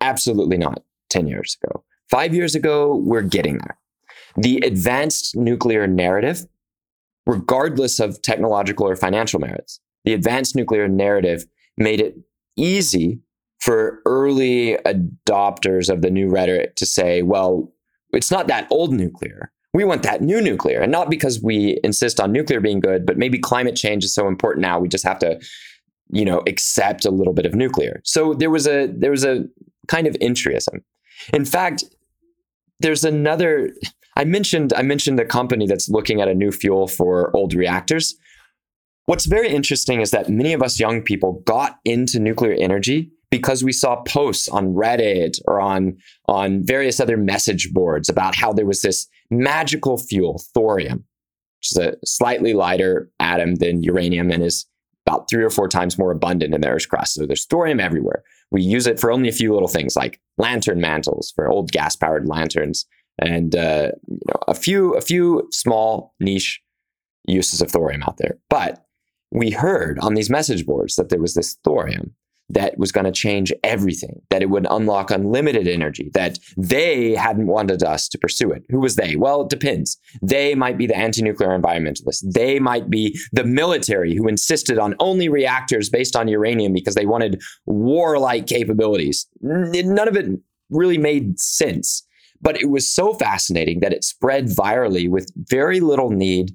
Absolutely 0.01 0.57
not 0.57 0.83
10 1.11 1.29
years 1.29 1.57
ago. 1.63 1.85
5 2.11 2.35
years 2.35 2.57
ago 2.57 2.97
we're 2.97 3.23
getting 3.23 3.59
there. 3.59 3.79
The 4.37 4.57
advanced 4.59 5.37
nuclear 5.37 5.87
narrative 5.87 6.45
regardless 7.25 8.01
of 8.01 8.21
technological 8.23 8.89
or 8.89 8.97
financial 8.97 9.39
merits. 9.39 9.79
The 10.05 10.13
advanced 10.13 10.57
nuclear 10.57 10.89
narrative 10.89 11.45
made 11.77 12.01
it 12.01 12.17
easy 12.57 13.21
for 13.61 14.01
early 14.07 14.77
adopters 14.87 15.93
of 15.93 16.03
the 16.03 16.11
new 16.11 16.29
rhetoric 16.29 16.77
to 16.77 16.87
say, 16.87 17.23
well, 17.23 17.73
it's 18.13 18.31
not 18.31 18.47
that 18.47 18.67
old 18.71 18.93
nuclear. 18.93 19.53
We 19.75 19.85
want 19.85 20.03
that 20.05 20.23
new 20.23 20.41
nuclear. 20.41 20.81
And 20.81 20.91
not 20.93 21.11
because 21.11 21.43
we 21.43 21.79
insist 21.85 22.21
on 22.21 22.33
nuclear 22.33 22.61
being 22.61 22.81
good, 22.81 23.05
but 23.05 23.19
maybe 23.19 23.39
climate 23.39 23.77
change 23.77 24.05
is 24.05 24.15
so 24.15 24.27
important 24.27 24.63
now 24.63 24.79
we 24.79 24.89
just 24.89 25.05
have 25.05 25.19
to, 25.19 25.41
you 26.11 26.25
know, 26.25 26.43
accept 26.47 27.05
a 27.05 27.11
little 27.11 27.35
bit 27.35 27.47
of 27.47 27.55
nuclear. 27.55 28.01
So 28.05 28.33
there 28.33 28.51
was 28.51 28.67
a 28.67 28.87
there 28.87 29.11
was 29.11 29.25
a 29.25 29.45
kind 29.89 30.07
of 30.07 30.15
entryism. 30.15 30.81
In 31.33 31.45
fact, 31.45 31.85
there's 32.81 33.05
another 33.05 33.71
I 34.17 34.25
mentioned 34.25 34.73
I 34.73 34.83
mentioned 34.83 35.21
a 35.21 35.25
company 35.25 35.67
that's 35.67 35.89
looking 35.89 36.21
at 36.21 36.29
a 36.29 36.35
new 36.35 36.51
fuel 36.51 36.89
for 36.89 37.37
old 37.37 37.55
reactors. 37.55 38.17
What's 39.05 39.27
very 39.27 39.49
interesting 39.49 40.01
is 40.01 40.11
that 40.13 40.29
many 40.29 40.53
of 40.53 40.63
us 40.63 40.81
young 40.81 41.03
people 41.03 41.43
got 41.45 41.79
into 41.85 42.19
nuclear 42.19 42.53
energy 42.53 43.11
because 43.31 43.63
we 43.63 43.73
saw 43.73 44.03
posts 44.03 44.49
on 44.49 44.75
Reddit 44.75 45.39
or 45.47 45.61
on, 45.61 45.97
on 46.27 46.65
various 46.65 47.01
other 47.01 47.17
message 47.17 47.73
boards 47.73 48.09
about 48.09 48.35
how 48.35 48.53
there 48.53 48.67
was 48.67 48.83
this 48.83 49.07
magical 49.31 49.99
fuel, 49.99 50.43
thorium, 50.55 51.05
which 51.61 51.73
is 51.73 51.77
a 51.79 51.97
slightly 52.05 52.55
lighter 52.55 53.11
atom 53.21 53.57
than 53.57 53.83
uranium 53.83 54.31
and 54.31 54.43
is 54.43 54.67
about 55.07 55.29
three 55.29 55.43
or 55.43 55.51
four 55.51 55.69
times 55.69 55.99
more 55.99 56.11
abundant 56.11 56.55
in 56.55 56.61
the 56.61 56.69
Earth's 56.69 56.87
crust. 56.87 57.15
So 57.15 57.27
there's 57.27 57.47
thorium 57.47 57.81
everywhere. 57.81 58.23
We 58.51 58.63
use 58.63 58.87
it 58.87 59.01
for 59.01 59.11
only 59.11 59.29
a 59.29 59.33
few 59.33 59.53
little 59.53 59.69
things 59.69 59.97
like 59.97 60.21
lantern 60.39 60.81
mantles 60.81 61.33
for 61.35 61.49
old 61.49 61.71
gas 61.73 61.97
powered 61.97 62.29
lanterns 62.29 62.87
and 63.19 63.57
uh, 63.57 63.93
you 64.07 64.21
know, 64.29 64.41
a 64.47 64.55
few 64.55 64.95
a 64.95 65.01
few 65.01 65.49
small 65.51 66.15
niche 66.21 66.61
uses 67.27 67.61
of 67.61 67.71
thorium 67.71 68.03
out 68.03 68.17
there. 68.19 68.39
But 68.49 68.85
we 69.31 69.51
heard 69.51 69.99
on 70.01 70.15
these 70.15 70.31
message 70.31 70.65
boards 70.65 70.97
that 70.97 71.09
there 71.09 71.21
was 71.21 71.35
this 71.35 71.57
thorium 71.65 72.15
that 72.51 72.79
was 72.79 72.93
going 72.93 73.05
to 73.05 73.13
change 73.13 73.53
everything, 73.63 74.21
that 74.31 74.43
it 74.43 74.51
would 74.51 74.67
unlock 74.71 75.11
unlimited 75.11 75.69
energy, 75.69 76.11
that 76.15 76.39
they 76.57 77.15
hadn't 77.15 77.47
wanted 77.47 77.83
us 77.83 78.09
to 78.09 78.19
pursue 78.19 78.51
it. 78.51 78.65
Who 78.71 78.81
was 78.81 78.97
they? 78.97 79.17
Well, 79.17 79.43
it 79.43 79.51
depends. 79.51 79.99
They 80.23 80.55
might 80.55 80.79
be 80.79 80.87
the 80.87 80.97
anti 80.97 81.23
nuclear 81.23 81.51
environmentalists. 81.51 82.23
They 82.23 82.59
might 82.59 82.89
be 82.89 83.19
the 83.33 83.45
military 83.45 84.15
who 84.15 84.29
insisted 84.29 84.79
on 84.79 84.95
only 84.99 85.29
reactors 85.29 85.91
based 85.91 86.17
on 86.17 86.29
uranium 86.29 86.73
because 86.73 86.95
they 86.95 87.07
wanted 87.07 87.43
warlike 87.67 88.47
capabilities. 88.47 89.27
None 89.41 90.09
of 90.09 90.17
it 90.17 90.27
really 90.71 90.99
made 90.99 91.39
sense. 91.39 92.05
But 92.41 92.61
it 92.61 92.71
was 92.71 92.93
so 92.93 93.15
fascinating 93.15 93.81
that 93.81 93.93
it 93.93 94.05
spread 94.05 94.47
virally 94.47 95.09
with 95.09 95.33
very 95.37 95.81
little 95.81 96.11
need 96.11 96.53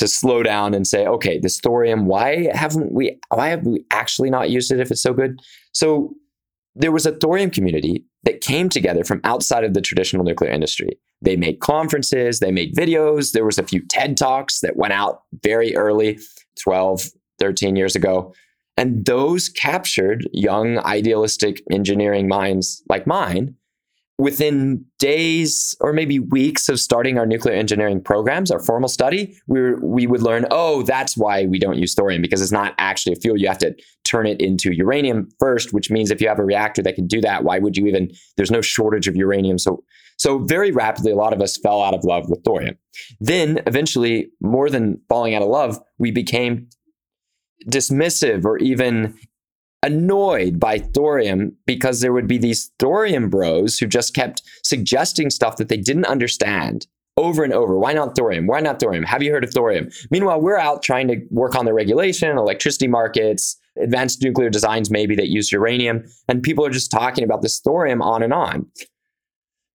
to 0.00 0.08
slow 0.08 0.42
down 0.42 0.72
and 0.72 0.86
say, 0.86 1.06
okay, 1.06 1.38
this 1.38 1.60
thorium, 1.60 2.06
why 2.06 2.48
haven't 2.54 2.90
we, 2.90 3.20
why 3.28 3.48
have 3.48 3.66
we 3.66 3.84
actually 3.90 4.30
not 4.30 4.48
used 4.48 4.72
it 4.72 4.80
if 4.80 4.90
it's 4.90 5.02
so 5.02 5.12
good? 5.12 5.38
So 5.72 6.14
there 6.74 6.90
was 6.90 7.04
a 7.04 7.12
thorium 7.12 7.50
community 7.50 8.06
that 8.24 8.40
came 8.40 8.70
together 8.70 9.04
from 9.04 9.20
outside 9.24 9.62
of 9.62 9.74
the 9.74 9.82
traditional 9.82 10.24
nuclear 10.24 10.50
industry. 10.50 10.98
They 11.20 11.36
made 11.36 11.60
conferences, 11.60 12.40
they 12.40 12.50
made 12.50 12.74
videos. 12.74 13.32
There 13.32 13.44
was 13.44 13.58
a 13.58 13.62
few 13.62 13.86
TED 13.86 14.16
Talks 14.16 14.60
that 14.60 14.76
went 14.76 14.94
out 14.94 15.22
very 15.42 15.76
early, 15.76 16.18
12, 16.62 17.02
13 17.38 17.76
years 17.76 17.94
ago. 17.94 18.32
And 18.78 19.04
those 19.04 19.50
captured 19.50 20.26
young, 20.32 20.78
idealistic 20.78 21.62
engineering 21.70 22.26
minds 22.26 22.82
like 22.88 23.06
mine 23.06 23.54
within 24.20 24.84
days 24.98 25.74
or 25.80 25.94
maybe 25.94 26.18
weeks 26.18 26.68
of 26.68 26.78
starting 26.78 27.16
our 27.16 27.24
nuclear 27.24 27.54
engineering 27.54 28.02
programs, 28.02 28.50
our 28.50 28.60
formal 28.60 28.88
study, 28.88 29.34
we 29.46 29.74
we 29.76 30.06
would 30.06 30.22
learn, 30.22 30.44
oh, 30.50 30.82
that's 30.82 31.16
why 31.16 31.46
we 31.46 31.58
don't 31.58 31.78
use 31.78 31.94
thorium 31.94 32.20
because 32.20 32.42
it's 32.42 32.52
not 32.52 32.74
actually 32.76 33.14
a 33.14 33.16
fuel. 33.16 33.38
You 33.38 33.48
have 33.48 33.58
to 33.58 33.74
turn 34.04 34.26
it 34.26 34.38
into 34.38 34.72
uranium 34.72 35.30
first, 35.38 35.72
which 35.72 35.90
means 35.90 36.10
if 36.10 36.20
you 36.20 36.28
have 36.28 36.38
a 36.38 36.44
reactor 36.44 36.82
that 36.82 36.96
can 36.96 37.06
do 37.06 37.22
that, 37.22 37.44
why 37.44 37.58
would 37.58 37.78
you 37.78 37.86
even? 37.86 38.10
There's 38.36 38.50
no 38.50 38.60
shortage 38.60 39.08
of 39.08 39.16
uranium, 39.16 39.58
so 39.58 39.82
so 40.18 40.38
very 40.38 40.70
rapidly, 40.70 41.12
a 41.12 41.16
lot 41.16 41.32
of 41.32 41.40
us 41.40 41.56
fell 41.56 41.80
out 41.80 41.94
of 41.94 42.04
love 42.04 42.28
with 42.28 42.44
thorium. 42.44 42.76
Then 43.20 43.62
eventually, 43.66 44.28
more 44.42 44.68
than 44.68 45.00
falling 45.08 45.34
out 45.34 45.40
of 45.40 45.48
love, 45.48 45.78
we 45.98 46.10
became 46.10 46.68
dismissive 47.66 48.44
or 48.44 48.58
even 48.58 49.18
annoyed 49.82 50.60
by 50.60 50.78
thorium 50.78 51.56
because 51.66 52.00
there 52.00 52.12
would 52.12 52.26
be 52.26 52.38
these 52.38 52.70
thorium 52.78 53.30
bros 53.30 53.78
who 53.78 53.86
just 53.86 54.14
kept 54.14 54.42
suggesting 54.62 55.30
stuff 55.30 55.56
that 55.56 55.68
they 55.68 55.76
didn't 55.76 56.04
understand 56.06 56.86
over 57.16 57.44
and 57.44 57.52
over. 57.52 57.78
Why 57.78 57.92
not 57.92 58.16
thorium? 58.16 58.46
Why 58.46 58.60
not 58.60 58.80
thorium? 58.80 59.04
Have 59.04 59.22
you 59.22 59.32
heard 59.32 59.44
of 59.44 59.52
thorium? 59.52 59.88
Meanwhile, 60.10 60.40
we're 60.40 60.58
out 60.58 60.82
trying 60.82 61.08
to 61.08 61.20
work 61.30 61.54
on 61.54 61.64
the 61.64 61.72
regulation, 61.72 62.36
electricity 62.36 62.88
markets, 62.88 63.58
advanced 63.78 64.22
nuclear 64.22 64.50
designs 64.50 64.90
maybe 64.90 65.14
that 65.16 65.28
use 65.28 65.52
uranium, 65.52 66.04
and 66.28 66.42
people 66.42 66.64
are 66.64 66.70
just 66.70 66.90
talking 66.90 67.24
about 67.24 67.42
this 67.42 67.60
thorium 67.60 68.02
on 68.02 68.22
and 68.22 68.32
on. 68.32 68.66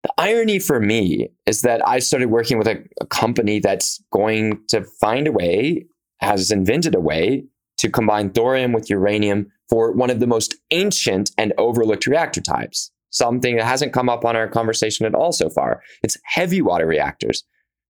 The 0.04 0.14
irony 0.18 0.60
for 0.60 0.80
me 0.80 1.30
is 1.46 1.62
that 1.62 1.88
I 1.88 2.00
started 2.00 2.30
working 2.30 2.58
with 2.58 2.68
a, 2.68 2.84
a 3.02 3.06
company 3.08 3.60
that's 3.60 4.04
going 4.12 4.60
to 4.70 4.84
find 5.02 5.28
a 5.28 5.32
way, 5.32 5.86
has 6.20 6.52
invented 6.52 6.96
a 6.96 7.00
way 7.00 7.46
to 7.86 7.92
combine 7.92 8.32
thorium 8.32 8.74
with 8.74 8.90
uranium 8.90 9.46
for 9.70 9.92
one 9.92 10.10
of 10.10 10.20
the 10.20 10.26
most 10.26 10.56
ancient 10.72 11.30
and 11.38 11.54
overlooked 11.60 12.08
reactor 12.08 12.42
types, 12.42 12.92
something 13.12 13.58
that 13.58 13.66
hasn't 13.66 13.94
come 13.94 14.10
up 14.10 14.26
on 14.26 14.36
our 14.36 14.48
conversation 14.48 15.06
at 15.06 15.14
all 15.14 15.32
so 15.32 15.52
far. 15.52 15.84
It's 16.02 16.18
heavy 16.24 16.64
water 16.64 16.88
reactors. 16.88 17.44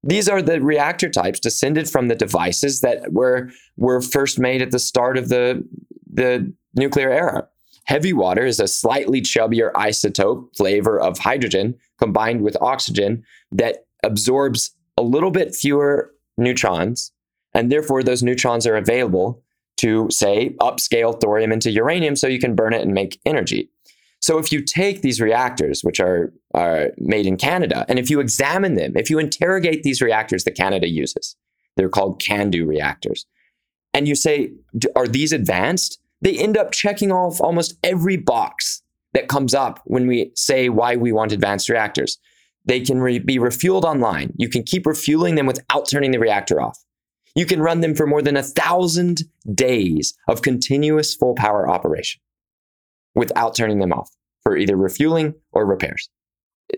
These 0.03 0.27
are 0.27 0.41
the 0.41 0.61
reactor 0.61 1.09
types 1.09 1.39
descended 1.39 1.89
from 1.89 2.09
the 2.09 2.15
devices 2.15 2.81
that 2.81 3.13
were, 3.13 3.49
were 3.77 4.01
first 4.01 4.37
made 4.37 4.61
at 4.61 4.71
the 4.71 4.79
start 4.79 5.17
of 5.17 5.29
the, 5.29 5.65
the 6.11 6.53
nuclear 6.75 7.09
era. 7.09 7.47
Heavy 7.85 8.11
water 8.11 8.45
is 8.45 8.59
a 8.59 8.67
slightly 8.67 9.21
chubbier 9.21 9.71
isotope 9.73 10.55
flavor 10.57 10.99
of 10.99 11.19
hydrogen 11.19 11.75
combined 11.99 12.41
with 12.41 12.57
oxygen 12.61 13.23
that 13.53 13.85
absorbs 14.03 14.75
a 14.97 15.01
little 15.01 15.31
bit 15.31 15.55
fewer 15.55 16.11
neutrons, 16.37 17.13
and 17.53 17.71
therefore 17.71 18.03
those 18.03 18.23
neutrons 18.23 18.67
are 18.67 18.75
available 18.75 19.44
to 19.77 20.07
say 20.09 20.55
upscale 20.61 21.19
thorium 21.19 21.51
into 21.51 21.71
uranium 21.71 22.15
so 22.15 22.27
you 22.27 22.39
can 22.39 22.55
burn 22.55 22.73
it 22.73 22.81
and 22.81 22.93
make 22.93 23.19
energy. 23.25 23.69
So 24.21 24.37
if 24.37 24.51
you 24.51 24.61
take 24.61 25.01
these 25.01 25.21
reactors, 25.21 25.83
which 25.83 25.99
are, 25.99 26.33
are 26.53 26.91
made 26.97 27.25
in 27.25 27.37
Canada, 27.37 27.85
and 27.87 27.99
if 27.99 28.09
you 28.09 28.19
examine 28.19 28.75
them, 28.75 28.93
if 28.95 29.09
you 29.09 29.19
interrogate 29.19 29.83
these 29.83 30.01
reactors 30.01 30.45
that 30.45 30.55
Canada 30.55 30.87
uses, 30.87 31.35
they're 31.75 31.89
called 31.89 32.21
CANDU 32.21 32.65
reactors, 32.65 33.25
and 33.93 34.07
you 34.07 34.15
say, 34.15 34.51
are 34.95 35.07
these 35.07 35.31
advanced? 35.31 35.99
They 36.21 36.37
end 36.37 36.57
up 36.57 36.71
checking 36.71 37.11
off 37.11 37.39
almost 37.39 37.77
every 37.83 38.17
box 38.17 38.81
that 39.13 39.29
comes 39.29 39.53
up 39.53 39.79
when 39.85 40.07
we 40.07 40.31
say 40.35 40.69
why 40.69 40.95
we 40.95 41.11
want 41.11 41.31
advanced 41.31 41.69
reactors. 41.69 42.17
They 42.65 42.81
can 42.81 42.99
re- 42.99 43.19
be 43.19 43.37
refueled 43.37 43.83
online. 43.83 44.33
You 44.37 44.49
can 44.49 44.63
keep 44.63 44.85
refueling 44.85 45.35
them 45.35 45.45
without 45.45 45.87
turning 45.87 46.11
the 46.11 46.19
reactor 46.19 46.59
off. 46.59 46.83
You 47.35 47.45
can 47.45 47.61
run 47.61 47.81
them 47.81 47.95
for 47.95 48.07
more 48.07 48.21
than 48.21 48.37
a 48.37 48.43
thousand 48.43 49.23
days 49.53 50.17
of 50.27 50.41
continuous 50.41 51.13
full 51.13 51.35
power 51.35 51.69
operation 51.69 52.21
without 53.13 53.55
turning 53.55 53.79
them 53.79 53.93
off 53.93 54.09
for 54.41 54.57
either 54.57 54.75
refueling 54.75 55.33
or 55.51 55.65
repairs. 55.65 56.09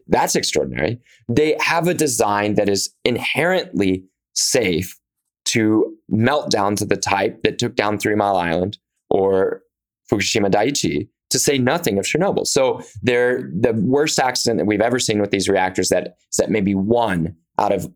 That's 0.07 0.35
extraordinary. 0.35 0.99
They 1.29 1.55
have 1.59 1.87
a 1.87 1.93
design 1.93 2.55
that 2.55 2.69
is 2.69 2.93
inherently 3.05 4.03
safe 4.33 4.99
to 5.45 5.95
melt 6.09 6.51
down 6.51 6.75
to 6.75 6.85
the 6.85 6.97
type 6.97 7.43
that 7.43 7.57
took 7.57 7.75
down 7.75 7.97
Three 7.97 8.15
Mile 8.15 8.35
Island 8.35 8.77
or 9.09 9.61
Fukushima 10.11 10.51
Daiichi 10.51 11.07
to 11.29 11.39
say 11.39 11.57
nothing 11.57 11.97
of 11.97 12.05
Chernobyl. 12.05 12.45
So 12.45 12.81
they're 13.01 13.49
the 13.53 13.73
worst 13.73 14.19
accident 14.19 14.59
that 14.59 14.65
we've 14.65 14.81
ever 14.81 14.99
seen 14.99 15.19
with 15.19 15.31
these 15.31 15.49
reactors 15.49 15.89
that 15.89 16.17
is 16.31 16.37
that 16.37 16.49
maybe 16.49 16.75
one 16.75 17.35
out 17.59 17.71
of 17.71 17.91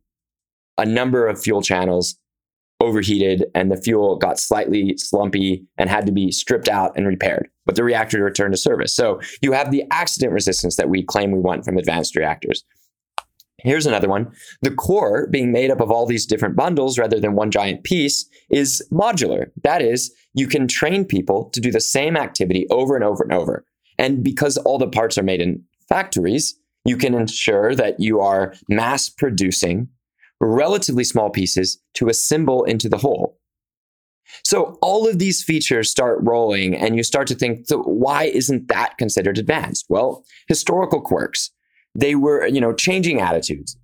a 0.78 0.86
number 0.86 1.28
of 1.28 1.42
fuel 1.42 1.62
channels 1.62 2.18
overheated 2.82 3.46
and 3.56 3.72
the 3.72 3.78
fuel 3.78 4.18
got 4.18 4.40
slightly 4.40 4.98
slumpy 4.98 5.64
and 5.78 5.90
had 5.90 6.06
to 6.08 6.12
be 6.12 6.32
stripped 6.32 6.68
out 6.68 6.92
and 6.98 7.08
repaired, 7.08 7.48
but 7.66 7.76
the 7.76 7.84
reactor 7.84 8.24
returned 8.24 8.54
to 8.54 8.58
service. 8.58 8.94
So 8.94 9.22
you 9.42 9.52
have 9.52 9.72
the 9.72 9.84
accident 9.92 10.34
resistance 10.34 10.76
that 10.76 10.90
we 10.90 11.04
claim 11.04 11.32
we 11.32 11.40
want 11.40 11.64
from 11.64 11.78
advanced 11.78 12.16
reactors. 12.16 12.64
Here's 13.60 13.86
another 13.86 14.10
one. 14.10 14.32
The 14.64 14.72
core, 14.72 15.28
being 15.28 15.52
made 15.52 15.70
up 15.70 15.82
of 15.82 15.92
all 15.92 16.08
these 16.08 16.26
different 16.26 16.56
bundles 16.56 16.98
rather 16.98 17.20
than 17.20 17.36
one 17.36 17.52
giant 17.52 17.84
piece, 17.84 18.28
is 18.50 18.86
modular. 18.92 19.52
That 19.64 19.84
is, 19.84 20.12
you 20.34 20.48
can 20.48 20.68
train 20.68 21.06
people 21.06 21.52
to 21.52 21.62
do 21.62 21.72
the 21.72 21.80
same 21.80 22.18
activity 22.18 22.66
over 22.72 22.96
and 22.96 23.04
over 23.04 23.24
and 23.24 23.32
over. 23.32 23.64
And 24.00 24.24
because 24.24 24.58
all 24.58 24.80
the 24.80 24.88
parts 24.88 25.18
are 25.20 25.24
made 25.24 25.42
in 25.42 25.64
factories, 25.88 26.58
you 26.86 26.98
can 26.98 27.14
ensure 27.14 27.76
that 27.76 28.00
you 28.00 28.20
are 28.20 28.56
mass 28.68 29.10
producing 29.10 29.90
relatively 30.42 31.04
small 31.04 31.30
pieces 31.30 31.80
to 31.94 32.10
assemble 32.10 32.64
into 32.64 32.90
the 32.90 32.98
whole. 32.98 33.38
So 34.44 34.78
all 34.82 35.08
of 35.08 35.20
these 35.20 35.44
features 35.44 35.90
start 35.90 36.20
rolling, 36.22 36.76
and 36.76 36.96
you 36.96 37.04
start 37.04 37.28
to 37.28 37.36
think, 37.36 37.68
so 37.68 37.84
why 37.84 38.24
isn't 38.24 38.68
that 38.70 38.98
considered 38.98 39.38
advanced? 39.38 39.86
Well, 39.90 40.24
historical 40.48 41.02
quirks. 41.02 41.52
They 41.94 42.16
were, 42.16 42.48
you 42.48 42.62
know, 42.62 42.74
changing 42.74 43.20
attitudes, 43.20 43.78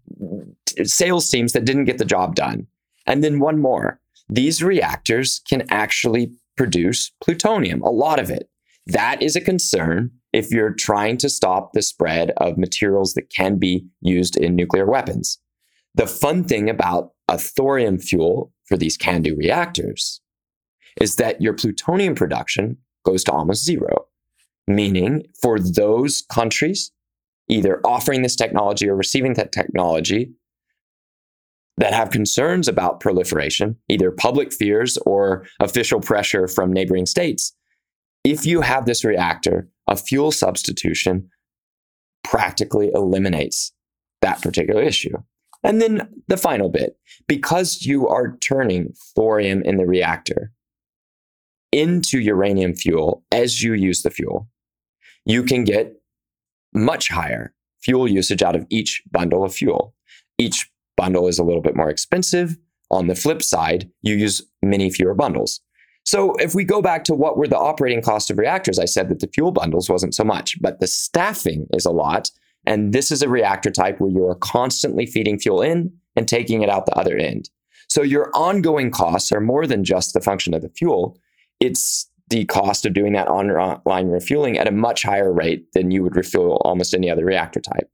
sales 0.84 1.30
teams 1.30 1.52
that 1.52 1.66
didn't 1.66 1.86
get 1.86 1.98
the 1.98 2.06
job 2.06 2.36
done. 2.36 2.68
And 3.06 3.24
then 3.24 3.40
one 3.40 3.60
more. 3.60 4.00
These 4.30 4.64
reactors 4.64 5.42
can 5.50 5.64
actually 5.70 6.32
produce 6.56 7.12
plutonium, 7.22 7.82
a 7.82 7.90
lot 7.90 8.20
of 8.20 8.30
it. 8.30 8.50
That 8.86 9.22
is 9.22 9.36
a 9.36 9.42
concern 9.42 10.12
if 10.32 10.52
you're 10.52 10.74
trying 10.74 11.18
to 11.18 11.30
stop 11.30 11.74
the 11.74 11.82
spread 11.82 12.32
of 12.38 12.58
materials 12.58 13.14
that 13.16 13.30
can 13.30 13.58
be 13.58 13.86
used 14.02 14.38
in 14.38 14.56
nuclear 14.56 14.86
weapons. 14.86 15.40
The 15.98 16.06
fun 16.06 16.44
thing 16.44 16.70
about 16.70 17.14
a 17.28 17.40
thorium 17.40 17.98
fuel 17.98 18.54
for 18.66 18.78
these 18.78 19.00
CANDU 19.00 19.36
reactors 19.36 20.22
is 21.02 21.16
that 21.16 21.42
your 21.42 21.54
plutonium 21.54 22.14
production 22.14 22.78
goes 23.04 23.24
to 23.24 23.32
almost 23.32 23.66
zero, 23.66 24.06
meaning 24.68 25.26
for 25.42 25.60
those 25.60 26.24
countries 26.32 26.92
either 27.50 27.82
offering 27.84 28.22
this 28.22 28.36
technology 28.36 28.88
or 28.88 28.96
receiving 28.96 29.34
that 29.34 29.52
technology 29.52 30.32
that 31.78 31.94
have 31.94 32.12
concerns 32.12 32.68
about 32.68 33.00
proliferation, 33.00 33.76
either 33.90 34.12
public 34.12 34.54
fears 34.54 34.98
or 34.98 35.48
official 35.60 36.00
pressure 36.00 36.48
from 36.48 36.72
neighboring 36.72 37.08
states, 37.08 37.56
if 38.24 38.46
you 38.46 38.62
have 38.62 38.86
this 38.86 39.04
reactor, 39.04 39.68
a 39.88 39.96
fuel 39.96 40.32
substitution 40.32 41.28
practically 42.24 42.92
eliminates 42.94 43.72
that 44.22 44.42
particular 44.44 44.84
issue. 44.84 45.18
And 45.68 45.82
then 45.82 46.10
the 46.30 46.38
final 46.38 46.70
bit 46.70 46.98
because 47.28 47.86
you 47.86 48.08
are 48.08 48.38
turning 48.38 48.94
thorium 49.14 49.62
in 49.64 49.76
the 49.76 49.86
reactor 49.86 50.54
into 51.74 52.20
uranium 52.20 52.74
fuel 52.74 53.26
as 53.34 53.62
you 53.62 53.74
use 53.74 54.02
the 54.02 54.10
fuel, 54.10 54.48
you 55.26 55.44
can 55.44 55.66
get 55.66 56.02
much 56.74 57.10
higher 57.10 57.54
fuel 57.82 58.08
usage 58.08 58.42
out 58.42 58.56
of 58.56 58.66
each 58.70 59.04
bundle 59.12 59.44
of 59.44 59.54
fuel. 59.54 59.94
Each 60.38 60.72
bundle 60.96 61.28
is 61.28 61.38
a 61.38 61.44
little 61.44 61.62
bit 61.62 61.76
more 61.76 61.90
expensive. 61.90 62.58
On 62.90 63.08
the 63.08 63.16
flip 63.16 63.44
side, 63.44 63.92
you 64.02 64.16
use 64.16 64.42
many 64.62 64.90
fewer 64.90 65.14
bundles. 65.14 65.60
So 66.06 66.34
if 66.36 66.56
we 66.56 66.64
go 66.64 66.82
back 66.82 67.04
to 67.04 67.14
what 67.14 67.38
were 67.38 67.50
the 67.50 67.58
operating 67.58 68.02
costs 68.02 68.30
of 68.30 68.38
reactors, 68.38 68.80
I 68.80 68.86
said 68.86 69.10
that 69.10 69.20
the 69.20 69.30
fuel 69.34 69.52
bundles 69.52 69.90
wasn't 69.90 70.16
so 70.16 70.24
much, 70.24 70.56
but 70.62 70.80
the 70.80 70.88
staffing 70.88 71.68
is 71.74 71.86
a 71.86 71.92
lot. 71.92 72.32
And 72.68 72.94
this 72.94 73.12
is 73.12 73.22
a 73.22 73.30
reactor 73.30 73.72
type 73.72 74.00
where 74.00 74.12
you 74.12 74.28
are 74.28 74.36
constantly 74.36 75.06
feeding 75.06 75.40
fuel 75.40 75.62
in 75.62 75.92
and 76.18 76.28
taking 76.28 76.62
it 76.62 76.70
out 76.70 76.86
the 76.86 76.98
other 76.98 77.16
end. 77.18 77.50
So 77.88 78.02
your 78.02 78.30
ongoing 78.36 78.92
costs 78.92 79.32
are 79.32 79.40
more 79.40 79.66
than 79.66 79.86
just 79.86 80.14
the 80.14 80.20
function 80.20 80.54
of 80.54 80.62
the 80.62 80.70
fuel. 80.70 81.18
It's 81.62 82.12
the 82.30 82.44
cost 82.44 82.86
of 82.86 82.94
doing 82.94 83.14
that 83.14 83.30
online 83.30 84.10
refueling 84.10 84.58
at 84.58 84.68
a 84.68 84.72
much 84.72 85.04
higher 85.04 85.32
rate 85.32 85.66
than 85.74 85.92
you 85.92 86.04
would 86.04 86.18
refuel 86.18 86.62
almost 86.66 86.94
any 86.94 87.10
other 87.10 87.24
reactor 87.24 87.62
type. 87.62 87.90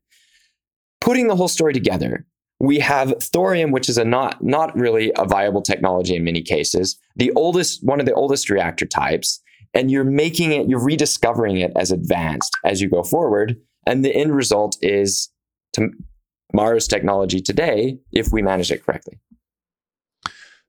Putting 1.00 1.28
the 1.28 1.36
whole 1.36 1.48
story 1.48 1.74
together, 1.74 2.26
we 2.60 2.80
have 2.80 3.14
thorium, 3.22 3.70
which 3.70 3.90
is 3.90 4.00
a 4.00 4.06
not 4.06 4.44
not 4.44 4.76
really 4.76 5.12
a 5.18 5.26
viable 5.26 5.62
technology 5.62 6.16
in 6.16 6.24
many 6.24 6.42
cases, 6.42 6.98
the 7.16 7.32
oldest 7.36 7.84
one 7.84 8.00
of 8.00 8.08
the 8.08 8.14
oldest 8.14 8.50
reactor 8.50 8.88
types, 8.88 9.40
and 9.76 9.92
you're 9.92 10.04
making 10.04 10.52
it, 10.52 10.68
you're 10.68 10.84
rediscovering 10.84 11.58
it 11.58 11.72
as 11.76 11.92
advanced 11.92 12.58
as 12.66 12.82
you 12.82 12.90
go 12.90 13.04
forward, 13.04 13.58
and 13.86 14.04
the 14.04 14.16
end 14.16 14.36
result 14.36 14.78
is 14.82 15.30
tomorrow's 15.74 16.88
technology 16.88 17.42
today 17.42 17.98
if 18.12 18.28
we 18.32 18.42
manage 18.42 18.72
it 18.72 18.86
correctly. 18.86 19.20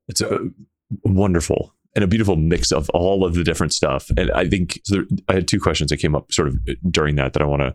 It's 0.09 0.21
a 0.21 0.39
wonderful 1.03 1.75
and 1.95 2.05
a 2.05 2.09
beautiful 2.09 2.37
mix 2.37 2.73
of 2.73 2.91
all 2.91 3.25
of 3.25 3.35
the 3.35 3.45
different 3.45 3.73
stuff. 3.73 4.11
And 4.17 4.31
I 4.33 4.49
think 4.49 4.81
so 4.85 4.97
there, 4.97 5.05
I 5.29 5.35
had 5.35 5.49
two 5.49 5.61
questions 5.61 5.91
that 5.91 5.99
came 5.99 6.15
up 6.15 6.33
sort 6.33 6.49
of 6.49 6.57
uh, 6.69 6.75
during 6.91 7.17
that 7.17 7.33
that 7.33 7.43
I 7.43 7.47
want 7.47 7.63
to 7.63 7.75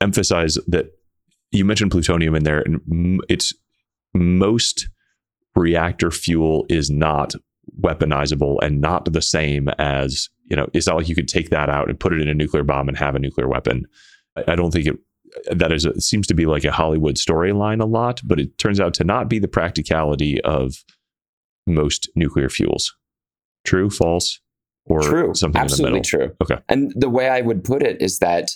emphasize 0.00 0.58
that 0.66 0.86
you 1.50 1.64
mentioned 1.64 1.92
plutonium 1.92 2.34
in 2.34 2.42
there, 2.42 2.60
and 2.60 3.20
it's 3.28 3.54
most 4.12 4.88
reactor 5.54 6.10
fuel 6.10 6.66
is 6.68 6.90
not 6.90 7.34
weaponizable 7.80 8.58
and 8.60 8.80
not 8.80 9.12
the 9.12 9.22
same 9.22 9.68
as 9.78 10.28
you 10.44 10.56
know. 10.56 10.68
It's 10.72 10.86
not 10.86 10.96
like 10.96 11.08
you 11.08 11.14
could 11.14 11.28
take 11.28 11.50
that 11.50 11.70
out 11.70 11.88
and 11.88 11.98
put 11.98 12.12
it 12.12 12.20
in 12.20 12.28
a 12.28 12.34
nuclear 12.34 12.64
bomb 12.64 12.88
and 12.88 12.98
have 12.98 13.14
a 13.14 13.20
nuclear 13.20 13.48
weapon. 13.48 13.86
I, 14.36 14.52
I 14.52 14.56
don't 14.56 14.70
think 14.70 14.86
it 14.86 14.96
that 15.50 15.72
is 15.72 15.84
a, 15.84 15.90
it 15.90 16.02
seems 16.02 16.26
to 16.28 16.34
be 16.34 16.46
like 16.46 16.64
a 16.64 16.72
Hollywood 16.72 17.16
storyline 17.16 17.80
a 17.80 17.86
lot, 17.86 18.20
but 18.24 18.38
it 18.38 18.56
turns 18.58 18.80
out 18.80 18.94
to 18.94 19.04
not 19.04 19.28
be 19.28 19.38
the 19.38 19.48
practicality 19.48 20.40
of 20.42 20.76
most 21.66 22.08
nuclear 22.14 22.48
fuels. 22.48 22.94
True, 23.64 23.90
false, 23.90 24.40
or 24.86 25.00
true, 25.00 25.34
something 25.34 25.60
absolutely 25.60 26.02
true. 26.02 26.30
Okay. 26.42 26.58
And 26.68 26.92
the 26.94 27.08
way 27.08 27.28
I 27.28 27.40
would 27.40 27.64
put 27.64 27.82
it 27.82 28.00
is 28.00 28.18
that 28.18 28.50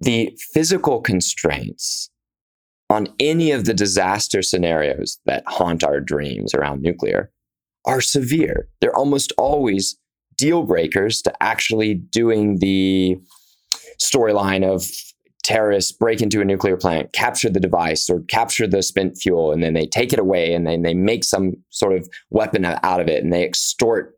the 0.00 0.36
physical 0.52 1.00
constraints 1.00 2.10
on 2.90 3.08
any 3.18 3.52
of 3.52 3.64
the 3.64 3.74
disaster 3.74 4.42
scenarios 4.42 5.18
that 5.24 5.44
haunt 5.46 5.84
our 5.84 6.00
dreams 6.00 6.52
around 6.54 6.82
nuclear 6.82 7.30
are 7.84 8.00
severe. 8.00 8.68
They're 8.80 8.96
almost 8.96 9.32
always 9.38 9.96
deal 10.36 10.64
breakers 10.64 11.22
to 11.22 11.42
actually 11.42 11.94
doing 11.94 12.58
the 12.58 13.16
storyline 14.00 14.64
of 14.64 14.86
terrorists 15.42 15.92
break 15.92 16.22
into 16.22 16.40
a 16.40 16.44
nuclear 16.44 16.76
plant, 16.76 17.12
capture 17.12 17.50
the 17.50 17.60
device 17.60 18.08
or 18.08 18.20
capture 18.22 18.66
the 18.66 18.82
spent 18.82 19.18
fuel, 19.18 19.52
and 19.52 19.62
then 19.62 19.74
they 19.74 19.86
take 19.86 20.12
it 20.12 20.18
away 20.18 20.54
and 20.54 20.66
then 20.66 20.82
they 20.82 20.94
make 20.94 21.22
some 21.22 21.52
sort 21.68 21.92
of 21.92 22.08
weapon 22.30 22.64
out 22.64 23.00
of 23.00 23.08
it 23.08 23.22
and 23.22 23.32
they 23.32 23.44
extort 23.44 24.14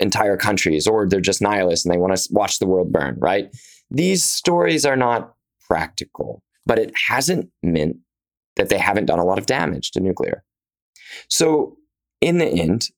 entire 0.00 0.36
countries, 0.36 0.86
or 0.86 1.06
they're 1.08 1.20
just 1.20 1.42
nihilists 1.42 1.86
and 1.86 1.94
they 1.94 1.98
want 1.98 2.16
to 2.16 2.28
watch 2.32 2.58
the 2.58 2.66
world 2.66 2.90
burn, 2.90 3.16
right? 3.18 3.54
These 3.90 4.24
stories 4.24 4.84
are 4.84 4.96
not 4.96 5.34
practical, 5.68 6.42
but 6.66 6.78
it 6.78 6.92
hasn't 7.08 7.50
meant 7.62 7.96
that 8.56 8.70
they 8.70 8.78
haven't 8.78 9.06
done 9.06 9.18
a 9.18 9.24
lot 9.24 9.38
of 9.38 9.46
damage 9.46 9.92
to 9.92 10.00
nuclear. 10.00 10.42
So, 11.28 11.76
in 12.20 12.38
the 12.38 12.46
end, 12.46 12.88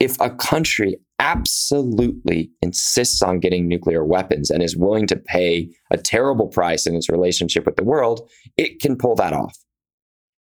if 0.00 0.16
a 0.20 0.30
country 0.30 0.96
absolutely 1.18 2.50
insists 2.62 3.22
on 3.22 3.40
getting 3.40 3.66
nuclear 3.66 4.04
weapons 4.04 4.50
and 4.50 4.62
is 4.62 4.76
willing 4.76 5.06
to 5.08 5.16
pay 5.16 5.68
a 5.90 5.96
terrible 5.96 6.46
price 6.48 6.86
in 6.86 6.94
its 6.94 7.08
relationship 7.08 7.66
with 7.66 7.76
the 7.76 7.84
world, 7.84 8.28
it 8.56 8.80
can 8.80 8.96
pull 8.96 9.14
that 9.16 9.32
off. 9.32 9.56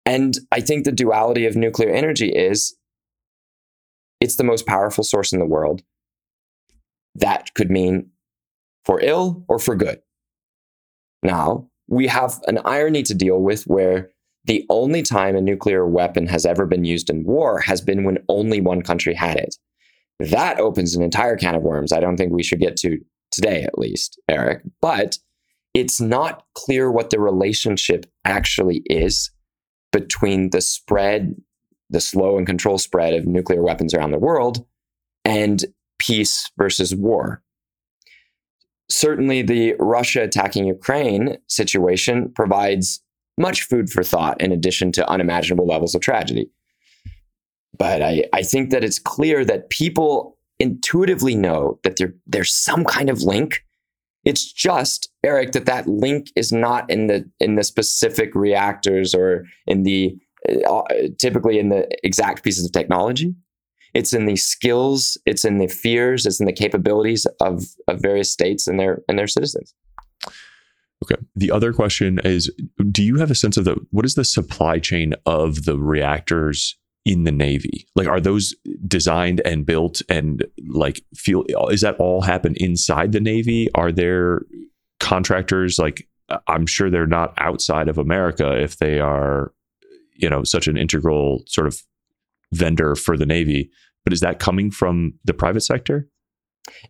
And 0.04 0.38
I 0.52 0.60
think 0.60 0.84
the 0.84 0.92
duality 0.92 1.46
of 1.46 1.56
nuclear 1.56 1.90
energy 1.90 2.28
is 2.28 2.76
it's 4.20 4.36
the 4.36 4.44
most 4.44 4.66
powerful 4.66 5.04
source 5.04 5.32
in 5.32 5.38
the 5.38 5.46
world. 5.46 5.82
That 7.14 7.54
could 7.54 7.70
mean 7.70 8.10
for 8.84 9.00
ill 9.00 9.44
or 9.48 9.58
for 9.58 9.74
good. 9.74 10.00
Now, 11.22 11.68
we 11.88 12.06
have 12.06 12.40
an 12.46 12.58
irony 12.64 13.02
to 13.04 13.14
deal 13.14 13.40
with 13.40 13.64
where 13.64 14.10
the 14.44 14.64
only 14.70 15.02
time 15.02 15.34
a 15.34 15.40
nuclear 15.40 15.86
weapon 15.86 16.26
has 16.28 16.46
ever 16.46 16.66
been 16.66 16.84
used 16.84 17.10
in 17.10 17.24
war 17.24 17.58
has 17.60 17.80
been 17.80 18.04
when 18.04 18.18
only 18.28 18.60
one 18.60 18.82
country 18.82 19.14
had 19.14 19.36
it. 19.36 19.56
That 20.18 20.58
opens 20.60 20.94
an 20.94 21.02
entire 21.02 21.36
can 21.36 21.54
of 21.54 21.62
worms 21.62 21.92
I 21.92 22.00
don't 22.00 22.16
think 22.16 22.32
we 22.32 22.42
should 22.42 22.60
get 22.60 22.76
to 22.78 22.98
today, 23.30 23.62
at 23.62 23.78
least, 23.78 24.20
Eric. 24.28 24.62
But 24.80 25.18
it's 25.74 26.00
not 26.00 26.44
clear 26.54 26.90
what 26.90 27.10
the 27.10 27.20
relationship 27.20 28.06
actually 28.24 28.82
is 28.86 29.30
between 29.92 30.50
the 30.50 30.60
spread, 30.60 31.34
the 31.90 32.00
slow 32.00 32.38
and 32.38 32.46
control 32.46 32.78
spread 32.78 33.14
of 33.14 33.26
nuclear 33.26 33.62
weapons 33.62 33.92
around 33.92 34.12
the 34.12 34.18
world 34.18 34.64
and 35.24 35.64
peace 35.98 36.50
versus 36.56 36.94
war. 36.94 37.42
Certainly, 38.88 39.42
the 39.42 39.74
Russia 39.78 40.22
attacking 40.22 40.66
Ukraine 40.66 41.36
situation 41.48 42.32
provides 42.34 43.02
much 43.36 43.64
food 43.64 43.90
for 43.90 44.02
thought 44.02 44.40
in 44.40 44.52
addition 44.52 44.92
to 44.92 45.08
unimaginable 45.10 45.66
levels 45.66 45.94
of 45.94 46.00
tragedy. 46.00 46.48
But 47.78 48.02
I, 48.02 48.24
I 48.32 48.42
think 48.42 48.70
that 48.70 48.84
it's 48.84 48.98
clear 48.98 49.44
that 49.44 49.70
people 49.70 50.36
intuitively 50.58 51.34
know 51.34 51.78
that 51.82 51.96
there, 51.96 52.14
there's 52.26 52.54
some 52.54 52.84
kind 52.84 53.10
of 53.10 53.22
link. 53.22 53.62
It's 54.24 54.52
just, 54.52 55.10
Eric, 55.22 55.52
that 55.52 55.66
that 55.66 55.86
link 55.86 56.28
is 56.34 56.50
not 56.50 56.90
in 56.90 57.06
the 57.06 57.30
in 57.38 57.54
the 57.54 57.62
specific 57.62 58.34
reactors 58.34 59.14
or 59.14 59.44
in 59.66 59.84
the 59.84 60.16
uh, 60.68 60.82
typically 61.18 61.58
in 61.58 61.68
the 61.68 61.88
exact 62.04 62.42
pieces 62.42 62.64
of 62.64 62.72
technology. 62.72 63.34
It's 63.94 64.12
in 64.12 64.26
the 64.26 64.36
skills, 64.36 65.16
it's 65.26 65.44
in 65.44 65.58
the 65.58 65.68
fears, 65.68 66.26
it's 66.26 66.40
in 66.40 66.46
the 66.46 66.52
capabilities 66.52 67.26
of, 67.40 67.64
of 67.88 68.00
various 68.02 68.30
states 68.30 68.66
and 68.66 68.78
their 68.78 69.00
and 69.08 69.18
their 69.18 69.28
citizens. 69.28 69.74
Okay. 71.04 71.20
The 71.34 71.50
other 71.50 71.72
question 71.72 72.18
is 72.24 72.50
do 72.90 73.02
you 73.02 73.16
have 73.16 73.30
a 73.30 73.34
sense 73.34 73.56
of 73.56 73.64
the 73.64 73.76
what 73.90 74.04
is 74.04 74.14
the 74.14 74.24
supply 74.24 74.78
chain 74.78 75.14
of 75.24 75.64
the 75.64 75.78
reactors 75.78 76.76
in 77.06 77.24
the 77.24 77.32
Navy? 77.32 77.86
Like 77.94 78.08
are 78.08 78.20
those 78.20 78.54
designed 78.86 79.40
and 79.46 79.64
built 79.64 80.02
and 80.10 80.44
like 80.68 81.02
feel 81.14 81.44
is 81.70 81.80
that 81.80 81.96
all 81.98 82.20
happen 82.20 82.54
inside 82.56 83.12
the 83.12 83.20
Navy? 83.20 83.68
Are 83.74 83.92
there 83.92 84.42
contractors 85.00 85.78
like 85.78 86.06
I'm 86.48 86.66
sure 86.66 86.90
they're 86.90 87.06
not 87.06 87.32
outside 87.38 87.88
of 87.88 87.96
America 87.96 88.60
if 88.60 88.78
they 88.78 89.00
are 89.00 89.52
you 90.14 90.28
know 90.28 90.42
such 90.44 90.66
an 90.66 90.76
integral 90.76 91.44
sort 91.46 91.66
of 91.66 91.82
vendor 92.52 92.94
for 92.94 93.16
the 93.16 93.26
Navy. 93.26 93.70
But 94.04 94.12
is 94.12 94.20
that 94.20 94.38
coming 94.38 94.70
from 94.70 95.14
the 95.24 95.34
private 95.34 95.62
sector? 95.62 96.08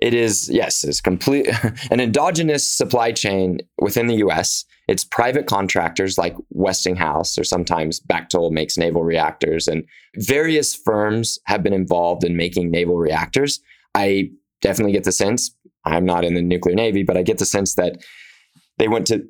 It 0.01 0.15
is, 0.15 0.49
yes, 0.49 0.85
it's 0.85 1.01
complete 1.01 1.49
an 1.91 2.01
endogenous 2.01 2.67
supply 2.69 3.13
chain 3.13 3.59
within 3.81 4.07
the 4.07 4.17
US. 4.17 4.65
It's 4.89 5.05
private 5.05 5.47
contractors 5.47 6.17
like 6.17 6.37
Westinghouse 6.51 7.37
or 7.39 7.45
sometimes 7.45 8.01
Bechtel 8.01 8.51
makes 8.51 8.79
naval 8.79 9.03
reactors, 9.03 9.69
and 9.69 9.85
various 10.17 10.75
firms 10.75 11.39
have 11.47 11.63
been 11.63 11.73
involved 11.73 12.25
in 12.25 12.37
making 12.37 12.71
naval 12.71 12.97
reactors. 12.97 13.61
I 13.95 14.31
definitely 14.63 14.93
get 14.93 15.05
the 15.05 15.13
sense, 15.13 15.55
I'm 15.85 16.05
not 16.05 16.25
in 16.25 16.35
the 16.35 16.43
nuclear 16.43 16.75
navy, 16.75 17.03
but 17.03 17.17
I 17.17 17.23
get 17.23 17.39
the 17.39 17.47
sense 17.47 17.75
that 17.75 17.97
they 18.79 18.89
want 18.89 19.07
to 19.09 19.25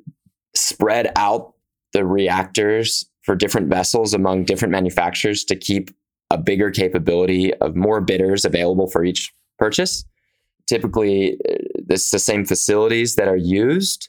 spread 0.54 1.12
out 1.16 1.54
the 1.92 2.04
reactors 2.04 3.04
for 3.22 3.34
different 3.34 3.68
vessels 3.68 4.14
among 4.14 4.44
different 4.44 4.72
manufacturers 4.72 5.44
to 5.44 5.56
keep 5.56 5.90
a 6.30 6.38
bigger 6.38 6.70
capability 6.70 7.54
of 7.54 7.76
more 7.76 8.00
bidders 8.00 8.44
available 8.44 8.88
for 8.88 9.04
each 9.04 9.32
purchase. 9.58 10.04
Typically, 10.66 11.34
uh, 11.48 11.56
it's 11.88 12.10
the 12.10 12.18
same 12.18 12.44
facilities 12.44 13.14
that 13.16 13.28
are 13.28 13.36
used 13.36 14.08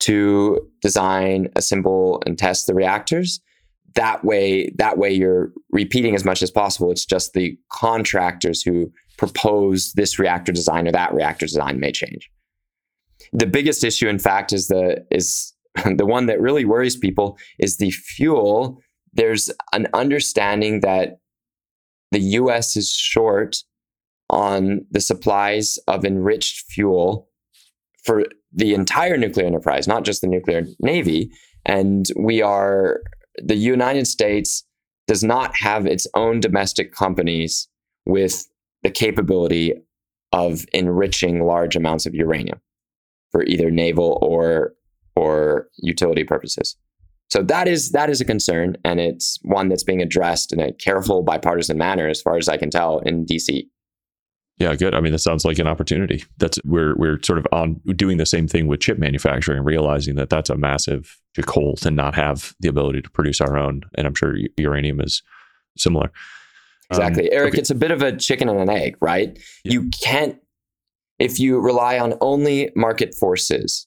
to 0.00 0.58
design, 0.80 1.48
assemble, 1.54 2.22
and 2.26 2.36
test 2.36 2.66
the 2.66 2.74
reactors. 2.74 3.40
That 3.94 4.24
way, 4.24 4.72
that 4.78 4.98
way 4.98 5.12
you're 5.12 5.52
repeating 5.70 6.14
as 6.14 6.24
much 6.24 6.42
as 6.42 6.50
possible. 6.50 6.90
It's 6.90 7.06
just 7.06 7.34
the 7.34 7.56
contractors 7.70 8.62
who 8.62 8.90
propose 9.18 9.92
this 9.92 10.18
reactor 10.18 10.50
design 10.50 10.88
or 10.88 10.92
that 10.92 11.14
reactor 11.14 11.46
design 11.46 11.78
may 11.78 11.92
change. 11.92 12.28
The 13.32 13.46
biggest 13.46 13.84
issue, 13.84 14.08
in 14.08 14.18
fact, 14.18 14.52
is 14.52 14.68
the 14.68 15.06
is 15.10 15.52
the 15.96 16.06
one 16.06 16.26
that 16.26 16.40
really 16.40 16.64
worries 16.64 16.96
people 16.96 17.38
is 17.58 17.76
the 17.76 17.90
fuel. 17.90 18.80
There's 19.12 19.50
an 19.72 19.86
understanding 19.94 20.80
that 20.80 21.18
the 22.10 22.20
US 22.20 22.76
is 22.76 22.90
short 22.90 23.56
on 24.32 24.84
the 24.90 25.00
supplies 25.00 25.78
of 25.86 26.04
enriched 26.04 26.64
fuel 26.70 27.28
for 28.02 28.24
the 28.52 28.74
entire 28.74 29.16
nuclear 29.16 29.46
enterprise, 29.46 29.86
not 29.86 30.04
just 30.04 30.20
the 30.20 30.26
nuclear 30.26 30.64
navy. 30.80 31.30
And 31.64 32.06
we 32.16 32.42
are, 32.42 33.00
the 33.36 33.54
United 33.54 34.06
States 34.06 34.64
does 35.06 35.22
not 35.22 35.54
have 35.56 35.86
its 35.86 36.06
own 36.14 36.40
domestic 36.40 36.92
companies 36.92 37.68
with 38.06 38.46
the 38.82 38.90
capability 38.90 39.74
of 40.32 40.64
enriching 40.72 41.44
large 41.44 41.76
amounts 41.76 42.06
of 42.06 42.14
uranium 42.14 42.60
for 43.30 43.44
either 43.44 43.70
naval 43.70 44.18
or 44.22 44.74
or 45.14 45.68
utility 45.76 46.24
purposes. 46.24 46.76
So 47.30 47.42
that 47.42 47.68
is 47.68 47.92
that 47.92 48.10
is 48.10 48.20
a 48.20 48.24
concern, 48.24 48.76
and 48.84 49.00
it's 49.00 49.38
one 49.42 49.68
that's 49.68 49.84
being 49.84 50.02
addressed 50.02 50.52
in 50.52 50.60
a 50.60 50.72
careful, 50.72 51.22
bipartisan 51.22 51.78
manner, 51.78 52.08
as 52.08 52.20
far 52.20 52.36
as 52.36 52.48
I 52.48 52.56
can 52.56 52.70
tell, 52.70 52.98
in 53.00 53.24
DC. 53.26 53.66
Yeah, 54.58 54.74
good. 54.74 54.94
I 54.94 55.00
mean, 55.00 55.12
that 55.12 55.18
sounds 55.18 55.44
like 55.44 55.58
an 55.58 55.66
opportunity. 55.66 56.24
That's 56.38 56.58
we're 56.64 56.94
we're 56.96 57.18
sort 57.22 57.38
of 57.38 57.46
on 57.52 57.80
doing 57.96 58.18
the 58.18 58.26
same 58.26 58.46
thing 58.46 58.66
with 58.66 58.80
chip 58.80 58.98
manufacturing, 58.98 59.64
realizing 59.64 60.14
that 60.16 60.30
that's 60.30 60.50
a 60.50 60.56
massive 60.56 61.18
hole 61.48 61.76
to 61.76 61.90
not 61.90 62.14
have 62.14 62.54
the 62.60 62.68
ability 62.68 63.02
to 63.02 63.10
produce 63.10 63.40
our 63.40 63.56
own. 63.56 63.82
And 63.94 64.06
I'm 64.06 64.14
sure 64.14 64.36
uranium 64.56 65.00
is 65.00 65.22
similar. 65.76 66.12
Exactly, 66.90 67.30
um, 67.30 67.38
Eric. 67.38 67.54
Okay. 67.54 67.58
It's 67.58 67.70
a 67.70 67.74
bit 67.74 67.90
of 67.90 68.02
a 68.02 68.16
chicken 68.16 68.48
and 68.48 68.60
an 68.60 68.68
egg, 68.68 68.96
right? 69.00 69.38
Yeah. 69.64 69.72
You 69.72 69.90
can't 70.02 70.38
if 71.18 71.40
you 71.40 71.58
rely 71.58 71.98
on 71.98 72.14
only 72.20 72.70
market 72.76 73.14
forces 73.14 73.86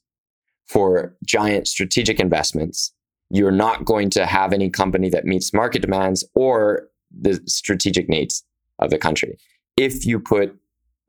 for 0.68 1.16
giant 1.24 1.68
strategic 1.68 2.20
investments 2.20 2.92
you're 3.30 3.52
not 3.52 3.86
going 3.86 4.10
to 4.12 4.26
have 4.26 4.54
any 4.54 4.70
company 4.70 5.10
that 5.10 5.26
meets 5.26 5.54
market 5.54 5.82
demands 5.82 6.24
or 6.36 6.88
the 7.12 7.42
strategic 7.46 8.08
needs 8.10 8.44
of 8.80 8.90
the 8.90 8.98
country. 8.98 9.38
If 9.78 10.06
you 10.06 10.20
put 10.20 10.56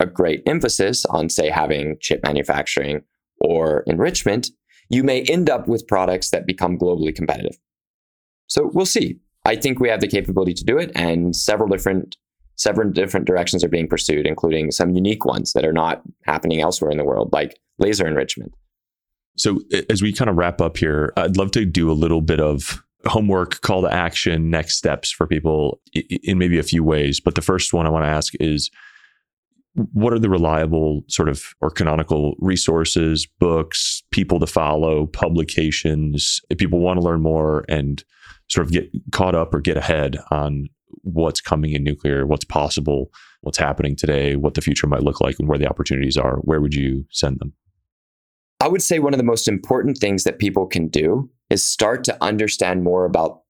a 0.01 0.07
great 0.07 0.43
emphasis 0.47 1.05
on, 1.07 1.29
say, 1.29 1.51
having 1.51 1.97
chip 2.01 2.21
manufacturing 2.23 3.03
or 3.41 3.83
enrichment, 3.87 4.51
you 4.89 5.03
may 5.03 5.23
end 5.23 5.49
up 5.51 5.69
with 5.69 5.87
products 5.87 6.31
that 6.31 6.47
become 6.47 6.79
globally 6.79 7.15
competitive. 7.15 7.59
So 8.47 8.71
we'll 8.73 8.87
see. 8.87 9.19
I 9.45 9.57
think 9.57 9.81
we 9.81 9.89
have 9.89 10.01
the 10.01 10.09
capability 10.09 10.55
to 10.55 10.65
do 10.65 10.79
it, 10.79 10.91
and 10.95 11.35
several 11.35 11.69
different 11.69 12.17
several 12.57 12.91
different 12.91 13.27
directions 13.27 13.63
are 13.63 13.69
being 13.69 13.87
pursued, 13.87 14.27
including 14.27 14.71
some 14.71 14.95
unique 14.95 15.25
ones 15.25 15.53
that 15.53 15.65
are 15.65 15.73
not 15.73 16.03
happening 16.25 16.61
elsewhere 16.61 16.91
in 16.91 16.97
the 16.97 17.05
world, 17.05 17.31
like 17.33 17.61
laser 17.79 18.07
enrichment. 18.07 18.53
So 19.37 19.61
as 19.91 20.01
we 20.01 20.13
kind 20.13 20.31
of 20.31 20.37
wrap 20.37 20.63
up 20.63 20.79
here, 20.79 21.13
I'd 21.17 21.37
love 21.37 21.51
to 21.53 21.67
do 21.67 21.91
a 21.91 21.93
little 21.93 22.23
bit 22.23 22.41
of 22.41 22.83
homework, 23.09 23.61
call 23.61 23.83
to 23.83 23.93
action, 23.93 24.51
next 24.51 24.77
steps 24.77 25.11
for 25.11 25.27
people 25.27 25.81
in 25.95 26.39
maybe 26.39 26.59
a 26.59 26.63
few 26.63 26.83
ways. 26.83 27.21
But 27.21 27.35
the 27.35 27.43
first 27.43 27.73
one 27.73 27.87
I 27.87 27.91
want 27.91 28.05
to 28.05 28.11
ask 28.11 28.35
is 28.41 28.71
what 29.93 30.13
are 30.13 30.19
the 30.19 30.31
reliable 30.31 31.03
sort 31.09 31.29
of 31.29 31.45
or 31.61 31.71
canonical 31.71 32.35
resources, 32.39 33.27
books, 33.39 34.03
people 34.11 34.41
to 34.41 34.47
follow, 34.47 35.07
publications, 35.07 36.41
if 36.49 36.59
people 36.59 36.81
want 36.81 36.99
to 36.99 37.05
learn 37.05 37.21
more 37.21 37.65
and 37.69 38.03
sort 38.49 38.67
of 38.67 38.73
get 38.73 38.89
caught 39.13 39.35
up 39.35 39.53
or 39.53 39.61
get 39.61 39.77
ahead 39.77 40.19
on 40.31 40.69
what's 41.03 41.41
coming 41.41 41.73
in 41.73 41.85
nuclear, 41.85 42.27
what's 42.27 42.45
possible, 42.45 43.11
what's 43.43 43.59
happening 43.59 43.95
today, 43.97 44.37
what 44.37 44.55
the 44.55 44.63
future 44.63 44.87
might 44.87 45.03
look 45.03 45.21
like, 45.21 45.37
and 45.39 45.49
where 45.49 45.59
the 45.59 45.69
opportunities 45.69 46.17
are, 46.17 46.37
where 46.39 46.61
would 46.61 46.75
you 46.75 47.05
send 47.11 47.39
them? 47.39 47.53
I 48.61 48.69
would 48.69 48.83
say 48.83 48.99
one 48.99 49.13
of 49.13 49.19
the 49.19 49.25
most 49.25 49.49
important 49.49 49.99
things 49.99 50.25
that 50.25 50.39
people 50.39 50.67
can 50.67 50.89
do 50.89 51.29
is 51.51 51.65
start 51.65 52.05
to 52.05 52.25
understand 52.25 52.83
more 52.83 53.05
about 53.05 53.43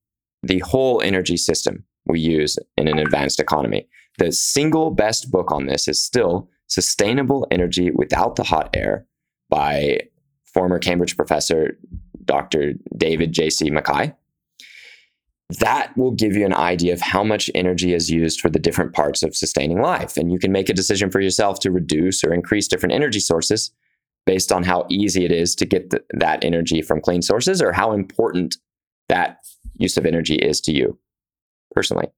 the 0.43 0.59
whole 0.61 1.01
energy 1.03 1.37
system 1.37 1.85
we 2.07 2.21
use 2.21 2.59
in 2.77 2.89
an 2.89 2.99
advanced 2.99 3.41
economy. 3.41 3.89
The 4.19 4.33
single 4.33 4.91
best 4.91 5.31
book 5.31 5.51
on 5.51 5.67
this 5.67 5.89
is 5.89 6.01
still 6.01 6.49
Sustainable 6.69 7.47
Energy 7.51 7.91
Without 7.91 8.37
the 8.37 8.45
Hot 8.45 8.71
Air 8.75 9.07
by 9.49 10.01
former 10.45 10.79
Cambridge 10.79 11.17
professor 11.17 11.79
Dr. 12.25 12.75
David 12.97 13.33
J.C. 13.33 13.71
MacKay. 13.71 14.13
That 15.61 15.97
will 15.97 16.11
give 16.11 16.35
you 16.35 16.45
an 16.45 16.55
idea 16.55 16.93
of 16.93 17.01
how 17.01 17.23
much 17.23 17.51
energy 17.55 17.95
is 17.95 18.11
used 18.11 18.41
for 18.41 18.51
the 18.51 18.59
different 18.59 18.95
parts 18.95 19.23
of 19.23 19.37
sustaining 19.37 19.81
life. 19.81 20.17
And 20.17 20.33
you 20.33 20.41
can 20.41 20.51
make 20.51 20.69
a 20.69 20.75
decision 20.75 21.11
for 21.11 21.21
yourself 21.21 21.61
to 21.61 21.71
reduce 21.71 22.25
or 22.25 22.33
increase 22.33 22.67
different 22.67 22.95
energy 22.95 23.21
sources 23.21 23.71
based 24.27 24.53
on 24.53 24.65
how 24.65 24.85
easy 24.91 25.25
it 25.25 25.33
is 25.33 25.55
to 25.55 25.65
get 25.65 25.91
the, 25.91 26.03
that 26.11 26.45
energy 26.45 26.83
from 26.83 27.01
clean 27.01 27.23
sources 27.23 27.63
or 27.63 27.73
how 27.73 27.93
important 27.93 28.57
that 29.09 29.39
use 29.77 29.97
of 29.97 30.05
energy 30.05 30.35
is 30.35 30.61
to 30.61 30.73
you 30.73 30.99
personally. 31.73 32.09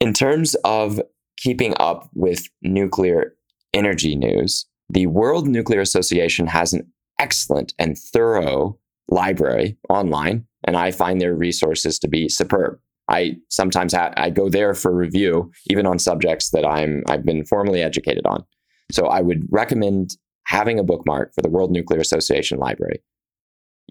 In 0.00 0.12
terms 0.12 0.54
of 0.64 1.00
keeping 1.36 1.74
up 1.80 2.08
with 2.14 2.46
nuclear 2.62 3.34
energy 3.72 4.14
news, 4.14 4.66
the 4.90 5.06
World 5.06 5.48
Nuclear 5.48 5.80
Association 5.80 6.46
has 6.46 6.72
an 6.72 6.90
excellent 7.18 7.74
and 7.78 7.98
thorough 7.98 8.78
library 9.08 9.76
online, 9.88 10.46
and 10.64 10.76
I 10.76 10.90
find 10.90 11.20
their 11.20 11.34
resources 11.34 11.98
to 12.00 12.08
be 12.08 12.28
superb. 12.28 12.78
I 13.08 13.36
sometimes 13.48 13.94
ha- 13.94 14.12
I 14.16 14.30
go 14.30 14.48
there 14.48 14.74
for 14.74 14.94
review, 14.94 15.50
even 15.70 15.86
on 15.86 15.98
subjects 15.98 16.50
that 16.50 16.66
I'm 16.66 17.02
I've 17.08 17.24
been 17.24 17.44
formally 17.44 17.82
educated 17.82 18.26
on. 18.26 18.44
So 18.90 19.06
I 19.06 19.20
would 19.20 19.46
recommend 19.50 20.16
having 20.48 20.78
a 20.78 20.82
bookmark 20.82 21.34
for 21.34 21.42
the 21.42 21.50
World 21.50 21.70
Nuclear 21.70 22.00
Association 22.00 22.58
library. 22.58 23.02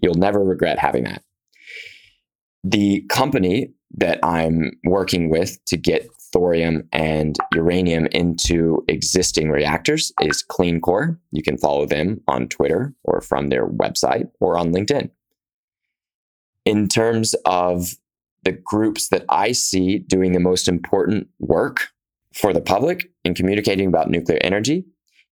You'll 0.02 0.14
never 0.14 0.42
regret 0.44 0.78
having 0.78 1.04
that. 1.04 1.22
The 2.64 3.04
company 3.08 3.72
that 3.96 4.18
I'm 4.24 4.72
working 4.84 5.30
with 5.30 5.64
to 5.66 5.76
get 5.76 6.08
thorium 6.32 6.88
and 6.92 7.36
uranium 7.54 8.06
into 8.06 8.84
existing 8.88 9.50
reactors 9.50 10.12
is 10.20 10.44
CleanCore. 10.50 11.16
You 11.30 11.42
can 11.42 11.56
follow 11.56 11.86
them 11.86 12.20
on 12.26 12.48
Twitter 12.48 12.92
or 13.04 13.20
from 13.20 13.48
their 13.48 13.66
website 13.66 14.28
or 14.40 14.58
on 14.58 14.72
LinkedIn. 14.72 15.10
In 16.64 16.88
terms 16.88 17.34
of 17.46 17.94
the 18.42 18.52
groups 18.52 19.08
that 19.08 19.24
I 19.28 19.52
see 19.52 19.98
doing 19.98 20.32
the 20.32 20.40
most 20.40 20.68
important 20.68 21.28
work 21.38 21.88
for 22.34 22.52
the 22.52 22.60
public 22.60 23.10
in 23.24 23.34
communicating 23.34 23.88
about 23.88 24.10
nuclear 24.10 24.38
energy. 24.42 24.84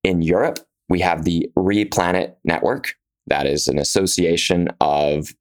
In 0.02 0.22
Europe, 0.22 0.58
we 0.88 1.00
have 1.00 1.24
the 1.24 1.48
Replanet 1.56 2.34
Network. 2.44 2.94
That 3.26 3.46
is 3.46 3.68
an 3.68 3.78
association 3.78 4.68
of 4.80 5.34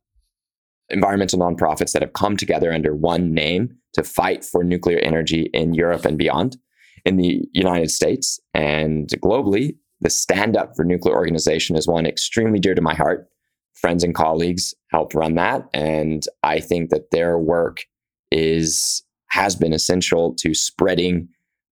environmental 0.89 1.39
nonprofits 1.39 1.91
that 1.91 2.01
have 2.01 2.13
come 2.13 2.37
together 2.37 2.71
under 2.71 2.95
one 2.95 3.33
name 3.33 3.75
to 3.93 4.03
fight 4.03 4.43
for 4.43 4.63
nuclear 4.63 4.99
energy 4.99 5.49
in 5.53 5.73
Europe 5.73 6.05
and 6.05 6.17
beyond. 6.17 6.57
In 7.05 7.17
the 7.17 7.43
United 7.53 7.91
States 7.91 8.39
and 8.53 9.07
globally, 9.23 9.75
the 10.01 10.09
Stand 10.09 10.57
Up 10.57 10.75
for 10.75 10.83
Nuclear 10.83 11.15
organization 11.15 11.75
is 11.75 11.87
one 11.87 12.05
extremely 12.05 12.59
dear 12.59 12.75
to 12.75 12.81
my 12.81 12.95
heart. 12.95 13.27
Friends 13.73 14.03
and 14.03 14.15
colleagues 14.15 14.73
help 14.89 15.13
run 15.13 15.35
that. 15.35 15.67
And 15.73 16.23
I 16.43 16.59
think 16.59 16.89
that 16.89 17.11
their 17.11 17.37
work 17.37 17.83
is 18.31 19.03
has 19.29 19.55
been 19.55 19.73
essential 19.73 20.33
to 20.35 20.53
spreading 20.53 21.27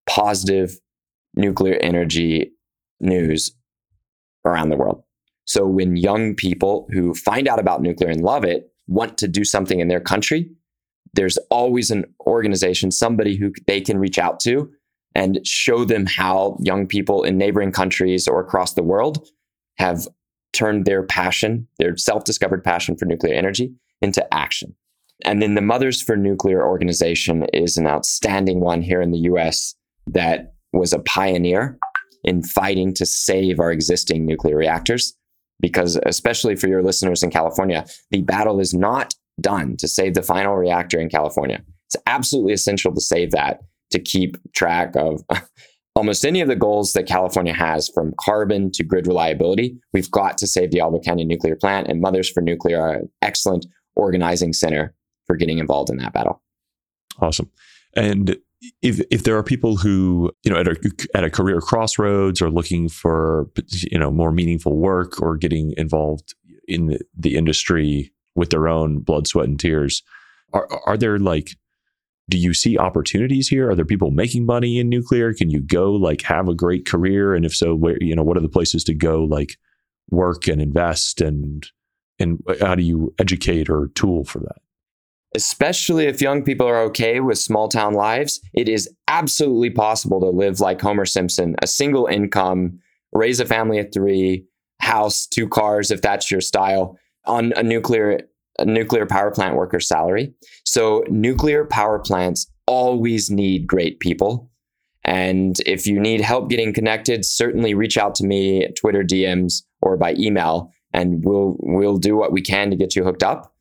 positive 0.08 0.80
nuclear 1.36 1.76
energy 1.82 2.52
news 3.00 3.52
around 4.45 4.70
the 4.70 4.78
world. 4.78 5.03
So 5.45 5.65
when 5.65 5.98
young 5.98 6.36
people 6.36 6.88
who 6.91 7.14
find 7.14 7.48
out 7.48 7.60
about 7.60 7.82
nuclear 7.82 8.10
and 8.10 8.22
love 8.22 8.44
it 8.44 8.72
want 8.88 9.18
to 9.20 9.28
do 9.28 9.44
something 9.44 9.80
in 9.80 9.88
their 9.88 9.99
country, 9.99 10.49
there's 11.14 11.38
always 11.49 11.91
an 11.91 12.06
organization, 12.26 12.91
somebody 12.91 13.36
who 13.36 13.52
they 13.68 13.82
can 13.82 13.98
reach 13.98 14.18
out 14.18 14.40
to 14.41 14.70
and 15.15 15.45
show 15.45 15.86
them 15.86 16.06
how 16.06 16.57
young 16.60 16.88
people 16.88 17.24
in 17.24 17.38
neighboring 17.38 17.72
countries 17.72 18.28
or 18.28 18.40
across 18.40 18.74
the 18.74 18.84
world 18.84 19.28
have 19.78 20.07
turned 20.53 20.86
their 20.86 21.03
passion, 21.03 21.68
their 21.78 21.98
self 21.98 22.24
discovered 22.24 22.64
passion 22.64 22.95
for 22.95 23.06
nuclear 23.06 23.34
energy, 23.34 23.74
into 24.02 24.34
action. 24.34 24.76
And 25.24 25.41
then 25.41 25.56
the 25.56 25.61
Mothers 25.61 26.02
for 26.02 26.18
Nuclear 26.18 26.65
organization 26.65 27.45
is 27.53 27.78
an 27.78 27.88
outstanding 27.88 28.60
one 28.60 28.82
here 28.82 29.02
in 29.02 29.11
the 29.11 29.20
US 29.20 29.76
that 30.07 30.53
was 30.74 30.94
a 30.94 30.99
pioneer 30.99 31.78
in 32.24 32.44
fighting 32.44 32.94
to 32.95 33.06
save 33.06 33.60
our 33.60 33.72
existing 33.72 34.26
nuclear 34.26 34.58
reactors. 34.58 35.16
Because, 35.60 35.98
especially 36.06 36.56
for 36.56 36.68
your 36.68 36.84
listeners 36.84 37.24
in 37.24 37.30
California, 37.30 37.86
the 38.12 38.22
battle 38.22 38.60
is 38.60 38.74
not 38.74 39.14
done 39.40 39.78
to 39.78 39.88
save 39.88 40.14
the 40.14 40.22
final 40.22 40.56
reactor 40.56 41.00
in 41.00 41.10
California. 41.10 41.64
It's 41.88 41.95
absolutely 42.06 42.54
essential 42.54 42.94
to 42.94 43.02
save 43.02 43.32
that 43.32 43.62
to 43.91 44.00
keep 44.00 44.38
track 44.54 44.95
of 44.95 45.22
almost 45.95 46.26
any 46.26 46.41
of 46.41 46.48
the 46.48 46.56
goals 46.56 46.94
that 46.94 47.06
California 47.06 47.54
has 47.54 47.90
from 47.90 48.14
carbon 48.20 48.72
to 48.72 48.84
grid 48.84 49.08
reliability. 49.08 49.78
We've 49.94 50.10
got 50.12 50.38
to 50.40 50.48
save 50.48 50.72
the 50.72 50.78
Diablo 50.78 51.00
Canyon 51.00 51.28
nuclear 51.28 51.56
plant, 51.56 51.88
and 51.88 52.02
Mothers 52.02 52.30
for 52.30 52.41
Nuclear 52.41 52.82
are 52.82 52.94
an 52.95 53.10
excellent 53.22 53.66
organizing 53.95 54.54
center 54.54 54.94
for 55.28 55.36
getting 55.36 55.60
involved 55.60 55.90
in 55.90 55.98
that 55.98 56.14
battle. 56.14 56.41
Awesome. 57.20 57.50
And 57.95 58.38
if 58.81 59.02
if 59.11 59.23
there 59.23 59.38
are 59.38 59.44
people 59.44 59.77
who 59.77 60.31
you 60.44 60.52
know 60.52 60.60
at 60.60 60.68
a 60.68 61.07
at 61.14 61.23
a 61.23 61.30
career 61.30 61.60
crossroads 61.60 62.41
or 62.41 62.49
looking 62.49 62.90
for 62.90 63.49
you 63.72 63.99
know 63.99 64.11
more 64.11 64.31
meaningful 64.31 64.77
work 64.77 65.22
or 65.22 65.38
getting 65.38 65.73
involved 65.77 66.35
in 66.68 66.98
the 67.18 67.35
industry 67.35 68.11
with 68.35 68.49
their 68.49 68.68
own 68.68 68.99
blood, 68.99 69.27
sweat, 69.27 69.48
and 69.48 69.60
tears, 69.60 70.03
are 70.53 70.68
are 70.85 70.98
there 70.98 71.19
like 71.19 71.52
do 72.30 72.38
you 72.38 72.53
see 72.53 72.77
opportunities 72.77 73.49
here? 73.49 73.69
Are 73.69 73.76
there 73.76 73.84
people 73.85 74.11
making 74.11 74.45
money 74.45 74.80
in 74.80 74.88
nuclear? 74.88 75.34
Can 75.34 75.49
you 75.49 75.60
go 75.60 75.91
like 75.91 76.22
have 76.22 76.48
a 76.48 76.56
great 76.56 76.85
career? 76.85 77.35
And 77.35 77.45
if 77.45 77.53
so, 77.53 77.76
where 77.76 77.98
you 78.02 78.15
know 78.15 78.23
what 78.23 78.38
are 78.38 78.41
the 78.41 78.49
places 78.49 78.84
to 78.85 78.94
go 78.94 79.23
like 79.23 79.57
work 80.10 80.48
and 80.48 80.61
invest 80.61 81.22
and 81.22 81.68
and 82.19 82.41
how 82.61 82.76
do 82.76 82.84
you 82.84 83.14
educate 83.19 83.69
or 83.69 83.90
tool 83.95 84.23
for 84.23 84.40
that? 84.40 84.61
Especially 85.35 86.05
if 86.05 86.22
young 86.22 86.43
people 86.43 86.68
are 86.68 86.81
okay 86.81 87.19
with 87.19 87.38
small 87.38 87.68
town 87.68 87.93
lives, 87.93 88.39
it 88.53 88.69
is 88.69 88.89
absolutely 89.07 89.69
possible 89.69 90.19
to 90.19 90.30
live 90.30 90.60
like 90.60 90.81
Homer 90.81 91.05
Simpson, 91.05 91.55
a 91.61 91.68
single 91.68 92.05
income, 92.05 92.80
raise 93.11 93.39
a 93.39 93.45
family 93.45 93.80
of 93.80 93.91
three, 93.93 94.45
house, 94.80 95.26
two 95.26 95.47
cars, 95.47 95.91
if 95.91 96.01
that's 96.01 96.30
your 96.30 96.41
style, 96.41 96.97
on 97.26 97.53
a 97.55 97.64
nuclear 97.64 98.19
a 98.60 98.65
nuclear 98.65 99.05
power 99.05 99.31
plant 99.31 99.55
worker's 99.55 99.88
salary. 99.88 100.31
So 100.64 101.03
nuclear 101.10 101.65
power 101.65 101.97
plants 101.97 102.45
always 102.68 103.31
need 103.31 103.68
great 103.68 103.99
people. 103.99 104.51
And 105.03 105.60
if 105.65 105.85
you 105.85 105.99
need 105.99 106.22
help 106.22 106.49
getting 106.49 106.73
connected, 106.73 107.26
certainly 107.26 107.73
reach 107.73 107.97
out 107.97 108.15
to 108.15 108.26
me 108.26 108.64
at 108.64 108.76
Twitter 108.76 109.03
DMs 109.03 109.64
or 109.81 109.97
by 109.97 110.14
email, 110.14 110.72
and 110.93 111.23
we'll 111.26 111.57
we'll 111.60 111.97
do 111.97 112.15
what 112.15 112.31
we 112.31 112.41
can 112.41 112.69
to 112.69 112.76
get 112.77 112.95
you 112.95 113.03
hooked 113.03 113.23
up. 113.23 113.52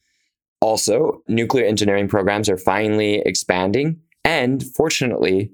Also, 0.63 1.23
nuclear 1.29 1.67
engineering 1.67 2.09
programs 2.09 2.49
are 2.49 2.57
finally 2.57 3.17
expanding, 3.27 4.01
and 4.25 4.65
fortunately, 4.75 5.51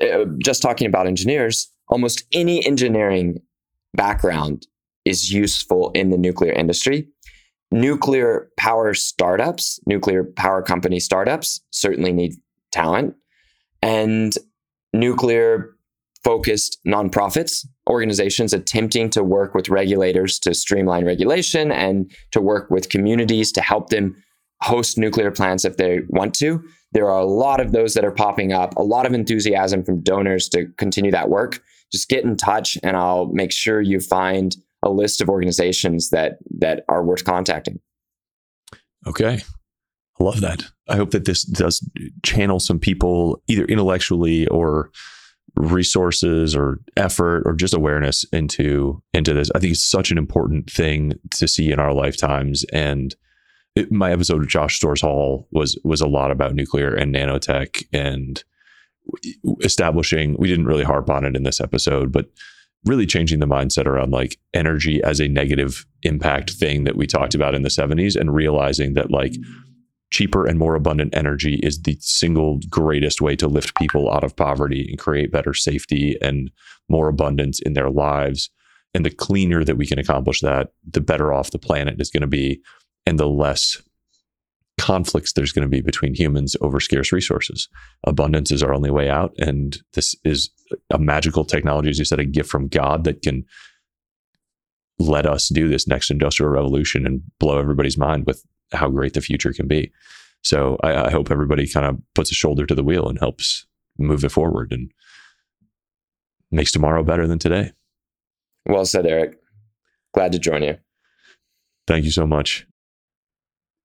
uh, 0.00 0.24
just 0.42 0.62
talking 0.62 0.88
about 0.88 1.06
engineers, 1.06 1.70
almost 1.88 2.24
any 2.32 2.64
engineering 2.66 3.38
background 3.94 4.66
is 5.04 5.32
useful 5.32 5.92
in 5.92 6.10
the 6.10 6.18
nuclear 6.18 6.52
industry 6.52 7.06
nuclear 7.70 8.50
power 8.56 8.94
startups, 8.94 9.80
nuclear 9.86 10.24
power 10.24 10.62
company 10.62 11.00
startups 11.00 11.60
certainly 11.70 12.12
need 12.12 12.34
talent. 12.72 13.14
And 13.82 14.34
nuclear 14.92 15.76
focused 16.24 16.78
nonprofits, 16.86 17.66
organizations 17.88 18.52
attempting 18.52 19.10
to 19.10 19.24
work 19.24 19.54
with 19.54 19.68
regulators 19.68 20.38
to 20.40 20.54
streamline 20.54 21.04
regulation 21.04 21.72
and 21.72 22.10
to 22.32 22.40
work 22.40 22.70
with 22.70 22.88
communities 22.88 23.50
to 23.52 23.60
help 23.60 23.88
them 23.88 24.16
host 24.62 24.98
nuclear 24.98 25.30
plants 25.30 25.64
if 25.64 25.76
they 25.76 26.00
want 26.08 26.34
to. 26.34 26.62
There 26.92 27.10
are 27.10 27.20
a 27.20 27.26
lot 27.26 27.60
of 27.60 27.72
those 27.72 27.94
that 27.94 28.04
are 28.04 28.10
popping 28.10 28.52
up, 28.52 28.74
a 28.76 28.82
lot 28.82 29.06
of 29.06 29.12
enthusiasm 29.12 29.84
from 29.84 30.02
donors 30.02 30.48
to 30.50 30.66
continue 30.78 31.10
that 31.10 31.28
work. 31.28 31.60
Just 31.92 32.08
get 32.08 32.24
in 32.24 32.36
touch 32.36 32.76
and 32.82 32.96
I'll 32.96 33.26
make 33.26 33.52
sure 33.52 33.80
you 33.80 34.00
find 34.00 34.56
a 34.82 34.90
list 34.90 35.20
of 35.20 35.28
organizations 35.28 36.10
that 36.10 36.38
that 36.58 36.84
are 36.88 37.04
worth 37.04 37.24
contacting. 37.24 37.80
Okay. 39.06 39.40
I 40.20 40.24
love 40.24 40.40
that. 40.40 40.64
I 40.88 40.96
hope 40.96 41.10
that 41.12 41.24
this 41.24 41.42
does 41.42 41.88
channel 42.24 42.58
some 42.58 42.78
people 42.78 43.42
either 43.46 43.64
intellectually 43.64 44.46
or 44.48 44.90
resources 45.58 46.54
or 46.54 46.80
effort 46.96 47.42
or 47.44 47.54
just 47.54 47.74
awareness 47.74 48.24
into 48.32 49.02
into 49.12 49.34
this. 49.34 49.50
I 49.54 49.58
think 49.58 49.72
it's 49.72 49.82
such 49.82 50.10
an 50.10 50.18
important 50.18 50.70
thing 50.70 51.14
to 51.32 51.48
see 51.48 51.70
in 51.70 51.80
our 51.80 51.92
lifetimes 51.92 52.64
and 52.72 53.14
it, 53.76 53.92
my 53.92 54.10
episode 54.10 54.42
of 54.42 54.48
Josh 54.48 54.76
Storrs 54.76 55.00
Hall 55.00 55.46
was 55.52 55.78
was 55.84 56.00
a 56.00 56.06
lot 56.06 56.30
about 56.30 56.54
nuclear 56.54 56.94
and 56.94 57.14
nanotech 57.14 57.84
and 57.92 58.42
establishing 59.62 60.36
we 60.38 60.48
didn't 60.48 60.66
really 60.66 60.84
harp 60.84 61.08
on 61.08 61.24
it 61.24 61.34
in 61.34 61.42
this 61.42 61.60
episode 61.60 62.12
but 62.12 62.26
really 62.84 63.06
changing 63.06 63.40
the 63.40 63.46
mindset 63.46 63.86
around 63.86 64.12
like 64.12 64.38
energy 64.54 65.02
as 65.02 65.18
a 65.18 65.28
negative 65.28 65.86
impact 66.02 66.50
thing 66.52 66.84
that 66.84 66.96
we 66.96 67.06
talked 67.06 67.34
about 67.34 67.54
in 67.54 67.62
the 67.62 67.68
70s 67.68 68.16
and 68.16 68.34
realizing 68.34 68.94
that 68.94 69.10
like 69.10 69.34
cheaper 70.10 70.46
and 70.46 70.58
more 70.58 70.74
abundant 70.74 71.14
energy 71.14 71.60
is 71.62 71.82
the 71.82 71.96
single 72.00 72.60
greatest 72.70 73.20
way 73.20 73.36
to 73.36 73.46
lift 73.46 73.76
people 73.76 74.10
out 74.10 74.24
of 74.24 74.36
poverty 74.36 74.86
and 74.88 74.98
create 74.98 75.30
better 75.30 75.52
safety 75.52 76.16
and 76.22 76.50
more 76.88 77.08
abundance 77.08 77.60
in 77.60 77.74
their 77.74 77.90
lives 77.90 78.50
and 78.94 79.04
the 79.04 79.10
cleaner 79.10 79.64
that 79.64 79.76
we 79.76 79.86
can 79.86 79.98
accomplish 79.98 80.40
that 80.40 80.72
the 80.90 81.00
better 81.00 81.32
off 81.32 81.50
the 81.50 81.58
planet 81.58 82.00
is 82.00 82.10
going 82.10 82.22
to 82.22 82.26
be 82.26 82.60
and 83.06 83.18
the 83.18 83.28
less 83.28 83.80
conflicts 84.78 85.32
there's 85.32 85.52
going 85.52 85.64
to 85.64 85.68
be 85.68 85.80
between 85.80 86.14
humans 86.14 86.56
over 86.60 86.80
scarce 86.80 87.12
resources. 87.12 87.68
Abundance 88.04 88.50
is 88.50 88.62
our 88.62 88.72
only 88.72 88.90
way 88.90 89.10
out. 89.10 89.34
And 89.38 89.76
this 89.94 90.14
is 90.24 90.50
a 90.90 90.98
magical 90.98 91.44
technology, 91.44 91.90
as 91.90 91.98
you 91.98 92.04
said, 92.04 92.20
a 92.20 92.24
gift 92.24 92.48
from 92.48 92.68
God 92.68 93.04
that 93.04 93.22
can 93.22 93.44
let 94.98 95.26
us 95.26 95.48
do 95.48 95.68
this 95.68 95.86
next 95.86 96.10
industrial 96.10 96.50
revolution 96.50 97.06
and 97.06 97.22
blow 97.38 97.58
everybody's 97.58 97.98
mind 97.98 98.24
with 98.26 98.44
how 98.72 98.88
great 98.88 99.14
the 99.14 99.20
future 99.20 99.52
can 99.52 99.66
be. 99.66 99.92
So 100.42 100.78
I, 100.82 101.06
I 101.06 101.10
hope 101.10 101.30
everybody 101.30 101.68
kind 101.68 101.86
of 101.86 101.98
puts 102.14 102.30
a 102.30 102.34
shoulder 102.34 102.66
to 102.66 102.74
the 102.74 102.84
wheel 102.84 103.08
and 103.08 103.18
helps 103.18 103.66
move 103.98 104.24
it 104.24 104.30
forward 104.30 104.72
and 104.72 104.90
makes 106.50 106.72
tomorrow 106.72 107.02
better 107.02 107.26
than 107.26 107.38
today. 107.38 107.72
Well 108.66 108.84
said, 108.84 109.06
Eric. 109.06 109.38
Glad 110.14 110.32
to 110.32 110.38
join 110.38 110.62
you. 110.62 110.78
Thank 111.86 112.04
you 112.04 112.10
so 112.10 112.26
much. 112.26 112.66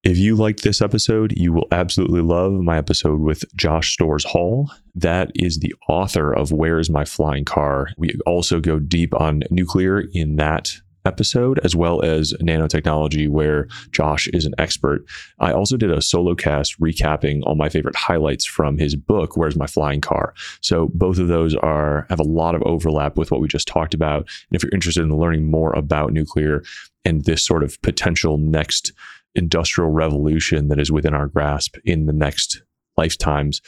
If 0.04 0.18
you 0.18 0.36
liked 0.36 0.62
this 0.62 0.82
episode, 0.82 1.32
you 1.34 1.50
will 1.50 1.66
absolutely 1.72 2.20
love 2.20 2.52
my 2.52 2.76
episode 2.76 3.20
with 3.20 3.42
Josh 3.56 3.94
Storrs 3.94 4.24
Hall. 4.24 4.70
That 4.94 5.32
is 5.34 5.60
the 5.60 5.74
author 5.88 6.30
of 6.30 6.52
Where 6.52 6.78
is 6.78 6.90
My 6.90 7.06
Flying 7.06 7.46
Car? 7.46 7.88
We 7.96 8.10
also 8.26 8.60
go 8.60 8.78
deep 8.78 9.18
on 9.18 9.44
nuclear 9.50 10.04
in 10.12 10.36
that 10.36 10.74
episode, 11.04 11.60
as 11.64 11.76
well 11.76 12.02
as 12.02 12.32
nanotechnology, 12.34 13.28
where 13.28 13.66
Josh 13.90 14.28
is 14.28 14.44
an 14.44 14.54
expert. 14.58 15.04
I 15.38 15.52
also 15.52 15.76
did 15.76 15.90
a 15.90 16.02
solo 16.02 16.34
cast 16.34 16.78
recapping 16.80 17.42
all 17.44 17.54
my 17.54 17.68
favorite 17.68 17.96
highlights 17.96 18.44
from 18.44 18.78
his 18.78 18.96
book, 18.96 19.36
Where's 19.36 19.56
My 19.56 19.66
Flying 19.66 20.00
Car? 20.00 20.34
So 20.60 20.90
both 20.94 21.18
of 21.18 21.28
those 21.28 21.54
are 21.54 22.06
have 22.08 22.20
a 22.20 22.24
lot 22.24 22.54
of 22.54 22.62
overlap 22.62 23.16
with 23.16 23.30
what 23.30 23.40
we 23.40 23.48
just 23.48 23.68
talked 23.68 23.94
about. 23.94 24.20
And 24.20 24.56
if 24.56 24.62
you're 24.62 24.74
interested 24.74 25.02
in 25.02 25.16
learning 25.16 25.50
more 25.50 25.72
about 25.72 26.12
nuclear 26.12 26.62
and 27.04 27.24
this 27.24 27.44
sort 27.44 27.62
of 27.62 27.80
potential 27.82 28.38
next 28.38 28.92
industrial 29.34 29.90
revolution 29.90 30.68
that 30.68 30.80
is 30.80 30.92
within 30.92 31.14
our 31.14 31.26
grasp 31.26 31.76
in 31.84 32.06
the 32.06 32.12
next 32.12 32.62
lifetimes. 32.96 33.60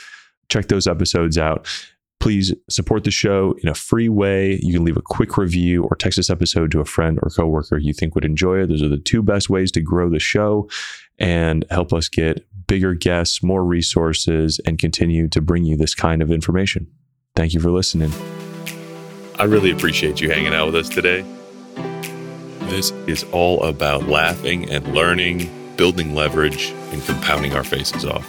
Check 0.49 0.69
those 0.69 0.87
episodes 0.87 1.39
out. 1.39 1.67
Please 2.19 2.55
support 2.69 3.05
the 3.05 3.11
show 3.11 3.55
in 3.63 3.69
a 3.69 3.75
free 3.75 4.09
way. 4.09 4.59
You 4.63 4.73
can 4.73 4.85
leave 4.85 4.97
a 4.97 5.03
quick 5.03 5.37
review 5.37 5.85
or 5.85 5.95
text 5.97 6.17
this 6.17 6.31
episode 6.31 6.71
to 6.73 6.81
a 6.81 6.85
friend 6.85 7.19
or 7.23 7.31
coworker 7.31 7.79
you 7.79 7.93
think 7.93 8.15
would 8.15 8.25
enjoy 8.25 8.63
it. 8.63 8.69
Those 8.69 8.83
are 8.83 8.89
the 8.89 8.97
two 8.97 9.23
best 9.23 9.51
ways 9.51 9.71
to 9.73 9.81
grow 9.81 10.09
the 10.09 10.19
show 10.19 10.69
and 11.19 11.65
help 11.71 11.93
us 11.93 12.09
get 12.09 12.47
bigger 12.67 12.95
guests, 12.95 13.43
more 13.43 13.65
resources, 13.65 14.61
and 14.67 14.79
continue 14.79 15.29
to 15.29 15.41
bring 15.41 15.65
you 15.65 15.77
this 15.77 15.95
kind 15.95 16.23
of 16.23 16.31
information. 16.31 16.87
Thank 17.35 17.55
you 17.55 17.61
for 17.61 17.71
listening. 17.71 18.13
I 19.39 19.45
really 19.45 19.71
appreciate 19.71 20.21
you 20.21 20.31
hanging 20.31 20.55
out 20.55 20.67
with 20.67 20.77
us 20.77 20.89
today. 20.89 21.25
This 22.71 22.91
is 23.07 23.25
all 23.33 23.63
about 23.63 24.09
laughing 24.09 24.71
and 24.71 24.95
learning, 24.95 25.51
building 25.77 26.15
leverage, 26.15 26.71
and 26.91 27.03
compounding 27.05 27.53
our 27.55 27.63
faces 27.63 28.05
off. 28.05 28.27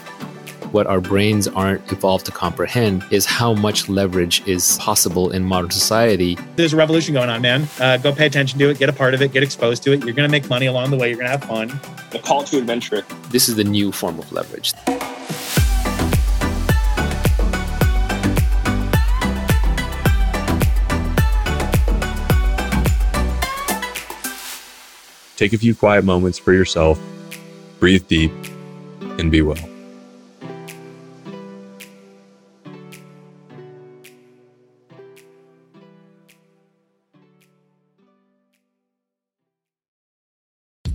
What 0.71 0.85
our 0.85 0.99
brains 0.99 1.47
aren't 1.47 1.89
evolved 1.93 2.25
to 2.25 2.31
comprehend 2.31 3.05
is 3.09 3.25
how 3.25 3.53
much 3.53 3.87
leverage 3.87 4.45
is 4.45 4.77
possible 4.79 5.31
in 5.31 5.45
modern 5.45 5.71
society. 5.71 6.37
There's 6.57 6.73
a 6.73 6.77
revolution 6.77 7.13
going 7.13 7.29
on, 7.29 7.41
man. 7.41 7.69
Uh, 7.79 7.95
go 7.95 8.13
pay 8.13 8.25
attention 8.25 8.59
to 8.59 8.69
it, 8.69 8.77
get 8.77 8.89
a 8.89 8.93
part 8.93 9.13
of 9.13 9.21
it, 9.21 9.31
get 9.31 9.43
exposed 9.43 9.81
to 9.83 9.93
it. 9.93 10.03
You're 10.03 10.13
going 10.13 10.27
to 10.27 10.31
make 10.31 10.49
money 10.49 10.65
along 10.65 10.91
the 10.91 10.97
way. 10.97 11.07
You're 11.07 11.17
going 11.17 11.27
to 11.27 11.31
have 11.31 11.43
fun. 11.45 11.79
The 12.11 12.19
call 12.19 12.43
to 12.43 12.57
adventure. 12.57 13.05
This 13.29 13.47
is 13.47 13.55
the 13.55 13.63
new 13.63 13.93
form 13.93 14.19
of 14.19 14.29
leverage. 14.33 14.73
Take 25.37 25.53
a 25.53 25.57
few 25.57 25.75
quiet 25.75 26.03
moments 26.03 26.39
for 26.39 26.51
yourself, 26.51 26.99
breathe 27.79 28.07
deep, 28.07 28.33
and 29.19 29.31
be 29.31 29.41
well. 29.41 29.76